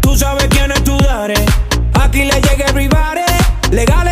Tú 0.00 0.16
sabes 0.16 0.46
quién 0.48 0.70
es 0.70 0.84
tu 0.84 0.96
dare. 0.98 1.34
Aquí 1.94 2.24
le 2.24 2.40
llega 2.40 2.66
everybody. 2.66 3.20
Legales 3.72 4.11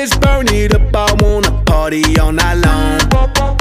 Let's 0.00 0.16
burn 0.16 0.48
it 0.48 0.74
up. 0.74 0.96
I 0.96 1.12
wanna 1.20 1.50
party 1.66 2.02
all 2.18 2.32
night 2.32 2.54
long. 2.64 3.00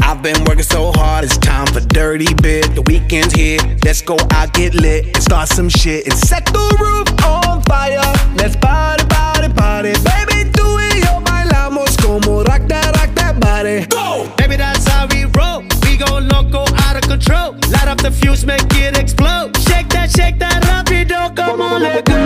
I've 0.02 0.24
been 0.24 0.42
working 0.46 0.64
so 0.64 0.94
hard, 0.96 1.26
it's 1.26 1.38
time 1.38 1.68
for 1.68 1.82
dirty 1.82 2.34
bit. 2.36 2.76
The 2.76 2.82
weekend's 2.84 3.34
here. 3.34 3.60
Let's 3.84 4.02
go 4.02 4.16
out, 4.32 4.54
get 4.54 4.74
lit, 4.74 5.08
and 5.08 5.22
start 5.22 5.50
some 5.50 5.68
shit. 5.68 6.08
And 6.08 6.18
set 6.18 6.46
the 6.46 6.66
roof 6.80 7.08
on 7.26 7.62
fire. 7.64 8.00
Let's 8.38 8.56
party, 8.56 9.04
party, 9.08 9.50
party. 9.52 9.92
Baby, 10.08 10.50
tú 10.54 10.64
y 10.80 11.02
yo 11.04 11.20
bailamos 11.26 11.98
como 11.98 12.42
rock 12.44 12.66
that, 12.70 12.96
rock 12.96 13.14
that 13.16 13.38
body. 13.42 13.86
Go! 13.88 14.32
Baby, 14.38 14.56
that's 14.56 14.88
how 14.88 15.08
we 15.08 15.26
roll. 15.36 15.64
We 15.84 15.98
go 15.98 16.20
loco, 16.20 16.64
out 16.88 16.96
of 16.96 17.02
control. 17.02 17.58
Light 17.68 17.90
up 17.90 17.98
the 17.98 18.12
fuse, 18.12 18.46
make 18.46 18.64
it 18.76 18.98
explode. 18.98 19.58
Shake 19.68 19.90
that, 19.90 20.10
shake 20.10 20.40
that 20.40 20.64
rapido. 20.64 21.36
Come 21.36 21.60
on, 21.60 21.82
let 21.82 22.06
go. 22.06 22.20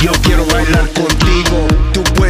Yo 0.00 0.12
quiero 0.22 0.46
bailar 0.46 0.88
contigo. 0.92 1.47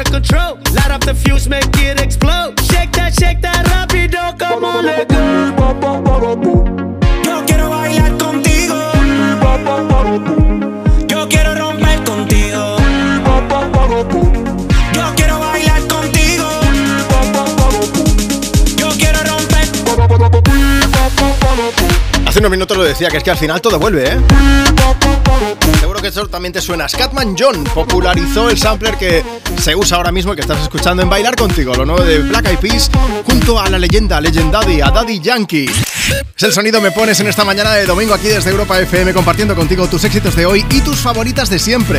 Out 0.00 0.06
of 0.06 0.12
control. 0.12 0.58
Light 0.74 0.90
up 0.90 1.02
the 1.02 1.14
fuse, 1.14 1.48
make 1.48 1.64
it 1.76 2.00
explode. 2.00 2.58
Shake 2.60 2.92
that, 2.92 3.14
shake 3.14 3.40
that 3.42 3.66
on, 3.70 4.84
let 4.84 5.08
go. 5.08 5.16
Yo 7.24 7.44
quiero 7.46 7.70
bailar 7.70 8.16
contigo. 8.18 8.76
Yo 11.08 11.28
quiero 11.28 11.54
romper 11.54 12.04
contigo. 12.04 12.76
Yo 14.94 15.14
quiero 15.16 15.38
bailar 15.38 15.86
contigo. 15.88 16.48
Yo 18.78 18.88
quiero 18.98 19.20
romper. 19.24 19.68
Hace 22.30 22.38
unos 22.38 22.52
minutos 22.52 22.76
lo 22.76 22.84
decía, 22.84 23.08
que 23.08 23.16
es 23.16 23.24
que 23.24 23.32
al 23.32 23.36
final 23.36 23.60
todo 23.60 23.76
vuelve, 23.80 24.06
¿eh? 24.06 24.16
Seguro 25.80 26.00
que 26.00 26.06
eso 26.06 26.28
también 26.28 26.52
te 26.52 26.60
suena. 26.60 26.88
Scatman 26.88 27.34
John 27.36 27.64
popularizó 27.64 28.48
el 28.48 28.56
sampler 28.56 28.96
que 28.96 29.24
se 29.60 29.74
usa 29.74 29.96
ahora 29.96 30.12
mismo 30.12 30.32
y 30.32 30.36
que 30.36 30.42
estás 30.42 30.62
escuchando 30.62 31.02
en 31.02 31.10
Bailar 31.10 31.34
Contigo, 31.34 31.74
lo 31.74 31.84
nuevo 31.84 32.04
de 32.04 32.20
Black 32.20 32.46
Eyed 32.46 32.58
Peas, 32.60 32.88
junto 33.24 33.58
a 33.58 33.68
la 33.68 33.80
leyenda, 33.80 34.20
Legendaddy, 34.20 34.80
a 34.80 34.92
Daddy 34.92 35.18
Yankee. 35.18 35.68
Es 36.36 36.42
el 36.44 36.52
sonido 36.52 36.80
me 36.80 36.92
pones 36.92 37.18
en 37.18 37.26
esta 37.26 37.44
mañana 37.44 37.72
de 37.72 37.84
domingo 37.84 38.14
aquí 38.14 38.28
desde 38.28 38.50
Europa 38.50 38.78
FM 38.78 39.12
compartiendo 39.12 39.56
contigo 39.56 39.88
tus 39.88 40.04
éxitos 40.04 40.36
de 40.36 40.46
hoy 40.46 40.64
y 40.70 40.82
tus 40.82 40.98
favoritas 40.98 41.50
de 41.50 41.58
siempre. 41.58 41.98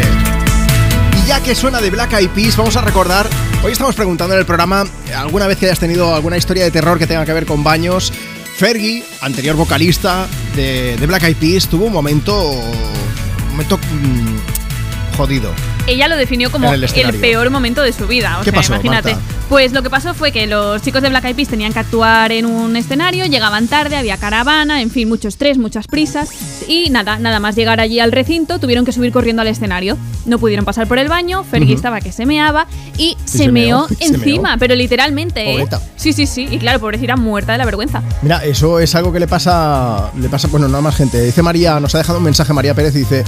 Y 1.21 1.27
ya 1.27 1.43
que 1.43 1.55
suena 1.55 1.81
de 1.81 1.89
Black 1.89 2.13
Eyed 2.13 2.29
Peas, 2.29 2.55
vamos 2.55 2.77
a 2.77 2.81
recordar, 2.81 3.27
hoy 3.63 3.73
estamos 3.73 3.95
preguntando 3.95 4.33
en 4.35 4.39
el 4.39 4.45
programa, 4.45 4.85
alguna 5.13 5.47
vez 5.47 5.57
que 5.57 5.65
hayas 5.65 5.79
tenido 5.79 6.15
alguna 6.15 6.37
historia 6.37 6.63
de 6.63 6.71
terror 6.71 6.97
que 6.97 7.05
tenga 7.05 7.25
que 7.25 7.33
ver 7.33 7.45
con 7.45 7.65
baños, 7.65 8.13
Fergie, 8.55 9.03
anterior 9.21 9.55
vocalista 9.55 10.27
de, 10.55 10.95
Black 11.07 11.23
Eyed 11.23 11.37
Peas, 11.37 11.67
tuvo 11.67 11.85
un 11.85 11.93
momento, 11.93 12.51
un 12.51 13.51
momento 13.51 13.77
mm, 13.77 15.15
jodido. 15.17 15.53
Ella 15.87 16.07
lo 16.07 16.15
definió 16.15 16.51
como 16.51 16.71
el 16.73 17.19
peor 17.19 17.49
momento 17.49 17.81
de 17.81 17.93
su 17.93 18.07
vida. 18.07 18.39
O 18.39 18.43
¿Qué 18.43 18.51
sea, 18.51 18.59
pasó, 18.59 18.73
imagínate. 18.73 19.13
Marta? 19.13 19.41
Pues 19.51 19.73
lo 19.73 19.83
que 19.83 19.89
pasó 19.89 20.13
fue 20.13 20.31
que 20.31 20.47
los 20.47 20.81
chicos 20.81 21.01
de 21.01 21.09
Black 21.09 21.25
Eyed 21.25 21.35
Peas 21.35 21.49
tenían 21.49 21.73
que 21.73 21.79
actuar 21.79 22.31
en 22.31 22.45
un 22.45 22.77
escenario, 22.77 23.25
llegaban 23.25 23.67
tarde, 23.67 23.97
había 23.97 24.15
caravana, 24.15 24.81
en 24.81 24.89
fin, 24.89 25.09
mucho 25.09 25.27
estrés, 25.27 25.57
muchas 25.57 25.87
prisas. 25.87 26.29
Y 26.69 26.89
nada, 26.89 27.19
nada 27.19 27.41
más 27.41 27.57
llegar 27.57 27.81
allí 27.81 27.99
al 27.99 28.13
recinto, 28.13 28.59
tuvieron 28.59 28.85
que 28.85 28.93
subir 28.93 29.11
corriendo 29.11 29.41
al 29.41 29.49
escenario. 29.49 29.97
No 30.25 30.39
pudieron 30.39 30.63
pasar 30.63 30.87
por 30.87 30.99
el 30.99 31.09
baño, 31.09 31.43
Fergie 31.43 31.73
estaba 31.73 31.99
que 31.99 32.13
se 32.13 32.25
meaba 32.25 32.65
y, 32.97 33.17
se, 33.25 33.39
se 33.39 33.51
meó, 33.51 33.79
meó, 33.79 33.87
se 33.89 34.05
encima, 34.05 34.49
meó. 34.51 34.59
pero 34.59 34.75
literalmente, 34.75 35.61
¿eh? 35.61 35.67
Sí, 35.97 36.13
sí, 36.13 36.27
sí. 36.27 36.47
Y 36.49 36.57
claro, 36.57 36.79
pobrecita 36.79 37.17
muerta 37.17 37.51
de 37.51 37.57
la 37.57 37.65
vergüenza. 37.65 38.01
Mira, 38.21 38.45
eso 38.45 38.79
es 38.79 38.95
algo 38.95 39.11
que 39.11 39.19
le 39.19 39.27
pasa, 39.27 40.11
le 40.17 40.29
pasa, 40.29 40.47
bueno, 40.47 40.69
no 40.69 40.77
a 40.77 40.81
más 40.81 40.95
gente. 40.95 41.21
Dice 41.21 41.41
María, 41.41 41.77
nos 41.81 41.93
ha 41.95 41.97
dejado 41.97 42.19
un 42.19 42.23
mensaje 42.23 42.53
María 42.53 42.73
Pérez 42.73 42.95
y 42.95 42.99
dice, 42.99 43.25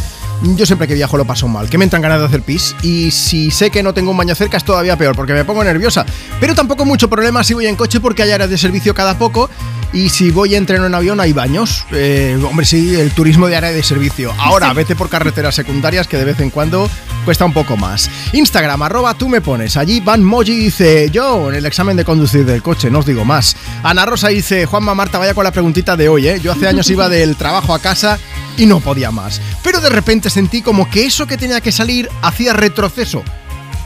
yo 0.55 0.65
siempre 0.65 0.87
que 0.87 0.93
viajo 0.93 1.17
lo 1.17 1.25
paso 1.25 1.49
mal, 1.49 1.69
que 1.69 1.77
me 1.77 1.83
entran 1.83 2.01
ganas 2.01 2.19
de 2.19 2.25
hacer 2.27 2.42
pis 2.43 2.75
y 2.83 3.11
si 3.11 3.51
sé 3.51 3.71
que 3.71 3.83
no 3.83 3.93
tengo 3.93 4.11
un 4.11 4.17
baño 4.17 4.35
cerca 4.35 4.57
es 4.57 4.63
todavía 4.63 4.97
peor 4.97 5.15
porque 5.15 5.33
me 5.33 5.45
pongo 5.45 5.63
nerviosa. 5.63 6.05
Pero 6.39 6.55
tampoco 6.55 6.85
mucho 6.85 7.09
problema 7.09 7.43
si 7.43 7.53
voy 7.53 7.67
en 7.67 7.75
coche 7.75 7.99
porque 7.99 8.23
hay 8.23 8.31
áreas 8.31 8.49
de 8.49 8.57
servicio 8.57 8.93
cada 8.93 9.17
poco 9.17 9.49
y 9.93 10.09
si 10.09 10.31
voy 10.31 10.55
en 10.55 10.65
tren 10.65 10.81
o 10.81 10.87
en 10.87 10.95
avión 10.95 11.19
hay 11.19 11.33
baños. 11.33 11.85
Eh, 11.91 12.37
hombre, 12.49 12.65
sí, 12.65 12.95
el 12.95 13.11
turismo 13.11 13.47
de 13.47 13.55
área 13.55 13.71
de 13.71 13.83
servicio. 13.83 14.33
Ahora, 14.39 14.73
vete 14.73 14.95
por 14.95 15.07
carreteras 15.07 15.55
secundarias 15.55 16.07
que 16.07 16.17
de 16.17 16.25
vez 16.25 16.39
en 16.39 16.49
cuando 16.49 16.89
cuesta 17.23 17.45
un 17.45 17.53
poco 17.53 17.77
más. 17.77 18.09
Instagram, 18.33 18.81
arroba 18.81 19.13
tú 19.13 19.29
me 19.29 19.39
pones. 19.39 19.77
Allí 19.77 19.99
Van 19.99 20.23
Moji 20.23 20.55
dice, 20.55 21.09
yo 21.11 21.49
en 21.49 21.55
el 21.55 21.65
examen 21.65 21.95
de 21.95 22.03
conducir 22.03 22.45
del 22.45 22.63
coche, 22.63 22.89
no 22.89 22.99
os 22.99 23.05
digo 23.05 23.23
más. 23.23 23.55
Ana 23.83 24.05
Rosa 24.05 24.29
dice, 24.29 24.65
Juanma 24.65 24.95
Marta, 24.95 25.19
vaya 25.19 25.35
con 25.35 25.43
la 25.43 25.51
preguntita 25.51 25.95
de 25.95 26.09
hoy, 26.09 26.27
¿eh? 26.27 26.39
Yo 26.41 26.51
hace 26.51 26.67
años 26.67 26.89
iba 26.89 27.07
del 27.07 27.35
trabajo 27.35 27.73
a 27.73 27.79
casa 27.79 28.17
y 28.57 28.65
no 28.65 28.79
podía 28.79 29.11
más. 29.11 29.41
Pero 29.63 29.79
de 29.79 29.89
repente 29.89 30.29
sentí 30.29 30.61
como 30.61 30.89
que 30.89 31.05
eso 31.05 31.27
que 31.27 31.37
tenía 31.37 31.61
que 31.61 31.71
salir 31.71 32.09
hacía 32.33 32.53
retroceso. 32.53 33.23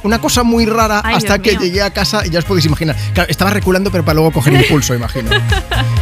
Una 0.03 0.19
cosa 0.19 0.43
muy 0.43 0.65
rara 0.65 1.01
Ay, 1.03 1.15
hasta 1.15 1.37
Dios 1.37 1.43
que 1.43 1.51
mío. 1.51 1.59
llegué 1.67 1.81
a 1.81 1.91
casa 1.91 2.25
y 2.25 2.29
ya 2.29 2.39
os 2.39 2.45
podéis 2.45 2.65
imaginar. 2.65 2.95
Claro, 3.13 3.29
estaba 3.29 3.49
reculando 3.51 3.91
pero 3.91 4.05
para 4.05 4.13
luego 4.15 4.31
coger 4.31 4.53
impulso, 4.61 4.93
imagino. 4.95 5.31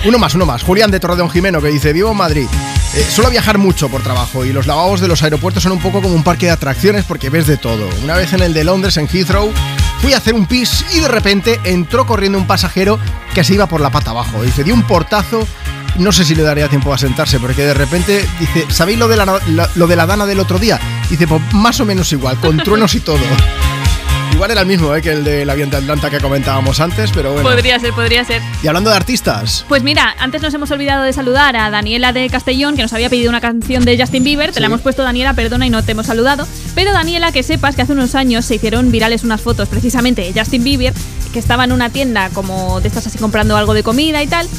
Uno 0.05 0.19
más, 0.19 0.35
uno 0.35 0.45
más. 0.45 0.63
Julián 0.63 0.91
de 0.91 0.99
Torredón 0.99 1.29
Jimeno 1.29 1.61
que 1.61 1.69
dice, 1.69 1.91
vivo 1.93 2.11
en 2.11 2.17
Madrid. 2.17 2.45
Eh, 2.93 3.05
suelo 3.09 3.31
viajar 3.31 3.57
mucho 3.57 3.89
por 3.89 4.01
trabajo 4.03 4.45
y 4.45 4.53
los 4.53 4.67
lavabos 4.67 5.01
de 5.01 5.07
los 5.07 5.23
aeropuertos 5.23 5.63
son 5.63 5.71
un 5.71 5.79
poco 5.79 6.01
como 6.01 6.13
un 6.13 6.23
parque 6.23 6.45
de 6.45 6.51
atracciones 6.51 7.03
porque 7.05 7.29
ves 7.29 7.47
de 7.47 7.57
todo. 7.57 7.89
Una 8.03 8.15
vez 8.15 8.31
en 8.33 8.41
el 8.43 8.53
de 8.53 8.63
Londres, 8.63 8.97
en 8.97 9.07
Heathrow, 9.07 9.51
fui 10.01 10.13
a 10.13 10.17
hacer 10.17 10.33
un 10.35 10.45
pis 10.45 10.85
y 10.93 10.99
de 10.99 11.07
repente 11.07 11.59
entró 11.63 12.05
corriendo 12.05 12.37
un 12.37 12.45
pasajero 12.47 12.99
que 13.33 13.43
se 13.43 13.55
iba 13.55 13.65
por 13.65 13.81
la 13.81 13.89
pata 13.91 14.11
abajo. 14.11 14.43
Dice, 14.43 14.63
dio 14.63 14.73
un 14.75 14.83
portazo. 14.83 15.47
No 15.97 16.11
sé 16.11 16.25
si 16.25 16.35
le 16.35 16.43
daría 16.43 16.67
tiempo 16.67 16.93
a 16.93 16.97
sentarse, 16.97 17.39
porque 17.39 17.63
de 17.65 17.73
repente 17.73 18.27
dice, 18.39 18.65
¿sabéis 18.69 18.99
lo 18.99 19.07
de 19.07 19.15
la, 19.15 19.25
la- 19.47 19.69
lo 19.75 19.87
de 19.87 19.95
la 19.95 20.05
dana 20.05 20.25
del 20.25 20.39
otro 20.39 20.59
día? 20.59 20.79
Dice, 21.09 21.25
pues 21.27 21.41
más 21.53 21.79
o 21.79 21.85
menos 21.85 22.11
igual, 22.11 22.37
con 22.39 22.57
truenos 22.57 22.95
y 22.95 22.99
todo. 22.99 23.17
Igual 24.33 24.51
era 24.51 24.61
el 24.61 24.67
mismo 24.67 24.93
¿eh? 24.93 25.01
que 25.01 25.13
el 25.13 25.23
de 25.23 25.45
la 25.45 25.53
Vienta 25.55 25.77
Atlanta 25.77 26.09
que 26.09 26.19
comentábamos 26.19 26.81
antes, 26.81 27.09
pero 27.13 27.31
bueno. 27.31 27.47
Podría 27.49 27.79
ser, 27.79 27.93
podría 27.93 28.25
ser. 28.25 28.41
Y 28.61 28.67
hablando 28.67 28.89
de 28.89 28.97
artistas, 28.97 29.63
Pues 29.69 29.81
mira, 29.81 30.13
antes 30.19 30.41
nos 30.41 30.53
hemos 30.53 30.69
olvidado 30.71 31.03
de 31.03 31.13
saludar 31.13 31.55
a 31.55 31.69
Daniela 31.69 32.11
de 32.11 32.29
Castellón, 32.29 32.75
que 32.75 32.81
nos 32.81 32.91
había 32.91 33.09
pedido 33.09 33.29
una 33.29 33.39
canción 33.39 33.85
de 33.85 33.97
Justin 33.97 34.25
Bieber. 34.25 34.51
Te 34.51 34.59
la 34.59 34.65
hemos 34.65 34.81
puesto, 34.81 35.03
Daniela, 35.03 35.33
perdona 35.35 35.65
y 35.67 35.69
no 35.69 35.85
te 35.85 35.93
hemos 35.93 36.07
saludado. 36.07 36.45
Pero 36.73 36.91
Daniela, 36.91 37.31
que 37.31 37.43
sepas 37.43 37.77
que 37.77 37.83
hace 37.83 37.93
unos 37.93 38.13
años 38.13 38.43
se 38.43 38.55
hicieron 38.55 38.91
virales 38.91 39.23
unas 39.23 39.39
fotos 39.39 39.69
precisamente 39.69 40.29
de 40.29 40.37
Justin 40.37 40.65
Bieber, 40.65 40.93
que 41.31 41.39
estaba 41.39 41.63
en 41.63 41.71
una 41.71 41.89
tienda 41.91 42.29
como 42.31 42.81
de 42.81 42.89
estas 42.89 43.07
así 43.07 43.17
comprando 43.17 43.55
algo 43.55 43.73
de 43.73 43.83
comida 43.83 44.21
y 44.21 44.27
tal. 44.27 44.49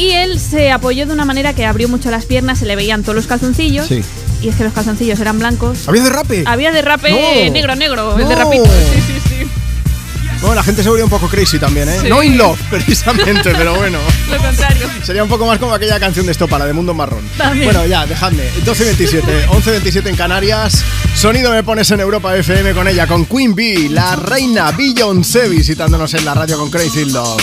Y 0.00 0.12
él 0.12 0.40
se 0.40 0.70
apoyó 0.72 1.04
de 1.06 1.12
una 1.12 1.26
manera 1.26 1.52
que 1.52 1.66
abrió 1.66 1.86
mucho 1.86 2.10
las 2.10 2.24
piernas, 2.24 2.58
se 2.60 2.64
le 2.64 2.74
veían 2.74 3.02
todos 3.02 3.14
los 3.14 3.26
calzoncillos. 3.26 3.86
Sí. 3.86 4.02
Y 4.40 4.48
es 4.48 4.56
que 4.56 4.64
los 4.64 4.72
calzoncillos 4.72 5.20
eran 5.20 5.38
blancos. 5.38 5.86
¿había 5.86 6.02
derrape? 6.02 6.44
Había 6.46 6.72
derrape 6.72 7.10
No. 7.10 7.52
negro, 7.52 7.76
negro, 7.76 8.16
el 8.16 8.22
No. 8.22 8.28
derrapito. 8.30 8.64
Sí, 8.64 9.00
sí, 9.06 9.12
sí. 9.28 9.50
Bueno, 10.40 10.54
la 10.54 10.62
gente 10.62 10.82
se 10.82 10.88
volvió 10.88 11.04
un 11.04 11.10
poco 11.10 11.28
crazy 11.28 11.58
también, 11.58 11.86
¿eh? 11.90 11.98
Sí. 12.00 12.08
No 12.08 12.22
in 12.22 12.38
love, 12.38 12.58
precisamente, 12.70 13.52
pero 13.54 13.74
bueno. 13.74 13.98
Lo 14.30 14.38
contrario. 14.38 14.88
Sería 15.02 15.22
un 15.22 15.28
poco 15.28 15.44
más 15.44 15.58
como 15.58 15.74
aquella 15.74 16.00
canción 16.00 16.24
de 16.24 16.32
Estopa, 16.32 16.58
la 16.58 16.64
de 16.64 16.72
Mundo 16.72 16.94
Marrón. 16.94 17.28
También. 17.36 17.66
Bueno, 17.66 17.84
ya, 17.84 18.06
dejadme. 18.06 18.44
12.27, 18.64 19.48
11.27 19.48 20.06
en 20.08 20.16
Canarias. 20.16 20.82
Sonido 21.14 21.50
me 21.50 21.62
pones 21.62 21.90
en 21.90 22.00
Europa 22.00 22.34
FM 22.34 22.72
con 22.72 22.88
ella, 22.88 23.06
con 23.06 23.26
Queen 23.26 23.54
Bee, 23.54 23.90
la 23.90 24.16
reina 24.16 24.70
Beyoncé 24.70 25.46
visitándonos 25.50 26.14
en 26.14 26.24
la 26.24 26.32
radio 26.32 26.56
con 26.58 26.70
Crazy 26.70 27.04
Love. 27.04 27.42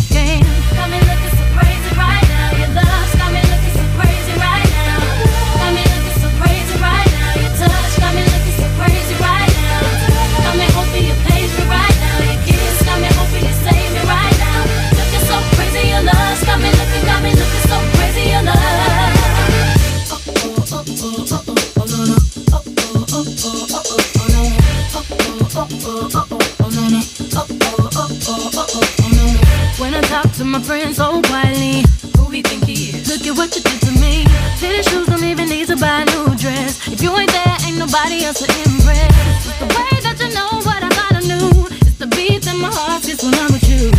to 30.41 30.47
my 30.47 30.59
friends 30.59 30.97
oh, 30.99 31.21
so 31.21 31.29
quietly, 31.29 31.85
who 32.17 32.25
we 32.25 32.41
think 32.41 32.65
he 32.65 32.89
is? 32.89 33.05
Look 33.05 33.21
at 33.29 33.37
what 33.37 33.53
you 33.53 33.61
did 33.61 33.79
to 33.85 33.93
me. 34.01 34.25
Fitted 34.57 34.85
shoes 34.89 35.05
don't 35.05 35.23
even 35.23 35.47
need 35.47 35.67
to 35.67 35.77
buy 35.77 36.01
a 36.01 36.05
new 36.09 36.33
dress. 36.33 36.81
If 36.89 36.99
you 37.03 37.13
ain't 37.13 37.29
there, 37.29 37.57
ain't 37.61 37.77
nobody 37.77 38.25
else 38.25 38.41
to 38.41 38.49
impress. 38.65 39.13
It's 39.45 39.59
the 39.61 39.69
way 39.69 39.93
that 40.01 40.17
you 40.17 40.33
know 40.33 40.49
what 40.65 40.81
I 40.81 40.89
thought 40.97 41.13
I 41.13 41.23
knew. 41.29 41.69
It's 41.85 41.97
the 42.01 42.07
beat 42.17 42.41
that 42.49 42.57
my 42.57 42.73
heart 42.73 43.05
gets 43.05 43.21
when 43.21 43.37
I'm 43.37 43.53
with 43.53 43.69
you. 43.69 43.93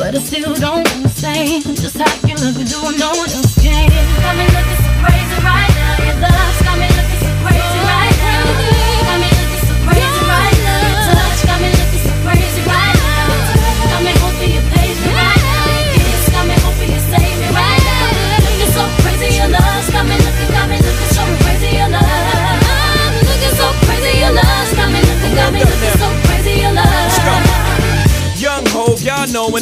But 0.00 0.16
I 0.16 0.20
still 0.24 0.56
don't 0.56 0.88
understand 0.88 1.68
just 1.76 2.00
how 2.00 2.08
you 2.24 2.36
look 2.40 2.56
and 2.56 2.68
do 2.72 2.78
what 2.80 2.96
no 2.96 3.12
one 3.12 3.28
else 3.36 3.52
can. 3.60 3.92
Got 4.24 4.34
me 4.40 4.48
looking 4.56 4.80
so 4.80 4.90
crazy 5.04 5.36
right 5.44 5.72
now. 5.76 6.06
Your 6.08 6.16
love's 6.16 6.51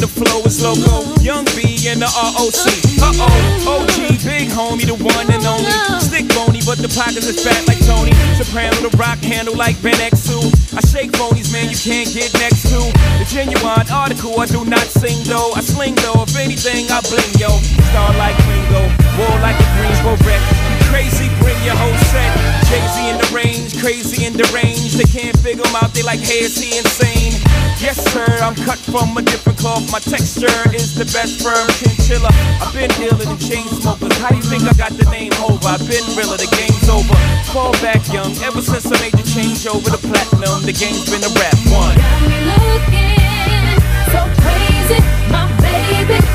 the 0.01 0.09
flow 0.09 0.41
is 0.49 0.57
loco. 0.65 1.05
Young 1.21 1.45
B 1.53 1.77
and 1.85 2.01
the 2.01 2.09
ROC. 2.09 2.65
Uh 2.97 3.13
oh, 3.21 3.85
OG, 3.85 4.25
big 4.25 4.49
homie, 4.49 4.89
the 4.89 4.97
one 4.97 5.29
and 5.29 5.45
only. 5.45 5.69
Stick 6.01 6.25
bony, 6.33 6.59
but 6.65 6.81
the 6.81 6.89
pockets 6.89 7.29
is 7.29 7.37
fat 7.37 7.61
like 7.69 7.77
Tony. 7.85 8.09
Soprano, 8.33 8.73
the 8.81 8.89
rock 8.97 9.21
handle 9.21 9.55
like 9.55 9.77
Ben 9.85 9.93
X2. 10.01 10.41
I 10.73 10.81
shake 10.89 11.13
phonies, 11.13 11.53
man, 11.53 11.69
you 11.69 11.77
can't 11.77 12.09
get 12.09 12.33
next 12.41 12.65
to. 12.73 12.81
The 13.21 13.25
genuine 13.29 13.85
article, 13.93 14.39
I 14.41 14.49
do 14.49 14.65
not 14.65 14.89
sing 14.89 15.21
though. 15.29 15.53
I 15.53 15.61
sling 15.61 15.93
though, 16.01 16.25
if 16.25 16.35
anything, 16.35 16.89
I 16.89 16.99
bling 17.05 17.31
yo. 17.37 17.53
Star 17.93 18.09
like 18.17 18.37
Ringo, 18.49 18.81
war 19.21 19.37
like 19.45 19.55
a 19.61 19.67
Greensboro 19.77 20.17
wreck. 20.25 20.80
Crazy, 20.91 21.31
bring 21.39 21.57
your 21.63 21.75
whole 21.79 21.97
set. 22.11 22.51
Z 22.67 23.09
in 23.09 23.17
the 23.17 23.29
range, 23.31 23.79
crazy 23.79 24.25
in 24.25 24.33
the 24.33 24.43
range. 24.51 24.99
They 24.99 25.07
can't 25.07 25.35
figure 25.39 25.63
him 25.63 25.75
out, 25.75 25.93
they 25.93 26.03
like, 26.03 26.19
hey, 26.19 26.43
is 26.43 26.59
he 26.59 26.77
insane? 26.77 27.31
Yes, 27.79 27.99
sir, 28.11 28.27
I'm 28.43 28.55
cut 28.55 28.77
from 28.77 29.15
a 29.15 29.21
different 29.21 29.57
cloth. 29.59 29.87
My 29.91 29.99
texture 29.99 30.51
is 30.75 30.95
the 30.95 31.05
best 31.15 31.41
firm 31.41 31.67
chinchilla. 31.79 32.29
I've 32.59 32.73
been 32.73 32.91
dealing 32.99 33.29
in 33.31 33.39
chain 33.39 33.67
smokers. 33.79 34.15
How 34.19 34.29
do 34.29 34.37
you 34.37 34.43
think 34.43 34.63
I 34.63 34.73
got 34.73 34.91
the 34.91 35.07
name 35.09 35.31
over? 35.39 35.63
I've 35.67 35.83
been 35.87 36.03
realer, 36.15 36.37
the 36.37 36.51
game's 36.51 36.87
over. 36.87 37.15
Fall 37.51 37.73
back 37.79 38.03
young, 38.11 38.35
ever 38.43 38.61
since 38.61 38.85
I 38.91 38.99
made 38.99 39.15
the 39.15 39.25
change 39.31 39.65
over 39.67 39.89
to 39.89 39.99
platinum, 39.99 40.63
the 40.67 40.75
game's 40.75 41.07
been 41.07 41.23
a 41.23 41.31
rap 41.39 41.59
one. 41.71 41.95
Got 41.95 42.21
me 42.27 42.39
looking 42.43 43.67
so 44.11 44.21
crazy, 44.43 44.99
my 45.31 45.47
baby. 45.59 46.30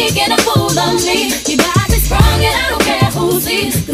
Making 0.00 0.32
a 0.32 0.38
fool 0.38 0.78
of 0.78 0.94
me. 1.04 1.28
You 1.46 1.56
got 1.58 1.88
me 1.90 1.98
and 2.48 2.56
I 2.56 2.66
don't 2.70 2.82
care 2.82 3.10
who 3.12 3.40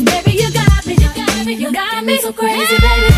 baby 0.05 0.33
you 0.43 0.53
got 0.53 0.87
me, 0.87 0.95
you 0.95 1.11
got 1.15 1.47
me, 1.47 1.55
you 1.55 1.73
got 1.73 2.05
me 2.05 2.19
so 2.19 2.33
crazy, 2.33 2.79
baby. 2.79 3.16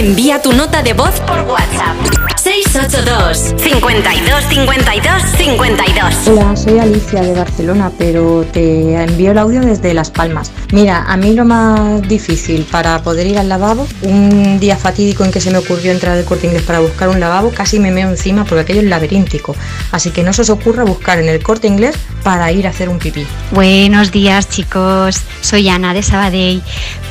Envía 0.00 0.40
tu 0.40 0.54
nota 0.54 0.82
de 0.82 0.94
voz 0.94 1.20
por 1.20 1.42
WhatsApp. 1.42 2.19
682 2.62 3.54
52 3.56 4.44
52 4.44 5.22
52. 5.38 6.28
Hola, 6.28 6.56
soy 6.56 6.78
Alicia 6.78 7.22
de 7.22 7.32
Barcelona, 7.32 7.90
pero 7.96 8.44
te 8.52 8.94
envío 9.02 9.30
el 9.30 9.38
audio 9.38 9.60
desde 9.60 9.94
Las 9.94 10.10
Palmas. 10.10 10.52
Mira, 10.72 11.04
a 11.08 11.16
mí 11.16 11.32
lo 11.32 11.44
más 11.46 12.02
difícil 12.02 12.66
para 12.70 13.02
poder 13.02 13.26
ir 13.26 13.38
al 13.38 13.48
lavabo, 13.48 13.88
un 14.02 14.60
día 14.60 14.76
fatídico 14.76 15.24
en 15.24 15.32
que 15.32 15.40
se 15.40 15.50
me 15.50 15.58
ocurrió 15.58 15.90
entrar 15.90 16.18
al 16.18 16.24
corte 16.24 16.48
inglés 16.48 16.62
para 16.62 16.80
buscar 16.80 17.08
un 17.08 17.18
lavabo, 17.18 17.50
casi 17.50 17.78
me 17.78 17.90
meo 17.90 18.10
encima 18.10 18.44
porque 18.44 18.60
aquello 18.60 18.80
es 18.80 18.86
laberíntico. 18.86 19.56
Así 19.90 20.10
que 20.10 20.22
no 20.22 20.32
se 20.32 20.42
os 20.42 20.50
ocurra 20.50 20.84
buscar 20.84 21.18
en 21.18 21.28
el 21.28 21.42
corte 21.42 21.66
inglés 21.66 21.96
para 22.22 22.52
ir 22.52 22.66
a 22.66 22.70
hacer 22.70 22.88
un 22.88 22.98
pipí. 22.98 23.26
Buenos 23.52 24.12
días 24.12 24.48
chicos, 24.48 25.22
soy 25.40 25.68
Ana 25.70 25.94
de 25.94 26.02
Sabadell. 26.02 26.62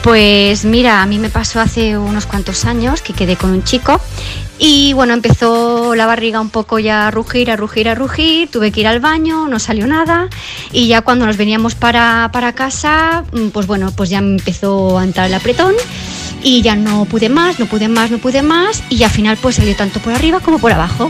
Pues 0.03 0.63
mira, 0.63 1.01
a 1.01 1.05
mí 1.07 1.17
me 1.17 1.29
pasó 1.29 1.59
hace 1.59 1.97
unos 1.97 2.27
cuantos 2.27 2.65
años 2.65 3.01
que 3.01 3.13
quedé 3.13 3.35
con 3.35 3.49
un 3.49 3.63
chico 3.63 3.99
y 4.61 4.91
bueno, 4.91 5.13
empezó 5.13 5.95
la 5.95 6.05
barriga 6.05 6.41
un 6.41 6.49
poco 6.49 6.79
ya 6.79 7.07
a 7.07 7.11
rugir, 7.11 7.49
a 7.49 7.55
rugir, 7.55 7.87
a 7.87 7.95
rugir, 7.95 8.49
tuve 8.51 8.73
que 8.73 8.81
ir 8.81 8.87
al 8.87 8.99
baño, 8.99 9.47
no 9.47 9.57
salió 9.57 9.87
nada. 9.87 10.27
Y 10.73 10.87
ya 10.87 11.01
cuando 11.01 11.25
nos 11.25 11.37
veníamos 11.37 11.75
para, 11.75 12.29
para 12.33 12.51
casa, 12.51 13.23
mm, 13.31 13.47
pues 13.49 13.67
bueno, 13.67 13.91
pues 13.95 14.09
ya 14.09 14.17
empezó 14.17 14.99
a 14.99 15.05
entrar 15.05 15.27
el 15.27 15.33
apretón. 15.33 15.75
Y 16.43 16.61
ya 16.61 16.75
no 16.75 17.05
pude 17.05 17.29
más, 17.29 17.57
no 17.57 17.67
pude 17.67 17.87
más, 17.87 18.11
no 18.11 18.17
pude 18.17 18.41
más. 18.41 18.83
Y 18.89 19.01
al 19.03 19.11
final 19.11 19.37
pues 19.41 19.55
salió 19.55 19.75
tanto 19.77 20.01
por 20.01 20.11
arriba 20.11 20.41
como 20.41 20.59
por 20.59 20.73
abajo. 20.73 21.09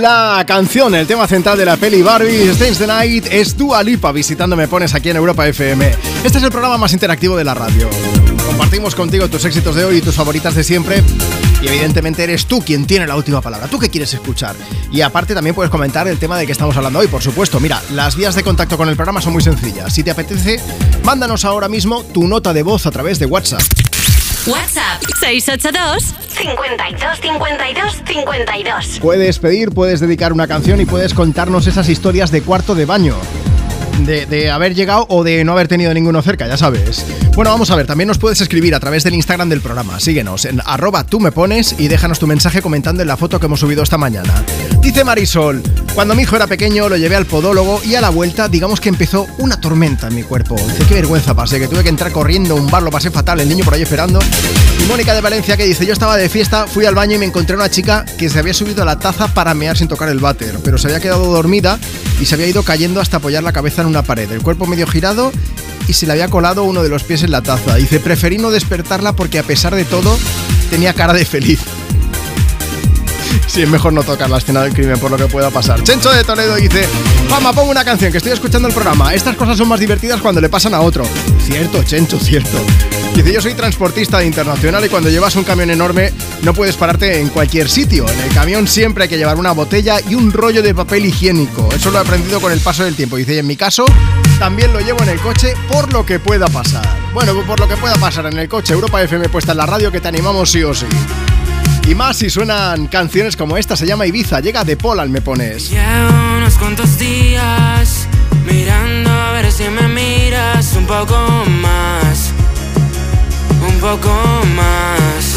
la 0.00 0.42
canción, 0.46 0.94
el 0.94 1.06
tema 1.06 1.26
central 1.26 1.58
de 1.58 1.64
la 1.64 1.76
peli 1.76 2.00
Barbie, 2.00 2.46
Dance 2.46 2.76
the 2.76 2.86
Night, 2.86 3.26
es 3.30 3.56
Dua 3.56 3.82
Lipa 3.82 4.12
visitando 4.12 4.56
Me 4.56 4.66
Pones 4.66 4.94
aquí 4.94 5.10
en 5.10 5.16
Europa 5.16 5.46
FM. 5.46 5.90
Este 6.24 6.38
es 6.38 6.44
el 6.44 6.50
programa 6.50 6.78
más 6.78 6.92
interactivo 6.92 7.36
de 7.36 7.44
la 7.44 7.54
radio. 7.54 7.88
Compartimos 8.46 8.94
contigo 8.94 9.28
tus 9.28 9.44
éxitos 9.44 9.74
de 9.74 9.84
hoy 9.84 9.96
y 9.98 10.00
tus 10.00 10.14
favoritas 10.14 10.54
de 10.54 10.64
siempre. 10.64 11.02
Y 11.62 11.68
evidentemente 11.68 12.24
eres 12.24 12.46
tú 12.46 12.60
quien 12.60 12.86
tiene 12.86 13.06
la 13.06 13.16
última 13.16 13.42
palabra. 13.42 13.68
¿Tú 13.68 13.78
qué 13.78 13.90
quieres 13.90 14.14
escuchar? 14.14 14.56
Y 14.90 15.02
aparte 15.02 15.34
también 15.34 15.54
puedes 15.54 15.70
comentar 15.70 16.08
el 16.08 16.18
tema 16.18 16.38
de 16.38 16.46
que 16.46 16.52
estamos 16.52 16.76
hablando 16.76 17.00
hoy, 17.00 17.08
por 17.08 17.22
supuesto. 17.22 17.60
Mira, 17.60 17.82
las 17.92 18.16
vías 18.16 18.34
de 18.34 18.42
contacto 18.42 18.78
con 18.78 18.88
el 18.88 18.96
programa 18.96 19.20
son 19.20 19.34
muy 19.34 19.42
sencillas. 19.42 19.92
Si 19.92 20.02
te 20.02 20.10
apetece, 20.10 20.60
mándanos 21.04 21.44
ahora 21.44 21.68
mismo 21.68 22.04
tu 22.04 22.26
nota 22.26 22.54
de 22.54 22.62
voz 22.62 22.86
a 22.86 22.90
través 22.90 23.18
de 23.18 23.26
WhatsApp. 23.26 23.62
WhatsApp 24.46 25.02
682 25.20 26.14
52 26.28 27.20
52 27.20 28.02
52. 28.06 28.98
Puedes 29.00 29.38
pedir, 29.38 29.70
puedes 29.70 30.00
dedicar 30.00 30.32
una 30.32 30.46
canción 30.46 30.80
y 30.80 30.86
puedes 30.86 31.12
contarnos 31.12 31.66
esas 31.66 31.88
historias 31.90 32.30
de 32.30 32.40
cuarto 32.40 32.74
de 32.74 32.86
baño. 32.86 33.16
De, 34.06 34.24
de 34.24 34.50
haber 34.50 34.74
llegado 34.74 35.04
o 35.10 35.24
de 35.24 35.44
no 35.44 35.52
haber 35.52 35.68
tenido 35.68 35.92
ninguno 35.92 36.22
cerca, 36.22 36.48
ya 36.48 36.56
sabes. 36.56 37.04
Bueno, 37.36 37.50
vamos 37.50 37.70
a 37.70 37.76
ver, 37.76 37.86
también 37.86 38.08
nos 38.08 38.16
puedes 38.16 38.40
escribir 38.40 38.74
a 38.74 38.80
través 38.80 39.04
del 39.04 39.14
Instagram 39.14 39.50
del 39.50 39.60
programa. 39.60 40.00
Síguenos 40.00 40.46
en 40.46 40.62
arroba 40.64 41.04
tú 41.04 41.20
me 41.20 41.32
pones 41.32 41.74
y 41.78 41.88
déjanos 41.88 42.18
tu 42.18 42.26
mensaje 42.26 42.62
comentando 42.62 43.02
en 43.02 43.08
la 43.08 43.18
foto 43.18 43.38
que 43.38 43.46
hemos 43.46 43.60
subido 43.60 43.82
esta 43.82 43.98
mañana. 43.98 44.32
Dice 44.80 45.04
Marisol, 45.04 45.62
cuando 45.94 46.14
mi 46.14 46.22
hijo 46.22 46.36
era 46.36 46.46
pequeño 46.46 46.88
lo 46.88 46.96
llevé 46.96 47.14
al 47.14 47.26
podólogo 47.26 47.82
y 47.84 47.96
a 47.96 48.00
la 48.00 48.08
vuelta 48.08 48.48
digamos 48.48 48.80
que 48.80 48.88
empezó 48.88 49.26
una 49.38 49.60
tormenta 49.60 50.08
en 50.08 50.14
mi 50.14 50.22
cuerpo. 50.22 50.56
Dice, 50.56 50.84
qué 50.88 50.94
vergüenza 50.94 51.34
pasé, 51.34 51.60
que 51.60 51.68
tuve 51.68 51.82
que 51.82 51.90
entrar 51.90 52.10
corriendo 52.12 52.56
un 52.56 52.70
bar, 52.70 52.82
lo 52.82 52.90
pasé 52.90 53.10
fatal, 53.10 53.40
el 53.40 53.48
niño 53.48 53.62
por 53.64 53.74
ahí 53.74 53.82
esperando. 53.82 54.18
Y 54.82 54.88
Mónica 54.88 55.12
de 55.12 55.20
Valencia 55.20 55.56
que 55.58 55.64
dice, 55.64 55.84
yo 55.84 55.92
estaba 55.92 56.16
de 56.16 56.30
fiesta, 56.30 56.66
fui 56.66 56.86
al 56.86 56.94
baño 56.94 57.16
y 57.16 57.18
me 57.18 57.26
encontré 57.26 57.56
una 57.56 57.68
chica 57.68 58.06
que 58.18 58.30
se 58.30 58.38
había 58.38 58.54
subido 58.54 58.82
a 58.82 58.86
la 58.86 58.98
taza 58.98 59.28
para 59.28 59.52
mear 59.52 59.76
sin 59.76 59.86
tocar 59.86 60.08
el 60.08 60.18
váter, 60.18 60.58
pero 60.64 60.78
se 60.78 60.86
había 60.86 61.00
quedado 61.00 61.30
dormida 61.30 61.78
y 62.18 62.24
se 62.24 62.34
había 62.34 62.46
ido 62.46 62.62
cayendo 62.62 63.00
hasta 63.00 63.18
apoyar 63.18 63.42
la 63.42 63.52
cabeza 63.52 63.82
en 63.82 63.88
una 63.88 64.02
pared, 64.02 64.32
el 64.32 64.42
cuerpo 64.42 64.66
medio 64.66 64.86
girado 64.86 65.30
y 65.88 65.92
se 65.92 66.06
le 66.06 66.12
había 66.12 66.28
colado 66.28 66.64
uno 66.64 66.82
de 66.82 66.88
los 66.88 67.04
pies 67.04 67.22
en 67.22 67.32
la 67.32 67.42
taza. 67.42 67.76
Dice, 67.76 68.00
preferí 68.00 68.38
no 68.38 68.50
despertarla 68.50 69.12
porque 69.12 69.38
a 69.38 69.42
pesar 69.42 69.74
de 69.74 69.84
todo 69.84 70.16
tenía 70.70 70.94
cara 70.94 71.12
de 71.12 71.26
feliz. 71.26 71.60
Sí, 73.50 73.62
es 73.62 73.68
mejor 73.68 73.92
no 73.92 74.04
tocar 74.04 74.30
la 74.30 74.38
escena 74.38 74.62
del 74.62 74.72
crimen 74.72 74.98
por 75.00 75.10
lo 75.10 75.16
que 75.16 75.26
pueda 75.26 75.50
pasar. 75.50 75.82
Chencho 75.82 76.10
de 76.10 76.22
Toledo 76.22 76.54
dice, 76.54 76.86
Mamá, 77.28 77.52
pongo 77.52 77.70
una 77.70 77.84
canción 77.84 78.12
que 78.12 78.18
estoy 78.18 78.32
escuchando 78.32 78.68
el 78.68 78.74
programa. 78.74 79.12
Estas 79.12 79.34
cosas 79.34 79.58
son 79.58 79.66
más 79.66 79.80
divertidas 79.80 80.20
cuando 80.20 80.40
le 80.40 80.48
pasan 80.48 80.72
a 80.72 80.80
otro. 80.80 81.04
Cierto, 81.40 81.82
Chencho, 81.82 82.20
cierto. 82.20 82.58
Dice, 83.14 83.32
yo 83.32 83.40
soy 83.40 83.54
transportista 83.54 84.22
internacional 84.22 84.84
y 84.84 84.88
cuando 84.88 85.10
llevas 85.10 85.34
un 85.34 85.42
camión 85.42 85.70
enorme 85.70 86.12
no 86.42 86.54
puedes 86.54 86.76
pararte 86.76 87.20
en 87.20 87.28
cualquier 87.28 87.68
sitio. 87.68 88.08
En 88.08 88.20
el 88.20 88.32
camión 88.32 88.68
siempre 88.68 89.04
hay 89.04 89.08
que 89.08 89.18
llevar 89.18 89.36
una 89.36 89.50
botella 89.50 89.98
y 90.08 90.14
un 90.14 90.32
rollo 90.32 90.62
de 90.62 90.72
papel 90.74 91.06
higiénico. 91.06 91.68
Eso 91.74 91.90
lo 91.90 91.98
he 91.98 92.02
aprendido 92.02 92.40
con 92.40 92.52
el 92.52 92.60
paso 92.60 92.84
del 92.84 92.94
tiempo. 92.94 93.16
Dice, 93.16 93.34
y 93.34 93.38
en 93.38 93.46
mi 93.46 93.56
caso 93.56 93.84
también 94.38 94.72
lo 94.72 94.80
llevo 94.80 95.02
en 95.02 95.10
el 95.10 95.20
coche 95.20 95.54
por 95.68 95.92
lo 95.92 96.06
que 96.06 96.18
pueda 96.18 96.46
pasar. 96.46 96.88
Bueno, 97.12 97.34
por 97.44 97.58
lo 97.58 97.68
que 97.68 97.76
pueda 97.76 97.94
pasar 97.96 98.26
en 98.26 98.38
el 98.38 98.48
coche. 98.48 98.72
Europa 98.72 99.02
FM 99.02 99.28
puesta 99.28 99.52
en 99.52 99.58
la 99.58 99.66
radio 99.66 99.90
que 99.90 100.00
te 100.00 100.08
animamos 100.08 100.50
sí 100.50 100.62
o 100.62 100.72
sí. 100.72 100.86
Y 101.90 101.94
más 101.96 102.18
si 102.18 102.30
suenan 102.30 102.86
canciones 102.86 103.36
como 103.36 103.56
esta, 103.56 103.74
se 103.74 103.84
llama 103.84 104.06
Ibiza, 104.06 104.38
llega 104.38 104.62
de 104.62 104.76
Paul 104.76 105.00
al 105.00 105.08
Me 105.08 105.20
Pones. 105.20 105.70
Llevo 105.70 106.36
unos 106.36 106.54
cuantos 106.54 106.96
días 107.00 108.06
mirando 108.46 109.10
a 109.10 109.32
ver 109.32 109.50
si 109.50 109.64
me 109.64 109.88
miras 109.88 110.76
un 110.76 110.86
poco 110.86 111.16
más, 111.48 112.30
un 113.66 113.80
poco 113.80 114.08
más. 114.54 115.34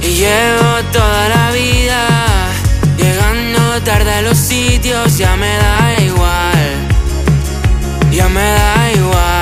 Y 0.00 0.14
llevo 0.14 0.82
toda 0.90 1.28
la 1.28 1.50
vida 1.50 2.08
llegando 2.96 3.82
tarde 3.82 4.10
a 4.10 4.22
los 4.22 4.38
sitios, 4.38 5.18
ya 5.18 5.36
me 5.36 5.54
da 5.54 6.00
igual, 6.02 6.70
ya 8.10 8.26
me 8.30 8.40
da 8.40 8.92
igual. 8.94 9.35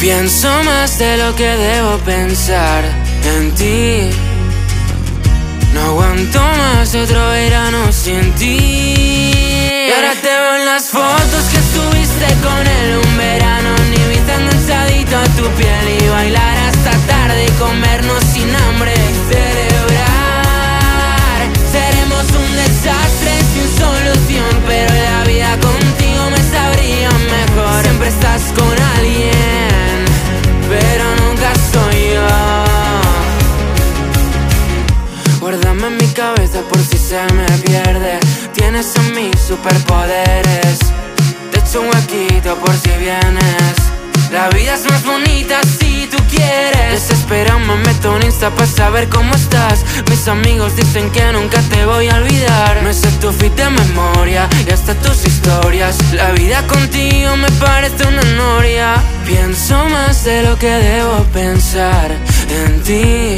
Pienso 0.00 0.48
más 0.64 0.98
de 0.98 1.18
lo 1.18 1.36
que 1.36 1.44
debo 1.46 1.98
pensar 1.98 2.82
en 3.36 3.54
ti. 3.54 4.08
No 5.74 5.82
aguanto 5.82 6.40
más 6.40 6.94
otro 6.94 7.28
verano 7.28 7.92
sin 7.92 8.32
ti. 8.32 8.56
Y 8.56 9.92
ahora 9.94 10.12
te 10.22 10.28
veo 10.28 10.56
en 10.56 10.64
las 10.64 10.84
fotos 10.88 11.44
que 11.52 11.58
estuviste 11.58 12.26
con 12.42 12.66
él 12.66 12.96
un 13.04 13.16
verano. 13.18 13.76
Ni 13.90 13.98
vi 14.08 14.16
tan 14.26 14.48
cansadito 14.48 15.18
a 15.18 15.24
tu 15.36 15.46
piel 15.58 16.02
y 16.02 16.08
bailar 16.08 16.56
hasta 16.56 16.92
tarde 17.06 17.44
y 17.44 17.50
comernos 17.58 18.24
sin 18.24 18.56
hambre. 18.56 18.94
y 18.94 19.34
Celebrar, 19.34 20.40
seremos 21.70 22.24
un 22.24 22.56
desastre 22.56 23.32
sin 23.52 23.68
solución. 23.78 24.62
Pero 24.66 24.94
la 24.94 25.24
vida 25.24 25.58
contigo 25.60 26.30
me 26.30 26.42
sabría 26.50 27.10
mejor. 27.10 27.82
Siempre 27.82 28.08
estás 28.08 28.42
con 28.56 28.82
alguien. 28.96 29.69
Guárdame 35.40 35.86
en 35.88 35.96
mi 35.96 36.06
cabeza 36.08 36.60
por 36.68 36.78
si 36.78 36.98
se 36.98 37.20
me 37.34 37.46
pierde. 37.64 38.20
Tienes 38.52 38.94
en 38.96 39.14
mí 39.14 39.30
superpoderes. 39.48 40.78
Te 41.50 41.58
echo 41.58 41.80
un 41.80 41.88
huequito 41.88 42.56
por 42.56 42.74
si 42.74 42.90
vienes. 42.98 43.76
La 44.30 44.48
vida 44.50 44.74
es 44.74 44.84
más 44.88 45.04
bonita 45.04 45.60
si 45.78 45.89
tú 46.10 46.20
me 47.66 47.76
meto 47.76 48.16
en 48.16 48.24
Insta 48.24 48.50
para 48.50 48.66
saber 48.66 49.08
cómo 49.08 49.34
estás. 49.34 49.84
Mis 50.08 50.26
amigos 50.28 50.76
dicen 50.76 51.10
que 51.10 51.32
nunca 51.32 51.60
te 51.62 51.84
voy 51.84 52.08
a 52.08 52.16
olvidar. 52.16 52.82
Me 52.82 52.92
sé 52.92 53.08
tu 53.20 53.32
fit 53.32 53.52
de 53.54 53.70
memoria 53.70 54.48
y 54.66 54.72
hasta 54.72 54.94
tus 54.94 55.24
historias. 55.24 55.96
La 56.12 56.30
vida 56.32 56.66
contigo 56.66 57.36
me 57.36 57.50
parece 57.52 58.06
una 58.06 58.22
noria. 58.22 58.94
Pienso 59.26 59.84
más 59.86 60.24
de 60.24 60.42
lo 60.42 60.58
que 60.58 60.70
debo 60.70 61.24
pensar 61.32 62.10
en 62.50 62.82
ti. 62.82 63.36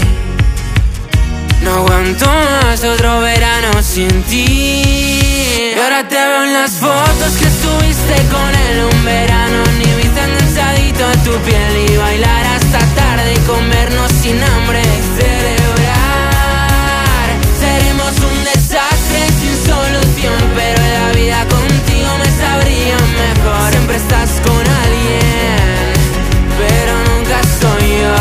No 1.63 1.75
aguanto 1.77 2.27
más 2.27 2.83
otro 2.85 3.21
verano 3.21 3.83
sin 3.83 4.23
ti. 4.25 5.75
Y 5.75 5.79
ahora 5.79 6.09
te 6.09 6.17
veo 6.17 6.45
en 6.45 6.53
las 6.55 6.73
fotos 6.73 7.33
que 7.39 7.49
subiste 7.63 8.15
con 8.31 8.51
él 8.67 8.85
un 8.93 9.05
verano 9.05 9.65
en 9.65 9.83
Ibiza 9.91 10.42
enganchadito 10.53 11.07
a 11.07 11.13
tu 11.25 11.31
piel 11.45 11.91
y 11.91 11.97
bailar 11.97 12.45
hasta 12.47 12.79
tarde 12.95 13.33
y 13.35 13.39
comernos 13.47 14.13
sin 14.13 14.43
hambre 14.43 14.83
celebrar. 15.17 16.43
Seremos 17.59 18.13
un 18.19 18.45
desastre 18.45 19.29
sin 19.41 19.57
solución, 19.67 20.39
pero 20.55 20.83
la 20.83 21.13
vida 21.13 21.47
contigo 21.49 22.11
me 22.19 22.31
sabría 22.43 22.97
mejor. 23.23 23.71
Siempre 23.71 23.97
estás 23.97 24.31
con 24.45 24.65
alguien, 24.85 25.93
pero 26.59 26.93
nunca 27.09 27.41
soy 27.61 27.89
yo. 28.03 28.17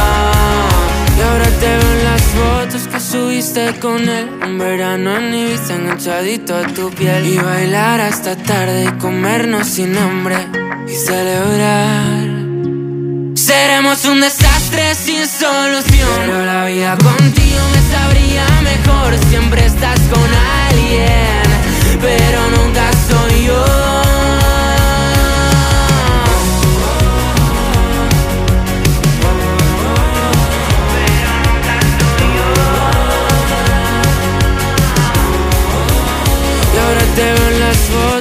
Y 1.17 1.21
ahora 1.21 1.49
te 1.59 1.67
veo 1.67 1.91
en 1.91 2.03
las 2.03 2.21
fotos 2.21 2.87
que 2.87 2.99
subiste 2.99 3.79
con 3.79 4.09
él 4.09 4.29
Un 4.43 4.57
verano 4.57 5.17
en 5.17 5.35
Ibiza 5.35 5.75
enganchadito 5.75 6.55
a 6.55 6.63
tu 6.63 6.89
piel 6.89 7.27
Y 7.27 7.37
bailar 7.37 8.01
hasta 8.01 8.35
tarde 8.35 8.85
y 8.85 8.91
comernos 8.97 9.67
sin 9.67 9.95
hambre 9.97 10.37
Y 10.87 10.95
celebrar 10.95 12.20
Seremos 13.51 14.05
un 14.05 14.21
desastre 14.21 14.95
sin 14.95 15.27
solución. 15.27 16.07
Pero 16.25 16.45
la 16.45 16.63
vida 16.67 16.97
contigo 16.97 17.59
me 17.73 17.81
sabría 17.93 18.45
mejor. 18.61 19.17
Siempre 19.29 19.65
estás 19.65 19.99
con 20.13 20.29
alguien 20.69 21.43
Pero 21.99 22.49
nunca 22.51 22.89
soy 23.09 23.47
yo 23.47 23.90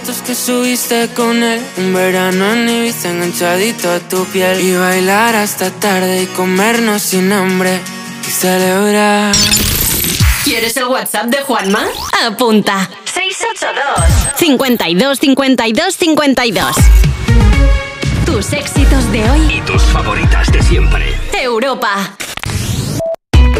fotos 0.01 0.23
que 0.23 0.35
subiste 0.35 1.09
con 1.15 1.43
él 1.43 1.61
Un 1.77 1.93
verano 1.95 2.53
en 2.53 2.69
Ibiza 2.69 3.11
enganchadito 3.11 3.91
a 3.91 3.99
tu 3.99 4.25
piel 4.27 4.61
Y 4.61 4.75
bailar 4.75 5.35
hasta 5.37 5.71
tarde 5.71 6.23
y 6.23 6.27
comernos 6.27 7.03
sin 7.03 7.33
hambre 7.33 7.81
Y 8.27 8.31
celebrar 8.31 9.35
¿Quieres 10.45 10.77
el 10.77 10.87
WhatsApp 10.87 11.27
de 11.27 11.43
Juanma? 11.43 11.85
Apunta. 12.27 12.89
682 13.05 14.39
52 14.39 15.19
52 15.19 15.95
52 15.95 16.77
Tus 18.25 18.53
éxitos 18.53 19.13
de 19.13 19.31
hoy. 19.31 19.55
Y 19.55 19.61
tus 19.61 19.83
favoritas 19.83 20.51
de 20.51 20.63
siempre. 20.63 21.15
Europa. 21.35 22.17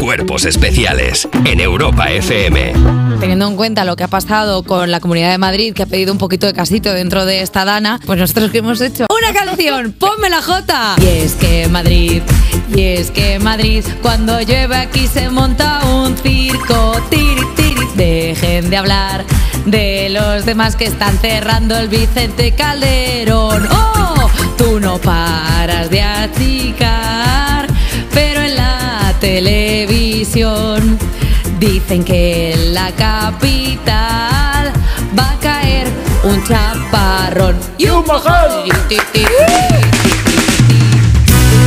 Cuerpos 0.01 0.45
especiales 0.45 1.29
en 1.45 1.59
Europa 1.59 2.09
FM. 2.09 2.73
Teniendo 3.19 3.47
en 3.47 3.55
cuenta 3.55 3.85
lo 3.85 3.95
que 3.95 4.03
ha 4.03 4.07
pasado 4.07 4.63
con 4.63 4.89
la 4.89 4.99
Comunidad 4.99 5.29
de 5.29 5.37
Madrid, 5.37 5.75
que 5.75 5.83
ha 5.83 5.85
pedido 5.85 6.11
un 6.11 6.17
poquito 6.17 6.47
de 6.47 6.53
casito 6.53 6.91
dentro 6.91 7.23
de 7.23 7.41
esta 7.43 7.65
dana, 7.65 7.99
pues 8.07 8.17
nosotros 8.17 8.49
que 8.49 8.57
hemos 8.57 8.81
hecho 8.81 9.05
una 9.15 9.31
canción, 9.31 9.93
ponme 9.93 10.31
la 10.31 10.41
Jota. 10.41 10.95
Y 10.99 11.05
es 11.05 11.33
que 11.35 11.67
Madrid, 11.67 12.23
y 12.75 12.81
es 12.81 13.11
que 13.11 13.37
Madrid, 13.37 13.85
cuando 14.01 14.41
llueve 14.41 14.75
aquí 14.75 15.05
se 15.05 15.29
monta 15.29 15.81
un 15.85 16.17
circo, 16.17 16.99
tiri, 17.11 17.45
tiri. 17.55 17.87
Dejen 17.93 18.71
de 18.71 18.77
hablar 18.77 19.23
de 19.67 20.09
los 20.09 20.47
demás 20.47 20.75
que 20.75 20.85
están 20.85 21.15
cerrando 21.19 21.77
el 21.77 21.89
Vicente 21.89 22.53
Calderón. 22.53 23.67
¡Oh! 23.69 24.31
Tú 24.57 24.79
no 24.79 24.97
paras 24.97 25.91
de 25.91 26.01
achicar, 26.01 27.67
pero 28.11 28.41
en 28.41 28.55
la 28.55 28.71
dicen 31.59 32.03
que 32.03 32.53
en 32.53 32.75
la 32.75 32.91
capital 32.91 34.71
va 35.17 35.31
a 35.31 35.39
caer 35.39 35.87
un 36.23 36.43
chaparrón 36.43 37.57
y 37.79 37.87
un 37.87 38.05
mojón. 38.05 38.69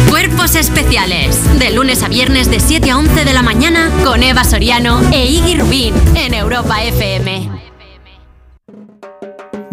Cuerpos 0.08 0.54
especiales. 0.54 1.58
De 1.58 1.72
lunes 1.72 2.04
a 2.04 2.08
viernes 2.08 2.48
de 2.48 2.60
7 2.60 2.92
a 2.92 2.98
11 2.98 3.24
de 3.24 3.32
la 3.32 3.42
mañana 3.42 3.90
con 4.04 4.22
Eva 4.22 4.44
Soriano 4.44 5.00
e 5.10 5.26
Iggy 5.26 5.56
Rubín 5.56 5.94
en 6.14 6.34
Europa 6.34 6.84
FM. 6.84 7.63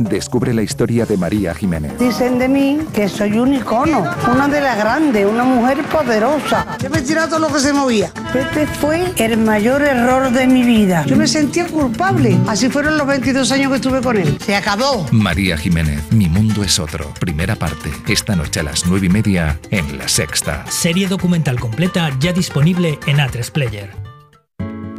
Descubre 0.03 0.53
la 0.53 0.61
historia 0.61 1.05
de 1.05 1.17
María 1.17 1.53
Jiménez. 1.53 1.97
Dicen 1.99 2.39
de 2.39 2.47
mí 2.47 2.79
que 2.93 3.07
soy 3.07 3.39
un 3.39 3.53
icono, 3.53 4.03
una 4.31 4.47
de 4.47 4.61
las 4.61 4.77
grandes, 4.77 5.25
una 5.25 5.43
mujer 5.43 5.83
poderosa. 5.85 6.77
Yo 6.81 6.89
me 6.89 7.01
tiraba 7.01 7.27
todo 7.27 7.39
lo 7.39 7.47
que 7.47 7.59
se 7.59 7.73
movía. 7.73 8.11
Este 8.33 8.67
fue 8.67 9.13
el 9.17 9.37
mayor 9.37 9.81
error 9.81 10.31
de 10.31 10.47
mi 10.47 10.63
vida. 10.63 11.05
Yo 11.05 11.15
me 11.15 11.27
sentía 11.27 11.67
culpable. 11.67 12.37
Así 12.47 12.69
fueron 12.69 12.97
los 12.97 13.07
22 13.07 13.51
años 13.51 13.69
que 13.69 13.75
estuve 13.75 14.01
con 14.01 14.17
él. 14.17 14.37
Se 14.45 14.55
acabó. 14.55 15.05
María 15.11 15.57
Jiménez, 15.57 16.11
Mi 16.11 16.27
Mundo 16.27 16.63
es 16.63 16.79
Otro. 16.79 17.13
Primera 17.19 17.55
parte. 17.55 17.91
Esta 18.07 18.35
noche 18.35 18.61
a 18.61 18.63
las 18.63 18.85
nueve 18.85 19.07
y 19.07 19.09
media 19.09 19.59
en 19.69 19.97
La 19.97 20.07
Sexta. 20.07 20.65
Serie 20.67 21.07
documental 21.07 21.59
completa 21.59 22.09
ya 22.19 22.33
disponible 22.33 22.99
en 23.07 23.17
A3 23.17 23.51
Player. 23.51 23.91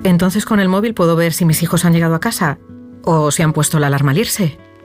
Entonces 0.04 0.44
con 0.44 0.58
el 0.60 0.68
móvil 0.68 0.94
puedo 0.94 1.14
ver 1.16 1.32
si 1.32 1.44
mis 1.44 1.62
hijos 1.62 1.84
han 1.84 1.92
llegado 1.92 2.14
a 2.14 2.20
casa 2.20 2.58
o 3.04 3.30
si 3.30 3.42
han 3.42 3.52
puesto 3.52 3.78
la 3.78 3.86
alarma 3.86 4.10
al 4.10 4.18
irse. 4.18 4.58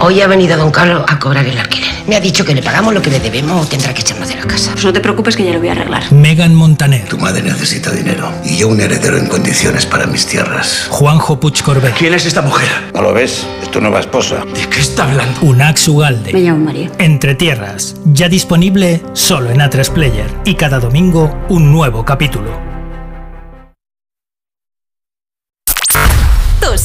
Hoy 0.00 0.20
ha 0.20 0.28
venido 0.28 0.56
don 0.56 0.70
Carlos 0.70 1.04
a 1.08 1.18
cobrar 1.18 1.44
el 1.46 1.58
alquiler. 1.58 1.88
Me 2.06 2.14
ha 2.14 2.20
dicho 2.20 2.44
que 2.44 2.54
le 2.54 2.62
pagamos 2.62 2.94
lo 2.94 3.02
que 3.02 3.10
le 3.10 3.18
debemos 3.18 3.66
o 3.66 3.68
tendrá 3.68 3.92
que 3.92 4.02
echarnos 4.02 4.28
de 4.28 4.36
la 4.36 4.42
casa. 4.42 4.70
Pues 4.72 4.84
no 4.84 4.92
te 4.92 5.00
preocupes 5.00 5.36
que 5.36 5.44
ya 5.44 5.52
lo 5.52 5.58
voy 5.58 5.68
a 5.68 5.72
arreglar. 5.72 6.12
Megan 6.12 6.54
Montaner, 6.54 7.08
Tu 7.08 7.18
madre 7.18 7.42
necesita 7.42 7.90
dinero 7.90 8.32
y 8.44 8.56
yo 8.56 8.68
un 8.68 8.80
heredero 8.80 9.18
en 9.18 9.26
condiciones 9.26 9.86
para 9.86 10.06
mis 10.06 10.24
tierras. 10.24 10.86
Juanjo 10.90 11.40
Puig 11.40 11.60
Corbet, 11.62 11.94
¿Quién 11.98 12.14
es 12.14 12.26
esta 12.26 12.42
mujer? 12.42 12.68
¿No 12.94 13.02
lo 13.02 13.12
ves? 13.12 13.44
Es 13.60 13.70
tu 13.72 13.80
nueva 13.80 13.98
esposa. 13.98 14.44
¿De 14.54 14.68
qué 14.68 14.80
está 14.80 15.02
hablando? 15.04 15.40
Unax 15.42 15.88
Ugalde. 15.88 16.32
Me 16.32 16.40
llamo 16.40 16.64
María. 16.64 16.90
Entre 16.98 17.34
Tierras, 17.34 17.96
ya 18.04 18.28
disponible 18.28 19.02
solo 19.14 19.50
en 19.50 19.58
A3 19.58 19.90
Player 19.90 20.30
y 20.44 20.54
cada 20.54 20.78
domingo 20.78 21.36
un 21.48 21.72
nuevo 21.72 22.04
capítulo. 22.04 22.67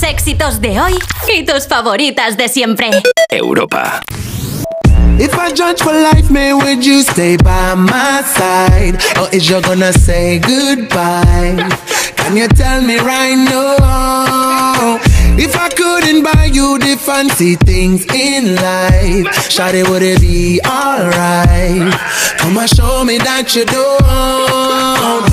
Tus 0.03 0.09
éxitos 0.09 0.59
de 0.59 0.82
hoy 0.82 0.99
y 1.33 1.45
tus 1.45 1.65
favoritas 1.65 2.35
de 2.35 2.49
siempre. 2.49 2.90
Europa. 3.30 4.01
If 5.17 5.33
I 5.33 5.53
judge 5.56 5.82
for 5.82 5.93
life, 5.93 6.30
man, 6.30 6.57
would 6.57 6.85
you 6.85 7.03
stay 7.03 7.38
by 7.38 7.75
my 7.75 8.22
side? 8.25 8.98
Or 9.17 9.30
is 9.32 9.49
you 9.49 9.61
gonna 9.61 9.93
say 9.93 10.40
goodbye? 10.40 11.69
Can 12.17 12.35
you 12.35 12.49
tell 12.49 12.82
me 12.82 12.98
right 12.98 13.38
now? 13.38 14.99
If 15.38 15.56
I 15.56 15.69
couldn't 15.69 16.23
buy 16.23 16.49
you 16.51 16.77
the 16.80 16.98
fancy 16.98 17.56
things 17.56 18.06
in 18.14 18.56
life, 18.56 19.27
Shawty, 19.49 19.90
would 19.90 20.03
it 20.03 20.19
be 20.19 20.59
alright? 20.65 21.93
Come 22.40 22.57
and 22.57 22.69
show 22.69 23.06
me 23.06 23.19
that 23.19 23.56
you 23.56 23.64
don't. 23.65 25.32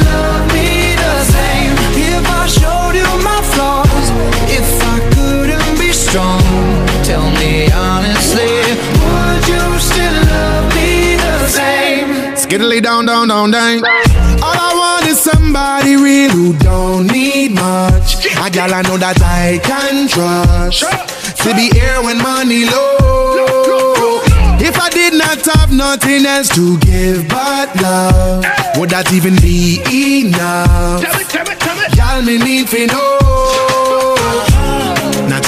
Get 12.51 12.59
it 12.59 12.65
lay 12.65 12.81
down, 12.81 13.05
down, 13.05 13.29
down, 13.29 13.49
down. 13.49 13.77
All 13.77 14.57
I 14.59 14.73
want 14.75 15.07
is 15.07 15.17
somebody 15.21 15.95
real 15.95 16.29
who 16.31 16.51
don't 16.57 17.07
need 17.07 17.53
much. 17.53 18.25
A 18.25 18.49
gal 18.49 18.73
I 18.73 18.81
know 18.81 18.97
that 18.97 19.21
I 19.23 19.57
can 19.63 20.09
trust. 20.09 20.83
To 21.43 21.55
be 21.55 21.69
here 21.71 22.01
when 22.03 22.17
money 22.17 22.65
low. 22.65 24.19
If 24.59 24.77
I 24.77 24.89
did 24.89 25.13
not 25.13 25.39
have 25.55 25.71
nothing 25.71 26.25
else 26.25 26.49
to 26.49 26.77
give 26.79 27.25
but 27.29 27.73
love, 27.81 28.43
would 28.75 28.89
that 28.89 29.13
even 29.13 29.37
be 29.37 29.79
enough? 30.27 31.07
Y'all 31.95 32.21
me 32.21 32.37
need 32.37 32.67
to 32.67 32.85
know. 32.87 34.10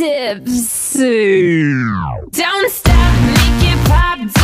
tipsy. 0.00 1.62
Don't 2.30 2.70
stop, 2.70 3.14
make 3.26 3.70
it 3.70 3.86
pop. 3.86 4.39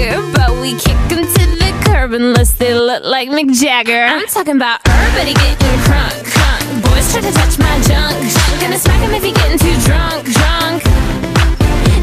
Swagger. 0.00 0.32
But 0.32 0.60
we 0.60 0.74
kick 0.74 0.96
'em 1.10 1.24
to 1.24 1.44
the 1.62 1.72
curb 1.84 2.12
unless 2.12 2.52
they 2.52 2.74
look 2.74 3.04
like 3.04 3.28
Mick 3.30 3.52
Jagger. 3.60 4.04
I'm 4.04 4.26
talking 4.26 4.56
about 4.56 4.80
everybody 4.86 5.34
getting 5.34 5.80
crunk, 5.86 6.16
crunk. 6.32 6.82
Boys 6.82 7.12
try 7.12 7.20
to 7.20 7.32
touch 7.32 7.58
my 7.58 7.74
junk, 7.88 8.16
junk. 8.34 8.60
Gonna 8.60 8.78
smack 8.78 9.02
'em 9.02 9.14
if 9.14 9.22
he 9.22 9.32
getting 9.32 9.58
too 9.58 9.76
drunk, 9.86 10.24
drunk. 10.38 10.82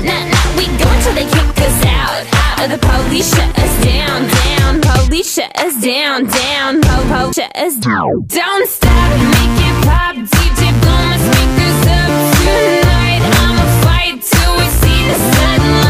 Nah, 0.04 0.24
nah, 0.32 0.48
we 0.58 0.66
go 0.82 0.88
until 0.96 1.14
they 1.14 1.26
kick 1.26 1.60
us 1.68 1.86
out. 1.86 2.22
Out 2.48 2.60
of 2.66 2.70
the 2.72 2.80
police, 2.88 3.30
shut 3.36 3.52
us 3.64 3.74
down, 3.84 4.28
down. 4.42 4.82
Police, 4.82 5.34
shut 5.34 5.52
us 5.66 5.76
down, 5.76 6.26
down. 6.26 6.82
Po, 6.82 6.96
po, 7.12 7.32
shut 7.32 7.52
us 7.56 7.76
down. 7.76 8.26
Don't 8.28 8.68
stop, 8.70 9.10
make 9.34 9.58
it 9.68 9.78
pop. 9.86 10.16
DJ, 10.16 10.62
blow 10.82 11.00
my 11.12 11.18
speakers 11.28 11.82
up 11.98 12.10
tonight. 12.46 13.22
I'ma 13.42 13.66
fight 13.84 14.16
till 14.32 14.54
we 14.60 14.68
see 14.82 15.00
the 15.10 15.18
sunlight. 15.34 15.87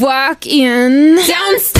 Walk 0.00 0.46
in. 0.46 1.16
Don't 1.26 1.79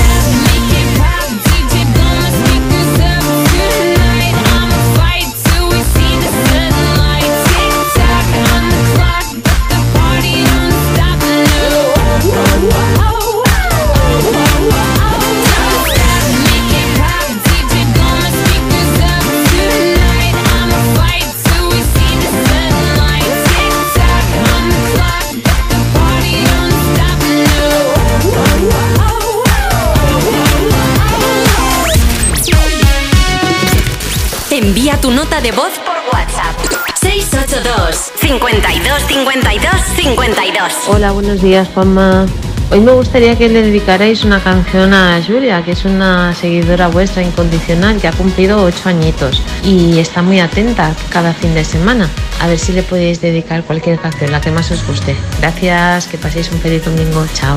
de 35.43 35.52
voz 35.52 35.73
por 35.86 35.97
WhatsApp. 36.12 36.55
682 37.01 38.12
52 38.17 39.02
52 39.09 39.70
52. 39.97 40.73
Hola, 40.89 41.12
buenos 41.12 41.41
días, 41.41 41.69
Juanma. 41.73 42.27
Hoy 42.70 42.81
me 42.81 42.93
gustaría 42.93 43.36
que 43.36 43.49
le 43.49 43.62
dedicarais 43.62 44.25
una 44.25 44.43
canción 44.43 44.93
a 44.93 45.20
Julia, 45.27 45.65
que 45.65 45.73
es 45.73 45.85
una 45.86 46.35
seguidora 46.35 46.89
vuestra 46.89 47.23
incondicional 47.23 47.99
que 48.01 48.09
ha 48.09 48.12
cumplido 48.12 48.62
ocho 48.62 48.91
añitos 48.91 49.43
y 49.65 49.99
está 49.99 50.20
muy 50.20 50.41
atenta 50.41 50.94
cada 51.09 51.33
fin 51.33 51.55
de 51.55 51.65
semana. 51.65 52.09
A 52.41 52.47
ver 52.47 52.59
si 52.59 52.73
le 52.73 52.83
podéis 52.83 53.20
dedicar 53.20 53.65
cualquier 53.65 53.99
canción, 53.99 54.31
la 54.33 54.41
que 54.41 54.51
más 54.51 54.70
os 54.70 54.86
guste. 54.86 55.17
Gracias, 55.41 56.07
que 56.07 56.19
paséis 56.19 56.51
un 56.52 56.60
feliz 56.60 56.85
domingo. 56.85 57.27
Chao. 57.33 57.57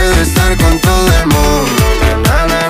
Puedes 0.00 0.28
estar 0.28 0.56
con 0.56 0.80
todo 0.80 1.08
el 1.08 1.26
mundo, 1.26 2.22
na, 2.24 2.46
na. 2.46 2.69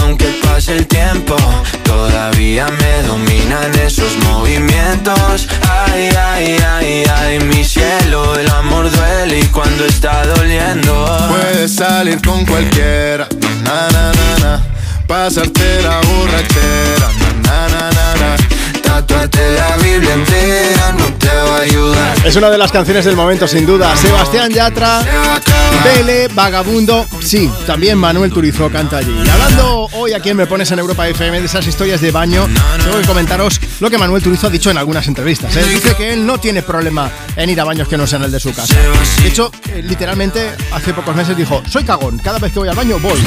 Aunque 0.00 0.26
pase 0.42 0.76
el 0.76 0.86
tiempo, 0.86 1.36
todavía 1.84 2.66
me 2.68 3.02
dominan 3.06 3.72
esos 3.78 4.16
movimientos. 4.24 5.48
Ay, 5.68 6.08
ay, 6.16 6.56
ay, 6.74 7.04
ay, 7.18 7.38
mi 7.40 7.64
cielo, 7.64 8.38
el 8.38 8.48
amor 8.50 8.90
duele 8.90 9.40
y 9.40 9.46
cuando 9.46 9.84
está 9.86 10.24
doliendo. 10.26 10.92
Puedes 11.28 11.74
salir 11.76 12.20
con 12.22 12.44
cualquiera, 12.46 13.28
na 13.64 13.88
na 13.90 14.12
na 14.12 14.38
na. 14.42 14.62
Pasarte 15.06 15.82
la 15.82 16.00
borrachera, 16.00 17.08
na 17.44 17.68
na 17.68 17.90
na 17.90 18.14
na. 18.20 18.36
Tatuarte 18.96 19.52
la 19.52 19.76
Biblia 19.76 20.14
entera 20.14 20.92
no 20.92 21.04
te 21.18 21.28
va 21.28 21.58
a 21.58 21.60
ayudar. 21.60 22.26
Es 22.26 22.34
una 22.34 22.48
de 22.48 22.56
las 22.56 22.72
canciones 22.72 23.04
del 23.04 23.14
momento, 23.14 23.46
sin 23.46 23.66
duda. 23.66 23.94
Sebastián 23.94 24.50
Yatra, 24.50 25.02
Bele, 25.84 26.28
Vagabundo. 26.28 27.04
Sí, 27.20 27.50
también 27.66 27.98
Manuel 27.98 28.32
Turizo 28.32 28.70
canta 28.70 28.96
allí. 28.96 29.14
Y 29.22 29.28
hablando 29.28 29.90
hoy 29.92 30.14
aquí 30.14 30.30
en 30.30 30.38
Me 30.38 30.46
Pones 30.46 30.70
en 30.70 30.78
Europa 30.78 31.06
FM 31.06 31.40
de 31.40 31.44
esas 31.44 31.66
historias 31.66 32.00
de 32.00 32.10
baño, 32.10 32.48
tengo 32.82 32.98
que 32.98 33.06
comentaros 33.06 33.60
lo 33.80 33.90
que 33.90 33.98
Manuel 33.98 34.22
Turizo 34.22 34.46
ha 34.46 34.50
dicho 34.50 34.70
en 34.70 34.78
algunas 34.78 35.06
entrevistas. 35.08 35.54
¿eh? 35.56 35.64
Dice 35.64 35.94
que 35.94 36.14
él 36.14 36.24
no 36.24 36.38
tiene 36.38 36.62
problema 36.62 37.10
en 37.36 37.50
ir 37.50 37.60
a 37.60 37.64
baños 37.64 37.88
que 37.88 37.98
no 37.98 38.06
sean 38.06 38.22
el 38.22 38.32
de 38.32 38.40
su 38.40 38.54
casa. 38.54 38.74
De 39.20 39.28
hecho, 39.28 39.52
eh, 39.68 39.82
literalmente, 39.82 40.52
hace 40.72 40.94
pocos 40.94 41.14
meses 41.14 41.36
dijo: 41.36 41.62
Soy 41.68 41.84
cagón, 41.84 42.16
cada 42.16 42.38
vez 42.38 42.50
que 42.50 42.60
voy 42.60 42.68
al 42.68 42.76
baño 42.76 42.98
voy. 42.98 43.20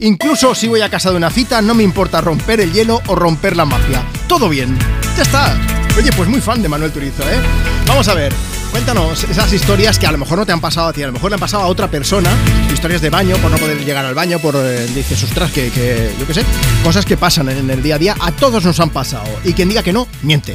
Incluso 0.00 0.56
si 0.56 0.66
voy 0.66 0.80
a 0.80 0.90
casa 0.90 1.12
de 1.12 1.16
una 1.16 1.30
cita, 1.30 1.62
no 1.62 1.74
me 1.74 1.84
importa 1.84 2.20
romper 2.20 2.60
el 2.60 2.72
hielo 2.72 3.00
o 3.06 3.14
romper 3.14 3.56
la 3.56 3.64
magia. 3.64 4.02
Todo 4.26 4.48
bien. 4.48 4.76
Ya 5.16 5.22
está. 5.22 5.56
Oye, 5.96 6.10
pues 6.12 6.28
muy 6.28 6.40
fan 6.40 6.62
de 6.62 6.68
Manuel 6.68 6.92
Turizo, 6.92 7.22
¿eh? 7.22 7.40
Vamos 7.86 8.06
a 8.08 8.14
ver. 8.14 8.32
Cuéntanos 8.70 9.24
esas 9.24 9.52
historias 9.52 9.98
que 9.98 10.06
a 10.06 10.12
lo 10.12 10.18
mejor 10.18 10.38
no 10.38 10.46
te 10.46 10.52
han 10.52 10.60
pasado 10.60 10.88
a 10.88 10.92
ti, 10.92 11.02
a 11.02 11.06
lo 11.06 11.12
mejor 11.12 11.30
le 11.30 11.34
han 11.34 11.40
pasado 11.40 11.62
a 11.64 11.66
otra 11.66 11.88
persona. 11.88 12.30
Historias 12.72 13.00
de 13.00 13.10
baño, 13.10 13.36
por 13.38 13.50
no 13.50 13.56
poder 13.56 13.84
llegar 13.84 14.04
al 14.04 14.14
baño, 14.14 14.38
por, 14.38 14.54
eh, 14.56 14.86
dices, 14.94 15.22
ostras, 15.24 15.50
que, 15.50 15.70
que 15.70 16.12
yo 16.18 16.26
qué 16.26 16.34
sé. 16.34 16.44
Cosas 16.84 17.04
que 17.04 17.16
pasan 17.16 17.48
en 17.48 17.70
el 17.70 17.82
día 17.82 17.96
a 17.96 17.98
día, 17.98 18.16
a 18.20 18.30
todos 18.30 18.64
nos 18.64 18.78
han 18.78 18.90
pasado. 18.90 19.26
Y 19.44 19.54
quien 19.54 19.68
diga 19.68 19.82
que 19.82 19.92
no, 19.92 20.06
miente. 20.22 20.54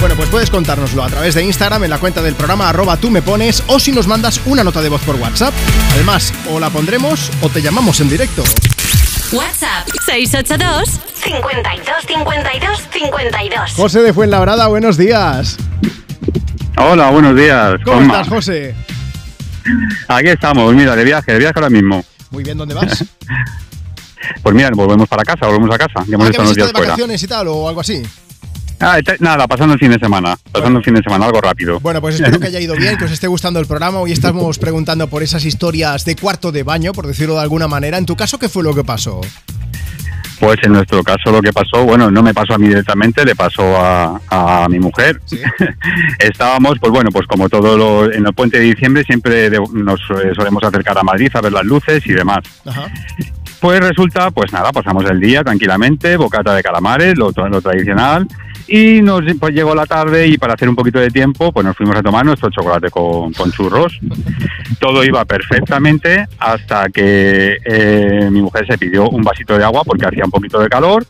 Bueno, 0.00 0.16
pues 0.16 0.28
puedes 0.28 0.50
contárnoslo 0.50 1.02
a 1.02 1.08
través 1.08 1.34
de 1.34 1.44
Instagram 1.44 1.84
en 1.84 1.90
la 1.90 1.98
cuenta 1.98 2.20
del 2.20 2.34
programa 2.34 2.68
arroba 2.68 2.96
tú 2.96 3.10
me 3.10 3.22
pones 3.22 3.62
o 3.68 3.78
si 3.78 3.92
nos 3.92 4.06
mandas 4.06 4.40
una 4.44 4.64
nota 4.64 4.82
de 4.82 4.88
voz 4.88 5.00
por 5.02 5.16
WhatsApp. 5.16 5.54
Además, 5.94 6.32
o 6.50 6.60
la 6.60 6.70
pondremos 6.70 7.30
o 7.40 7.48
te 7.48 7.62
llamamos 7.62 8.00
en 8.00 8.10
directo. 8.10 8.44
WhatsApp 9.34 9.88
682 10.06 10.88
52 11.14 12.06
52 12.06 12.80
52. 12.92 13.70
José 13.74 14.00
de 14.02 14.12
Fuenlabrada, 14.12 14.68
buenos 14.68 14.96
días. 14.96 15.56
Hola, 16.76 17.10
buenos 17.10 17.34
días. 17.36 17.74
¿Cómo 17.84 17.96
Juanma. 17.96 18.14
estás, 18.20 18.28
José? 18.28 18.74
Aquí 20.08 20.28
estamos, 20.28 20.72
mira, 20.74 20.94
de 20.94 21.04
viaje, 21.04 21.32
de 21.32 21.38
viaje 21.38 21.54
ahora 21.56 21.70
mismo. 21.70 22.04
Muy 22.30 22.44
bien, 22.44 22.56
¿dónde 22.58 22.74
vas? 22.74 23.04
Pues 24.42 24.54
mira, 24.54 24.70
volvemos 24.70 25.06
para 25.06 25.22
casa, 25.22 25.46
volvemos 25.46 25.74
a 25.74 25.76
casa. 25.78 26.02
Ya 26.06 26.14
hemos 26.14 26.26
¿Ah, 26.26 26.30
estado 26.30 26.44
unos 26.48 26.56
días 26.56 26.68
de 26.68 26.72
fuera. 26.72 26.86
vacaciones 26.92 27.22
y 27.22 27.26
tal 27.26 27.48
o 27.48 27.68
algo 27.68 27.82
así? 27.82 28.02
Ah, 28.80 28.98
está- 28.98 29.14
nada, 29.20 29.46
pasando 29.46 29.74
el 29.74 29.80
fin 29.80 29.90
de 29.90 29.98
semana. 29.98 30.36
Pasando 30.52 30.78
el 30.80 30.84
fin 30.84 30.94
de 30.94 31.02
semana, 31.02 31.26
algo 31.26 31.40
rápido. 31.40 31.80
Bueno, 31.80 32.00
pues 32.00 32.16
espero 32.16 32.38
que 32.38 32.48
haya 32.48 32.60
ido 32.60 32.74
bien, 32.76 32.96
que 32.98 33.04
os 33.04 33.10
esté 33.12 33.26
gustando 33.28 33.60
el 33.60 33.66
programa. 33.66 33.98
Hoy 34.00 34.12
estamos 34.12 34.58
preguntando 34.58 35.08
por 35.08 35.22
esas 35.22 35.44
historias 35.44 36.04
de 36.04 36.16
cuarto 36.16 36.52
de 36.52 36.62
baño, 36.64 36.92
por 36.92 37.06
decirlo 37.06 37.34
de 37.36 37.40
alguna 37.42 37.68
manera. 37.68 37.96
En 37.98 38.06
tu 38.06 38.16
caso, 38.16 38.38
¿qué 38.38 38.48
fue 38.48 38.62
lo 38.62 38.74
que 38.74 38.84
pasó? 38.84 39.20
Pues 40.40 40.58
en 40.64 40.72
nuestro 40.72 41.02
caso 41.04 41.30
lo 41.30 41.40
que 41.40 41.52
pasó, 41.52 41.84
bueno, 41.84 42.10
no 42.10 42.22
me 42.22 42.34
pasó 42.34 42.54
a 42.54 42.58
mí 42.58 42.68
directamente, 42.68 43.24
le 43.24 43.34
pasó 43.36 43.62
a, 43.78 44.20
a 44.28 44.68
mi 44.68 44.80
mujer. 44.80 45.20
Estábamos, 46.18 46.78
pues 46.80 46.92
bueno, 46.92 47.10
pues 47.12 47.26
como 47.26 47.48
todo 47.48 47.78
lo, 47.78 48.12
en 48.12 48.26
el 48.26 48.34
puente 48.34 48.58
de 48.58 48.64
diciembre 48.64 49.04
siempre 49.04 49.50
nos 49.72 50.00
eh, 50.10 50.32
solemos 50.34 50.62
acercar 50.64 50.98
a 50.98 51.02
Madrid 51.02 51.30
a 51.34 51.40
ver 51.40 51.52
las 51.52 51.64
luces 51.64 52.04
y 52.06 52.12
demás. 52.12 52.40
Ajá. 52.66 52.88
Pues 53.60 53.80
resulta, 53.80 54.30
pues 54.32 54.52
nada, 54.52 54.72
pasamos 54.72 55.04
el 55.08 55.20
día 55.20 55.42
tranquilamente, 55.42 56.16
bocata 56.18 56.54
de 56.54 56.62
calamares, 56.62 57.16
lo, 57.16 57.30
lo 57.30 57.62
tradicional, 57.62 58.26
y 58.66 59.02
nos 59.02 59.22
pues 59.38 59.54
llegó 59.54 59.74
la 59.74 59.86
tarde 59.86 60.26
y 60.26 60.38
para 60.38 60.54
hacer 60.54 60.68
un 60.68 60.76
poquito 60.76 60.98
de 60.98 61.10
tiempo, 61.10 61.52
pues 61.52 61.64
nos 61.64 61.76
fuimos 61.76 61.96
a 61.96 62.02
tomar 62.02 62.24
nuestro 62.24 62.50
chocolate 62.50 62.90
con, 62.90 63.32
con 63.32 63.52
churros. 63.52 63.98
todo 64.80 65.04
iba 65.04 65.24
perfectamente 65.24 66.26
hasta 66.38 66.88
que 66.88 67.58
eh, 67.64 68.28
mi 68.30 68.42
mujer 68.42 68.66
se 68.66 68.78
pidió 68.78 69.08
un 69.08 69.22
vasito 69.22 69.58
de 69.58 69.64
agua 69.64 69.82
porque 69.84 70.06
hacía 70.06 70.24
un 70.24 70.30
poquito 70.30 70.60
de 70.60 70.68
calor 70.68 71.06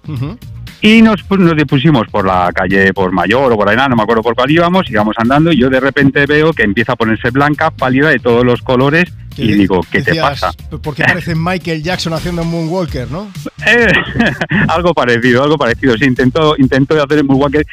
y 0.80 1.02
nos, 1.02 1.22
pues, 1.22 1.40
nos 1.40 1.54
pusimos 1.64 2.06
por 2.08 2.26
la 2.26 2.50
calle 2.52 2.92
por 2.92 3.12
Mayor 3.12 3.52
o 3.52 3.56
por 3.56 3.68
ahí, 3.68 3.76
no 3.76 3.96
me 3.96 4.02
acuerdo 4.02 4.22
por 4.22 4.34
cuál 4.34 4.50
íbamos, 4.50 4.90
íbamos 4.90 5.14
andando 5.18 5.52
y 5.52 5.58
yo 5.58 5.70
de 5.70 5.80
repente 5.80 6.26
veo 6.26 6.52
que 6.52 6.62
empieza 6.62 6.92
a 6.92 6.96
ponerse 6.96 7.30
blanca, 7.30 7.70
pálida 7.70 8.10
de 8.10 8.18
todos 8.18 8.44
los 8.44 8.62
colores 8.62 9.12
y 9.36 9.52
digo, 9.52 9.80
¿qué 9.90 10.02
te 10.02 10.14
pasa? 10.14 10.52
Porque 10.82 11.02
parece 11.02 11.34
Michael 11.36 11.82
Jackson 11.82 12.12
haciendo 12.12 12.44
Moonwalker, 12.44 13.10
¿no? 13.10 13.30
Eh, 13.66 13.92
algo 14.68 14.94
parecido, 14.94 15.42
algo 15.42 15.56
parecido. 15.56 15.96
Sí, 15.96 16.04
intentó, 16.04 16.54
intentó 16.56 17.02
hacer 17.02 17.18
el 17.18 17.24
Moonwalker. 17.24 17.66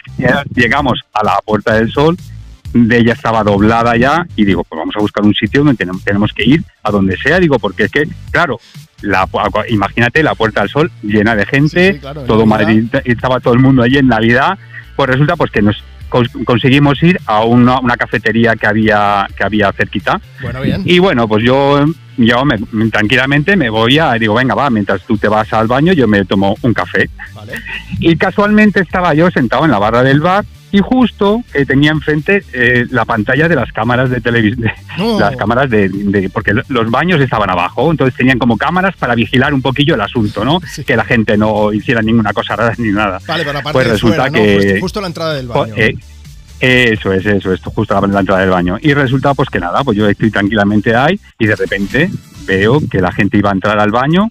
Llegamos 0.56 1.00
a 1.14 1.24
la 1.24 1.40
Puerta 1.46 1.76
del 1.76 1.92
Sol, 1.92 2.18
de 2.74 2.98
ella 3.00 3.14
estaba 3.14 3.44
doblada 3.44 3.98
ya, 3.98 4.26
y 4.36 4.46
digo, 4.46 4.64
pues 4.64 4.80
vamos 4.80 4.96
a 4.96 5.00
buscar 5.02 5.24
un 5.26 5.34
sitio 5.34 5.64
donde 5.64 5.86
tenemos, 6.04 6.32
que 6.34 6.44
ir, 6.46 6.64
a 6.84 6.92
donde 6.92 7.18
sea. 7.18 7.40
Digo, 7.40 7.60
porque 7.60 7.84
es 7.84 7.92
que, 7.92 8.04
claro, 8.32 8.60
la, 9.02 9.28
imagínate 9.70 10.24
la 10.24 10.36
Puerta 10.36 10.62
del 10.62 10.70
Sol 10.70 10.92
llena 11.04 11.36
de 11.36 11.46
gente, 11.46 12.00
claro, 12.00 12.22
todo. 12.24 12.46
Madrid, 12.46 12.86
estaba 13.06 13.40
todo 13.40 13.54
el 13.54 13.60
mundo 13.60 13.84
allí 13.84 13.98
en 13.98 14.08
Navidad. 14.08 14.58
Pues 14.96 15.10
resulta 15.10 15.36
pues 15.36 15.52
que 15.52 15.62
nos 15.62 15.84
cons- 16.10 16.44
conseguimos 16.46 17.02
ir 17.04 17.20
a 17.26 17.44
una, 17.44 17.80
una 17.80 17.98
cafetería 17.98 18.56
que 18.56 18.68
había, 18.68 19.28
que 19.36 19.44
había 19.44 19.72
cerquita. 19.74 20.22
Bueno, 20.42 20.62
bien. 20.62 20.82
Y 20.86 21.00
bueno, 21.00 21.28
pues 21.28 21.44
yo, 21.44 21.84
yo 22.18 22.46
me- 22.46 22.60
tranquilamente 22.90 23.56
me 23.56 23.70
voy 23.70 23.98
a, 24.00 24.14
digo, 24.14 24.36
venga, 24.36 24.54
va, 24.54 24.70
mientras 24.70 25.02
tú 25.04 25.18
te 25.18 25.28
vas 25.28 25.52
al 25.54 25.68
baño, 25.68 25.94
yo 25.94 26.08
me 26.08 26.24
tomo 26.26 26.56
un 26.62 26.74
café. 26.74 27.10
Y 28.00 28.16
casualmente 28.18 28.82
estaba 28.82 29.14
yo 29.14 29.32
sentado 29.32 29.66
en 29.66 29.72
la 29.72 29.80
barra 29.80 30.04
del 30.04 30.20
bar 30.22 30.46
y 30.72 30.80
justo 30.80 31.44
eh, 31.54 31.66
tenía 31.66 31.92
enfrente 31.92 32.44
eh, 32.54 32.86
la 32.90 33.06
pantalla 33.06 33.48
de 33.50 33.56
las 33.56 33.72
cámaras 33.72 34.10
de 34.10 34.22
televisión, 34.22 34.72
No. 34.98 35.20
las 35.20 35.36
cámaras 35.36 35.70
de, 35.70 35.90
de- 35.90 36.30
porque 36.30 36.54
los 36.70 36.90
baños 36.90 37.20
estaban 37.22 37.50
abajo, 37.50 37.92
entonces 37.92 38.16
tenían 38.16 38.40
como 38.40 38.58
cámaras 38.58 38.96
para 38.98 39.16
vigilar 39.16 39.54
un 39.54 39.62
poquillo 39.62 39.96
el 39.96 40.02
asunto, 40.02 40.46
¿no? 40.46 40.60
Que 40.86 40.96
la 40.96 41.04
gente 41.06 41.38
no 41.38 41.74
hiciera 41.74 42.02
ninguna 42.02 42.32
cosa 42.34 42.56
rara 42.56 42.74
ni 42.78 42.90
nada. 42.92 43.20
Vale, 43.28 43.44
pero 43.46 43.60
aparte 43.60 43.74
Pues 43.74 43.86
de 43.88 43.92
resulta 43.94 44.16
fuera, 44.16 44.30
¿no? 44.30 44.34
que- 44.38 44.56
Justo, 44.56 44.80
justo 44.82 45.02
la 45.02 45.08
entrada 45.08 45.34
del 45.34 45.48
baño. 45.48 45.74
Eh, 45.78 45.96
eso 46.60 47.12
es, 47.12 47.26
eso 47.26 47.52
es, 47.54 47.62
justo 47.62 48.00
la, 48.00 48.06
la 48.08 48.20
entrada 48.20 48.42
del 48.42 48.52
baño. 48.52 48.78
Y 48.82 48.94
resulta 48.94 49.34
pues 49.34 49.50
que 49.50 49.60
nada, 49.60 49.84
pues 49.84 49.98
yo 49.98 50.08
estoy 50.08 50.30
tranquilamente 50.30 50.96
ahí 50.96 51.20
y 51.40 51.48
de 51.48 51.56
repente 51.56 52.10
veo 52.46 52.80
que 52.90 53.02
la 53.02 53.12
gente 53.12 53.38
iba 53.38 53.50
a 53.50 53.54
entrar 53.54 53.80
al 53.80 53.90
baño 53.92 54.30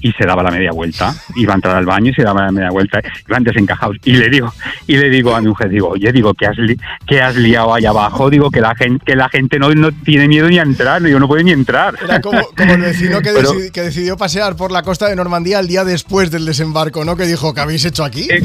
y 0.00 0.12
se 0.12 0.24
daba 0.26 0.42
la 0.42 0.50
media 0.50 0.72
vuelta. 0.72 1.14
Iba 1.36 1.52
a 1.52 1.56
entrar 1.56 1.76
al 1.76 1.86
baño 1.86 2.10
y 2.10 2.14
se 2.14 2.22
daba 2.22 2.44
la 2.46 2.52
media 2.52 2.70
vuelta. 2.70 3.00
Iban 3.28 3.44
desencajados. 3.44 3.96
Y 4.04 4.12
le 4.12 4.28
digo, 4.28 4.52
y 4.86 4.96
le 4.96 5.08
digo 5.10 5.34
a 5.34 5.40
mi 5.40 5.48
mujer, 5.48 5.68
digo, 5.70 5.88
oye, 5.88 6.12
digo, 6.12 6.34
¿qué 6.34 6.46
has, 6.46 6.58
li- 6.58 6.78
qué 7.06 7.20
has 7.20 7.36
liado 7.36 7.74
ahí 7.74 7.84
abajo? 7.86 8.30
Digo, 8.30 8.50
que 8.50 8.60
la 8.60 8.74
gente, 8.74 9.04
que 9.04 9.16
la 9.16 9.28
gente 9.28 9.58
no, 9.58 9.74
no 9.74 9.90
tiene 9.92 10.28
miedo 10.28 10.48
ni 10.48 10.58
a 10.58 10.62
entrar, 10.62 11.02
digo, 11.02 11.18
no 11.18 11.28
puede 11.28 11.44
ni 11.44 11.52
entrar. 11.52 11.94
Era 12.02 12.20
como, 12.20 12.40
como 12.56 12.74
el 12.74 12.80
vecino 12.82 13.20
que, 13.20 13.30
Pero- 13.32 13.52
decidi- 13.52 13.70
que 13.72 13.82
decidió 13.82 14.16
pasear 14.16 14.56
por 14.56 14.70
la 14.72 14.82
costa 14.82 15.08
de 15.08 15.16
Normandía 15.16 15.58
el 15.60 15.68
día 15.68 15.84
después 15.84 16.30
del 16.30 16.44
desembarco, 16.46 17.04
¿no? 17.04 17.16
Que 17.16 17.24
dijo, 17.26 17.54
¿qué 17.54 17.60
habéis 17.60 17.84
hecho 17.84 18.04
aquí? 18.04 18.28
Eh, 18.30 18.42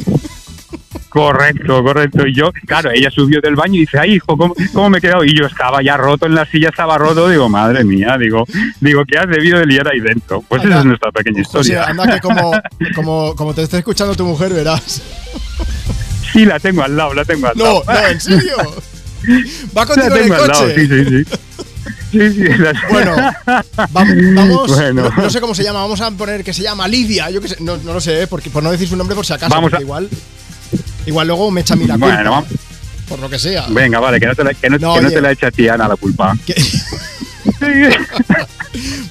Correcto, 1.13 1.83
correcto. 1.83 2.25
Y 2.27 2.33
yo, 2.33 2.51
claro, 2.65 2.89
ella 2.91 3.11
subió 3.11 3.39
del 3.39 3.55
baño 3.55 3.75
y 3.75 3.79
dice, 3.81 3.99
ay, 3.99 4.13
hijo, 4.15 4.35
¿cómo, 4.35 4.55
cómo 4.73 4.89
me 4.89 4.97
he 4.97 5.01
quedado? 5.01 5.23
Y 5.23 5.37
yo 5.37 5.45
estaba 5.45 5.83
ya 5.83 5.95
roto 5.95 6.25
en 6.25 6.33
la 6.33 6.43
silla, 6.47 6.69
estaba 6.69 6.97
roto. 6.97 7.29
Digo, 7.29 7.47
madre 7.49 7.83
mía, 7.83 8.17
digo, 8.19 8.45
digo, 8.79 9.03
¿qué 9.05 9.19
has 9.19 9.27
debido 9.29 9.59
de 9.59 9.67
liar 9.67 9.87
ahí 9.87 9.99
dentro? 9.99 10.41
Pues 10.47 10.63
esa 10.65 10.79
es 10.79 10.85
nuestra 10.85 11.11
pequeña 11.11 11.43
José, 11.43 11.59
historia. 11.59 11.83
anda 11.85 12.07
que 12.15 12.19
como, 12.19 12.51
como, 12.95 13.35
como 13.35 13.53
te 13.53 13.61
esté 13.61 13.77
escuchando 13.77 14.15
tu 14.15 14.25
mujer, 14.25 14.51
verás. 14.53 15.03
Sí, 16.31 16.45
la 16.45 16.59
tengo 16.59 16.81
al 16.81 16.97
lado, 16.97 17.13
la 17.13 17.25
tengo 17.25 17.45
al 17.47 17.57
No, 17.57 17.63
lado. 17.65 17.83
no, 17.87 18.07
¿en 18.07 18.19
serio? 18.19 18.55
Va 19.77 19.85
contigo 19.85 20.15
en 20.15 20.25
el 20.25 20.33
al 20.33 20.47
lado, 20.47 20.63
coche. 20.63 20.75
sí, 20.75 20.87
sí, 20.87 21.05
sí. 21.05 21.37
Sí, 22.11 22.31
sí, 22.31 22.43
la- 22.57 22.73
Bueno, 22.89 23.15
vam- 23.93 24.35
vamos, 24.35 24.75
Bueno. 24.75 25.09
no, 25.15 25.23
no 25.23 25.29
sé 25.29 25.39
cómo 25.41 25.53
se 25.53 25.63
llama, 25.63 25.81
vamos 25.81 26.01
a 26.01 26.09
poner 26.11 26.43
que 26.43 26.53
se 26.53 26.63
llama 26.63 26.87
Lidia, 26.87 27.29
yo 27.29 27.39
que 27.39 27.49
sé, 27.49 27.57
no, 27.59 27.77
no 27.77 27.93
lo 27.93 28.01
sé, 28.01 28.23
¿eh? 28.23 28.27
porque, 28.27 28.49
por 28.49 28.63
no 28.63 28.71
decir 28.71 28.87
su 28.87 28.95
nombre 28.95 29.15
por 29.15 29.25
si 29.25 29.33
acaso, 29.33 29.53
Vamos 29.53 29.73
a- 29.73 29.79
igual, 29.81 30.09
igual 31.05 31.27
luego 31.27 31.51
me 31.51 31.61
echa 31.61 31.73
a 31.73 31.77
mí 31.77 31.85
la 31.85 31.93
culpa, 31.95 32.15
Bueno, 32.15 32.45
por 33.07 33.19
lo 33.19 33.29
que 33.29 33.39
sea. 33.39 33.65
Venga, 33.69 33.99
vale, 33.99 34.19
que 34.19 34.25
no 34.27 34.35
te 34.35 34.43
la, 34.43 34.53
que 34.53 34.69
no, 34.69 34.77
No, 34.77 34.95
que 34.95 35.01
no 35.01 35.07
oye. 35.07 35.15
te 35.15 35.21
la 35.21 35.31
eche 35.31 35.45
a 35.47 35.51
ti, 35.51 35.67
Ana, 35.67 35.87
la 35.87 35.95
culpa. 35.95 36.35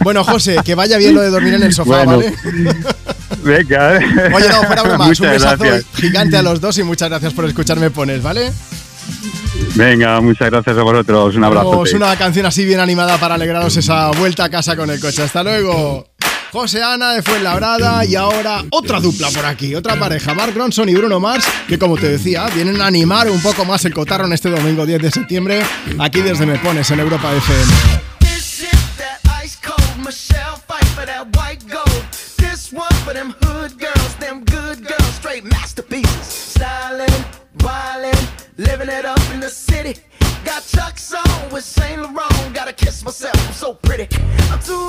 Bueno, 0.00 0.24
José, 0.24 0.56
que 0.64 0.74
vaya 0.74 0.98
bien 0.98 1.14
lo 1.14 1.20
de 1.20 1.30
dormir 1.30 1.54
en 1.54 1.62
el 1.62 1.72
sofá, 1.72 2.02
Bueno. 2.04 2.16
¿vale? 2.18 2.34
Venga. 3.44 3.98
Oye, 4.34 4.48
no, 4.48 4.62
fuera 4.64 4.82
bromas, 4.82 5.20
un 5.20 5.26
besazo 5.30 5.56
gracias. 5.58 5.84
gigante 5.94 6.36
a 6.36 6.42
los 6.42 6.60
dos 6.60 6.76
y 6.78 6.82
muchas 6.82 7.08
gracias 7.08 7.32
por 7.32 7.44
escucharme 7.44 7.90
pones, 7.90 8.22
¿vale? 8.22 8.52
Venga, 9.74 10.20
muchas 10.20 10.50
gracias 10.50 10.76
a 10.76 10.82
vosotros. 10.82 11.36
Un 11.36 11.44
abrazo. 11.44 11.70
Vamos, 11.70 11.92
una 11.92 12.14
canción 12.16 12.46
así 12.46 12.64
bien 12.64 12.80
animada 12.80 13.18
para 13.18 13.36
alegraros 13.36 13.76
esa 13.76 14.08
vuelta 14.10 14.44
a 14.44 14.48
casa 14.50 14.76
con 14.76 14.90
el 14.90 15.00
coche. 15.00 15.22
Hasta 15.22 15.42
luego. 15.42 16.11
José 16.52 16.82
Ana 16.82 17.12
de 17.12 17.22
Fuenlabrada 17.22 18.04
y 18.04 18.14
ahora 18.14 18.62
otra 18.70 19.00
dupla 19.00 19.30
por 19.30 19.46
aquí, 19.46 19.74
otra 19.74 19.98
pareja, 19.98 20.34
Mark 20.34 20.52
Ronson 20.54 20.86
y 20.86 20.94
Bruno 20.94 21.18
Mars, 21.18 21.46
que 21.66 21.78
como 21.78 21.96
te 21.96 22.10
decía, 22.10 22.46
vienen 22.54 22.82
a 22.82 22.86
animar 22.86 23.30
un 23.30 23.40
poco 23.40 23.64
más 23.64 23.82
el 23.86 23.94
cotarro 23.94 24.30
este 24.30 24.50
domingo 24.50 24.84
10 24.84 25.00
de 25.00 25.10
septiembre, 25.10 25.62
aquí 25.98 26.20
desde 26.20 26.44
Me 26.44 26.58
Pones 26.58 26.90
en 26.90 27.00
Europa 27.00 27.32
FM. 27.34 28.02
with 41.52 41.62
Saint 41.62 42.00
Laurent. 42.00 42.54
Gotta 42.54 42.72
kiss 42.72 43.04
myself, 43.04 43.36
I'm 43.46 43.52
so 43.52 43.74
pretty. 43.74 44.08
I'm 44.50 44.58
too. 44.60 44.88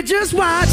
Me, 0.00 0.06
just 0.06 0.32
watch. 0.32 0.68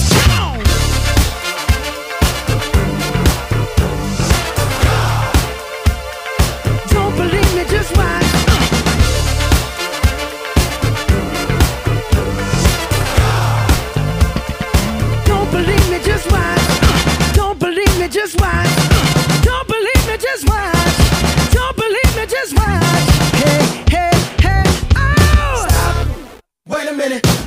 Don't 6.89 7.15
believe 7.15 7.55
me, 7.55 7.63
just 7.65 7.95
watch. 7.97 8.25
Don't 15.25 15.51
believe 15.51 15.89
me, 15.89 15.99
just 16.03 16.31
watch. 16.31 17.33
Don't 17.33 17.59
believe 17.59 17.99
me, 17.99 18.07
just 18.07 18.39
watch. 18.39 18.69
Don't 19.43 19.67
believe 19.67 20.07
me, 20.07 20.17
just 20.17 20.47
watch. 20.47 21.51
Don't 21.51 21.75
believe 21.75 22.15
me, 22.15 22.25
just 22.27 22.55
watch. 22.55 23.07
Hey, 23.43 23.83
hey, 23.89 24.11
hey, 24.41 24.63
oh! 24.95 25.65
Stop. 25.67 26.07
Wait 26.67 26.87
a 26.87 26.93
minute. 26.93 27.46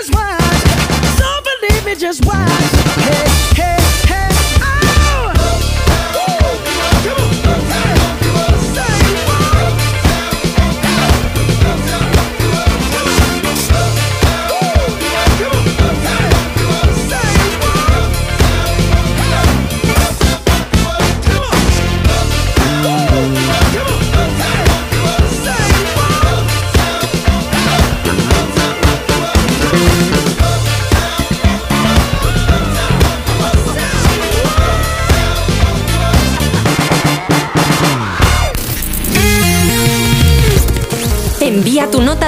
is 0.00 0.10
why. 0.12 0.39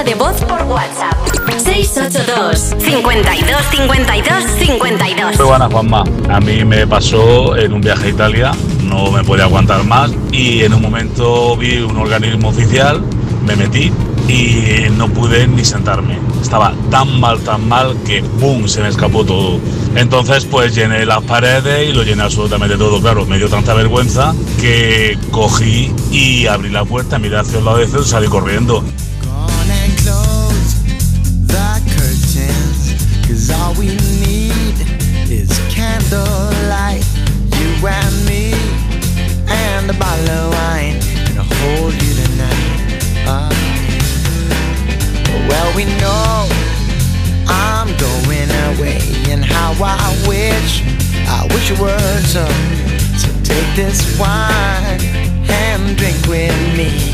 De 0.05 0.15
voz 0.15 0.35
por 0.45 0.61
WhatsApp. 0.63 1.15
682 1.63 2.75
52 2.79 3.61
52 3.71 4.43
52 4.59 5.37
Muy 5.37 5.45
buenas, 5.45 5.71
Juanma. 5.71 6.03
A 6.29 6.39
mí 6.41 6.65
me 6.65 6.85
pasó 6.85 7.55
en 7.55 7.73
un 7.73 7.81
viaje 7.81 8.07
a 8.07 8.09
Italia, 8.09 8.51
no 8.83 9.11
me 9.11 9.23
podía 9.23 9.45
aguantar 9.45 9.83
más 9.85 10.11
y 10.31 10.63
en 10.63 10.73
un 10.73 10.81
momento 10.81 11.55
vi 11.55 11.77
un 11.77 11.97
organismo 11.97 12.49
oficial, 12.49 13.01
me 13.45 13.55
metí 13.55 13.93
y 14.27 14.89
no 14.97 15.07
pude 15.07 15.47
ni 15.47 15.63
sentarme. 15.63 16.19
Estaba 16.41 16.73
tan 16.89 17.19
mal, 17.19 17.39
tan 17.39 17.67
mal 17.67 17.95
que 18.05 18.21
¡boom! 18.21 18.67
se 18.67 18.81
me 18.81 18.89
escapó 18.89 19.23
todo. 19.23 19.59
Entonces 19.95 20.45
pues 20.45 20.75
llené 20.75 21.05
las 21.05 21.23
paredes 21.23 21.89
y 21.89 21.93
lo 21.93 22.03
llené 22.03 22.23
absolutamente 22.23 22.77
todo. 22.77 22.99
Claro, 22.99 23.25
me 23.25 23.37
dio 23.37 23.47
tanta 23.47 23.73
vergüenza 23.73 24.33
que 24.59 25.17
cogí 25.31 25.93
y 26.11 26.47
abrí 26.47 26.69
la 26.69 26.83
puerta, 26.83 27.19
miré 27.19 27.37
hacia 27.37 27.59
el 27.59 27.65
lado 27.65 27.77
de 27.77 27.85
y 27.85 28.03
salí 28.03 28.27
corriendo. 28.27 28.83
Cause 33.43 33.59
all 33.59 33.73
we 33.73 33.87
need 34.23 34.75
is 35.27 35.51
candlelight. 35.67 37.03
You 37.59 37.85
and 37.85 38.25
me, 38.25 38.53
and 39.51 39.89
a 39.89 39.93
bottle 39.99 40.29
of 40.29 40.53
wine, 40.53 40.95
and 41.27 41.39
I'll 41.39 41.55
hold 41.59 41.91
you 41.91 42.13
tonight. 42.23 43.03
Ah. 43.27 43.51
well, 45.49 45.75
we 45.75 45.83
know 45.99 46.47
I'm 47.49 47.91
going 47.99 48.49
away, 48.71 49.01
and 49.27 49.43
how 49.43 49.75
I 49.83 50.07
wish, 50.25 50.81
I 51.27 51.45
wish 51.53 51.69
it 51.69 51.79
were 51.79 52.21
so. 52.21 52.47
So 53.19 53.27
take 53.43 53.75
this 53.75 54.17
wine 54.17 55.01
and 55.51 55.97
drink 55.97 56.15
with 56.27 56.55
me. 56.77 57.11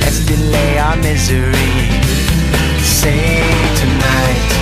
Let's 0.00 0.26
delay 0.26 0.78
our 0.78 0.96
misery. 0.96 1.70
Say 2.82 3.46
tonight, 3.76 4.55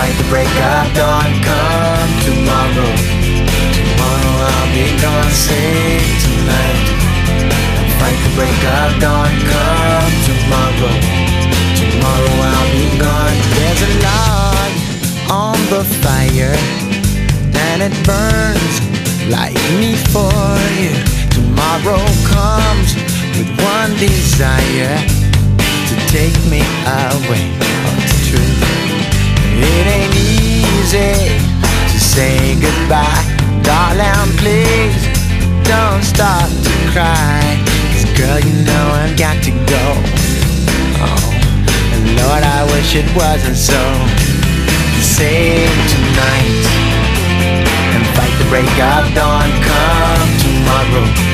fight 0.00 0.16
the 0.16 0.28
break 0.32 0.48
of 0.48 0.86
dawn. 0.96 1.28
Come 1.44 2.12
tomorrow, 2.24 2.92
tomorrow 3.76 4.34
I'll 4.48 4.70
be 4.72 4.88
gone. 4.96 5.32
Say 5.44 6.00
tonight, 6.24 6.86
fight 8.00 8.20
the 8.24 8.32
break 8.38 8.60
of 8.80 8.90
dawn. 9.04 9.32
Come 9.52 10.14
tomorrow, 10.28 10.94
tomorrow 11.76 12.34
I'll 12.48 12.70
be 12.72 12.86
gone. 12.96 13.36
There's 13.56 13.82
a 13.88 13.92
log 14.08 14.70
on 15.44 15.58
the 15.68 15.84
fire, 16.00 16.56
and 17.68 17.78
it 17.84 17.94
burns 18.08 18.74
like 19.28 19.60
me 19.80 19.92
for 20.14 20.32
you. 20.80 20.96
Tomorrow 21.36 22.00
comes 22.32 22.96
with 23.36 23.50
one 23.74 23.92
desire 24.00 24.96
to 25.88 25.94
take 26.08 26.38
me 26.48 26.64
away. 26.88 27.89
It 29.60 29.86
ain't 29.86 30.14
easy 30.16 31.38
to 31.92 31.98
say 32.00 32.56
goodbye, 32.60 33.24
darling. 33.62 34.30
Please 34.40 35.00
don't 35.64 36.02
start 36.02 36.50
to 36.64 36.72
cry. 36.92 37.40
'Cause 37.90 38.06
girl, 38.18 38.38
you 38.40 38.54
know 38.68 38.84
I've 39.02 39.16
got 39.16 39.36
to 39.44 39.52
go. 39.74 39.84
Oh, 41.06 41.94
and 41.94 42.04
Lord, 42.20 42.42
I 42.42 42.60
wish 42.72 42.94
it 42.96 43.08
wasn't 43.14 43.56
so. 43.56 43.82
Save 45.00 45.72
tonight 45.94 46.64
and 47.94 48.02
fight 48.16 48.34
the 48.40 48.46
break 48.52 48.74
of 48.92 49.04
dawn. 49.14 49.48
Come 49.68 50.30
tomorrow. 50.44 51.30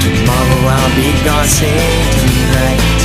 Tomorrow 0.00 0.60
I'll 0.76 0.96
be 0.96 1.12
gone, 1.24 1.46
save 1.46 2.06
tonight 2.14 3.00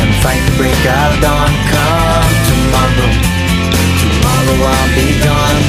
And 0.00 0.10
fight 0.22 0.42
the 0.46 0.56
break 0.56 0.84
of 0.86 1.20
dawn, 1.20 1.52
come 1.70 2.34
Tomorrow 2.48 3.23
I'll 4.62 4.94
be 4.94 5.06
gone 5.24 5.62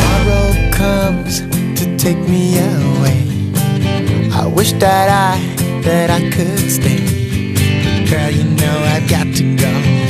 Tomorrow 0.00 0.70
comes 0.72 1.40
to 1.80 1.96
take 1.96 2.18
me 2.28 2.58
away 2.58 3.20
I 4.32 4.46
wish 4.46 4.72
that 4.74 5.08
I, 5.10 5.80
that 5.82 6.10
I 6.10 6.30
could 6.30 6.70
stay. 6.70 6.98
Girl, 8.08 8.30
you 8.30 8.44
know 8.44 8.78
I've 8.94 9.08
got 9.08 9.26
to 9.36 9.56
go. 9.56 10.09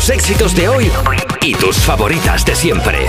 Tus 0.00 0.08
éxitos 0.08 0.54
de 0.54 0.66
hoy 0.66 0.90
y 1.42 1.54
tus 1.54 1.76
favoritas 1.76 2.42
de 2.46 2.56
siempre. 2.56 3.06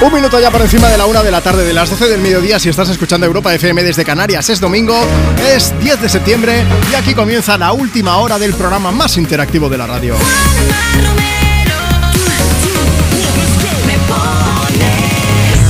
Un 0.00 0.14
minuto 0.14 0.40
ya 0.40 0.50
por 0.50 0.62
encima 0.62 0.88
de 0.88 0.96
la 0.96 1.04
una 1.04 1.22
de 1.22 1.30
la 1.30 1.42
tarde 1.42 1.66
de 1.66 1.74
las 1.74 1.90
12 1.90 2.08
del 2.08 2.22
mediodía 2.22 2.58
si 2.58 2.70
estás 2.70 2.88
escuchando 2.88 3.26
Europa 3.26 3.52
FM 3.52 3.82
desde 3.82 4.06
Canarias. 4.06 4.48
Es 4.48 4.58
domingo, 4.58 4.98
es 5.54 5.78
10 5.80 6.00
de 6.00 6.08
septiembre 6.08 6.64
y 6.90 6.94
aquí 6.94 7.14
comienza 7.14 7.58
la 7.58 7.72
última 7.72 8.16
hora 8.16 8.38
del 8.38 8.54
programa 8.54 8.90
más 8.90 9.18
interactivo 9.18 9.68
de 9.68 9.76
la 9.76 9.86
radio. 9.86 10.16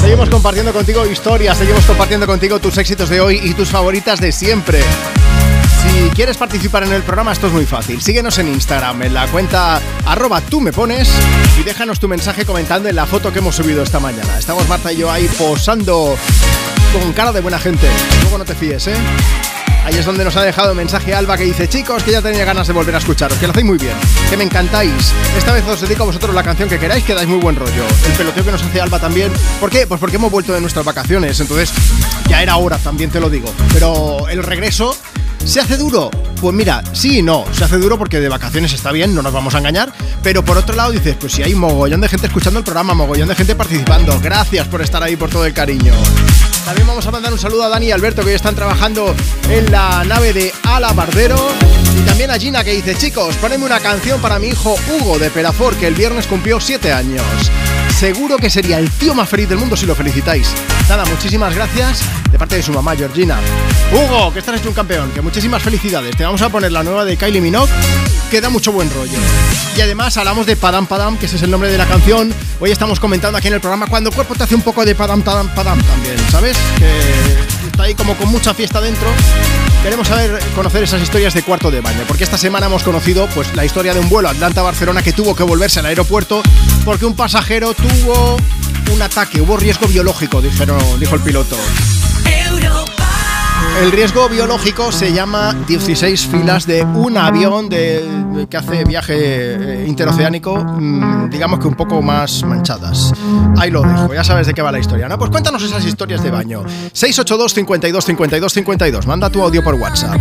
Seguimos 0.01 0.31
compartiendo 0.31 0.73
contigo 0.73 1.05
historias, 1.05 1.59
seguimos 1.59 1.85
compartiendo 1.85 2.29
contigo 2.29 2.61
tus 2.61 2.79
éxitos 2.79 3.09
de 3.09 3.21
hoy 3.21 3.41
y 3.43 3.55
tus 3.55 3.71
favoritas 3.71 4.21
de 4.21 4.31
siempre. 4.31 4.85
Si 5.83 6.11
quieres 6.11 6.36
participar 6.36 6.85
en 6.85 6.93
el 6.93 7.02
programa, 7.02 7.33
esto 7.33 7.47
es 7.49 7.52
muy 7.52 7.67
fácil. 7.67 8.01
Síguenos 8.01 8.39
en 8.39 8.49
Instagram, 8.49 9.02
en 9.02 9.15
la 9.15 9.27
cuenta 9.28 9.81
arroba 10.07 10.41
tú 10.41 10.61
me 10.61 10.73
pones 10.73 11.11
y 11.59 11.62
déjanos 11.62 12.01
tu 12.01 12.09
mensaje 12.09 12.44
comentando 12.44 12.89
en 12.89 12.97
la 12.97 13.07
foto 13.07 13.33
que 13.33 13.41
hemos 13.41 13.57
subido 13.57 13.83
esta 13.83 14.01
mañana. 14.01 14.39
Estamos 14.39 14.69
Marta 14.69 14.93
y 14.93 14.99
yo 14.99 15.11
ahí 15.11 15.28
posando 15.39 16.17
con 16.93 17.12
cara 17.12 17.33
de 17.33 17.41
buena 17.41 17.59
gente. 17.59 17.89
Luego 18.23 18.39
no 18.39 18.44
te 18.44 18.55
fíes, 18.55 18.86
¿eh? 18.86 18.94
Ahí 19.85 19.97
es 19.97 20.07
donde 20.07 20.23
nos 20.25 20.36
ha 20.36 20.43
dejado 20.43 20.75
mensaje 20.75 21.12
Alba 21.12 21.36
que 21.36 21.43
dice 21.43 21.69
Chicos, 21.69 22.05
que 22.05 22.12
ya 22.12 22.23
tenía 22.23 22.44
ganas 22.44 22.69
de 22.69 22.73
volver 22.73 22.94
a 22.94 22.99
escucharos, 22.99 23.36
que 23.39 23.47
lo 23.47 23.51
hacéis 23.51 23.67
muy 23.67 23.78
bien, 23.78 23.94
que 24.31 24.36
me 24.36 24.44
encantáis 24.44 25.12
Esta 25.36 25.52
vez 25.52 25.67
os 25.67 25.81
dedico 25.81 26.05
a 26.05 26.07
vosotros 26.07 26.33
la 26.33 26.44
canción 26.44 26.69
que 26.69 26.78
queráis, 26.78 27.02
que 27.02 27.15
dais 27.15 27.27
muy 27.27 27.41
buen 27.41 27.57
rollo 27.57 27.85
El 28.07 28.12
peloteo 28.12 28.44
que 28.44 28.52
nos 28.52 28.62
hace 28.62 28.81
Alba 28.81 29.01
también 29.01 29.33
¿Por 29.59 29.70
qué? 29.70 29.89
Pues 29.89 29.99
porque 29.99 30.17
hemos 30.17 30.31
vuelto 30.31 30.52
de 30.52 30.61
nuestras 30.61 30.85
vacaciones 30.85 31.41
Entonces 31.41 31.73
ya 32.28 32.43
era 32.43 32.57
hora, 32.59 32.78
también 32.78 33.11
te 33.11 33.19
lo 33.19 33.28
digo 33.28 33.52
Pero 33.73 34.28
el 34.28 34.44
regreso 34.44 34.97
¿Se 35.45 35.61
hace 35.61 35.77
duro? 35.77 36.11
Pues 36.41 36.55
mira, 36.55 36.83
sí 36.93 37.19
y 37.19 37.23
no. 37.23 37.45
Se 37.53 37.65
hace 37.65 37.77
duro 37.79 37.99
porque 37.99 38.21
de 38.21 38.29
vacaciones 38.29 38.73
está 38.73 38.93
bien, 38.93 39.15
no 39.15 39.23
nos 39.23 39.33
vamos 39.33 39.55
a 39.55 39.59
engañar. 39.59 39.93
Pero 40.23 40.45
por 40.45 40.57
otro 40.57 40.75
lado 40.75 40.93
dices, 40.93 41.17
pues 41.19 41.33
si 41.33 41.43
hay 41.43 41.55
mogollón 41.55 42.01
de 42.01 42.09
gente 42.09 42.27
escuchando 42.27 42.59
el 42.59 42.65
programa, 42.65 42.95
mogollón 42.95 43.29
de 43.29 43.35
gente 43.35 43.55
participando. 43.55 44.19
Gracias 44.21 44.67
por 44.69 44.83
estar 44.83 45.03
ahí, 45.03 45.17
por 45.17 45.31
todo 45.31 45.45
el 45.45 45.53
cariño. 45.53 45.93
También 46.65 46.87
vamos 46.87 47.07
a 47.07 47.11
mandar 47.11 47.33
un 47.33 47.39
saludo 47.39 47.65
a 47.65 47.69
Dani 47.69 47.87
y 47.87 47.91
Alberto 47.91 48.23
que 48.23 48.29
hoy 48.29 48.35
están 48.35 48.55
trabajando 48.55 49.15
en 49.51 49.71
la 49.71 50.05
nave 50.05 50.33
de 50.33 50.53
Ala 50.62 50.93
Bardero. 50.93 51.37
Y 51.99 52.01
también 52.07 52.31
a 52.31 52.39
Gina 52.39 52.62
que 52.62 52.73
dice, 52.73 52.95
chicos, 52.95 53.35
poneme 53.37 53.67
una 53.67 53.81
canción 53.81 54.21
para 54.21 54.39
mi 54.39 54.49
hijo 54.49 54.77
Hugo 54.89 55.19
de 55.19 55.31
Perafor, 55.31 55.75
que 55.77 55.89
el 55.89 55.95
viernes 55.95 56.27
cumplió 56.27 56.61
7 56.61 56.93
años. 56.93 57.23
Seguro 58.03 58.37
que 58.37 58.51
sería 58.51 58.81
el 58.81 58.91
tío 58.91 59.15
más 59.15 59.29
feliz 59.29 59.49
del 59.49 59.59
mundo 59.59 59.77
si 59.77 59.87
lo 59.87 59.95
felicitáis. 59.95 60.53
Nada, 60.89 61.05
muchísimas 61.05 61.55
gracias 61.55 62.03
de 62.33 62.37
parte 62.37 62.57
de 62.57 62.63
su 62.65 62.73
mamá, 62.73 62.97
Georgina. 62.97 63.39
Hugo, 63.93 64.33
que 64.33 64.41
estás 64.41 64.59
hecho 64.59 64.71
un 64.71 64.75
campeón, 64.75 65.13
que 65.13 65.21
muchísimas 65.21 65.63
felicidades. 65.63 66.17
Te 66.17 66.25
vamos 66.25 66.43
a 66.43 66.49
poner 66.49 66.73
la 66.73 66.83
nueva 66.83 67.05
de 67.05 67.17
Kylie 67.17 67.41
Minogue, 67.41 67.71
que 68.29 68.41
da 68.41 68.51
mucho 68.51 68.73
buen 68.73 68.93
rollo. 68.93 69.17
Y 69.77 69.81
además 69.83 70.17
hablamos 70.17 70.47
de 70.47 70.57
Padam 70.57 70.89
Padam, 70.89 71.17
que 71.17 71.27
ese 71.27 71.37
es 71.37 71.43
el 71.45 71.53
nombre 71.53 71.71
de 71.71 71.79
la 71.79 71.87
canción. 71.87 72.35
Hoy 72.59 72.73
estamos 72.73 72.99
comentando 72.99 73.39
aquí 73.39 73.47
en 73.47 73.55
el 73.55 73.61
programa 73.61 73.87
cuando 73.87 74.11
el 74.11 74.17
cuerpo 74.17 74.35
te 74.35 74.43
hace 74.43 74.57
un 74.57 74.63
poco 74.63 74.85
de 74.85 74.97
Padam 74.97 75.23
Padam 75.23 75.55
Padam 75.55 75.81
también, 75.81 76.17
¿sabes? 76.29 76.57
Que 76.81 77.69
está 77.69 77.85
ahí 77.85 77.95
como 77.95 78.17
con 78.17 78.29
mucha 78.33 78.53
fiesta 78.53 78.81
dentro. 78.81 79.07
Queremos 79.83 80.07
saber, 80.07 80.39
conocer 80.55 80.85
esas 80.85 81.02
historias 81.02 81.35
de 81.35 81.43
cuarto 81.43 81.73
de 81.73 81.81
baño, 81.81 82.05
porque 82.07 82.23
esta 82.23 82.39
semana 82.39 82.67
hemos 82.67 82.85
conocido 82.85 83.27
pues, 83.35 83.52
la 83.57 83.65
historia 83.65 83.93
de 83.93 83.99
un 83.99 84.09
vuelo 84.09 84.28
Atlanta-Barcelona 84.28 85.02
que 85.02 85.12
tuvo 85.12 85.35
que 85.35 85.43
volverse 85.43 85.81
al 85.81 85.86
aeropuerto 85.86 86.41
porque 86.85 87.05
un 87.05 87.17
pasajero 87.17 87.75
tuvo 87.75 88.36
un 88.93 89.02
ataque, 89.02 89.41
hubo 89.41 89.57
riesgo 89.57 89.89
biológico, 89.89 90.41
dijeron, 90.41 90.78
dijo 91.01 91.17
el 91.17 91.23
piloto. 91.23 91.57
El 93.81 93.91
riesgo 93.91 94.29
biológico 94.29 94.93
se 94.93 95.13
llama 95.13 95.55
16 95.67 96.27
filas 96.27 96.67
de 96.67 96.85
un 96.85 97.17
avión 97.17 97.69
de, 97.69 98.47
que 98.49 98.57
hace 98.57 98.85
viaje 98.85 99.15
eh, 99.17 99.85
interoceánico, 99.87 100.57
mm, 100.57 101.31
digamos 101.31 101.59
que 101.59 101.67
un 101.67 101.75
poco 101.75 102.01
más 102.03 102.45
manchadas. 102.45 103.13
Ahí 103.59 103.71
lo 103.71 103.83
dejo, 103.83 104.15
ya 104.15 104.25
sabes 104.25 104.47
de 104.47 104.55
qué 104.55 104.63
va 104.63 104.71
la 104.71 104.79
historia, 104.79 105.09
¿no? 105.09 105.19
Pues 105.19 105.31
cuéntanos 105.31 105.63
esas 105.63 105.85
historias 105.85 106.23
de 106.23 106.31
baño. 106.31 106.63
682 106.93 107.55
52 107.55 108.05
52 108.05 108.53
52, 108.53 109.07
manda 109.07 109.31
tu 109.31 109.43
audio 109.43 109.65
por 109.65 109.75
WhatsApp. 109.75 110.17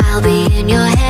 I'll 0.00 0.22
be 0.22 0.46
in 0.58 0.68
your 0.68 0.84
head 0.84 1.07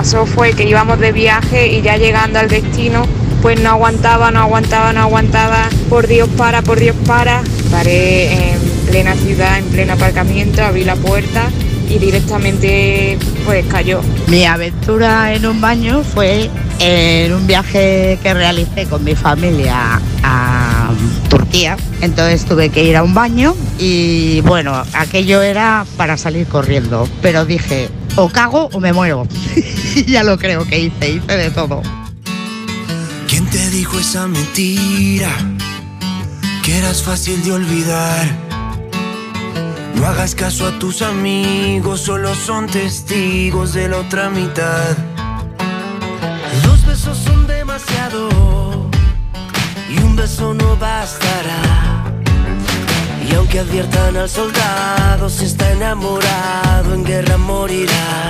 pasó 0.00 0.24
fue 0.24 0.54
que 0.54 0.66
íbamos 0.66 0.98
de 0.98 1.12
viaje 1.12 1.66
y 1.66 1.82
ya 1.82 1.98
llegando 1.98 2.38
al 2.38 2.48
destino, 2.48 3.04
pues 3.42 3.60
no 3.60 3.68
aguantaba, 3.68 4.30
no 4.30 4.40
aguantaba, 4.40 4.94
no 4.94 5.02
aguantaba. 5.02 5.68
Por 5.90 6.06
Dios 6.06 6.26
para, 6.38 6.62
por 6.62 6.80
Dios 6.80 6.96
para. 7.06 7.42
Paré 7.70 8.32
en 8.32 8.58
plena 8.88 9.14
ciudad, 9.14 9.58
en 9.58 9.66
pleno 9.66 9.92
aparcamiento, 9.92 10.64
abrí 10.64 10.84
la 10.84 10.96
puerta 10.96 11.50
y 11.86 11.98
directamente 11.98 13.18
pues 13.44 13.66
cayó. 13.66 14.00
Mi 14.28 14.46
aventura 14.46 15.34
en 15.34 15.44
un 15.44 15.60
baño 15.60 16.02
fue 16.02 16.48
en 16.78 17.34
un 17.34 17.46
viaje 17.46 18.18
que 18.22 18.32
realicé 18.32 18.86
con 18.86 19.04
mi 19.04 19.14
familia 19.14 20.00
a 20.22 20.92
Turquía. 21.28 21.76
Entonces 22.00 22.46
tuve 22.46 22.70
que 22.70 22.84
ir 22.84 22.96
a 22.96 23.02
un 23.02 23.12
baño 23.12 23.54
y 23.78 24.40
bueno, 24.46 24.82
aquello 24.94 25.42
era 25.42 25.84
para 25.98 26.16
salir 26.16 26.46
corriendo. 26.46 27.06
Pero 27.20 27.44
dije, 27.44 27.90
o 28.16 28.28
cago 28.28 28.68
o 28.72 28.80
me 28.80 28.92
muero. 28.92 29.26
ya 30.06 30.22
lo 30.22 30.38
creo 30.38 30.66
que 30.66 30.78
hice, 30.78 31.10
hice 31.12 31.36
de 31.36 31.50
todo. 31.50 31.82
¿Quién 33.28 33.46
te 33.46 33.70
dijo 33.70 33.98
esa 33.98 34.26
mentira? 34.26 35.30
Que 36.62 36.78
eras 36.78 37.02
fácil 37.02 37.42
de 37.42 37.52
olvidar. 37.52 38.26
No 39.94 40.06
hagas 40.06 40.34
caso 40.34 40.66
a 40.66 40.78
tus 40.78 41.02
amigos, 41.02 42.00
solo 42.00 42.34
son 42.34 42.66
testigos 42.66 43.74
de 43.74 43.88
la 43.88 43.98
otra 43.98 44.30
mitad. 44.30 44.96
Dos 46.64 46.84
besos 46.86 47.18
son 47.18 47.46
demasiado 47.46 48.88
y 49.90 49.98
un 49.98 50.16
beso 50.16 50.54
no 50.54 50.76
bastará. 50.76 52.04
Y 53.30 53.34
aunque 53.34 53.60
adviertan 53.60 54.16
al 54.16 54.28
soldado, 54.28 55.28
si 55.28 55.44
está 55.44 55.70
enamorado 55.72 56.94
en 56.94 57.04
guerra 57.04 57.36
morirá. 57.36 58.29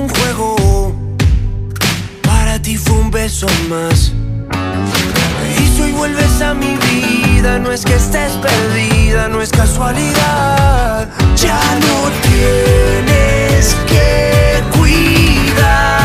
un 0.00 0.08
juego, 0.08 0.94
para 2.22 2.60
ti 2.60 2.76
fue 2.76 2.96
un 2.98 3.10
beso 3.10 3.46
más. 3.68 4.12
Y 5.58 5.66
si 5.76 5.82
hoy 5.82 5.92
vuelves 5.92 6.40
a 6.40 6.54
mi 6.54 6.74
vida, 6.76 7.58
no 7.58 7.70
es 7.70 7.84
que 7.84 7.94
estés 7.94 8.32
perdida, 8.32 9.28
no 9.28 9.42
es 9.42 9.50
casualidad. 9.50 11.08
Ya 11.36 11.60
no 11.86 12.10
tienes 12.22 13.76
que 13.86 14.62
cuidar. 14.78 15.99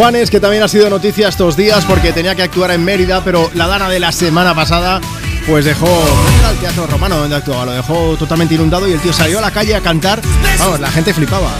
Juanes, 0.00 0.30
que 0.30 0.40
también 0.40 0.62
ha 0.62 0.68
sido 0.68 0.88
noticia 0.88 1.28
estos 1.28 1.58
días 1.58 1.84
porque 1.84 2.10
tenía 2.10 2.34
que 2.34 2.40
actuar 2.40 2.70
en 2.70 2.82
Mérida, 2.82 3.22
pero 3.22 3.50
la 3.52 3.66
dana 3.66 3.86
de 3.86 4.00
la 4.00 4.12
semana 4.12 4.54
pasada 4.54 4.98
pues 5.46 5.66
dejó 5.66 5.86
el 6.50 6.56
teatro 6.56 6.86
romano 6.86 7.18
donde 7.18 7.36
actuaba, 7.36 7.66
lo 7.66 7.72
dejó 7.72 8.16
totalmente 8.16 8.54
inundado 8.54 8.88
y 8.88 8.92
el 8.92 9.00
tío 9.00 9.12
salió 9.12 9.40
a 9.40 9.42
la 9.42 9.50
calle 9.50 9.74
a 9.74 9.82
cantar. 9.82 10.22
Vamos, 10.58 10.80
la 10.80 10.90
gente 10.90 11.12
flipaba. 11.12 11.50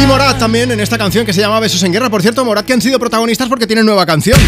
Y 0.00 0.06
Morat 0.06 0.38
también 0.38 0.70
en 0.70 0.78
esta 0.78 0.96
canción 0.96 1.26
que 1.26 1.32
se 1.32 1.40
llama 1.40 1.58
Besos 1.58 1.82
en 1.82 1.92
Guerra. 1.92 2.08
Por 2.08 2.22
cierto, 2.22 2.44
Morat 2.44 2.64
que 2.64 2.72
han 2.72 2.80
sido 2.80 3.00
protagonistas 3.00 3.48
porque 3.48 3.66
tienen 3.66 3.84
nueva 3.84 4.06
canción. 4.06 4.38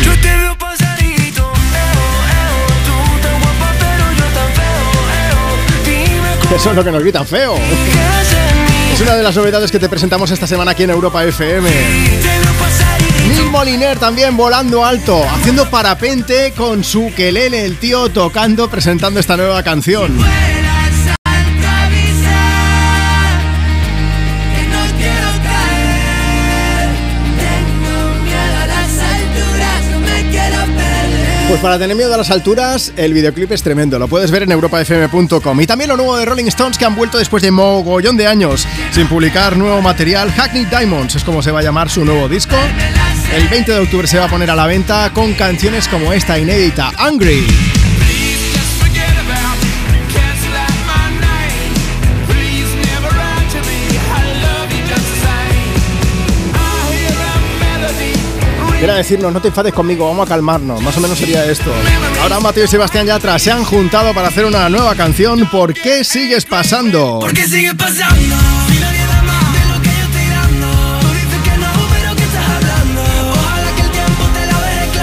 Eso 6.54 6.70
es 6.70 6.76
lo 6.76 6.84
que 6.84 6.92
nos 6.92 7.02
gritan 7.02 7.26
feo. 7.26 7.56
Es 8.94 9.00
una 9.00 9.16
de 9.16 9.24
las 9.24 9.34
novedades 9.34 9.72
que 9.72 9.80
te 9.80 9.88
presentamos 9.88 10.30
esta 10.30 10.46
semana 10.46 10.70
aquí 10.70 10.84
en 10.84 10.90
Europa 10.90 11.24
FM. 11.24 11.68
Moliner 13.50 13.98
también 13.98 14.36
volando 14.36 14.84
alto, 14.84 15.22
haciendo 15.24 15.68
parapente 15.70 16.52
con 16.56 16.84
su 16.84 17.12
quelele, 17.14 17.64
el 17.64 17.78
tío 17.78 18.08
tocando, 18.10 18.68
presentando 18.68 19.18
esta 19.20 19.36
nueva 19.36 19.62
canción. 19.62 20.18
Pues 31.48 31.60
para 31.62 31.78
tener 31.78 31.96
miedo 31.96 32.12
a 32.12 32.18
las 32.18 32.30
alturas, 32.30 32.92
el 32.96 33.14
videoclip 33.14 33.50
es 33.52 33.62
tremendo. 33.62 33.98
Lo 33.98 34.06
puedes 34.06 34.30
ver 34.30 34.42
en 34.42 34.52
europafm.com. 34.52 35.60
Y 35.62 35.66
también 35.66 35.88
lo 35.88 35.96
nuevo 35.96 36.14
de 36.18 36.26
Rolling 36.26 36.44
Stones 36.44 36.76
que 36.76 36.84
han 36.84 36.94
vuelto 36.94 37.16
después 37.16 37.42
de 37.42 37.50
mogollón 37.50 38.18
de 38.18 38.26
años 38.26 38.68
sin 38.90 39.06
publicar 39.06 39.56
nuevo 39.56 39.80
material. 39.80 40.30
Hackney 40.30 40.66
Diamonds 40.66 41.14
es 41.14 41.24
como 41.24 41.42
se 41.42 41.50
va 41.50 41.60
a 41.60 41.62
llamar 41.62 41.88
su 41.88 42.04
nuevo 42.04 42.28
disco. 42.28 42.54
El 43.32 43.48
20 43.48 43.72
de 43.72 43.78
octubre 43.78 44.06
se 44.06 44.18
va 44.18 44.24
a 44.24 44.28
poner 44.28 44.50
a 44.50 44.56
la 44.56 44.66
venta 44.66 45.10
con 45.12 45.34
canciones 45.34 45.86
como 45.88 46.12
esta 46.12 46.38
inédita, 46.38 46.92
Angry. 46.96 47.46
Quiero 58.78 58.94
decirnos, 58.94 59.32
no 59.32 59.40
te 59.40 59.48
enfades 59.48 59.74
conmigo, 59.74 60.06
vamos 60.06 60.24
a 60.24 60.28
calmarnos. 60.28 60.80
Más 60.80 60.96
o 60.96 61.00
menos 61.00 61.18
sería 61.18 61.44
esto. 61.44 61.72
Ahora 62.22 62.38
Mateo 62.38 62.64
y 62.64 62.68
Sebastián 62.68 63.06
Yatra 63.06 63.36
se 63.38 63.50
han 63.50 63.64
juntado 63.64 64.14
para 64.14 64.28
hacer 64.28 64.44
una 64.44 64.68
nueva 64.68 64.94
canción. 64.94 65.48
¿Por 65.50 65.74
qué 65.74 66.04
sigues 66.04 66.44
pasando? 66.44 67.18
¿Por 67.18 67.34
qué 67.34 67.48
sigue 67.48 67.74
pasando? 67.74 68.36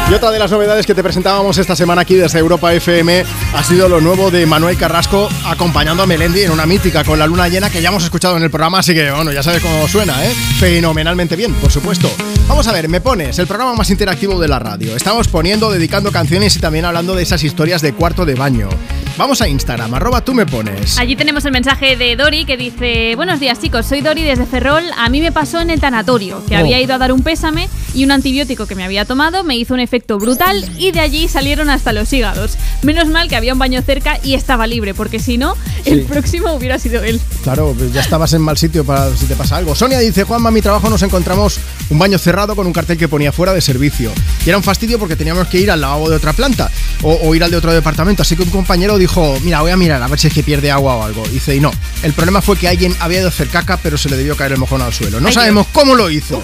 Y 0.07 0.13
otra 0.13 0.29
de 0.29 0.37
las 0.37 0.51
novedades 0.51 0.85
que 0.85 0.93
te 0.93 1.01
presentábamos 1.01 1.57
esta 1.57 1.75
semana 1.75 2.01
aquí 2.01 2.13
desde 2.13 2.37
Europa 2.37 2.71
FM 2.71 3.25
ha 3.55 3.63
sido 3.63 3.89
lo 3.89 3.99
nuevo 3.99 4.29
de 4.29 4.45
Manuel 4.45 4.77
Carrasco 4.77 5.27
acompañando 5.43 6.03
a 6.03 6.05
Melendi 6.05 6.43
en 6.43 6.51
una 6.51 6.67
mítica 6.67 7.03
con 7.03 7.17
la 7.17 7.25
luna 7.25 7.47
llena 7.47 7.71
que 7.71 7.81
ya 7.81 7.89
hemos 7.89 8.03
escuchado 8.03 8.37
en 8.37 8.43
el 8.43 8.51
programa, 8.51 8.79
así 8.79 8.93
que 8.93 9.09
bueno, 9.09 9.31
ya 9.31 9.41
sabes 9.41 9.63
cómo 9.63 9.87
suena, 9.87 10.23
¿eh? 10.23 10.31
Fenomenalmente 10.59 11.35
bien, 11.35 11.55
por 11.55 11.71
supuesto. 11.71 12.07
Vamos 12.47 12.67
a 12.67 12.71
ver, 12.71 12.87
me 12.87 13.01
pones 13.01 13.39
el 13.39 13.47
programa 13.47 13.73
más 13.73 13.89
interactivo 13.89 14.39
de 14.39 14.47
la 14.47 14.59
radio. 14.59 14.95
Estamos 14.95 15.27
poniendo, 15.27 15.71
dedicando 15.71 16.11
canciones 16.11 16.55
y 16.55 16.59
también 16.59 16.85
hablando 16.85 17.15
de 17.15 17.23
esas 17.23 17.43
historias 17.43 17.81
de 17.81 17.93
cuarto 17.93 18.27
de 18.27 18.35
baño. 18.35 18.69
Vamos 19.17 19.41
a 19.41 19.47
Instagram, 19.47 19.93
arroba 19.93 20.19
tú 20.19 20.33
me 20.33 20.45
pones. 20.45 20.97
Allí 20.99 21.15
tenemos 21.15 21.45
el 21.45 21.53
mensaje 21.53 21.95
de 21.95 22.17
Dori 22.17 22.43
que 22.43 22.57
dice: 22.57 23.13
Buenos 23.15 23.39
días, 23.39 23.61
chicos. 23.61 23.85
Soy 23.85 24.01
Dori 24.01 24.23
desde 24.23 24.45
Ferrol. 24.45 24.83
A 24.97 25.07
mí 25.07 25.21
me 25.21 25.31
pasó 25.31 25.61
en 25.61 25.69
el 25.69 25.79
tanatorio 25.79 26.43
que 26.49 26.55
Oh. 26.55 26.59
había 26.59 26.81
ido 26.81 26.93
a 26.93 26.97
dar 26.97 27.13
un 27.13 27.21
pésame 27.23 27.69
y 27.93 28.03
un 28.03 28.11
antibiótico 28.11 28.65
que 28.67 28.75
me 28.75 28.83
había 28.83 29.05
tomado 29.05 29.45
me 29.45 29.55
hizo 29.55 29.73
un 29.73 29.79
efecto 29.79 30.17
brutal 30.17 30.69
y 30.77 30.91
de 30.91 30.99
allí 30.99 31.29
salieron 31.29 31.69
hasta 31.69 31.93
los 31.93 32.11
hígados. 32.11 32.57
Menos 32.83 33.07
mal 33.07 33.29
que 33.29 33.37
había 33.37 33.53
un 33.53 33.59
baño 33.59 33.81
cerca 33.81 34.19
y 34.21 34.33
estaba 34.33 34.67
libre, 34.67 34.93
porque 34.93 35.19
si 35.19 35.37
no, 35.37 35.55
el 35.85 36.01
próximo 36.03 36.51
hubiera 36.53 36.77
sido 36.77 37.01
él. 37.01 37.21
Claro, 37.43 37.73
pues 37.77 37.93
ya 37.93 38.01
estabas 38.01 38.33
en 38.33 38.41
mal 38.41 38.57
sitio 38.57 38.83
para 38.83 39.15
si 39.15 39.27
te 39.27 39.35
pasa 39.37 39.55
algo. 39.55 39.75
Sonia 39.75 39.99
dice, 39.99 40.25
Juanma, 40.25 40.51
mi 40.51 40.61
trabajo 40.61 40.89
nos 40.89 41.01
encontramos 41.03 41.57
un 41.89 41.97
baño 41.97 42.17
cerrado 42.17 42.53
con 42.53 42.67
un 42.67 42.73
cartel 42.73 42.97
que 42.97 43.07
ponía 43.07 43.31
fuera 43.31 43.53
de 43.53 43.61
servicio. 43.61 44.11
Y 44.45 44.49
era 44.49 44.57
un 44.57 44.63
fastidio 44.63 44.99
porque 44.99 45.15
teníamos 45.15 45.47
que 45.47 45.57
ir 45.59 45.71
al 45.71 45.79
lavabo 45.79 46.09
de 46.09 46.17
otra 46.17 46.33
planta 46.33 46.69
o, 47.01 47.13
o 47.23 47.33
ir 47.33 47.45
al 47.45 47.51
de 47.51 47.55
otro 47.57 47.71
departamento. 47.73 48.23
Así 48.23 48.35
que 48.35 48.43
un 48.43 48.49
compañero 48.49 48.97
dijo, 48.97 49.04
mira, 49.43 49.61
voy 49.61 49.71
a 49.71 49.77
mirar 49.77 50.01
a 50.01 50.07
ver 50.07 50.19
si 50.19 50.27
es 50.27 50.33
que 50.33 50.43
pierde 50.43 50.71
agua 50.71 50.95
o 50.95 51.03
algo. 51.03 51.23
Dice, 51.27 51.55
y 51.55 51.59
no. 51.59 51.71
El 52.03 52.13
problema 52.13 52.41
fue 52.41 52.57
que 52.57 52.67
alguien 52.67 52.95
había 52.99 53.19
ido 53.19 53.27
a 53.27 53.29
hacer 53.29 53.47
caca, 53.49 53.77
pero 53.77 53.97
se 53.97 54.09
le 54.09 54.17
debió 54.17 54.35
caer 54.35 54.53
el 54.53 54.57
mojón 54.57 54.81
al 54.81 54.93
suelo. 54.93 55.19
No 55.19 55.27
Ay, 55.27 55.33
sabemos 55.33 55.67
cómo 55.71 55.95
lo 55.95 56.09
hizo. 56.09 56.41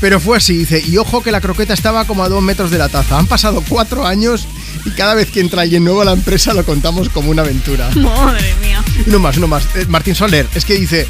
Pero 0.00 0.18
fue 0.18 0.36
así, 0.38 0.56
dice, 0.56 0.82
y 0.84 0.96
ojo 0.96 1.22
que 1.22 1.30
la 1.30 1.40
croqueta 1.40 1.74
estaba 1.74 2.04
como 2.06 2.24
a 2.24 2.28
dos 2.28 2.42
metros 2.42 2.70
de 2.72 2.78
la 2.78 2.88
taza. 2.88 3.18
Han 3.18 3.28
pasado 3.28 3.62
cuatro 3.68 4.04
años 4.04 4.48
y 4.84 4.90
cada 4.90 5.14
vez 5.14 5.30
que 5.30 5.40
entra 5.40 5.62
alguien 5.62 5.84
nuevo 5.84 6.02
a 6.02 6.04
la 6.04 6.12
empresa 6.12 6.52
lo 6.54 6.64
contamos 6.64 7.08
como 7.08 7.30
una 7.30 7.42
aventura. 7.42 7.88
Madre 7.94 8.54
mía. 8.60 8.82
Uno 9.06 9.18
más, 9.20 9.36
uno 9.36 9.46
más. 9.46 9.64
Eh, 9.76 9.86
Martín 9.88 10.16
Soler, 10.16 10.48
es 10.56 10.64
que 10.64 10.74
dice, 10.74 11.06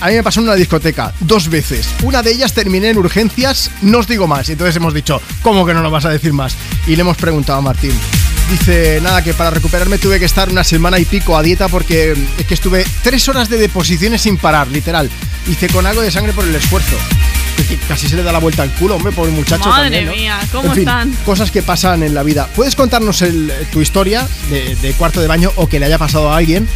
a 0.00 0.08
mí 0.08 0.14
me 0.14 0.24
pasó 0.24 0.40
en 0.40 0.46
una 0.46 0.56
discoteca 0.56 1.14
dos 1.20 1.48
veces. 1.48 1.86
Una 2.02 2.22
de 2.22 2.32
ellas 2.32 2.52
terminé 2.52 2.90
en 2.90 2.98
urgencias, 2.98 3.70
no 3.82 3.98
os 3.98 4.08
digo 4.08 4.26
más. 4.26 4.48
Y 4.48 4.52
entonces 4.52 4.74
hemos 4.74 4.92
dicho, 4.92 5.22
¿cómo 5.42 5.64
que 5.64 5.74
no 5.74 5.82
lo 5.82 5.92
vas 5.92 6.04
a 6.04 6.10
decir 6.10 6.32
más? 6.32 6.56
Y 6.88 6.96
le 6.96 7.02
hemos 7.02 7.16
preguntado 7.16 7.60
a 7.60 7.62
Martín. 7.62 7.92
Dice, 8.52 9.00
nada, 9.00 9.24
que 9.24 9.32
para 9.32 9.48
recuperarme 9.48 9.96
tuve 9.96 10.18
que 10.18 10.26
estar 10.26 10.50
una 10.50 10.62
semana 10.62 10.98
y 10.98 11.06
pico 11.06 11.38
a 11.38 11.42
dieta 11.42 11.68
porque 11.68 12.14
es 12.36 12.46
que 12.46 12.52
estuve 12.52 12.84
tres 13.02 13.26
horas 13.30 13.48
de 13.48 13.56
deposiciones 13.56 14.20
sin 14.20 14.36
parar, 14.36 14.68
literal. 14.68 15.08
Hice 15.48 15.68
con 15.68 15.86
algo 15.86 16.00
de 16.02 16.10
sangre 16.10 16.32
por 16.32 16.44
el 16.44 16.54
esfuerzo. 16.54 16.96
casi 17.88 18.08
se 18.08 18.16
le 18.16 18.22
da 18.22 18.32
la 18.32 18.38
vuelta 18.38 18.62
al 18.62 18.70
culo, 18.74 18.96
hombre, 18.96 19.12
pobre 19.12 19.30
muchacho. 19.32 19.68
Madre 19.68 19.84
también, 19.84 20.06
¿no? 20.06 20.12
mía, 20.12 20.38
¿cómo 20.52 20.68
En 20.68 20.74
fin, 20.74 20.80
están? 20.82 21.12
Cosas 21.24 21.50
que 21.50 21.62
pasan 21.62 22.02
en 22.02 22.14
la 22.14 22.22
vida. 22.22 22.48
¿Puedes 22.54 22.76
contarnos 22.76 23.22
el- 23.22 23.52
tu 23.72 23.80
historia 23.80 24.26
de, 24.50 24.76
de 24.76 24.92
cuarto 24.94 25.20
de 25.20 25.26
baño 25.26 25.50
o 25.56 25.68
que 25.68 25.78
le 25.80 25.86
haya 25.86 25.98
pasado 25.98 26.32
a 26.32 26.36
alguien? 26.36 26.68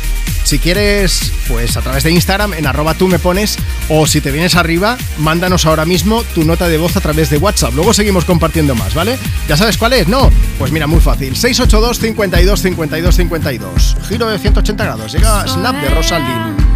Si 0.44 0.60
quieres, 0.60 1.32
pues 1.48 1.76
a 1.76 1.80
través 1.82 2.04
de 2.04 2.12
Instagram, 2.12 2.54
en 2.54 2.66
arroba 2.68 2.94
tú 2.94 3.08
me 3.08 3.18
pones, 3.18 3.56
o 3.88 4.06
si 4.06 4.20
te 4.20 4.30
vienes 4.30 4.54
arriba, 4.54 4.96
mándanos 5.18 5.66
ahora 5.66 5.84
mismo 5.84 6.22
tu 6.36 6.44
nota 6.44 6.68
de 6.68 6.78
voz 6.78 6.96
a 6.96 7.00
través 7.00 7.30
de 7.30 7.38
WhatsApp. 7.38 7.74
Luego 7.74 7.92
seguimos 7.92 8.24
compartiendo 8.24 8.76
más, 8.76 8.94
¿vale? 8.94 9.18
¿Ya 9.48 9.56
sabes 9.56 9.76
cuál 9.76 9.94
es? 9.94 10.06
¿No? 10.06 10.30
Pues 10.58 10.70
mira, 10.70 10.86
muy 10.86 11.00
fácil. 11.00 11.34
682 11.36 11.98
52 11.98 12.60
52 12.62 13.16
52. 13.16 13.96
Giro 14.08 14.28
de 14.28 14.38
180 14.38 14.84
grados. 14.84 15.12
Llega 15.12 15.48
Snap 15.48 15.74
de 15.82 15.88
Rosalind. 15.88 16.75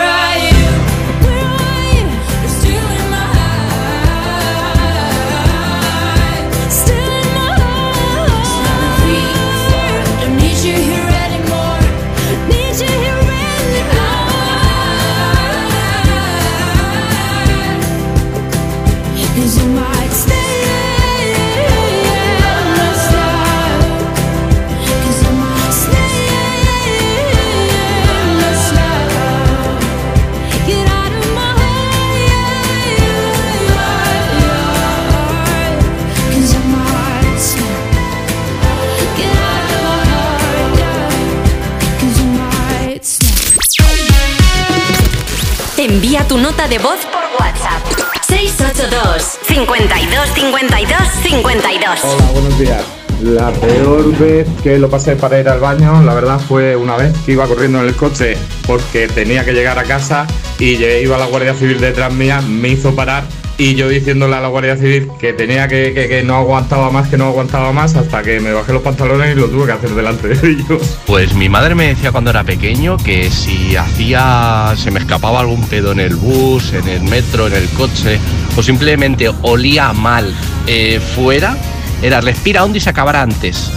tu 46.31 46.37
nota 46.37 46.65
de 46.65 46.77
voz 46.77 46.99
por 47.11 47.21
WhatsApp. 47.41 47.83
682 48.25 49.39
52 49.43 50.29
52 50.33 50.97
52. 51.23 51.99
Hola, 52.05 52.31
buenos 52.31 52.57
días. 52.57 52.81
La 53.21 53.51
peor 53.51 54.17
vez 54.17 54.47
que 54.63 54.77
lo 54.77 54.89
pasé 54.89 55.17
para 55.17 55.41
ir 55.41 55.49
al 55.49 55.59
baño, 55.59 56.01
la 56.03 56.13
verdad 56.13 56.39
fue 56.39 56.77
una 56.77 56.95
vez 56.95 57.13
que 57.25 57.33
iba 57.33 57.45
corriendo 57.47 57.81
en 57.81 57.87
el 57.87 57.97
coche 57.97 58.37
porque 58.65 59.09
tenía 59.09 59.43
que 59.43 59.51
llegar 59.51 59.77
a 59.77 59.83
casa 59.83 60.25
y 60.57 60.81
iba 60.81 61.17
la 61.17 61.25
Guardia 61.25 61.53
Civil 61.53 61.81
detrás 61.81 62.13
mía, 62.13 62.39
me 62.39 62.69
hizo 62.69 62.95
parar 62.95 63.25
y 63.63 63.75
yo 63.75 63.87
diciéndole 63.87 64.35
a 64.35 64.41
la 64.41 64.47
Guardia 64.47 64.75
Civil 64.75 65.07
que 65.19 65.33
tenía 65.33 65.67
que, 65.67 65.93
que- 65.93 66.07
que 66.09 66.23
no 66.23 66.35
aguantaba 66.35 66.89
más, 66.89 67.07
que 67.09 67.17
no 67.17 67.25
aguantaba 67.27 67.71
más, 67.71 67.95
hasta 67.95 68.23
que 68.23 68.39
me 68.39 68.51
bajé 68.53 68.73
los 68.73 68.81
pantalones 68.81 69.35
y 69.35 69.39
lo 69.39 69.47
tuve 69.49 69.67
que 69.67 69.71
hacer 69.73 69.91
delante 69.91 70.29
de 70.29 70.49
ellos. 70.49 70.97
Pues 71.05 71.35
mi 71.35 71.47
madre 71.47 71.75
me 71.75 71.85
decía 71.87 72.11
cuando 72.11 72.31
era 72.31 72.43
pequeño 72.43 72.97
que 72.97 73.29
si 73.29 73.75
hacía, 73.75 74.73
se 74.75 74.89
me 74.89 74.99
escapaba 74.99 75.41
algún 75.41 75.61
pedo 75.67 75.91
en 75.91 75.99
el 75.99 76.15
bus, 76.15 76.73
en 76.73 76.87
el 76.87 77.03
metro, 77.03 77.45
en 77.45 77.53
el 77.53 77.69
coche, 77.69 78.19
o 78.57 78.63
simplemente 78.63 79.29
olía 79.43 79.93
mal 79.93 80.33
eh, 80.65 80.99
fuera, 81.15 81.55
era 82.01 82.19
respira 82.19 82.63
hondo 82.63 82.79
y 82.79 82.81
se 82.81 82.89
acabara 82.89 83.21
antes. 83.21 83.71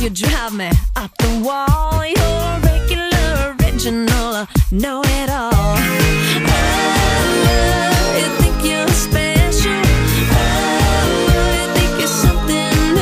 You 0.00 0.10
drive 0.10 0.54
me 0.54 0.70
up 0.96 1.10
the 1.18 1.40
wall. 1.44 2.04
You're 2.06 2.60
regular, 2.60 3.56
original, 3.60 4.34
uh, 4.34 4.46
know 4.70 5.02
it 5.04 5.28
all. 5.28 5.50
Oh, 6.50 6.96
you 8.18 8.28
think 8.40 8.56
you're 8.64 8.88
special? 8.88 9.82
Oh, 10.30 11.54
you 11.58 11.66
think 11.74 11.92
you're 11.98 12.16
something 12.26 12.98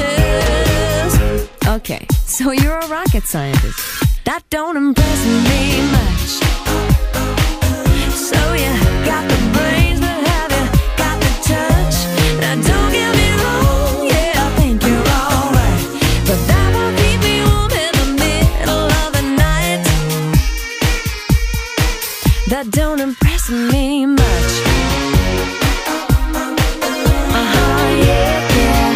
else? 1.04 1.68
Okay, 1.76 2.06
so 2.24 2.52
you're 2.52 2.78
a 2.78 2.88
rocket 2.88 3.24
scientist. 3.24 3.78
That 4.24 4.42
don't 4.48 4.76
impress 4.76 5.26
me 5.26 5.82
much. 5.92 6.40
So 8.16 8.40
you 8.54 8.72
got 9.04 9.28
the 9.28 9.38
brains, 9.52 9.95
don't 22.70 23.00
impress 23.00 23.50
me 23.50 24.06
much. 24.06 24.52
Uh 27.38 27.44
huh, 27.52 27.88
yeah, 28.08 28.38
yeah. 28.58 28.92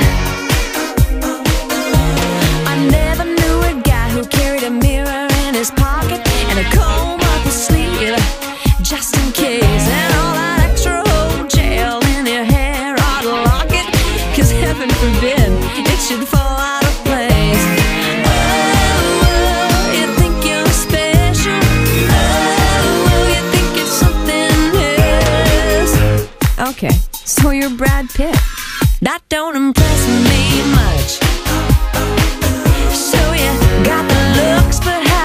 I 2.67 2.75
never 2.91 3.25
knew 3.25 3.57
a 3.71 3.75
guy 3.83 4.09
who 4.11 4.25
carried 4.27 4.65
a 4.65 4.71
mirror 4.71 5.29
in 5.47 5.55
his 5.55 5.71
pocket 5.73 6.21
and 6.51 6.59
a 6.59 6.65
comb 6.77 7.21
up 7.21 7.43
his 7.45 7.67
sleeve, 7.67 8.19
just 8.83 9.17
in 9.17 9.33
case. 9.33 9.63
And 9.63 10.15
all 10.15 10.35
that 10.35 10.69
extra 10.71 10.97
old 10.99 11.51
gel 11.51 12.01
in 12.17 12.27
your 12.27 12.45
hair, 12.45 12.97
I'd 12.99 13.25
lock 13.25 13.71
heaven 14.53 14.89
forbid 14.89 15.51
it 15.87 16.01
should 16.01 16.27
fall. 16.27 16.40
So 27.43 27.53
you're 27.53 27.71
Brad 27.71 28.09
Pitt. 28.11 28.37
That 29.01 29.23
don't 29.29 29.57
impress 29.57 30.07
me 30.29 30.61
much. 30.77 31.19
So 32.95 33.19
you 33.33 33.51
got 33.85 34.05
the 34.09 34.23
looks, 34.39 34.79
but 34.79 35.03
have 35.09 35.20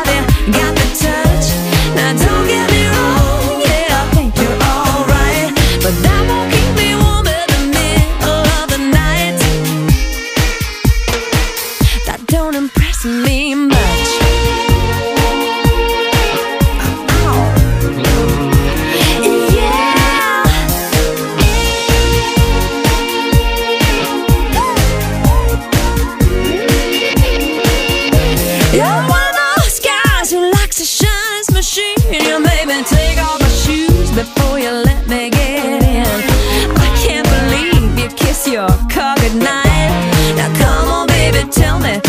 tell 41.65 41.79
me 41.79 41.99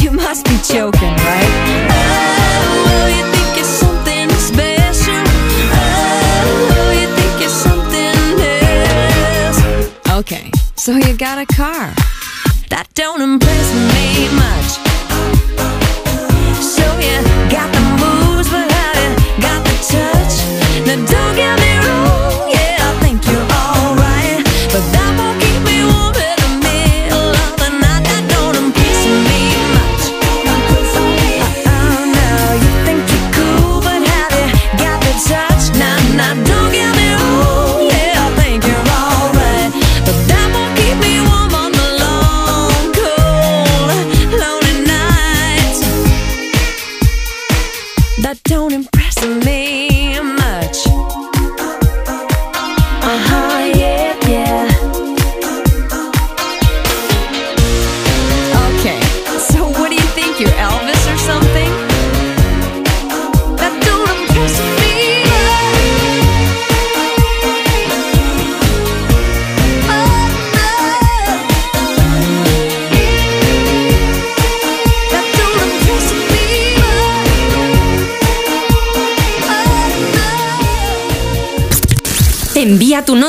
you 0.00 0.10
must 0.12 0.44
be 0.46 0.56
joking, 0.74 1.14
right? 1.30 1.52
Oh, 1.90 3.06
you 3.16 3.24
think 3.34 3.50
you're 3.58 3.74
something 3.84 4.28
special? 4.50 5.22
Oh, 6.76 6.90
you 7.00 7.08
think 7.18 7.32
you're 7.42 7.58
something 7.68 8.16
else? 9.44 9.60
Okay, 10.20 10.50
so 10.76 10.92
you 10.92 11.16
got 11.16 11.38
a 11.38 11.46
car. 11.46 11.92
That 12.72 12.86
don't 12.94 13.20
impress 13.20 13.68
me 13.92 14.04
much. 14.44 14.89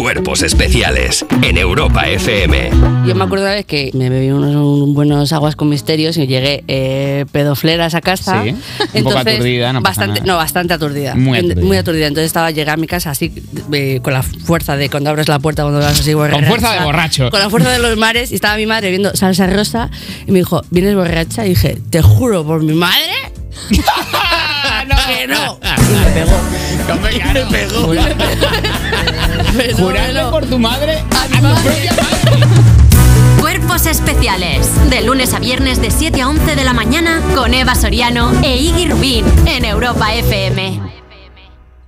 Cuerpos 0.00 0.40
especiales 0.40 1.26
en 1.42 1.58
Europa 1.58 2.08
FM. 2.08 2.70
Yo 3.06 3.14
me 3.14 3.24
acuerdo 3.24 3.44
una 3.44 3.54
vez 3.54 3.66
que 3.66 3.90
me 3.92 4.08
bebí 4.08 4.30
unos, 4.30 4.56
unos 4.56 4.94
buenos 4.94 5.30
aguas 5.34 5.56
con 5.56 5.68
misterios 5.68 6.16
y 6.16 6.26
llegué 6.26 6.64
eh, 6.68 7.26
pedofleras 7.30 7.94
a 7.94 8.00
casa. 8.00 8.42
Sí, 8.42 8.56
un 8.94 9.04
poco 9.04 9.18
aturdida, 9.18 9.74
no 9.74 9.82
pasa 9.82 10.00
bastante, 10.00 10.20
nada. 10.20 10.32
No, 10.32 10.38
bastante 10.38 10.72
aturdida. 10.72 11.14
Muy 11.16 11.36
aturdida. 11.36 11.66
Muy 11.66 11.76
aturdida. 11.76 12.06
Entonces 12.06 12.28
estaba 12.28 12.50
llegar 12.50 12.76
a 12.76 12.76
mi 12.78 12.86
casa 12.86 13.10
así, 13.10 13.30
eh, 13.74 14.00
con 14.02 14.14
la 14.14 14.22
fuerza 14.22 14.74
de 14.74 14.88
cuando 14.88 15.10
abres 15.10 15.28
la 15.28 15.38
puerta, 15.38 15.64
cuando 15.64 15.80
vas 15.80 16.00
así 16.00 16.14
borracha. 16.14 16.38
Con 16.38 16.48
fuerza 16.48 16.72
de 16.72 16.80
borracho. 16.80 17.30
Con 17.30 17.40
la 17.40 17.50
fuerza 17.50 17.70
de 17.70 17.78
los 17.80 17.98
mares. 17.98 18.32
Y 18.32 18.36
estaba 18.36 18.56
mi 18.56 18.64
madre 18.64 18.88
viendo 18.88 19.14
salsa 19.14 19.48
rosa 19.48 19.90
y 20.26 20.32
me 20.32 20.38
dijo, 20.38 20.62
¿vienes 20.70 20.94
borracha? 20.94 21.44
Y 21.44 21.50
dije, 21.50 21.76
te 21.90 22.00
juro 22.00 22.42
por 22.42 22.62
mi 22.62 22.72
madre. 22.72 23.12
que 25.06 25.26
no. 25.26 25.58
Y 25.76 25.92
me 25.92 26.10
pegó. 26.10 26.40
me 27.50 27.56
pegó. 27.58 27.92
Jurarle 29.68 30.22
por 30.30 30.46
tu 30.46 30.58
madre 30.58 31.04
a 31.18 31.28
mi 31.28 31.40
madre. 31.42 31.88
Cuerpos 33.38 33.84
especiales. 33.84 34.70
De 34.88 35.02
lunes 35.02 35.34
a 35.34 35.38
viernes 35.38 35.82
de 35.82 35.90
7 35.90 36.22
a 36.22 36.28
11 36.30 36.56
de 36.56 36.64
la 36.64 36.72
mañana 36.72 37.20
con 37.34 37.52
Eva 37.52 37.74
Soriano 37.74 38.32
e 38.42 38.56
Iggy 38.56 38.88
Rubín 38.88 39.26
en 39.46 39.66
Europa 39.66 40.14
FM. 40.14 40.80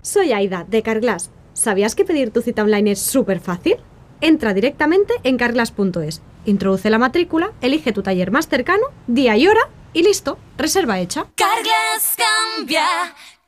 Soy 0.02 0.32
Aida, 0.32 0.66
de 0.68 0.82
Carglass. 0.82 1.30
¿Sabías 1.54 1.94
que 1.94 2.04
pedir 2.04 2.30
tu 2.30 2.42
cita 2.42 2.62
online 2.62 2.90
es 2.90 3.00
súper 3.00 3.40
fácil? 3.40 3.76
Entra 4.20 4.52
directamente 4.52 5.14
en 5.22 5.38
carglass.es, 5.38 6.20
introduce 6.44 6.90
la 6.90 6.98
matrícula, 6.98 7.52
elige 7.62 7.92
tu 7.92 8.02
taller 8.02 8.30
más 8.30 8.48
cercano, 8.48 8.84
día 9.06 9.34
y 9.38 9.46
hora 9.46 9.62
y 9.94 10.02
listo, 10.02 10.38
reserva 10.58 11.00
hecha. 11.00 11.26
Carglass 11.36 12.16
cambia, 12.16 12.84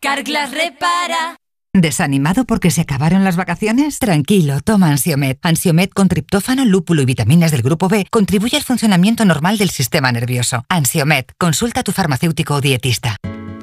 Carglass 0.01 0.51
repara. 0.51 1.37
¿Desanimado 1.77 2.45
porque 2.45 2.71
se 2.71 2.83
acabaron 2.83 3.25
las 3.25 3.35
vacaciones? 3.35 3.99
Tranquilo, 3.99 4.61
toma 4.61 4.91
Ansiomet. 4.91 5.41
Ansiomet 5.43 5.93
con 5.93 6.07
triptófano, 6.07 6.65
lúpulo 6.65 7.03
y 7.03 7.05
vitaminas 7.05 7.51
del 7.51 7.63
grupo 7.63 7.89
B 7.89 8.07
contribuye 8.11 8.57
al 8.57 8.63
funcionamiento 8.63 9.25
normal 9.25 9.59
del 9.59 9.71
sistema 9.71 10.13
nervioso. 10.13 10.65
Ansiomet, 10.69 11.33
consulta 11.37 11.81
a 11.81 11.83
tu 11.83 11.91
farmacéutico 11.91 12.55
o 12.55 12.61
dietista. 12.61 13.17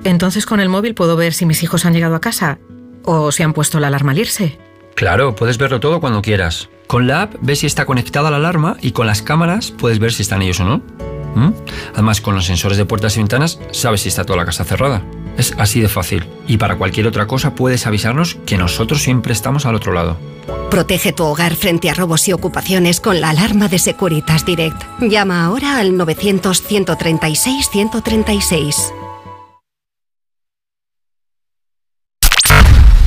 Entonces 0.03 0.45
con 0.45 0.59
el 0.59 0.67
móvil 0.67 0.93
puedo 0.93 1.15
ver 1.15 1.33
si 1.33 1.45
mis 1.45 1.63
hijos 1.63 1.85
han 1.85 1.93
llegado 1.93 2.15
a 2.15 2.19
casa 2.19 2.59
o 3.05 3.31
si 3.31 3.43
han 3.43 3.53
puesto 3.53 3.79
la 3.79 3.87
alarma 3.87 4.11
al 4.11 4.19
irse. 4.19 4.59
Claro, 4.93 5.33
puedes 5.33 5.57
verlo 5.57 5.79
todo 5.79 6.01
cuando 6.01 6.21
quieras. 6.21 6.67
Con 6.87 7.07
la 7.07 7.21
app 7.21 7.35
ves 7.39 7.59
si 7.59 7.65
está 7.65 7.85
conectada 7.85 8.29
la 8.29 8.37
alarma 8.37 8.75
y 8.81 8.91
con 8.91 9.07
las 9.07 9.21
cámaras 9.21 9.71
puedes 9.71 9.99
ver 9.99 10.11
si 10.11 10.23
están 10.23 10.41
ellos 10.41 10.59
o 10.59 10.65
no. 10.65 10.81
¿Mm? 11.35 11.53
Además, 11.93 12.19
con 12.19 12.35
los 12.35 12.45
sensores 12.45 12.77
de 12.77 12.83
puertas 12.83 13.15
y 13.15 13.21
ventanas 13.21 13.57
sabes 13.71 14.01
si 14.01 14.09
está 14.09 14.25
toda 14.25 14.35
la 14.35 14.45
casa 14.45 14.65
cerrada. 14.65 15.01
Es 15.37 15.53
así 15.57 15.79
de 15.81 15.87
fácil. 15.87 16.27
Y 16.47 16.57
para 16.57 16.77
cualquier 16.77 17.07
otra 17.07 17.25
cosa 17.27 17.55
puedes 17.55 17.87
avisarnos 17.87 18.35
que 18.45 18.57
nosotros 18.57 19.01
siempre 19.01 19.31
estamos 19.33 19.65
al 19.65 19.75
otro 19.75 19.93
lado. 19.93 20.17
Protege 20.69 21.13
tu 21.13 21.23
hogar 21.23 21.55
frente 21.55 21.89
a 21.89 21.93
robos 21.93 22.27
y 22.27 22.33
ocupaciones 22.33 22.99
con 23.01 23.21
la 23.21 23.31
alarma 23.31 23.67
de 23.67 23.79
Securitas 23.79 24.45
Direct. 24.45 24.79
Llama 25.01 25.45
ahora 25.45 25.77
al 25.77 25.93
900-136-136. 25.93 28.93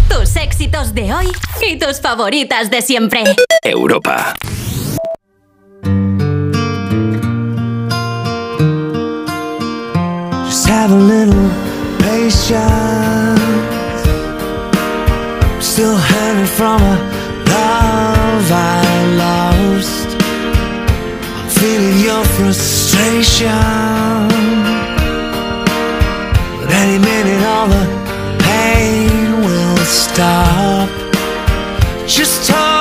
Tus 0.09 0.37
éxitos 0.37 0.95
de 0.95 1.15
hoy 1.15 1.27
y 1.69 1.79
tus 1.79 2.01
favoritas 2.01 2.71
de 2.71 2.81
siempre. 2.83 3.25
Europa. 3.63 4.35
Just 10.45 10.69
have 10.69 10.93
a 10.93 10.95
little 10.95 11.64
patience. 12.25 14.03
Still 15.61 15.97
hanging 15.97 16.47
from 16.59 16.81
a 16.81 16.97
love 17.53 18.47
I 18.51 18.85
lost. 19.23 20.09
I'm 21.39 21.49
feeling 21.59 21.99
your 22.09 22.25
frustration. 22.37 23.49
But 26.61 26.71
any 26.83 26.99
minute, 26.99 27.43
all 27.53 27.69
the 27.69 27.85
pain 28.39 29.45
will 29.47 29.77
stop. 29.85 30.89
Just 32.07 32.51
hold 32.51 32.74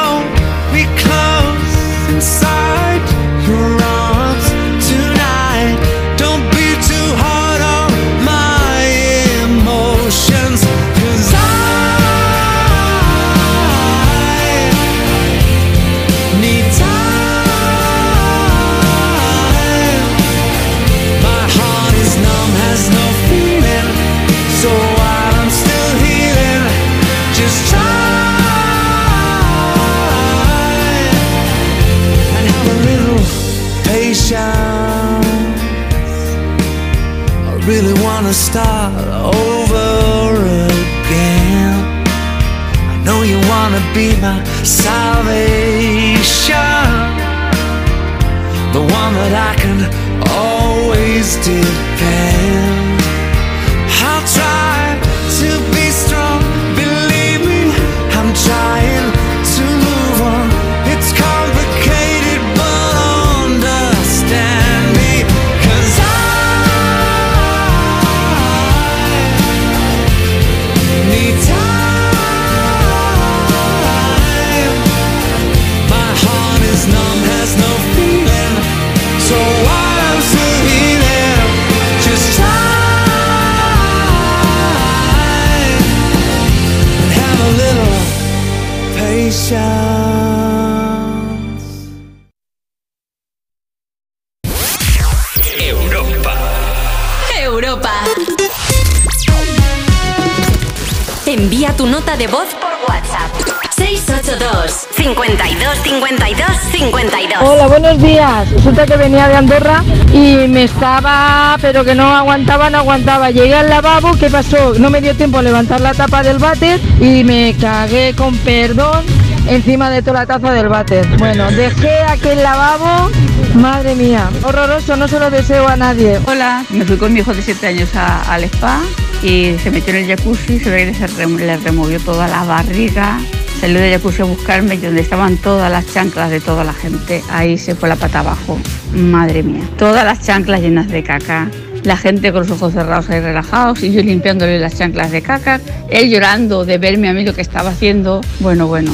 que 108.85 108.97
venía 108.97 109.27
de 109.27 109.35
Andorra 109.35 109.83
y 110.13 110.47
me 110.47 110.63
estaba, 110.63 111.57
pero 111.61 111.83
que 111.83 111.95
no 111.95 112.15
aguantaba, 112.15 112.69
no 112.69 112.79
aguantaba. 112.79 113.31
Llegué 113.31 113.55
al 113.55 113.69
lavabo, 113.69 114.13
¿qué 114.17 114.29
pasó? 114.29 114.73
No 114.77 114.89
me 114.89 115.01
dio 115.01 115.15
tiempo 115.15 115.37
a 115.37 115.41
levantar 115.41 115.81
la 115.81 115.93
tapa 115.93 116.23
del 116.23 116.37
váter 116.37 116.79
y 116.99 117.23
me 117.23 117.55
cagué 117.59 118.13
con 118.15 118.35
perdón 118.37 119.03
encima 119.47 119.89
de 119.89 120.01
toda 120.01 120.21
la 120.21 120.25
taza 120.25 120.51
del 120.51 120.69
váter. 120.69 121.05
Bueno, 121.17 121.49
dejé 121.51 121.99
aquel 122.07 122.43
lavabo, 122.43 123.09
madre 123.55 123.95
mía, 123.95 124.29
horroroso, 124.43 124.95
no 124.95 125.07
se 125.07 125.19
lo 125.19 125.29
deseo 125.29 125.67
a 125.67 125.75
nadie. 125.75 126.19
Hola, 126.25 126.65
me 126.69 126.85
fui 126.85 126.97
con 126.97 127.13
mi 127.13 127.21
hijo 127.21 127.33
de 127.33 127.41
7 127.41 127.67
años 127.67 127.89
al 127.95 128.43
spa 128.45 128.79
y 129.21 129.55
se 129.63 129.71
metió 129.71 129.93
en 129.93 130.09
el 130.09 130.17
jacuzzi, 130.17 130.59
se 130.59 130.69
ve 130.69 130.91
que 130.91 130.93
se 130.93 131.27
le 131.27 131.57
removió 131.57 131.99
toda 131.99 132.27
la 132.27 132.43
barriga. 132.43 133.19
Salió 133.63 133.79
del 133.79 133.93
jacuzzi 133.93 134.21
a 134.23 134.25
buscarme 134.25 134.75
y 134.75 134.77
donde 134.79 134.99
estaban 134.99 135.37
todas 135.37 135.71
las 135.71 135.87
chanclas 135.93 136.29
de 136.29 136.41
toda 136.41 136.65
la 136.65 136.73
gente. 136.73 137.23
Ahí 137.29 137.57
se 137.57 137.75
fue 137.75 137.87
la 137.87 137.95
pata 137.95 138.19
abajo. 138.19 138.59
Madre 138.93 139.41
mía. 139.41 139.63
Todas 139.77 140.03
las 140.03 140.19
chanclas 140.19 140.59
llenas 140.59 140.89
de 140.89 141.01
caca. 141.01 141.49
La 141.83 141.95
gente 141.95 142.33
con 142.33 142.41
los 142.41 142.51
ojos 142.51 142.73
cerrados 142.73 143.09
ahí 143.09 143.21
relajados 143.21 143.81
y 143.81 143.93
yo 143.93 144.03
limpiándole 144.03 144.59
las 144.59 144.77
chanclas 144.77 145.11
de 145.11 145.21
caca. 145.21 145.61
Él 145.89 146.09
llorando 146.09 146.65
de 146.65 146.77
verme 146.77 147.07
a 147.07 147.13
mí 147.13 147.23
lo 147.23 147.33
que 147.33 147.39
estaba 147.39 147.69
haciendo. 147.69 148.19
Bueno, 148.41 148.67
bueno. 148.67 148.93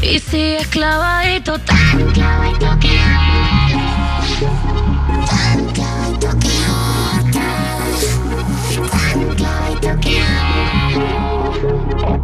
Y 0.00 0.20
si 0.20 0.54
es 0.54 0.66
clavadito, 0.68 1.58
tan 1.58 2.10
clavadito 2.14 2.78
que 2.80 2.88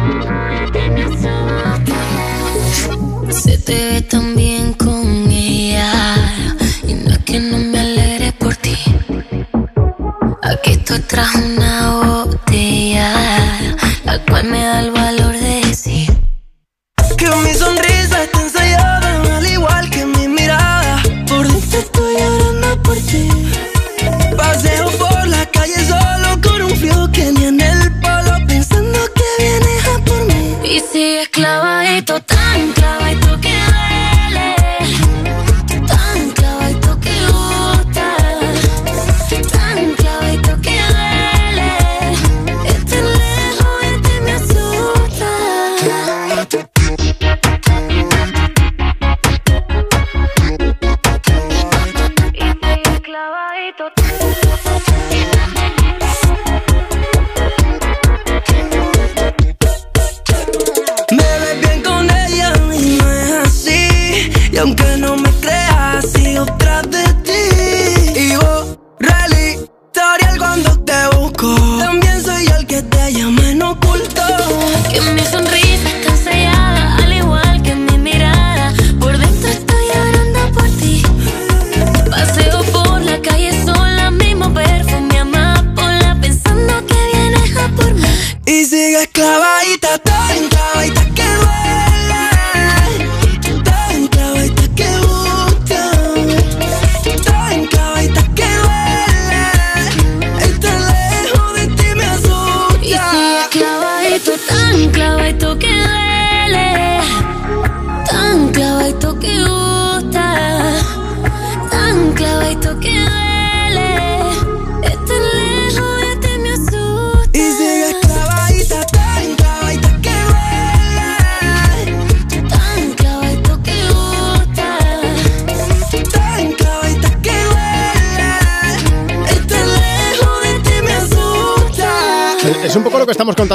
te 3.69 3.75
ve 3.75 4.01
tan 4.01 4.35
bien 4.35 4.73
con 4.73 5.29
ella. 5.29 5.91
Y 6.87 6.93
no 6.95 7.11
es 7.11 7.19
que 7.19 7.39
no 7.39 7.59
me 7.59 7.79
alegre 7.79 8.31
por 8.31 8.55
ti. 8.55 8.75
Aquí 10.41 10.71
estoy 10.71 10.99
tras 11.01 11.35
una 11.35 12.23
botella 12.25 13.13
La 14.05 14.17
cual 14.25 14.45
me 14.45 14.63
da 14.63 14.79
el 14.79 14.91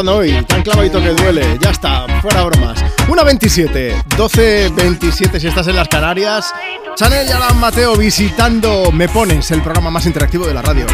contando 0.04 0.16
hoy. 0.16 0.44
Tan 0.46 0.62
clavadito 0.62 1.00
que 1.00 1.10
duele. 1.10 1.58
Ya 1.60 1.70
está, 1.70 2.06
fuera 2.20 2.44
bromas. 2.44 2.78
1.27, 3.08 4.04
12.27 4.16 5.40
si 5.40 5.46
estás 5.46 5.66
en 5.68 5.76
las 5.76 5.88
Canarias. 5.88 6.52
Chanel 6.96 7.26
y 7.26 7.32
Alan 7.32 7.58
Mateo 7.58 7.96
visitando 7.96 8.92
Me 8.92 9.08
Pones, 9.08 9.50
el 9.50 9.62
programa 9.62 9.90
más 9.90 10.06
interactivo 10.06 10.46
de 10.46 10.54
la 10.54 10.62
radio. 10.62 10.86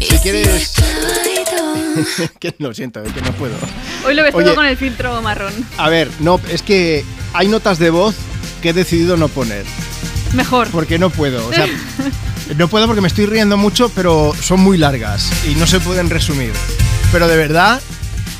Si 0.00 0.18
quieres... 0.18 0.74
que 2.38 2.54
lo 2.58 2.74
siento, 2.74 3.02
es 3.02 3.12
que 3.12 3.22
no 3.22 3.32
puedo. 3.32 3.54
Hoy 4.04 4.14
lo 4.14 4.22
ves 4.22 4.32
todo 4.32 4.54
con 4.54 4.66
el 4.66 4.76
filtro 4.76 5.22
marrón. 5.22 5.52
A 5.78 5.88
ver, 5.88 6.10
no, 6.20 6.40
es 6.50 6.62
que 6.62 7.04
hay 7.32 7.48
notas 7.48 7.78
de 7.78 7.90
voz 7.90 8.14
que 8.60 8.70
he 8.70 8.72
decidido 8.72 9.16
no 9.16 9.28
poner. 9.28 9.64
Mejor. 10.34 10.68
Porque 10.68 10.98
no 10.98 11.10
puedo. 11.10 11.46
O 11.46 11.52
sea, 11.52 11.66
no 12.56 12.68
puedo 12.68 12.86
porque 12.86 13.00
me 13.00 13.08
estoy 13.08 13.26
riendo 13.26 13.56
mucho, 13.56 13.88
pero 13.94 14.34
son 14.40 14.60
muy 14.60 14.76
largas 14.76 15.30
y 15.48 15.54
no 15.54 15.66
se 15.66 15.80
pueden 15.80 16.10
resumir. 16.10 16.52
Pero 17.16 17.28
de 17.28 17.36
verdad, 17.38 17.80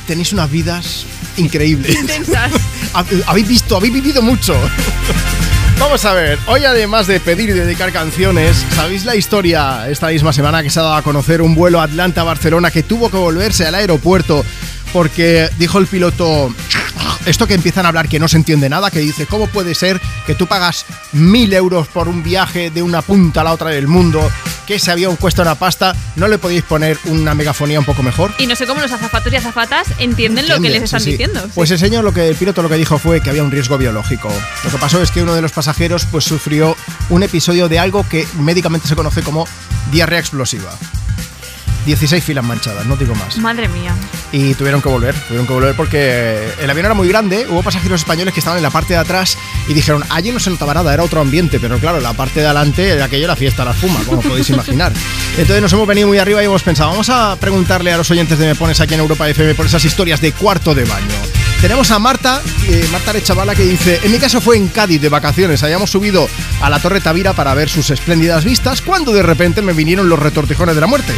tenéis 0.07 0.35
unas 0.35 0.51
vidas 0.51 1.07
increíbles. 1.39 1.97
Intensas. 1.97 2.53
Hab- 2.93 3.23
habéis 3.27 3.49
visto, 3.49 3.75
habéis 3.75 3.95
vivido 3.95 4.21
mucho. 4.21 4.55
Vamos 5.79 6.05
a 6.05 6.13
ver, 6.13 6.39
hoy 6.47 6.67
además 6.67 7.07
de 7.07 7.19
pedir 7.19 7.49
y 7.49 7.53
dedicar 7.55 7.91
canciones, 7.91 8.67
¿sabéis 8.75 9.07
la 9.07 9.17
historia 9.17 9.89
esta 9.89 10.09
misma 10.09 10.35
semana 10.35 10.63
que 10.63 10.69
se 10.69 10.79
ha 10.79 10.83
dado 10.83 10.97
a 10.97 11.01
conocer 11.01 11.41
un 11.41 11.55
vuelo 11.55 11.81
Atlanta-Barcelona 11.81 12.71
que 12.71 12.83
tuvo 12.83 13.11
que 13.11 13.17
volverse 13.17 13.65
al 13.67 13.77
aeropuerto 13.77 14.45
porque 14.93 15.49
dijo 15.59 15.79
el 15.79 15.87
piloto 15.87 16.55
esto 17.27 17.47
que 17.47 17.55
empiezan 17.55 17.85
a 17.85 17.89
hablar 17.89 18.09
que 18.09 18.19
no 18.19 18.29
se 18.29 18.37
entiende 18.37 18.69
nada, 18.69 18.91
que 18.91 19.01
dice, 19.01 19.27
¿cómo 19.27 19.49
puede 19.49 19.75
ser 19.75 20.01
que 20.27 20.35
tú 20.35 20.47
pagas 20.47 20.87
mil 21.13 21.53
euros 21.53 21.89
por 21.89 22.09
un 22.09 22.23
viaje 22.23 22.71
de 22.71 22.83
una 22.83 23.03
punta 23.03 23.43
a 23.43 23.45
la 23.45 23.53
otra 23.53 23.71
del 23.71 23.89
mundo, 23.89 24.31
que 24.67 24.77
ese 24.77 24.91
avión 24.91 25.17
cuesta 25.17 25.43
una 25.43 25.57
pasta, 25.57 25.95
no 26.17 26.29
le 26.29 26.39
podéis 26.39 26.63
poner 26.63 26.99
una 27.05 27.35
megafonía 27.35 27.79
un 27.79 27.85
poco 27.85 28.03
mejor? 28.03 28.33
Y 28.39 28.47
no 28.47 28.57
sé 28.57 28.67
cómo 28.67 28.81
los 28.81 28.93
azafatos 28.93 29.33
y 29.33 29.37
azafatas 29.37 29.89
entienden 29.99 30.49
lo 30.49 30.61
que 30.61 30.71
les 30.71 30.85
están 30.85 31.01
sí. 31.01 31.13
diciendo. 31.13 31.41
sí. 31.43 31.53
Pues 31.55 31.71
el 31.71 31.79
señor, 31.79 32.05
lo 32.05 32.13
que 32.13 32.29
el 32.29 32.37
piloto 32.37 32.63
lo 32.63 32.69
que 32.69 32.77
dijo 32.77 32.99
fue 32.99 33.21
que 33.21 33.31
había 33.31 33.43
un 33.43 33.51
riesgo 33.51 33.77
biológico. 33.77 34.33
Lo 34.65 34.71
que 34.71 34.79
pasó 34.79 35.03
es 35.03 35.11
que 35.11 35.23
uno 35.23 35.35
de 35.35 35.43
los 35.43 35.53
pasajeros 35.53 36.07
pues 36.11 36.25
sufrió 36.25 36.77
un 37.11 37.23
episodio 37.23 37.69
de 37.69 37.79
algo 37.79 38.09
que 38.09 38.27
médicamente 38.39 38.89
se 38.89 38.97
conoce 38.97 39.23
como 39.23 39.47
diarrea 39.91 40.21
explosiva. 40.21 40.71
16 41.87 42.23
filas 42.23 42.45
manchadas, 42.45 42.85
no 42.85 42.97
digo 42.97 43.15
más. 43.15 43.39
Madre 43.39 43.69
mía. 43.69 43.95
Y 44.33 44.55
tuvieron 44.55 44.83
que 44.83 44.89
volver, 44.89 45.15
tuvieron 45.29 45.47
que 45.47 45.53
volver 45.53 45.77
porque 45.77 46.49
el 46.61 46.69
avión 46.69 46.85
era 46.85 46.95
muy 46.95 47.09
grande, 47.09 47.47
hubo 47.49 47.63
pasajeros 47.63 48.01
españoles 48.01 48.35
que 48.35 48.41
estaban 48.41 48.59
en 48.59 48.65
la 48.65 48.71
parte 48.71 48.95
de 48.95 48.99
atrás 48.99 49.39
y 49.69 49.73
dijeron, 49.73 50.05
allí 50.11 50.33
no 50.33 50.41
se 50.41 50.51
notaba 50.51 50.75
nada, 50.75 50.93
era 50.93 51.05
otro 51.05 51.21
ambiente, 51.21 51.61
pero 51.61 51.79
claro, 51.79 52.01
la 52.01 52.13
parte 52.13 52.41
de 52.41 52.47
adelante 52.47 52.97
de 52.97 53.03
aquello 53.03 53.25
era 53.25 53.37
fiesta, 53.37 53.65
la 53.65 53.73
fuma, 53.73 54.01
como 54.05 54.21
podéis 54.21 54.51
imaginar. 54.51 54.93
Entonces 55.39 55.63
nos 55.63 55.73
hemos 55.73 55.87
venido 55.87 56.09
muy 56.09 56.19
arriba 56.19 56.43
y 56.43 56.47
hemos 56.47 56.63
pensado, 56.63 56.91
vamos 56.91 57.09
a 57.09 57.37
preguntarle 57.37 57.93
a 57.93 57.97
los 57.97 58.11
oyentes 58.11 58.39
de 58.39 58.47
Me 58.47 58.55
Pones 58.57 58.81
aquí 58.81 58.95
en 58.95 59.01
Europa 59.01 59.29
FM 59.29 59.55
por 59.55 59.67
esas 59.67 59.85
historias 59.85 60.21
de 60.21 60.33
cuarto 60.33 60.75
de 60.75 60.85
baño. 60.85 61.07
Tenemos 61.61 61.91
a 61.91 61.99
Marta, 61.99 62.43
eh, 62.69 62.87
Marta 62.93 63.13
Rechavala, 63.13 63.55
que 63.55 63.63
dice, 63.63 64.01
en 64.03 64.13
mi 64.13 64.19
caso 64.19 64.41
fue 64.41 64.57
en 64.57 64.69
Cádiz 64.69 65.01
de 65.01 65.09
vacaciones, 65.09 65.63
habíamos 65.63 65.91
subido 65.91 66.29
a 66.61 66.69
la 66.69 66.81
Torre 66.81 67.01
Tavira 67.01 67.33
para 67.33 67.55
ver 67.55 67.69
sus 67.69 67.91
espléndidas 67.91 68.45
vistas, 68.45 68.83
cuando 68.83 69.13
de 69.13 69.23
repente 69.23 69.63
me 69.63 69.73
vinieron 69.73 70.09
los 70.09 70.19
retortijones 70.19 70.75
de 70.75 70.81
la 70.81 70.87
muerte. 70.87 71.15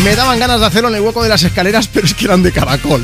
Me 0.00 0.16
daban 0.16 0.38
ganas 0.38 0.58
de 0.58 0.66
hacerlo 0.66 0.88
en 0.88 0.96
el 0.96 1.02
hueco 1.02 1.22
de 1.22 1.28
las 1.28 1.42
escaleras, 1.44 1.86
pero 1.86 2.06
es 2.06 2.14
que 2.14 2.24
eran 2.24 2.42
de 2.42 2.50
caracol. 2.50 3.02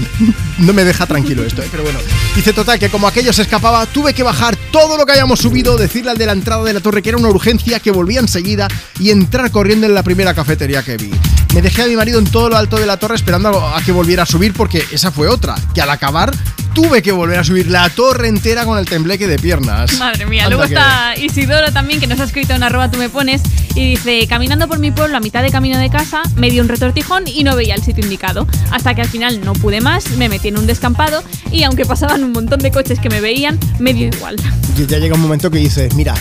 No 0.59 0.73
me 0.73 0.85
deja 0.85 1.07
tranquilo 1.07 1.45
esto, 1.45 1.63
¿eh? 1.63 1.69
pero 1.71 1.85
bueno. 1.85 2.01
Dice 2.35 2.53
total 2.53 2.79
que 2.79 2.89
como 2.89 3.07
aquello 3.07 3.33
se 3.33 3.43
escapaba, 3.43 3.87
tuve 3.87 4.15
que 4.15 4.25
bajar 4.25 4.57
todo 4.73 4.97
lo 4.97 5.07
que 5.07 5.13
habíamos 5.13 5.39
subido, 5.39 5.77
decirle 5.77 6.11
al 6.11 6.19
de 6.19 6.27
la 6.27 6.33
entrada 6.33 6.65
de 6.65 6.73
la 6.73 6.81
torre 6.81 7.03
que 7.03 7.11
era 7.11 7.19
una 7.19 7.29
urgencia, 7.29 7.79
que 7.79 7.93
volvía 7.93 8.19
enseguida 8.19 8.67
y 8.99 9.11
entrar 9.11 9.53
corriendo 9.53 9.87
en 9.87 9.95
la 9.95 10.03
primera 10.03 10.35
cafetería 10.35 10.83
que 10.83 10.97
vi. 10.97 11.11
Me 11.59 11.63
dejé 11.63 11.83
a 11.83 11.87
mi 11.89 11.97
marido 11.97 12.21
en 12.21 12.25
todo 12.27 12.49
lo 12.49 12.57
alto 12.57 12.77
de 12.77 12.87
la 12.87 12.99
torre 12.99 13.17
esperando 13.17 13.67
a 13.67 13.83
que 13.83 13.91
volviera 13.91 14.23
a 14.23 14.27
subir 14.27 14.53
porque 14.53 14.85
esa 14.93 15.11
fue 15.11 15.27
otra, 15.27 15.57
que 15.75 15.83
al 15.83 15.91
acabar 15.91 16.33
tuve 16.73 17.03
que 17.03 17.11
volver 17.11 17.37
a 17.37 17.43
subir 17.43 17.69
la 17.69 17.91
torre 17.91 18.29
entera 18.29 18.65
con 18.65 18.79
el 18.79 18.87
tembleque 18.87 19.27
de 19.27 19.41
piernas. 19.41 19.99
Madre 19.99 20.25
mía, 20.27 20.45
Anda 20.45 20.55
luego 20.55 20.69
que- 20.69 20.75
está 20.75 21.17
Isidoro 21.17 21.73
también, 21.73 21.99
que 21.99 22.07
nos 22.07 22.21
ha 22.21 22.23
escrito 22.23 22.53
en 22.53 22.63
arroba 22.63 22.93
tú 22.93 22.99
me 22.99 23.09
pones, 23.09 23.43
y 23.75 23.91
dice, 23.91 24.29
caminando 24.29 24.69
por 24.69 24.79
mi 24.79 24.93
pueblo 24.93 25.17
a 25.17 25.21
mitad 25.21 25.43
de 25.43 25.51
camino 25.51 25.77
de 25.81 25.91
casa, 25.91 26.23
me 26.37 26.49
dio 26.49 26.63
un 26.63 26.69
retortijón 26.69 27.25
y 27.27 27.43
no 27.43 27.57
veía 27.57 27.75
el 27.75 27.83
sitio 27.83 28.05
indicado. 28.05 28.47
Hasta 28.71 28.95
que 28.95 29.01
al 29.03 29.09
final 29.09 29.45
no 29.45 29.53
pude 29.55 29.81
más, 29.81 30.11
me 30.13 30.29
metí 30.29 30.47
en 30.47 30.59
un 30.59 30.67
descampado 30.69 31.25
y 31.51 31.65
aunque 31.65 31.85
pasaban 31.85 32.23
un 32.23 32.31
montón 32.31 32.61
de 32.61 32.71
coches 32.71 33.01
que 33.01 33.09
me 33.11 33.21
veían, 33.21 33.59
me 33.81 33.93
dio 33.95 34.07
igual. 34.07 34.37
Y 34.79 34.87
ya 34.87 34.99
llega 34.99 35.17
un 35.17 35.23
momento 35.23 35.51
que 35.51 35.59
dices, 35.59 35.93
mira, 35.97 36.15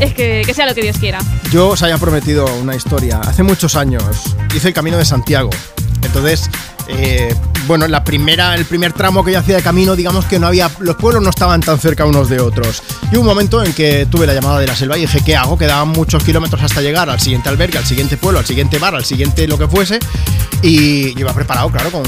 Es 0.00 0.12
que, 0.14 0.42
que 0.44 0.54
sea 0.54 0.66
lo 0.66 0.74
que 0.74 0.82
Dios 0.82 0.98
quiera. 0.98 1.18
Yo 1.52 1.68
os 1.68 1.82
había 1.82 1.98
prometido 1.98 2.46
una 2.56 2.74
historia. 2.74 3.20
Hace 3.20 3.42
muchos 3.42 3.76
años 3.76 4.04
hice 4.54 4.68
el 4.68 4.74
camino 4.74 4.98
de 4.98 5.04
Santiago. 5.04 5.50
Entonces, 6.02 6.50
eh, 6.88 7.34
bueno, 7.66 7.86
la 7.88 8.04
primera, 8.04 8.54
el 8.54 8.64
primer 8.64 8.92
tramo 8.92 9.24
que 9.24 9.32
yo 9.32 9.38
hacía 9.38 9.56
de 9.56 9.62
camino, 9.62 9.96
digamos 9.96 10.24
que 10.26 10.38
no 10.38 10.46
había, 10.46 10.70
los 10.80 10.96
pueblos 10.96 11.22
no 11.22 11.30
estaban 11.30 11.60
tan 11.60 11.78
cerca 11.78 12.04
unos 12.04 12.28
de 12.28 12.40
otros. 12.40 12.82
Y 13.10 13.16
hubo 13.16 13.22
un 13.22 13.26
momento 13.26 13.62
en 13.62 13.72
que 13.72 14.06
tuve 14.06 14.26
la 14.26 14.34
llamada 14.34 14.58
de 14.58 14.66
la 14.66 14.76
selva 14.76 14.96
y 14.98 15.02
dije, 15.02 15.20
¿qué 15.24 15.36
hago? 15.36 15.58
Quedaban 15.58 15.88
muchos 15.88 16.22
kilómetros 16.24 16.62
hasta 16.62 16.80
llegar 16.80 17.08
al 17.10 17.20
siguiente 17.20 17.48
albergue, 17.48 17.78
al 17.78 17.86
siguiente 17.86 18.16
pueblo, 18.16 18.38
al 18.38 18.46
siguiente 18.46 18.78
bar, 18.78 18.94
al 18.94 19.04
siguiente 19.04 19.46
lo 19.46 19.58
que 19.58 19.68
fuese. 19.68 19.98
Y 20.62 21.12
yo 21.14 21.20
iba 21.20 21.34
preparado, 21.34 21.70
claro, 21.70 21.90
con 21.90 22.04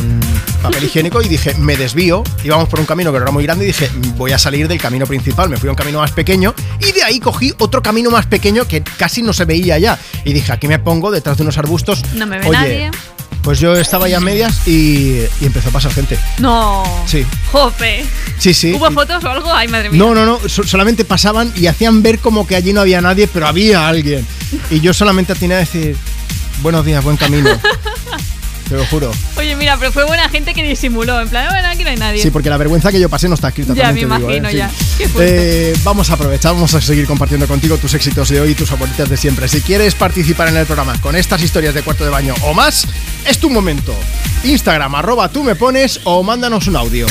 papel 0.62 0.84
higiénico 0.84 1.20
y 1.20 1.28
dije, 1.28 1.54
me 1.54 1.76
desvío. 1.76 2.24
Íbamos 2.42 2.68
por 2.68 2.80
un 2.80 2.86
camino 2.86 3.12
que 3.12 3.18
no 3.18 3.24
era 3.24 3.32
muy 3.32 3.44
grande 3.44 3.64
y 3.64 3.68
dije, 3.68 3.90
voy 4.16 4.32
a 4.32 4.38
salir 4.38 4.66
del 4.68 4.80
camino 4.80 5.06
principal. 5.06 5.48
Me 5.48 5.56
fui 5.56 5.68
a 5.68 5.72
un 5.72 5.76
camino 5.76 6.00
más 6.00 6.12
pequeño 6.12 6.54
y 6.80 6.92
de 6.92 7.02
ahí 7.02 7.20
cogí 7.20 7.52
otro 7.58 7.82
camino 7.82 8.10
más 8.10 8.26
pequeño 8.26 8.66
que 8.66 8.82
casi 8.82 9.22
no 9.22 9.32
se 9.32 9.44
veía 9.44 9.78
ya. 9.78 9.98
Y 10.24 10.32
dije, 10.32 10.52
aquí 10.52 10.68
me 10.68 10.78
pongo 10.78 11.10
detrás 11.10 11.36
de 11.36 11.42
unos 11.42 11.58
arbustos. 11.58 12.02
No 12.14 12.26
me 12.26 12.38
ve 12.38 12.48
Oye, 12.48 12.58
nadie. 12.58 12.90
Pues 13.46 13.60
yo 13.60 13.74
estaba 13.74 14.08
ya 14.08 14.16
a 14.16 14.20
medias 14.20 14.66
y, 14.66 15.20
y 15.40 15.46
empezó 15.46 15.68
a 15.68 15.72
pasar 15.72 15.92
gente. 15.92 16.18
No. 16.38 16.82
Sí. 17.06 17.24
Jope. 17.52 18.04
Sí, 18.38 18.52
sí. 18.52 18.72
¿Hubo 18.72 18.90
fotos 18.90 19.22
o 19.22 19.30
algo? 19.30 19.54
Ay, 19.54 19.68
madre 19.68 19.88
mía. 19.88 19.98
No, 20.00 20.16
no, 20.16 20.26
no, 20.26 20.40
so- 20.48 20.64
solamente 20.64 21.04
pasaban 21.04 21.52
y 21.54 21.68
hacían 21.68 22.02
ver 22.02 22.18
como 22.18 22.44
que 22.44 22.56
allí 22.56 22.72
no 22.72 22.80
había 22.80 23.00
nadie, 23.00 23.28
pero 23.28 23.46
había 23.46 23.86
alguien. 23.86 24.26
Y 24.68 24.80
yo 24.80 24.92
solamente 24.92 25.32
atiné 25.32 25.54
a 25.54 25.58
decir, 25.58 25.96
buenos 26.60 26.84
días, 26.84 27.04
buen 27.04 27.16
camino. 27.16 27.50
Te 28.68 28.74
lo 28.76 28.84
juro. 28.86 29.12
Oye, 29.36 29.54
mira, 29.54 29.76
pero 29.78 29.92
fue 29.92 30.04
buena 30.04 30.28
gente 30.28 30.52
que 30.52 30.62
disimuló. 30.64 31.20
En 31.20 31.28
plan, 31.28 31.48
bueno, 31.50 31.68
aquí 31.68 31.84
no 31.84 31.90
hay 31.90 31.96
nadie. 31.96 32.20
Sí, 32.22 32.30
porque 32.30 32.50
la 32.50 32.56
vergüenza 32.56 32.90
que 32.90 32.98
yo 32.98 33.08
pasé 33.08 33.28
no 33.28 33.34
está 33.36 33.48
escrita. 33.48 33.74
Ya, 33.74 33.84
también 33.84 34.08
me 34.08 34.16
digo, 34.16 34.30
¿eh? 34.30 34.36
imagino, 34.38 34.50
Sí. 34.50 34.56
ya. 34.56 34.70
Qué 34.98 35.08
fuerte. 35.08 35.70
Eh, 35.70 35.74
vamos 35.84 36.10
a 36.10 36.14
aprovechar, 36.14 36.52
vamos 36.54 36.74
a 36.74 36.80
seguir 36.80 37.06
compartiendo 37.06 37.46
contigo 37.46 37.76
tus 37.78 37.94
éxitos 37.94 38.28
de 38.28 38.40
hoy 38.40 38.50
y 38.50 38.54
tus 38.54 38.68
favoritas 38.68 39.08
de 39.08 39.16
siempre. 39.16 39.46
Si 39.48 39.60
quieres 39.60 39.94
participar 39.94 40.48
en 40.48 40.56
el 40.56 40.66
programa 40.66 41.00
con 41.00 41.14
estas 41.14 41.42
historias 41.42 41.74
de 41.74 41.82
cuarto 41.82 42.02
de 42.04 42.10
baño 42.10 42.34
o 42.42 42.54
más, 42.54 42.86
es 43.24 43.38
tu 43.38 43.50
momento. 43.50 43.94
Instagram, 44.44 44.94
arroba 44.96 45.28
tú 45.28 45.44
me 45.44 45.54
pones 45.54 46.00
o 46.04 46.22
mándanos 46.24 46.66
un 46.66 46.76
audio. 46.76 47.06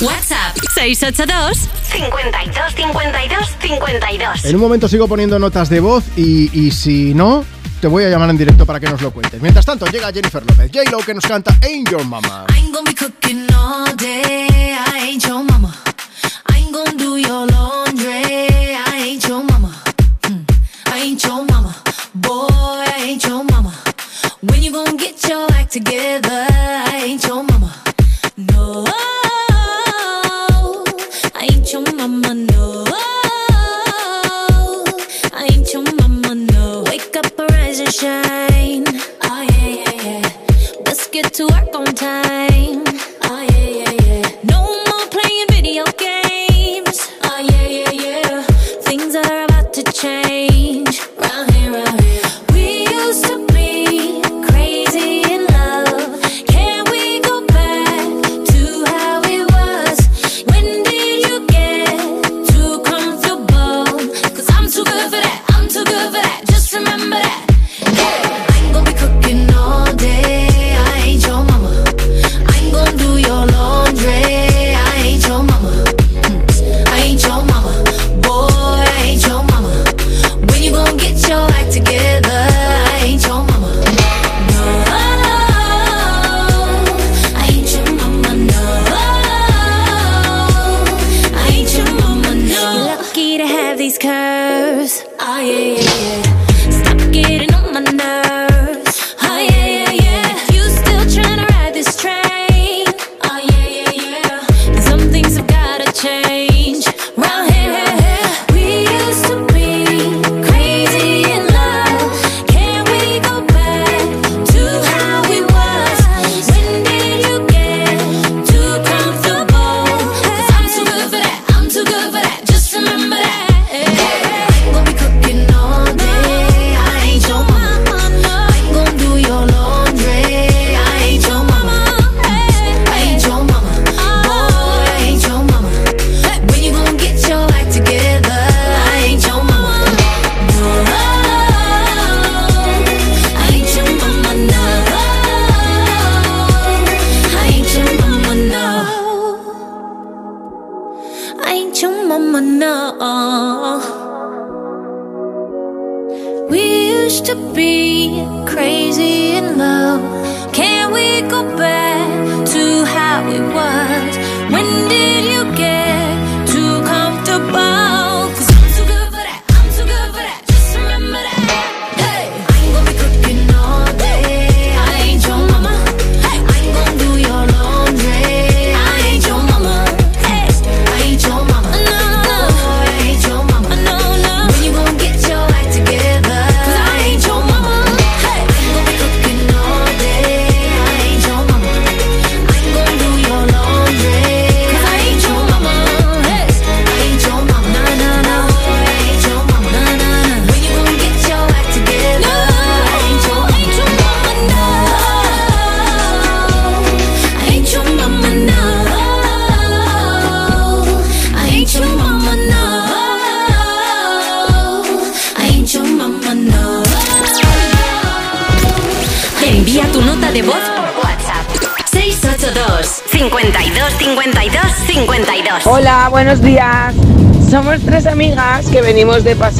WhatsApp 0.00 0.56
682 0.74 1.68
52 1.92 2.74
52 2.74 3.48
52. 3.60 4.44
En 4.46 4.54
un 4.56 4.60
momento 4.60 4.88
sigo 4.88 5.06
poniendo 5.06 5.38
notas 5.38 5.68
de 5.68 5.80
voz 5.80 6.02
y, 6.16 6.50
y 6.58 6.70
si 6.72 7.14
no, 7.14 7.44
te 7.82 7.88
voy 7.88 8.04
a 8.04 8.10
llamar 8.10 8.30
en 8.30 8.38
directo 8.38 8.64
para 8.64 8.78
que 8.78 8.88
nos 8.88 9.02
lo 9.02 9.10
cuentes. 9.10 9.42
Mientras 9.42 9.66
tanto, 9.66 9.84
llega 9.86 10.12
Jennifer 10.12 10.40
López, 10.46 10.70
J-Lo 10.72 10.98
que 10.98 11.14
nos 11.14 11.26
canta 11.26 11.58
Ain't 11.62 11.90
Your 11.90 12.04
Mama. 12.04 12.46
I 12.48 12.58
ain't 12.58 12.72
gonna 12.72 12.88
be 12.88 12.94
cooking 12.94 13.44
all 13.52 13.92
day. 13.96 14.76
I 14.78 15.08
ain't 15.08 15.26
your 15.26 15.42
mama. 15.42 15.74
I 16.46 16.58
ain't 16.58 16.72
gonna 16.72 16.96
do 16.96 17.16
your 17.18 17.44
laundry. 17.48 18.76
I 18.76 19.02
ain't 19.04 19.26
your 19.26 19.42
mama. 19.42 19.74
Mm. 20.22 20.44
I 20.94 21.00
ain't 21.00 21.24
your 21.24 21.44
mama. 21.44 21.74
Boy, 22.14 22.46
I 22.52 22.98
ain't 23.00 23.24
your 23.24 23.42
mama. 23.42 23.72
When 24.42 24.62
you 24.62 24.70
gonna 24.70 24.96
get 24.96 25.28
your 25.28 25.50
act 25.50 25.72
together? 25.72 26.46
I 26.86 27.02
ain't 27.04 27.26
your 27.26 27.42
mama. 27.42 27.74
No. 28.36 29.11
Shine. 37.92 38.84
Oh, 39.22 39.46
yeah, 39.50 39.66
yeah, 39.66 40.02
yeah. 40.02 40.30
Let's 40.86 41.08
get 41.08 41.34
to 41.34 41.44
work 41.44 41.74
on 41.74 41.84
time. 41.94 42.51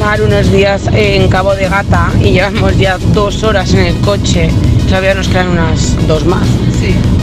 Unos 0.03 0.51
días 0.51 0.89
en 0.93 1.29
Cabo 1.29 1.55
de 1.55 1.69
Gata 1.69 2.11
y 2.19 2.31
llevamos 2.31 2.77
ya 2.77 2.97
dos 2.97 3.41
horas 3.43 3.73
en 3.73 3.79
el 3.79 3.95
coche. 4.01 4.51
Todavía 4.87 5.13
nos 5.13 5.29
quedan 5.29 5.47
unas 5.47 5.95
dos 6.07 6.25
más. 6.25 6.45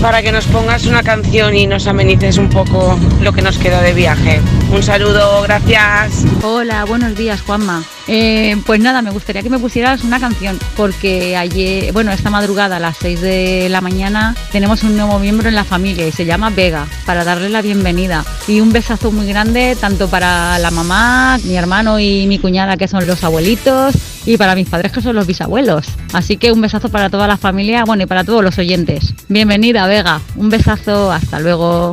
Para 0.01 0.23
que 0.23 0.33
nos 0.33 0.47
pongas 0.47 0.87
una 0.87 1.03
canción 1.03 1.55
y 1.55 1.67
nos 1.67 1.87
amenices 1.87 2.39
un 2.39 2.49
poco 2.49 2.99
lo 3.21 3.33
que 3.33 3.43
nos 3.43 3.59
queda 3.59 3.83
de 3.83 3.93
viaje. 3.93 4.41
Un 4.73 4.83
saludo, 4.83 5.43
gracias. 5.43 6.25
Hola, 6.43 6.85
buenos 6.87 7.15
días, 7.15 7.43
Juanma. 7.43 7.85
Eh, 8.13 8.57
pues 8.67 8.81
nada, 8.81 9.03
me 9.03 9.11
gustaría 9.13 9.41
que 9.41 9.51
me 9.51 9.61
pusieras 9.61 10.03
una 10.03 10.19
canción, 10.19 10.59
porque 10.77 11.37
ayer, 11.37 11.93
bueno, 11.93 12.11
esta 12.11 12.29
madrugada 12.29 12.79
a 12.79 12.81
las 12.81 12.97
6 12.97 13.21
de 13.21 13.69
la 13.71 13.81
mañana 13.81 14.35
tenemos 14.51 14.83
un 14.83 14.97
nuevo 14.97 15.21
miembro 15.21 15.49
en 15.49 15.55
la 15.55 15.63
familia 15.63 16.09
y 16.09 16.11
se 16.11 16.25
llama 16.25 16.51
Vega, 16.51 16.89
para 17.07 17.23
darle 17.23 17.49
la 17.51 17.63
bienvenida. 17.63 18.25
Y 18.49 18.61
un 18.61 18.73
besazo 18.73 19.13
muy 19.13 19.29
grande 19.29 19.77
tanto 19.81 20.09
para 20.09 20.59
la 20.59 20.73
mamá, 20.73 21.39
mi 21.45 21.55
hermano 21.57 22.01
y 22.01 22.27
mi 22.27 22.41
cuñada 22.41 22.77
que 22.77 22.89
son 22.89 23.07
los 23.07 23.23
abuelitos 23.23 23.95
y 24.27 24.37
para 24.37 24.57
mis 24.57 24.69
padres 24.69 24.91
que 24.91 25.03
son 25.03 25.15
los 25.15 25.29
bisabuelos. 25.29 25.87
Así 26.13 26.37
que 26.37 26.51
un 26.51 26.61
besazo 26.61 26.89
para 26.89 27.11
toda 27.11 27.29
la 27.29 27.37
familia, 27.37 27.85
bueno, 27.85 28.03
y 28.03 28.07
para 28.07 28.25
todos 28.25 28.43
los 28.43 28.59
oyentes. 28.59 29.15
Bienvenida, 29.29 29.87
Vega. 29.87 30.21
Un 30.35 30.51
besazo, 30.51 31.13
hasta 31.13 31.39
luego. 31.39 31.93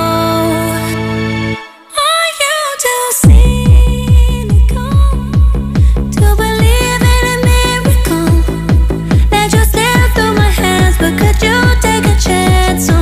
Chance 12.31 13.00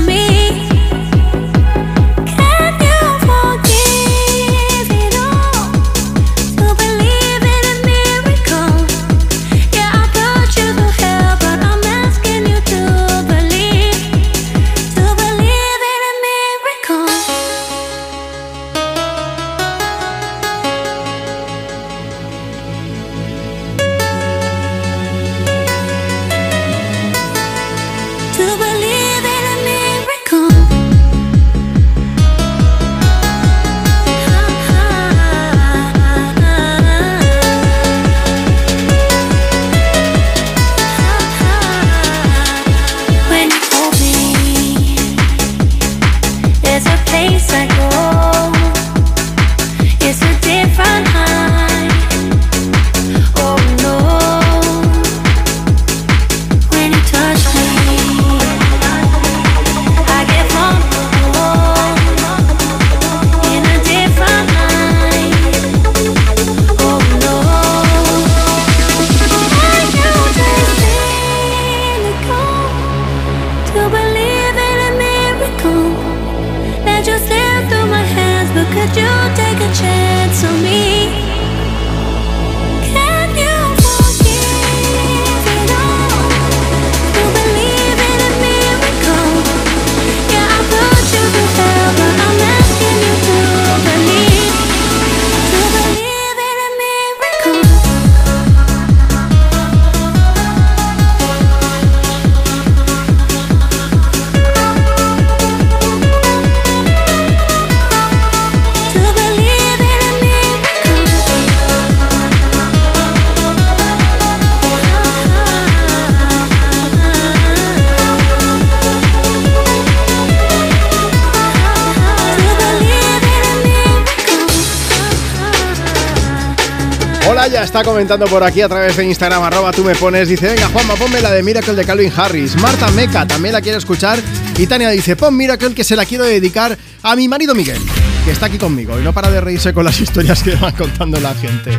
comentando 128.00 128.28
por 128.28 128.42
aquí 128.46 128.62
a 128.62 128.70
través 128.70 128.96
de 128.96 129.04
Instagram, 129.04 129.44
arroba 129.44 129.74
tú 129.74 129.84
me 129.84 129.94
pones. 129.94 130.30
Dice, 130.30 130.48
venga 130.48 130.70
Juanma, 130.70 130.94
ponme 130.96 131.20
la 131.20 131.32
de 131.32 131.44
Miracle 131.44 131.74
de 131.74 131.84
Calvin 131.84 132.10
Harris. 132.16 132.56
Marta 132.56 132.90
Meca 132.92 133.28
también 133.28 133.52
la 133.52 133.60
quiere 133.60 133.78
escuchar. 133.78 134.18
Y 134.58 134.68
Tania 134.68 134.90
dice, 134.90 135.18
pon 135.18 135.36
Miracle 135.36 135.76
que 135.76 135.84
se 135.84 135.98
la 135.98 136.06
quiero 136.06 136.24
dedicar 136.24 136.78
a 137.04 137.16
mi 137.18 137.28
marido 137.28 137.54
Miguel, 137.54 137.82
que 138.24 138.32
está 138.32 138.46
aquí 138.46 138.58
conmigo 138.58 138.98
y 138.98 139.04
no 139.04 139.12
para 139.12 139.30
de 139.30 139.42
reírse 139.42 139.74
con 139.74 139.84
las 139.84 140.00
historias 140.00 140.42
que 140.42 140.56
van 140.62 140.74
contando 140.78 141.20
la 141.20 141.36
gente. 141.36 141.76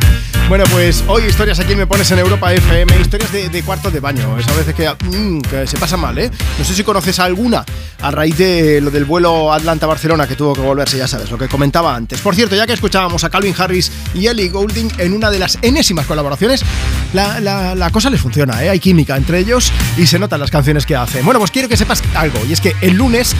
Bueno, 0.51 0.65
pues 0.69 1.01
hoy 1.07 1.23
historias 1.23 1.61
aquí 1.61 1.77
me 1.77 1.87
pones 1.87 2.11
en 2.11 2.19
Europa 2.19 2.51
FM, 2.53 2.99
historias 2.99 3.31
de, 3.31 3.47
de 3.47 3.63
cuarto 3.63 3.89
de 3.89 4.01
baño. 4.01 4.37
Esa 4.37 4.51
veces 4.53 4.75
que, 4.75 4.89
mm, 5.05 5.39
que 5.39 5.65
se 5.65 5.77
pasa 5.77 5.95
mal, 5.95 6.17
¿eh? 6.17 6.29
No 6.59 6.65
sé 6.65 6.75
si 6.75 6.83
conoces 6.83 7.19
alguna 7.19 7.63
a 8.01 8.11
raíz 8.11 8.37
de 8.37 8.81
lo 8.81 8.91
del 8.91 9.05
vuelo 9.05 9.53
Atlanta-Barcelona 9.53 10.27
que 10.27 10.35
tuvo 10.35 10.51
que 10.53 10.59
volverse, 10.59 10.97
ya 10.97 11.07
sabes, 11.07 11.31
lo 11.31 11.37
que 11.37 11.47
comentaba 11.47 11.95
antes. 11.95 12.19
Por 12.19 12.35
cierto, 12.35 12.57
ya 12.57 12.67
que 12.67 12.73
escuchábamos 12.73 13.23
a 13.23 13.29
Calvin 13.29 13.55
Harris 13.57 13.93
y 14.13 14.27
Ellie 14.27 14.49
Goulding 14.49 14.91
en 14.97 15.13
una 15.13 15.31
de 15.31 15.39
las 15.39 15.57
enésimas 15.61 16.05
colaboraciones, 16.05 16.63
la, 17.13 17.39
la- 17.39 17.73
la 17.73 17.89
cosa 17.89 18.09
les 18.09 18.19
funciona, 18.19 18.61
¿eh? 18.61 18.69
Hay 18.71 18.79
química 18.81 19.15
entre 19.15 19.39
ellos 19.39 19.71
y 19.95 20.05
se 20.05 20.19
notan 20.19 20.41
las 20.41 20.51
canciones 20.51 20.85
que 20.85 20.97
hacen. 20.97 21.23
Bueno, 21.23 21.39
pues 21.39 21.51
quiero 21.51 21.69
que 21.69 21.77
sepas 21.77 22.03
algo, 22.13 22.39
y 22.45 22.51
es 22.51 22.59
que 22.59 22.75
el 22.81 22.97
lunes 22.97 23.37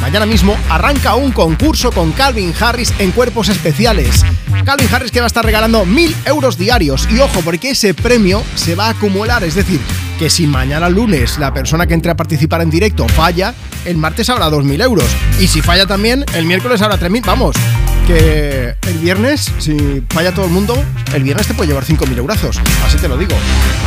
Mañana 0.00 0.26
mismo 0.26 0.56
arranca 0.68 1.14
un 1.14 1.32
concurso 1.32 1.90
con 1.90 2.12
Calvin 2.12 2.54
Harris 2.58 2.92
en 2.98 3.12
cuerpos 3.12 3.48
especiales. 3.48 4.24
Calvin 4.64 4.88
Harris 4.92 5.10
que 5.10 5.20
va 5.20 5.26
a 5.26 5.28
estar 5.28 5.44
regalando 5.44 5.84
mil 5.84 6.14
euros 6.24 6.58
diarios. 6.58 7.08
Y 7.10 7.18
ojo, 7.18 7.40
porque 7.42 7.70
ese 7.70 7.94
premio 7.94 8.42
se 8.54 8.74
va 8.74 8.86
a 8.86 8.90
acumular. 8.90 9.44
Es 9.44 9.54
decir, 9.54 9.80
que 10.18 10.30
si 10.30 10.46
mañana 10.46 10.88
lunes 10.88 11.38
la 11.38 11.52
persona 11.52 11.86
que 11.86 11.94
entre 11.94 12.12
a 12.12 12.16
participar 12.16 12.62
en 12.62 12.70
directo 12.70 13.06
falla, 13.08 13.54
el 13.84 13.96
martes 13.96 14.28
habrá 14.30 14.48
2.000 14.48 14.82
euros. 14.82 15.06
Y 15.40 15.48
si 15.48 15.60
falla 15.60 15.86
también, 15.86 16.24
el 16.34 16.46
miércoles 16.46 16.82
habrá 16.82 16.98
3.000. 16.98 17.24
Vamos, 17.26 17.56
que 18.06 18.76
el 18.86 18.98
viernes, 18.98 19.52
si 19.58 20.02
falla 20.10 20.32
todo 20.32 20.46
el 20.46 20.52
mundo, 20.52 20.80
el 21.12 21.22
viernes 21.24 21.46
te 21.46 21.54
puede 21.54 21.68
llevar 21.68 21.84
5.000 21.84 22.16
euros. 22.16 22.38
Así 22.84 22.98
te 22.98 23.08
lo 23.08 23.16
digo. 23.16 23.34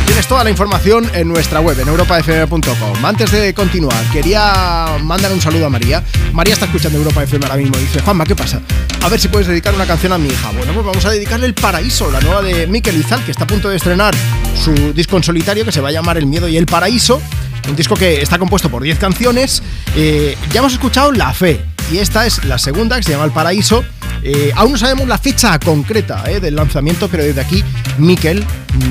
Tienes 0.06 0.26
toda 0.28 0.44
la 0.44 0.50
información 0.50 1.10
en 1.14 1.28
nuestra 1.28 1.60
web, 1.60 1.80
en 1.80 1.88
europafm.com. 1.88 3.04
Antes 3.04 3.30
de 3.30 3.54
continuar, 3.54 4.04
quería 4.12 4.98
mandar 5.02 5.32
un 5.32 5.40
saludo 5.40 5.66
a 5.66 5.70
María. 5.70 6.02
María 6.32 6.54
está 6.54 6.66
escuchando 6.66 6.98
Europa 6.98 7.22
FM 7.22 7.46
ahora 7.46 7.56
mismo 7.56 7.78
dice, 7.78 8.00
Juanma, 8.00 8.24
¿qué 8.24 8.36
pasa? 8.36 8.60
A 9.02 9.08
ver 9.08 9.18
si 9.18 9.28
puedes 9.28 9.48
dedicar 9.48 9.74
una 9.74 9.86
canción 9.86 10.12
a 10.12 10.18
mi 10.18 10.28
hija. 10.28 10.50
Bueno, 10.50 10.74
pues 10.74 10.84
vamos 10.84 11.04
a 11.06 11.10
dedicarle 11.10 11.46
El 11.46 11.54
Paraíso, 11.54 12.10
la 12.10 12.20
nueva 12.20 12.42
de 12.42 12.66
Mikel 12.66 12.96
Izal, 12.96 13.24
que 13.24 13.30
está 13.30 13.44
a 13.44 13.46
punto 13.46 13.70
de 13.70 13.76
estrenar 13.76 14.14
su 14.62 14.92
disco 14.92 15.16
en 15.16 15.22
solitario 15.22 15.64
que 15.64 15.72
se 15.72 15.80
va 15.80 15.88
a 15.88 15.92
llamar 15.92 16.18
El 16.18 16.26
Miedo 16.26 16.46
y 16.48 16.56
el 16.58 16.66
Paraíso. 16.66 17.22
Un 17.68 17.76
disco 17.76 17.94
que 17.94 18.20
está 18.20 18.38
compuesto 18.38 18.68
por 18.68 18.82
10 18.82 18.98
canciones. 18.98 19.62
Eh, 19.96 20.36
ya 20.52 20.60
hemos 20.60 20.72
escuchado 20.72 21.12
La 21.12 21.32
Fe. 21.32 21.69
Y 21.90 21.98
esta 21.98 22.26
es 22.26 22.44
la 22.44 22.58
segunda, 22.58 22.96
que 22.96 23.02
se 23.02 23.12
llama 23.12 23.24
El 23.24 23.32
Paraíso. 23.32 23.84
Eh, 24.22 24.52
aún 24.54 24.72
no 24.72 24.78
sabemos 24.78 25.08
la 25.08 25.18
fecha 25.18 25.58
concreta 25.58 26.24
eh, 26.30 26.40
del 26.40 26.54
lanzamiento, 26.54 27.08
pero 27.08 27.24
desde 27.24 27.40
aquí, 27.40 27.64
Miquel, 27.98 28.44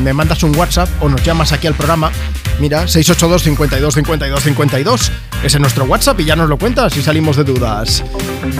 me 0.03 0.11
mandas 0.11 0.44
un 0.44 0.56
WhatsApp 0.56 0.90
o 1.02 1.08
nos 1.08 1.24
llamas 1.24 1.52
aquí 1.52 1.68
al 1.68 1.76
programa. 1.76 2.11
Mira, 2.60 2.88
682 2.88 3.44
52 3.44 3.94
52 3.94 4.44
52. 4.44 5.11
Ese 5.44 5.58
es 5.58 5.60
nuestro 5.61 5.86
WhatsApp 5.86 6.19
y 6.19 6.26
ya 6.26 6.36
nos 6.36 6.50
lo 6.50 6.58
cuentas 6.58 6.94
si 6.94 7.02
salimos 7.02 7.38
de 7.38 7.44
dudas. 7.44 8.03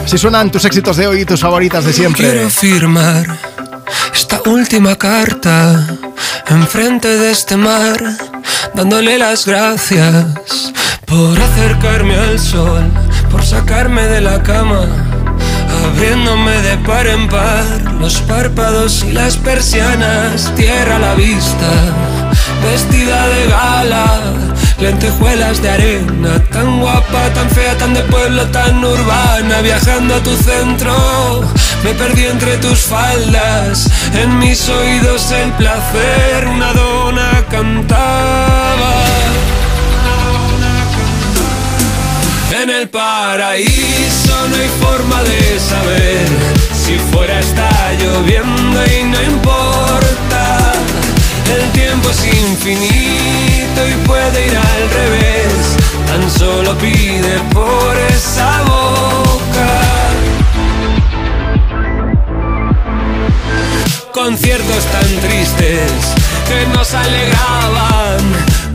Si 0.06 0.18
suenan 0.18 0.52
tus 0.52 0.64
éxitos 0.66 0.96
de 0.96 1.08
hoy 1.08 1.22
y 1.22 1.26
tus 1.26 1.42
favoritas 1.42 1.84
de 1.84 1.92
siempre. 1.92 2.30
Quiero 2.30 2.50
firmar 2.50 3.38
esta 4.14 4.42
última 4.46 4.96
carta 4.96 5.86
enfrente 6.48 7.08
de 7.18 7.32
este 7.32 7.58
mar, 7.58 7.98
dándole 8.74 9.18
las 9.18 9.46
gracias 9.46 10.72
por 11.06 11.40
acercarme 11.40 12.16
al 12.16 12.40
sol, 12.40 12.84
por 13.30 13.46
sacarme 13.46 14.04
de 14.04 14.22
la 14.22 14.42
cama, 14.44 14.82
abriéndome 15.86 16.62
de 16.62 16.78
par 16.78 17.08
en 17.08 17.28
par 17.28 17.66
los 18.00 18.22
párpados 18.22 19.04
y 19.04 19.12
las 19.12 19.38
persianas, 19.38 20.54
tierra 20.56 20.96
a 20.98 21.00
la 21.00 21.14
vista, 21.16 21.72
vestida 22.64 23.28
de 23.28 23.48
gala. 23.48 24.20
Lentejuelas 24.80 25.62
de 25.62 25.70
arena, 25.70 26.42
tan 26.54 26.80
guapa, 26.80 27.34
tan 27.34 27.50
fea, 27.50 27.78
tan 27.78 27.94
de 27.94 28.02
pueblo, 28.04 28.46
tan 28.48 28.82
urbana, 28.82 29.60
viajando 29.62 30.16
a 30.16 30.20
tu 30.24 30.34
centro. 30.38 31.42
Me 31.84 31.94
perdí 31.96 32.26
entre 32.26 32.56
tus 32.58 32.80
faldas, 32.80 33.90
en 34.14 34.40
mis 34.40 34.70
oídos 34.70 35.32
el 35.32 35.52
placer, 35.52 36.48
una 36.48 36.72
dona 36.72 37.46
cantaba. 37.50 38.59
En 42.62 42.70
el 42.70 42.90
paraíso 42.90 44.48
no 44.50 44.56
hay 44.58 44.68
forma 44.82 45.24
de 45.24 45.60
saber 45.62 46.28
si 46.74 46.98
fuera 47.10 47.40
está 47.40 47.70
lloviendo 47.94 48.86
y 48.86 49.04
no 49.06 49.22
importa. 49.24 50.74
El 51.56 51.72
tiempo 51.72 52.10
es 52.10 52.26
infinito 52.26 53.88
y 53.88 54.06
puede 54.06 54.48
ir 54.48 54.58
al 54.58 54.90
revés. 54.90 55.78
Tan 56.06 56.30
solo 56.30 56.78
pide 56.78 57.40
por 57.54 57.98
esa 58.14 58.62
boca. 58.64 59.82
Conciertos 64.12 64.84
tan 64.92 65.20
tristes 65.22 65.92
que 66.46 66.68
nos 66.78 66.94
alegraban. 66.94 68.49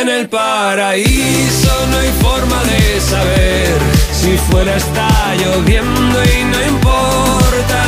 En 0.00 0.08
el 0.08 0.30
paraíso 0.30 1.86
no 1.90 1.98
hay 1.98 2.10
forma 2.22 2.62
de 2.64 3.00
saber 3.02 3.78
si 4.10 4.34
fuera 4.50 4.74
está 4.74 5.34
lloviendo 5.34 6.24
y 6.24 6.44
no 6.44 6.62
importa. 6.68 7.82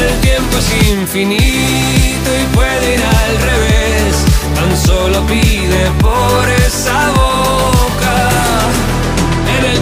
El 0.00 0.20
tiempo 0.20 0.56
es 0.56 0.88
infinito 0.88 2.30
y 2.40 2.54
puede 2.54 2.94
ir 2.94 3.02
al 3.02 3.42
revés. 3.42 4.24
Tan 4.54 4.76
solo 4.76 5.26
pide 5.26 5.90
por 6.00 6.48
esa 6.64 7.10
boca. 7.10 7.29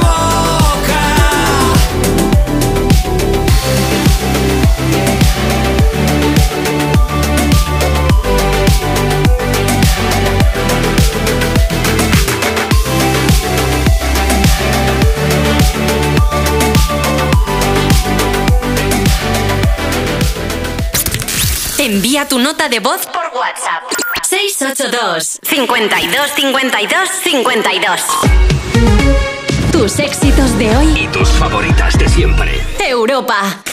Boca. 0.00 1.02
Envía 21.78 22.26
tu 22.26 22.38
nota 22.38 22.68
de 22.68 22.80
voz 22.80 23.06
por 23.06 23.30
WhatsApp. 23.38 23.93
682 24.54 25.40
52 25.42 26.30
52 26.30 27.08
52. 27.24 28.00
Tus 29.72 29.98
éxitos 29.98 30.56
de 30.58 30.76
hoy. 30.76 30.86
Y 30.96 31.08
tus 31.08 31.28
favoritas 31.30 31.98
de 31.98 32.08
siempre. 32.08 32.60
Europa. 32.78 33.64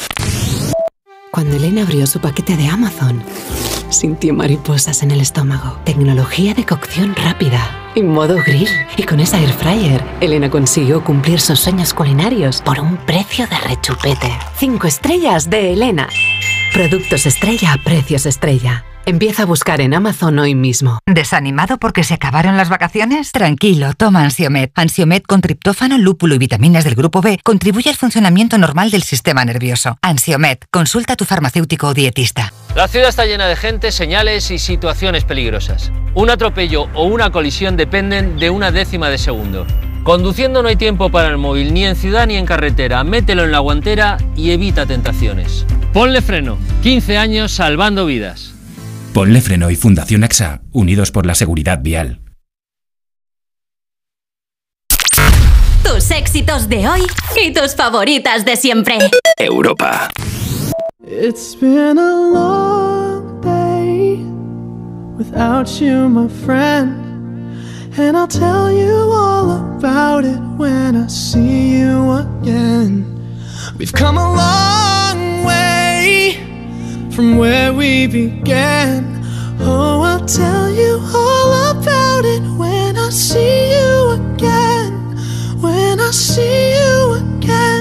Cuando 1.30 1.56
Elena 1.56 1.84
abrió 1.84 2.08
su 2.08 2.19
paquete 2.19 2.58
de 2.58 2.68
Amazon, 2.68 3.24
sintió 3.92 4.34
mariposas 4.34 5.03
en 5.03 5.11
el 5.11 5.22
estómago. 5.22 5.80
Tecnología 5.85 6.56
de 6.56 6.66
cocción 6.66 7.16
rápida. 7.16 7.92
En 7.93 8.08
modo 8.08 8.38
grill. 8.43 8.68
Y 8.98 9.03
con 9.03 9.19
esa 9.19 9.40
air 9.40 9.53
fryer, 9.53 10.03
Elena 10.19 10.50
consiguió 10.50 11.03
cumplir 11.03 11.40
sus 11.40 11.60
sueños 11.60 11.93
culinarios 11.93 12.64
por 12.64 12.80
un 12.80 12.98
precio 12.98 13.45
de 13.45 13.58
rechupete. 13.60 14.32
Cinco 14.58 14.88
estrellas 14.88 15.48
de 15.48 15.74
Elena. 15.74 16.10
Productos 16.74 17.27
estrella 17.27 17.74
a 17.74 17.77
precios 17.77 18.26
estrella. 18.26 18.84
Empieza 19.08 19.44
a 19.44 19.46
buscar 19.48 19.82
en 19.82 19.96
Amazon 19.96 20.38
hoy 20.38 20.54
mismo. 20.54 21.00
¿Desanimado 21.08 21.78
porque 21.80 22.04
se 22.04 22.14
acabaron 22.14 22.56
las 22.56 22.70
vacaciones? 22.70 23.32
Tranquilo, 23.32 23.94
toma 23.96 24.24
Ansiomet. 24.24 24.72
Ansiomet 24.76 25.26
con 25.26 25.42
triptófano, 25.42 25.98
lúpulo 25.98 26.36
y 26.36 26.38
vitaminas 26.38 26.84
del 26.84 26.94
grupo 26.94 27.20
B 27.22 27.40
contribuye 27.44 27.90
al 27.90 27.96
funcionamiento 27.96 28.60
normal 28.60 28.92
del 28.92 29.02
sistema 29.02 29.44
nervioso. 29.44 29.98
Ansiomet, 30.04 30.66
consulta 30.70 31.14
a 31.14 31.16
tu 31.16 31.26
farmacéutico 31.26 31.88
o 31.88 31.94
dietista. 31.96 32.54
La 32.76 32.88
ciudad 32.88 33.10
está 33.10 33.26
llena 33.26 33.48
de 33.48 33.56
gente, 33.56 33.92
señales 33.92 34.52
y 34.52 34.60
situaciones 34.60 35.24
peligrosas. 35.24 35.92
Un 36.14 36.30
atropello 36.30 36.84
o 36.94 37.06
una 37.06 37.32
colisión 37.32 37.78
dependen 37.78 38.38
de 38.38 38.52
una 38.52 38.72
décima 38.72 39.10
de 39.10 39.18
segundo. 39.18 39.66
Conduciendo 40.04 40.62
no 40.62 40.70
hay 40.70 40.76
tiempo 40.76 41.10
para 41.10 41.30
el 41.30 41.40
móvil, 41.40 41.74
ni 41.74 41.86
en 41.86 41.96
ciudad 41.96 42.28
ni 42.28 42.36
en 42.36 42.46
carretera. 42.46 43.04
Mételo 43.04 43.46
en 43.46 43.52
la 43.52 43.60
guantera 43.60 44.18
y 44.36 44.52
evita 44.52 44.86
tentaciones. 44.86 45.66
Ponle 45.92 46.22
freno. 46.22 46.60
15 46.84 47.18
años 47.18 47.52
salvando 47.52 48.06
vidas. 48.06 48.54
Ponle 49.14 49.42
Freno 49.42 49.70
y 49.70 49.76
Fundación 49.76 50.24
AXA, 50.24 50.62
unidos 50.72 51.12
por 51.12 51.26
la 51.26 51.36
seguridad 51.36 51.82
vial. 51.82 52.22
Tus 55.84 56.12
éxitos 56.12 56.70
de 56.70 56.88
hoy 56.88 57.02
y 57.36 57.52
tus 57.52 57.76
favoritas 57.76 58.46
de 58.46 58.56
siempre. 58.56 59.00
Europa. 59.38 60.10
It's 61.06 61.58
been 61.60 61.98
a 61.98 62.16
long 62.32 63.42
day 63.42 64.24
without 65.18 65.68
you, 65.82 66.08
my 66.08 66.30
friend. 66.46 66.96
And 67.98 68.16
I'll 68.16 68.30
tell 68.30 68.72
you 68.72 69.12
all 69.12 69.52
about 69.78 70.24
it 70.24 70.40
when 70.58 70.96
I 70.96 71.08
see 71.10 71.82
you 71.82 72.14
again. 72.14 73.06
We've 73.78 73.92
come 73.92 74.18
a 74.18 74.34
long 74.34 75.44
way 75.44 76.38
from 77.12 77.38
where 77.38 77.74
we 77.74 78.08
began. 78.08 79.22
Oh, 79.60 80.02
I'll 80.02 80.26
tell 80.26 80.72
you 80.72 81.00
all 81.14 81.72
about 81.72 82.24
it 82.26 82.42
when 82.58 82.98
I 82.98 83.10
see 83.10 83.72
you 83.76 84.12
again. 84.12 84.94
When 85.62 86.00
I 86.00 86.12
see 86.12 86.72
you 86.74 87.14
again. 87.14 87.81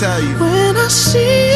When 0.00 0.76
I 0.76 0.86
see 0.86 1.47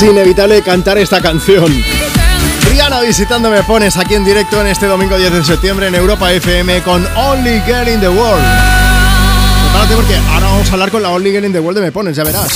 Es 0.00 0.06
inevitable 0.08 0.62
cantar 0.62 0.96
esta 0.96 1.20
canción. 1.20 1.70
Rihanna 2.70 3.02
visitando 3.02 3.50
Me 3.50 3.62
Pones 3.64 3.98
aquí 3.98 4.14
en 4.14 4.24
directo 4.24 4.58
en 4.58 4.68
este 4.68 4.86
domingo 4.86 5.18
10 5.18 5.30
de 5.30 5.44
septiembre 5.44 5.88
en 5.88 5.94
Europa 5.94 6.32
FM 6.32 6.80
con 6.80 7.06
Only 7.16 7.60
Girl 7.66 7.86
in 7.86 8.00
the 8.00 8.08
World. 8.08 8.42
Prepárate 9.62 9.94
porque 9.96 10.16
ahora 10.16 10.46
vamos 10.46 10.70
a 10.70 10.72
hablar 10.72 10.90
con 10.90 11.02
la 11.02 11.10
Only 11.10 11.32
Girl 11.32 11.44
in 11.44 11.52
the 11.52 11.60
World 11.60 11.80
de 11.80 11.84
Me 11.84 11.92
Pones, 11.92 12.16
ya 12.16 12.24
verás. 12.24 12.50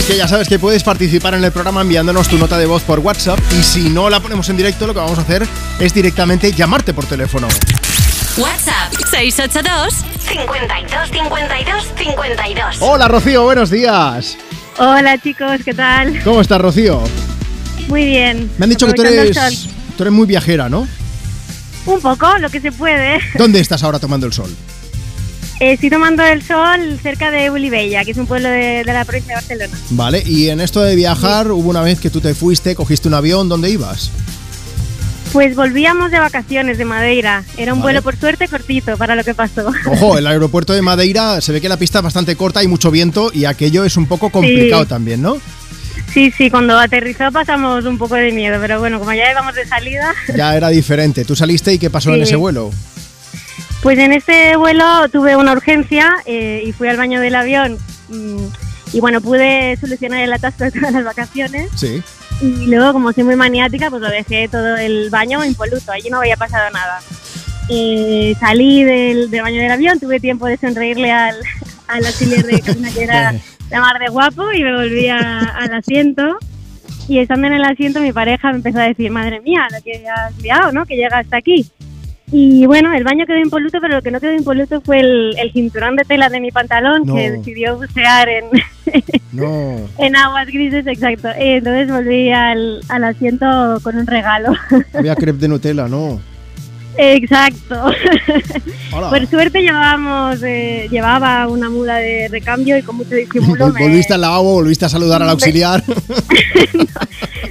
Es 0.00 0.04
que 0.04 0.18
ya 0.18 0.28
sabes 0.28 0.48
que 0.48 0.58
puedes 0.58 0.82
participar 0.82 1.32
en 1.32 1.42
el 1.44 1.50
programa 1.50 1.80
enviándonos 1.80 2.28
tu 2.28 2.36
nota 2.36 2.58
de 2.58 2.66
voz 2.66 2.82
por 2.82 2.98
WhatsApp 2.98 3.38
y 3.58 3.62
si 3.62 3.88
no 3.88 4.10
la 4.10 4.20
ponemos 4.20 4.50
en 4.50 4.58
directo 4.58 4.86
lo 4.86 4.92
que 4.92 5.00
vamos 5.00 5.18
a 5.18 5.22
hacer 5.22 5.48
es 5.80 5.94
directamente 5.94 6.52
llamarte 6.52 6.92
por 6.92 7.06
teléfono. 7.06 7.48
WhatsApp 8.36 8.92
682 9.10 9.94
52 10.28 11.10
52 11.10 11.86
52. 11.96 12.76
Hola 12.80 13.08
Rocío, 13.08 13.44
buenos 13.44 13.70
días. 13.70 14.36
Hola 14.80 15.18
chicos, 15.20 15.60
¿qué 15.64 15.74
tal? 15.74 16.22
¿Cómo 16.22 16.40
estás 16.40 16.60
Rocío? 16.60 17.02
Muy 17.88 18.04
bien. 18.04 18.48
Me 18.58 18.64
han 18.64 18.70
dicho 18.70 18.86
que 18.86 18.92
tú 18.92 19.02
eres, 19.02 19.36
tú 19.96 20.04
eres 20.04 20.12
muy 20.12 20.24
viajera, 20.24 20.68
¿no? 20.68 20.86
Un 21.84 22.00
poco, 22.00 22.38
lo 22.38 22.48
que 22.48 22.60
se 22.60 22.70
puede. 22.70 23.18
¿Dónde 23.34 23.58
estás 23.58 23.82
ahora 23.82 23.98
tomando 23.98 24.26
el 24.26 24.32
sol? 24.32 24.54
Eh, 25.58 25.72
estoy 25.72 25.90
tomando 25.90 26.22
el 26.22 26.42
sol 26.44 26.96
cerca 27.02 27.32
de 27.32 27.50
Ulibella, 27.50 28.04
que 28.04 28.12
es 28.12 28.16
un 28.18 28.26
pueblo 28.26 28.48
de, 28.48 28.84
de 28.84 28.92
la 28.92 29.04
provincia 29.04 29.34
de 29.34 29.40
Barcelona. 29.40 29.78
Vale, 29.90 30.22
y 30.24 30.48
en 30.48 30.60
esto 30.60 30.80
de 30.80 30.94
viajar, 30.94 31.50
hubo 31.50 31.70
una 31.70 31.80
vez 31.80 31.98
que 31.98 32.10
tú 32.10 32.20
te 32.20 32.34
fuiste, 32.34 32.76
cogiste 32.76 33.08
un 33.08 33.14
avión, 33.14 33.48
¿dónde 33.48 33.70
ibas? 33.70 34.12
Pues 35.38 35.54
volvíamos 35.54 36.10
de 36.10 36.18
vacaciones 36.18 36.78
de 36.78 36.84
Madeira. 36.84 37.44
Era 37.56 37.72
un 37.72 37.78
Vale. 37.78 38.00
vuelo 38.00 38.02
por 38.02 38.16
suerte 38.16 38.48
cortito 38.48 38.96
para 38.96 39.14
lo 39.14 39.22
que 39.22 39.34
pasó. 39.36 39.72
Ojo, 39.86 40.18
el 40.18 40.26
aeropuerto 40.26 40.72
de 40.72 40.82
Madeira 40.82 41.40
se 41.40 41.52
ve 41.52 41.60
que 41.60 41.68
la 41.68 41.76
pista 41.76 41.98
es 42.00 42.02
bastante 42.02 42.34
corta, 42.34 42.58
hay 42.58 42.66
mucho 42.66 42.90
viento 42.90 43.30
y 43.32 43.44
aquello 43.44 43.84
es 43.84 43.96
un 43.96 44.06
poco 44.06 44.30
complicado 44.30 44.82
Sí. 44.82 44.88
también, 44.88 45.22
¿no? 45.22 45.36
Sí, 46.12 46.32
sí, 46.36 46.50
cuando 46.50 46.76
aterrizó 46.76 47.30
pasamos 47.30 47.84
un 47.84 47.98
poco 47.98 48.16
de 48.16 48.32
miedo, 48.32 48.58
pero 48.60 48.80
bueno, 48.80 48.98
como 48.98 49.12
ya 49.12 49.30
íbamos 49.30 49.54
de 49.54 49.64
salida, 49.64 50.12
Ya 50.36 50.56
era 50.56 50.70
diferente. 50.70 51.24
¿Tú 51.24 51.36
saliste 51.36 51.72
y 51.72 51.78
qué 51.78 51.88
pasó 51.88 52.12
en 52.12 52.22
ese 52.22 52.34
vuelo? 52.34 52.72
pues 53.80 53.96
en 54.00 54.12
este 54.12 54.56
vuelo 54.56 55.08
tuve 55.12 55.36
una 55.36 55.52
urgencia 55.52 56.16
eh, 56.26 56.64
y 56.66 56.72
fui 56.72 56.88
al 56.88 56.96
baño 56.96 57.20
del 57.20 57.36
avión. 57.36 57.78
mm, 58.08 58.44
y 58.92 58.98
bueno, 58.98 59.20
pude 59.20 59.76
solucionar 59.80 60.18
el 60.22 60.32
atasco 60.32 60.64
de 60.64 60.72
todas 60.72 60.92
las 60.92 61.04
vacaciones. 61.04 61.68
Sí. 61.76 62.02
Y 62.40 62.66
luego, 62.66 62.92
como 62.92 63.12
soy 63.12 63.24
muy 63.24 63.36
maniática, 63.36 63.90
pues 63.90 64.00
lo 64.00 64.08
dejé 64.08 64.48
todo 64.48 64.76
el 64.76 65.10
baño 65.10 65.44
impoluto. 65.44 65.90
Allí 65.92 66.08
no 66.10 66.18
había 66.18 66.36
pasado 66.36 66.70
nada. 66.70 67.00
Eh, 67.68 68.34
salí 68.38 68.84
del, 68.84 69.30
del 69.30 69.42
baño 69.42 69.60
del 69.60 69.70
avión, 69.72 69.98
tuve 70.00 70.20
tiempo 70.20 70.46
de 70.46 70.56
sonreírle 70.56 71.10
al, 71.12 71.34
al 71.88 72.06
auxiliar 72.06 72.44
de 72.44 72.60
cabina 72.60 72.90
que 72.92 73.02
era 73.04 73.34
la 73.70 73.80
mar 73.80 73.98
de 73.98 74.08
guapo 74.08 74.52
y 74.52 74.62
me 74.62 74.74
volví 74.74 75.08
a- 75.08 75.40
al 75.40 75.74
asiento. 75.74 76.38
Y 77.08 77.18
estando 77.18 77.46
en 77.46 77.54
el 77.54 77.64
asiento, 77.64 78.00
mi 78.00 78.12
pareja 78.12 78.50
me 78.50 78.56
empezó 78.56 78.78
a 78.80 78.82
decir, 78.82 79.10
madre 79.10 79.40
mía, 79.40 79.66
lo 79.72 79.82
que 79.82 80.04
has 80.08 80.36
liado, 80.42 80.72
¿no? 80.72 80.84
Que 80.86 80.94
llega 80.96 81.18
hasta 81.18 81.38
aquí. 81.38 81.66
Y 82.30 82.66
bueno, 82.66 82.92
el 82.92 83.02
baño 83.04 83.24
quedó 83.26 83.38
impoluto, 83.38 83.78
pero 83.80 83.94
lo 83.94 84.02
que 84.02 84.10
no 84.10 84.20
quedó 84.20 84.32
impoluto 84.34 84.82
fue 84.82 85.00
el, 85.00 85.34
el 85.38 85.50
cinturón 85.52 85.96
de 85.96 86.04
tela 86.04 86.28
de 86.28 86.40
mi 86.40 86.50
pantalón 86.50 87.04
No. 87.06 87.14
que 87.14 87.30
decidió 87.30 87.76
bucear 87.78 88.28
en, 88.28 88.44
No. 89.46 89.76
en 89.98 90.16
aguas 90.16 90.46
grises, 90.46 90.86
exacto. 90.86 91.28
Y 91.40 91.48
entonces 91.54 91.88
volví 91.90 92.30
al, 92.32 92.80
al 92.88 93.04
asiento 93.04 93.78
con 93.82 93.96
un 93.96 94.06
regalo. 94.06 94.52
Había 94.94 95.14
crepe 95.16 95.38
de 95.40 95.48
Nutella, 95.48 95.88
no. 95.88 96.20
exacto. 96.96 97.90
Hola. 98.92 99.10
Por 99.10 99.26
suerte 99.28 99.62
llevábamos, 99.62 100.42
eh, 100.42 100.88
llevaba 100.90 101.46
una 101.46 101.68
muda 101.70 101.96
de 101.96 102.28
recambio 102.28 102.76
y 102.76 102.82
con 102.82 102.96
mucho 102.96 103.14
disimulo 103.14 103.68
Vol- 103.68 103.74
me- 103.74 103.82
Volviste 103.82 104.14
al 104.14 104.20
lavabo, 104.22 104.54
volviste 104.54 104.84
a 104.86 104.88
saludar 104.88 105.22
al 105.22 105.28
auxiliar. 105.30 105.82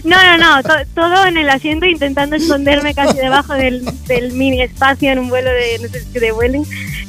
No, 0.04 0.16
no, 0.24 0.38
no, 0.38 0.64
to- 0.64 0.86
todo 0.96 1.26
en 1.26 1.36
el 1.36 1.50
asiento 1.50 1.86
intentando 1.86 2.38
esconderme 2.38 2.94
casi 2.94 3.18
debajo 3.18 3.54
del, 3.56 3.84
del 4.08 4.32
mini 4.32 4.62
espacio 4.62 5.12
en 5.12 5.20
un 5.20 5.28
vuelo 5.28 5.50
de, 5.50 5.80
no 5.82 5.90
sé 5.90 6.02
si 6.02 6.18
de 6.20 6.32
Vueling. 6.32 6.64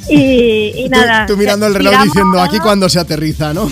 Y, 0.09 0.73
y 0.85 0.89
nada. 0.89 1.25
Tú 1.25 1.37
mirando 1.37 1.67
el 1.67 1.75
reloj 1.75 1.93
diciendo 2.03 2.41
aquí 2.41 2.59
cuando 2.59 2.89
se 2.89 2.99
aterriza, 2.99 3.53
¿no? 3.53 3.69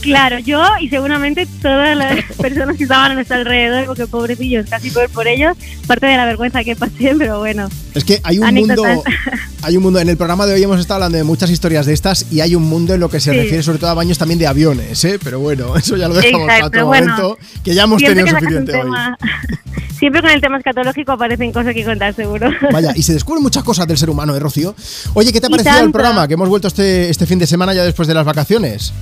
Claro, 0.00 0.38
yo 0.38 0.62
y 0.80 0.88
seguramente 0.88 1.46
todas 1.60 1.96
las 1.96 2.24
personas 2.40 2.76
que 2.76 2.84
estaban 2.84 3.12
a 3.12 3.14
nuestro 3.14 3.36
alrededor, 3.36 3.86
porque 3.86 4.06
pobrecillos, 4.06 4.68
casi 4.68 4.90
peor 4.90 5.08
por 5.10 5.26
ellos, 5.28 5.56
parte 5.86 6.06
de 6.06 6.16
la 6.16 6.24
vergüenza 6.24 6.62
que 6.64 6.74
pasé, 6.76 7.14
pero 7.18 7.38
bueno. 7.40 7.68
Es 7.94 8.04
que 8.04 8.20
hay 8.24 8.38
un 8.38 8.44
Anécdotas. 8.46 8.96
mundo, 8.96 9.04
hay 9.62 9.76
un 9.76 9.82
mundo. 9.82 9.98
En 10.00 10.08
el 10.08 10.16
programa 10.16 10.46
de 10.46 10.54
hoy 10.54 10.62
hemos 10.62 10.80
estado 10.80 10.96
hablando 10.96 11.18
de 11.18 11.24
muchas 11.24 11.50
historias 11.50 11.86
de 11.86 11.92
estas 11.94 12.26
y 12.30 12.40
hay 12.40 12.54
un 12.54 12.62
mundo 12.64 12.94
en 12.94 13.00
lo 13.00 13.08
que 13.10 13.20
se 13.20 13.30
Sí. 13.32 13.36
refiere 13.36 13.62
sobre 13.62 13.78
todo 13.78 13.90
a 13.90 13.94
baños 13.94 14.18
también 14.18 14.38
de 14.38 14.46
aviones, 14.46 15.04
¿eh? 15.04 15.18
Pero 15.22 15.38
bueno, 15.40 15.76
eso 15.76 15.96
ya 15.96 16.08
lo 16.08 16.14
dejamos 16.14 16.46
para 16.46 16.58
Exacto, 16.58 16.66
otro 16.78 16.86
bueno, 16.86 17.06
momento, 17.16 17.38
que 17.64 17.74
ya 17.74 17.84
hemos 17.84 18.02
tenido 18.02 18.26
suficiente 18.28 18.72
hoy. 18.74 18.82
tema- 18.82 19.18
Siempre 20.02 20.20
con 20.20 20.32
el 20.32 20.40
tema 20.40 20.58
escatológico 20.58 21.12
aparecen 21.12 21.52
cosas 21.52 21.72
que 21.74 21.84
contar, 21.84 22.12
seguro. 22.12 22.50
Vaya, 22.72 22.92
y 22.96 23.04
se 23.04 23.12
descubren 23.12 23.40
muchas 23.40 23.62
cosas 23.62 23.86
del 23.86 23.96
ser 23.96 24.10
humano, 24.10 24.34
¿eh, 24.34 24.40
Rocío? 24.40 24.74
Oye, 25.14 25.32
¿qué 25.32 25.40
te 25.40 25.46
ha 25.46 25.48
parecido 25.48 25.78
el 25.78 25.92
programa? 25.92 26.26
Que 26.26 26.34
hemos 26.34 26.48
vuelto 26.48 26.66
este, 26.66 27.08
este 27.08 27.24
fin 27.24 27.38
de 27.38 27.46
semana 27.46 27.72
ya 27.72 27.84
después 27.84 28.08
de 28.08 28.14
las 28.14 28.24
vacaciones. 28.24 28.92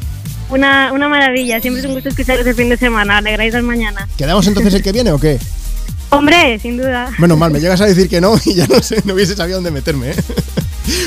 Una, 0.50 0.92
una 0.92 1.08
maravilla, 1.08 1.58
siempre 1.58 1.80
es 1.80 1.86
un 1.86 1.94
gusto 1.94 2.10
escucharos 2.10 2.46
el 2.46 2.54
fin 2.54 2.68
de 2.68 2.76
semana, 2.76 3.16
alegráis 3.16 3.54
las 3.54 3.62
mañanas. 3.62 4.10
¿Quedamos 4.18 4.46
entonces 4.46 4.74
el 4.74 4.82
que 4.82 4.92
viene 4.92 5.10
o 5.10 5.18
qué? 5.18 5.38
Hombre, 6.10 6.58
sin 6.58 6.76
duda. 6.76 7.08
Menos 7.16 7.38
mal, 7.38 7.50
me 7.50 7.60
llegas 7.60 7.80
a 7.80 7.86
decir 7.86 8.06
que 8.06 8.20
no 8.20 8.34
y 8.44 8.56
ya 8.56 8.66
no 8.66 8.82
sé, 8.82 9.00
no 9.06 9.14
hubiese 9.14 9.34
sabido 9.34 9.56
dónde 9.56 9.70
meterme. 9.70 10.10
¿eh? 10.10 10.16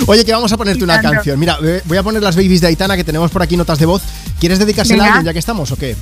Oye, 0.07 0.25
que 0.25 0.31
vamos 0.31 0.51
a 0.51 0.57
ponerte 0.57 0.83
una 0.83 1.01
canción. 1.03 1.39
Mira, 1.39 1.59
voy 1.85 1.97
a 1.99 2.01
poner 2.01 2.23
las 2.23 2.35
babies 2.35 2.61
de 2.61 2.67
Aitana 2.67 2.97
que 2.97 3.03
tenemos 3.03 3.29
por 3.29 3.43
aquí 3.43 3.57
notas 3.57 3.77
de 3.77 3.85
voz. 3.85 4.01
¿Quieres 4.39 4.57
dedicársela 4.57 5.03
a 5.03 5.07
alguien 5.07 5.25
ya 5.25 5.33
que 5.33 5.39
estamos 5.39 5.71
o 5.71 5.75
qué? 5.75 5.95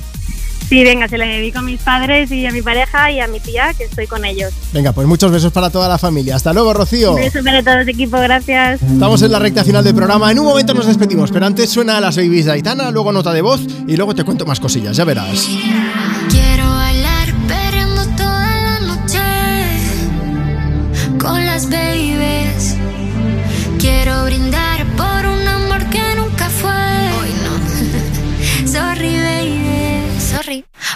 Sí, 0.72 0.82
venga, 0.84 1.06
se 1.06 1.18
le 1.18 1.26
dedico 1.26 1.58
a 1.58 1.62
mis 1.62 1.82
padres 1.82 2.32
y 2.32 2.46
a 2.46 2.50
mi 2.50 2.62
pareja 2.62 3.10
y 3.10 3.20
a 3.20 3.28
mi 3.28 3.40
tía, 3.40 3.74
que 3.76 3.84
estoy 3.84 4.06
con 4.06 4.24
ellos. 4.24 4.54
Venga, 4.72 4.92
pues 4.92 5.06
muchos 5.06 5.30
besos 5.30 5.52
para 5.52 5.68
toda 5.68 5.86
la 5.86 5.98
familia. 5.98 6.34
Hasta 6.34 6.54
luego, 6.54 6.72
Rocío. 6.72 7.10
Un 7.10 7.16
beso 7.16 7.44
para 7.44 7.62
todo 7.62 7.74
el 7.74 7.88
equipo, 7.90 8.18
gracias. 8.18 8.80
Estamos 8.82 9.20
en 9.20 9.32
la 9.32 9.38
recta 9.38 9.64
final 9.64 9.84
del 9.84 9.94
programa. 9.94 10.32
En 10.32 10.38
un 10.38 10.46
momento 10.46 10.72
nos 10.72 10.86
despedimos, 10.86 11.30
pero 11.30 11.44
antes 11.44 11.68
suena 11.68 12.00
las 12.00 12.16
babies 12.16 12.46
de 12.46 12.52
Aitana, 12.52 12.90
luego 12.90 13.12
nota 13.12 13.34
de 13.34 13.42
voz 13.42 13.60
y 13.86 13.96
luego 13.98 14.14
te 14.14 14.24
cuento 14.24 14.46
más 14.46 14.60
cosillas, 14.60 14.96
ya 14.96 15.04
verás. 15.04 15.46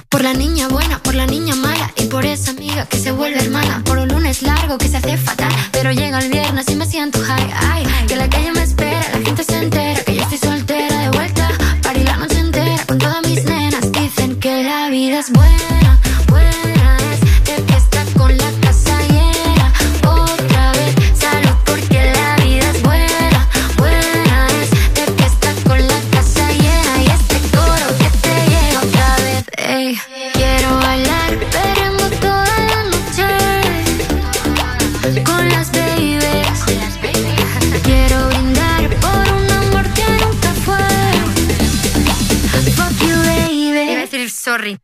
Por 0.09 0.23
la 0.23 0.33
niña 0.33 0.69
buena, 0.69 0.99
por 1.03 1.15
la 1.15 1.27
niña 1.27 1.55
mala 1.55 1.93
y 1.97 2.07
por 2.07 2.25
esa 2.25 2.51
amiga 2.51 2.87
que 2.87 2.99
se 2.99 3.13
vuelve 3.13 3.41
hermana. 3.41 3.83
Por 3.85 3.99
un 3.99 4.09
lunes 4.09 4.43
largo 4.43 4.79
que 4.79 4.89
se 4.89 4.97
hace 4.97 5.17
fatal, 5.17 5.53
pero 5.73 5.93
llega 5.93 6.19
el 6.19 6.31
viernes 6.31 6.69
y 6.69 6.77
me 6.77 6.87
siento 6.87 7.21
high. 7.21 7.53
Ay, 7.71 7.87
que 8.09 8.17
la 8.17 8.29
calle 8.29 8.53
me 8.53 8.63
espera, 8.63 9.01
la 9.13 9.21
gente 9.25 9.45
se 9.45 9.59
entera 9.59 10.06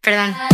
perdón. 0.03 0.52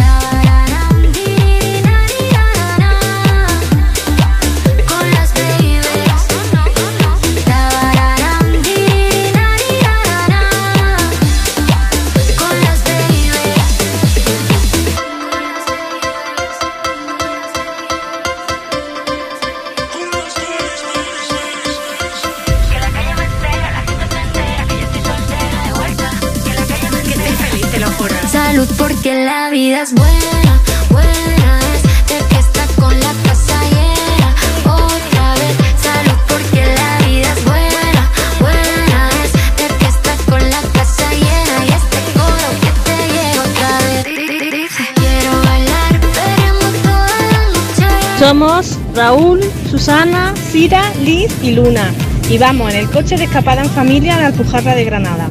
Raúl, 48.98 49.38
Susana, 49.70 50.34
Cira, 50.50 50.92
Liz 51.04 51.30
y 51.40 51.52
Luna. 51.52 51.94
Y 52.28 52.36
vamos 52.36 52.74
en 52.74 52.80
el 52.80 52.90
coche 52.90 53.16
de 53.16 53.24
escapada 53.24 53.62
en 53.62 53.70
familia 53.70 54.16
a 54.16 54.18
la 54.18 54.26
Alpujarra 54.26 54.74
de 54.74 54.84
Granada. 54.84 55.28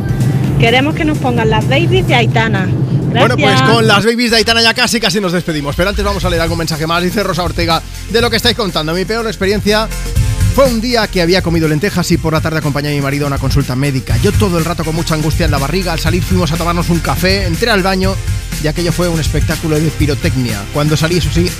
Queremos 0.57 0.95
que 0.95 1.03
nos 1.03 1.17
pongan 1.17 1.49
las 1.49 1.67
babies 1.67 2.07
de 2.07 2.15
Aitana. 2.15 2.69
Bueno, 3.09 3.35
pues 3.35 3.61
con 3.63 3.85
las 3.85 4.05
babies 4.05 4.31
de 4.31 4.37
Aitana 4.37 4.61
ya 4.61 4.73
casi 4.73 5.01
casi 5.01 5.19
nos 5.19 5.33
despedimos. 5.33 5.75
Pero 5.75 5.89
antes 5.89 6.05
vamos 6.05 6.23
a 6.23 6.29
leer 6.29 6.43
algún 6.43 6.59
mensaje 6.59 6.87
más. 6.87 7.03
Dice 7.03 7.21
Rosa 7.23 7.43
Ortega 7.43 7.81
de 8.09 8.21
lo 8.21 8.29
que 8.29 8.37
estáis 8.37 8.55
contando. 8.55 8.93
Mi 8.93 9.03
peor 9.03 9.27
experiencia 9.27 9.89
fue 10.55 10.71
un 10.71 10.79
día 10.79 11.05
que 11.09 11.21
había 11.21 11.41
comido 11.41 11.67
lentejas 11.67 12.09
y 12.11 12.17
por 12.17 12.31
la 12.31 12.39
tarde 12.39 12.59
acompañé 12.59 12.87
a 12.87 12.91
mi 12.91 13.01
marido 13.01 13.25
a 13.25 13.27
una 13.27 13.37
consulta 13.37 13.75
médica. 13.75 14.15
Yo 14.23 14.31
todo 14.31 14.59
el 14.59 14.63
rato 14.63 14.85
con 14.85 14.95
mucha 14.95 15.15
angustia 15.15 15.43
en 15.43 15.51
la 15.51 15.57
barriga. 15.57 15.91
Al 15.91 15.99
salir 15.99 16.23
fuimos 16.23 16.53
a 16.53 16.55
tomarnos 16.55 16.89
un 16.89 16.99
café, 16.99 17.45
entré 17.45 17.69
al 17.69 17.83
baño 17.83 18.15
y 18.63 18.67
aquello 18.67 18.93
fue 18.93 19.09
un 19.09 19.19
espectáculo 19.19 19.77
de 19.77 19.89
pirotecnia. 19.89 20.61
Cuando 20.73 20.95
salí, 20.95 21.17
eso 21.17 21.29
sí, 21.33 21.51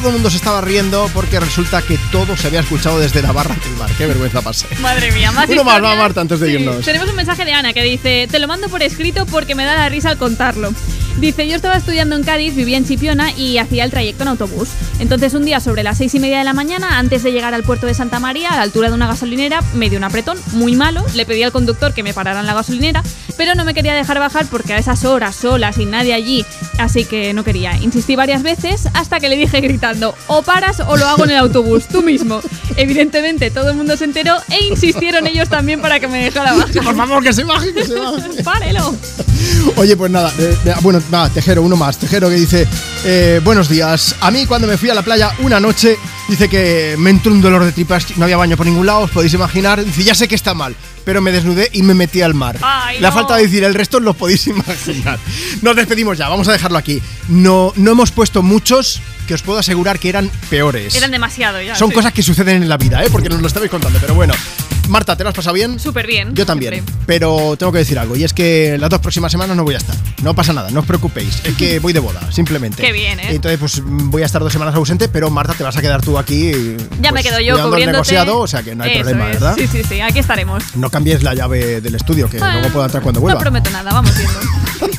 todo 0.00 0.08
el 0.08 0.14
mundo 0.14 0.28
se 0.28 0.38
estaba 0.38 0.60
riendo 0.60 1.08
porque 1.14 1.38
resulta 1.38 1.80
que 1.80 1.96
todo 2.10 2.36
se 2.36 2.48
había 2.48 2.60
escuchado 2.60 2.98
desde 2.98 3.22
la 3.22 3.30
barra 3.30 3.54
del 3.54 3.74
bar. 3.74 3.88
Qué 3.96 4.06
vergüenza 4.06 4.42
pasé. 4.42 4.66
Madre 4.80 5.12
mía, 5.12 5.30
más 5.30 5.48
Uno 5.48 5.62
más, 5.62 5.80
va 5.82 5.94
Marta, 5.94 6.20
antes 6.20 6.40
de 6.40 6.48
Sí. 6.48 6.52
irnos. 6.54 6.84
Tenemos 6.84 7.08
un 7.08 7.14
mensaje 7.14 7.44
de 7.44 7.52
Ana 7.52 7.72
que 7.72 7.82
dice, 7.84 8.26
te 8.28 8.40
lo 8.40 8.48
mando 8.48 8.68
por 8.68 8.82
escrito 8.82 9.24
porque 9.26 9.54
me 9.54 9.64
da 9.64 9.76
la 9.76 9.88
risa 9.88 10.10
al 10.10 10.18
contarlo. 10.18 10.72
Dice, 11.18 11.46
yo 11.46 11.54
estaba 11.54 11.76
estudiando 11.76 12.16
en 12.16 12.24
Cádiz, 12.24 12.56
vivía 12.56 12.76
en 12.76 12.86
Chipiona 12.86 13.32
y 13.32 13.58
hacía 13.58 13.84
el 13.84 13.90
trayecto 13.90 14.22
en 14.22 14.28
autobús. 14.28 14.68
Entonces 14.98 15.32
un 15.34 15.44
día 15.44 15.60
sobre 15.60 15.82
las 15.82 15.98
seis 15.98 16.14
y 16.14 16.20
media 16.20 16.38
de 16.38 16.44
la 16.44 16.52
mañana, 16.52 16.98
antes 16.98 17.22
de 17.22 17.32
llegar 17.32 17.54
al 17.54 17.62
puerto 17.62 17.86
de 17.86 17.94
Santa 17.94 18.18
María, 18.18 18.50
a 18.50 18.56
la 18.56 18.62
altura 18.62 18.88
de 18.88 18.94
una 18.94 19.06
gasolinera, 19.06 19.62
me 19.74 19.88
dio 19.88 19.98
un 19.98 20.04
apretón 20.04 20.38
muy 20.52 20.74
malo. 20.76 21.04
Le 21.14 21.24
pedí 21.24 21.42
al 21.42 21.52
conductor 21.52 21.94
que 21.94 22.02
me 22.02 22.12
parara 22.12 22.40
en 22.40 22.46
la 22.46 22.54
gasolinera, 22.54 23.02
pero 23.36 23.54
no 23.54 23.64
me 23.64 23.74
quería 23.74 23.94
dejar 23.94 24.18
bajar 24.18 24.46
porque 24.46 24.74
a 24.74 24.78
esas 24.78 25.04
horas, 25.04 25.36
sola, 25.36 25.72
sin 25.72 25.90
nadie 25.90 26.14
allí, 26.14 26.44
así 26.78 27.04
que 27.04 27.32
no 27.32 27.44
quería. 27.44 27.76
Insistí 27.78 28.16
varias 28.16 28.42
veces 28.42 28.88
hasta 28.94 29.20
que 29.20 29.28
le 29.28 29.36
dije 29.36 29.60
gritando, 29.60 30.14
o 30.26 30.42
paras 30.42 30.80
o 30.80 30.96
lo 30.96 31.06
hago 31.06 31.24
en 31.24 31.30
el 31.30 31.36
autobús, 31.38 31.86
tú 31.86 32.02
mismo. 32.02 32.40
Evidentemente 32.76 33.50
todo 33.50 33.70
el 33.70 33.76
mundo 33.76 33.96
se 33.96 34.04
enteró 34.04 34.36
e 34.50 34.64
insistieron 34.66 35.26
ellos 35.26 35.48
también 35.48 35.80
para 35.80 36.00
que 36.00 36.08
me 36.08 36.24
dejara 36.24 36.54
bajar. 36.54 36.84
Por 36.84 36.96
favor, 36.96 37.22
que 37.22 37.32
se 37.32 37.44
baje, 37.44 37.72
que 37.72 37.84
se 37.84 37.94
baje. 37.94 38.42
Párelo. 38.42 38.94
Oye, 39.76 39.96
pues 39.96 40.10
nada, 40.10 40.32
eh, 40.38 40.56
eh, 40.64 40.74
bueno, 40.82 41.00
nada, 41.10 41.28
Tejero, 41.30 41.62
uno 41.62 41.76
más. 41.76 41.98
Tejero 41.98 42.28
que 42.28 42.36
dice, 42.36 42.66
eh, 43.04 43.40
buenos 43.44 43.68
días. 43.68 44.14
A 44.20 44.30
mí 44.30 44.46
cuando 44.46 44.66
me 44.66 44.76
fui 44.76 44.90
a 44.90 44.94
la 44.94 45.02
playa 45.02 45.32
una 45.40 45.60
noche, 45.60 45.98
dice 46.28 46.48
que 46.48 46.94
me 46.98 47.10
entró 47.10 47.32
un 47.32 47.40
dolor 47.40 47.64
de 47.64 47.72
tripas, 47.72 48.16
no 48.16 48.24
había 48.24 48.36
baño 48.36 48.56
por 48.56 48.66
ningún 48.66 48.86
lado, 48.86 49.00
os 49.00 49.10
podéis 49.10 49.34
imaginar. 49.34 49.84
Dice, 49.84 50.04
ya 50.04 50.14
sé 50.14 50.28
que 50.28 50.34
está 50.34 50.54
mal, 50.54 50.74
pero 51.04 51.20
me 51.20 51.32
desnudé 51.32 51.68
y 51.72 51.82
me 51.82 51.94
metí 51.94 52.22
al 52.22 52.34
mar. 52.34 52.58
Ay, 52.62 53.00
Le 53.00 53.06
ha 53.06 53.10
no. 53.10 53.16
faltado 53.16 53.40
decir, 53.40 53.64
el 53.64 53.74
resto 53.74 54.00
lo 54.00 54.14
podéis 54.14 54.46
imaginar. 54.46 55.18
Nos 55.62 55.76
despedimos 55.76 56.18
ya, 56.18 56.28
vamos 56.28 56.48
a 56.48 56.52
dejarlo 56.52 56.78
aquí. 56.78 57.00
No, 57.28 57.72
no 57.76 57.92
hemos 57.92 58.10
puesto 58.10 58.42
muchos 58.42 59.00
que 59.26 59.34
os 59.34 59.42
puedo 59.42 59.58
asegurar 59.58 59.98
que 59.98 60.08
eran 60.10 60.30
peores. 60.50 60.94
Eran 60.94 61.10
demasiado 61.10 61.60
ya. 61.60 61.74
Son 61.74 61.88
sí. 61.88 61.94
cosas 61.94 62.12
que 62.12 62.22
suceden 62.22 62.62
en 62.62 62.68
la 62.68 62.76
vida, 62.76 63.02
¿eh? 63.02 63.08
Porque 63.10 63.28
nos 63.28 63.40
lo 63.40 63.46
estabais 63.46 63.70
contando, 63.70 63.98
pero 64.00 64.14
bueno. 64.14 64.34
Marta, 64.88 65.16
¿te 65.16 65.22
lo 65.24 65.30
has 65.30 65.34
pasado 65.34 65.54
bien? 65.54 65.80
Súper 65.80 66.06
bien. 66.06 66.34
Yo 66.34 66.44
también, 66.44 66.74
siempre. 66.74 66.94
pero 67.06 67.56
tengo 67.56 67.72
que 67.72 67.78
decir 67.78 67.98
algo, 67.98 68.16
y 68.16 68.24
es 68.24 68.32
que 68.34 68.76
las 68.78 68.90
dos 68.90 69.00
próximas 69.00 69.32
semanas 69.32 69.56
no 69.56 69.64
voy 69.64 69.74
a 69.74 69.78
estar. 69.78 69.96
No 70.22 70.34
pasa 70.34 70.52
nada, 70.52 70.70
no 70.70 70.80
os 70.80 70.86
preocupéis. 70.86 71.40
Es 71.44 71.54
que 71.56 71.78
voy 71.78 71.92
de 71.92 72.00
boda, 72.00 72.20
simplemente. 72.30 72.82
Qué 72.82 72.92
bien, 72.92 73.18
¿eh? 73.18 73.28
Entonces, 73.30 73.58
pues 73.58 73.80
voy 73.84 74.22
a 74.22 74.26
estar 74.26 74.42
dos 74.42 74.52
semanas 74.52 74.74
ausente, 74.74 75.08
pero 75.08 75.30
Marta, 75.30 75.54
te 75.54 75.64
vas 75.64 75.76
a 75.76 75.80
quedar 75.80 76.02
tú 76.02 76.18
aquí. 76.18 76.52
Ya 77.00 77.10
me 77.12 77.20
pues, 77.20 77.24
quedo 77.26 77.40
yo 77.40 77.54
cuidando 77.54 77.62
el 77.64 77.70
cubriéndote. 77.70 77.92
negociado, 77.92 78.38
o 78.40 78.46
sea 78.46 78.62
que 78.62 78.74
no 78.74 78.84
hay 78.84 78.92
Eso 78.92 79.00
problema, 79.02 79.30
es. 79.30 79.40
¿verdad? 79.40 79.54
Sí, 79.58 79.66
sí, 79.66 79.82
sí, 79.88 80.00
aquí 80.00 80.18
estaremos. 80.18 80.62
No 80.76 80.90
cambies 80.90 81.22
la 81.22 81.34
llave 81.34 81.80
del 81.80 81.94
estudio, 81.94 82.28
que 82.28 82.38
Bueno, 82.38 82.54
luego 82.60 82.72
pueda 82.74 82.86
entrar 82.86 83.02
cuando 83.02 83.20
No 83.20 83.22
vuelva. 83.22 83.40
prometo 83.40 83.70
nada, 83.70 83.90
vamos 83.92 84.12
viendo. 84.16 84.38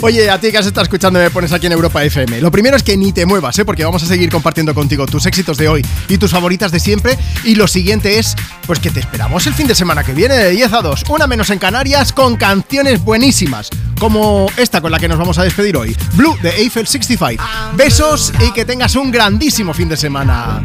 Oye, 0.00 0.30
a 0.30 0.38
ti 0.40 0.52
que 0.52 0.58
has 0.58 0.66
estado 0.66 0.84
escuchando 0.84 1.18
me 1.18 1.28
pones 1.30 1.52
aquí 1.52 1.66
en 1.66 1.72
Europa 1.72 2.04
FM. 2.04 2.40
Lo 2.40 2.52
primero 2.52 2.76
es 2.76 2.84
que 2.84 2.96
ni 2.96 3.12
te 3.12 3.26
muevas, 3.26 3.58
¿eh? 3.58 3.64
porque 3.64 3.84
vamos 3.84 4.02
a 4.04 4.06
seguir 4.06 4.30
compartiendo 4.30 4.72
contigo 4.72 5.06
tus 5.06 5.26
éxitos 5.26 5.56
de 5.56 5.68
hoy 5.68 5.84
y 6.08 6.18
tus 6.18 6.30
favoritas 6.30 6.70
de 6.70 6.78
siempre. 6.78 7.18
Y 7.42 7.56
lo 7.56 7.66
siguiente 7.66 8.18
es, 8.18 8.36
pues 8.66 8.78
que 8.78 8.90
te 8.90 9.00
esperamos 9.00 9.46
el 9.48 9.54
fin 9.54 9.66
de 9.66 9.74
semana 9.74 10.04
que 10.04 10.12
viene 10.12 10.36
de 10.36 10.50
10 10.50 10.72
a 10.72 10.82
2, 10.82 11.04
una 11.08 11.26
menos 11.26 11.50
en 11.50 11.58
Canarias, 11.58 12.12
con 12.12 12.36
canciones 12.36 13.02
buenísimas, 13.02 13.70
como 13.98 14.46
esta 14.56 14.80
con 14.80 14.92
la 14.92 15.00
que 15.00 15.08
nos 15.08 15.18
vamos 15.18 15.38
a 15.38 15.42
despedir 15.42 15.76
hoy, 15.76 15.96
Blue 16.14 16.38
de 16.42 16.50
Eiffel 16.50 16.86
65. 16.86 17.42
Besos 17.74 18.32
y 18.46 18.52
que 18.52 18.64
tengas 18.64 18.94
un 18.94 19.10
grandísimo 19.10 19.74
fin 19.74 19.88
de 19.88 19.96
semana. 19.96 20.62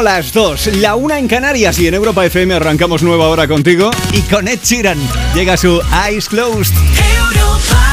Las 0.00 0.32
dos, 0.32 0.68
la 0.78 0.94
una 0.94 1.18
en 1.18 1.26
Canarias 1.26 1.78
y 1.80 1.88
en 1.88 1.94
Europa 1.94 2.24
FM 2.24 2.54
arrancamos 2.54 3.02
nueva 3.02 3.28
hora 3.28 3.48
contigo. 3.48 3.90
Y 4.12 4.22
con 4.22 4.46
Ed 4.46 4.60
Sheeran 4.62 4.98
llega 5.34 5.56
su 5.56 5.82
Eyes 6.06 6.28
Closed. 6.28 6.74
Europa 6.74 7.91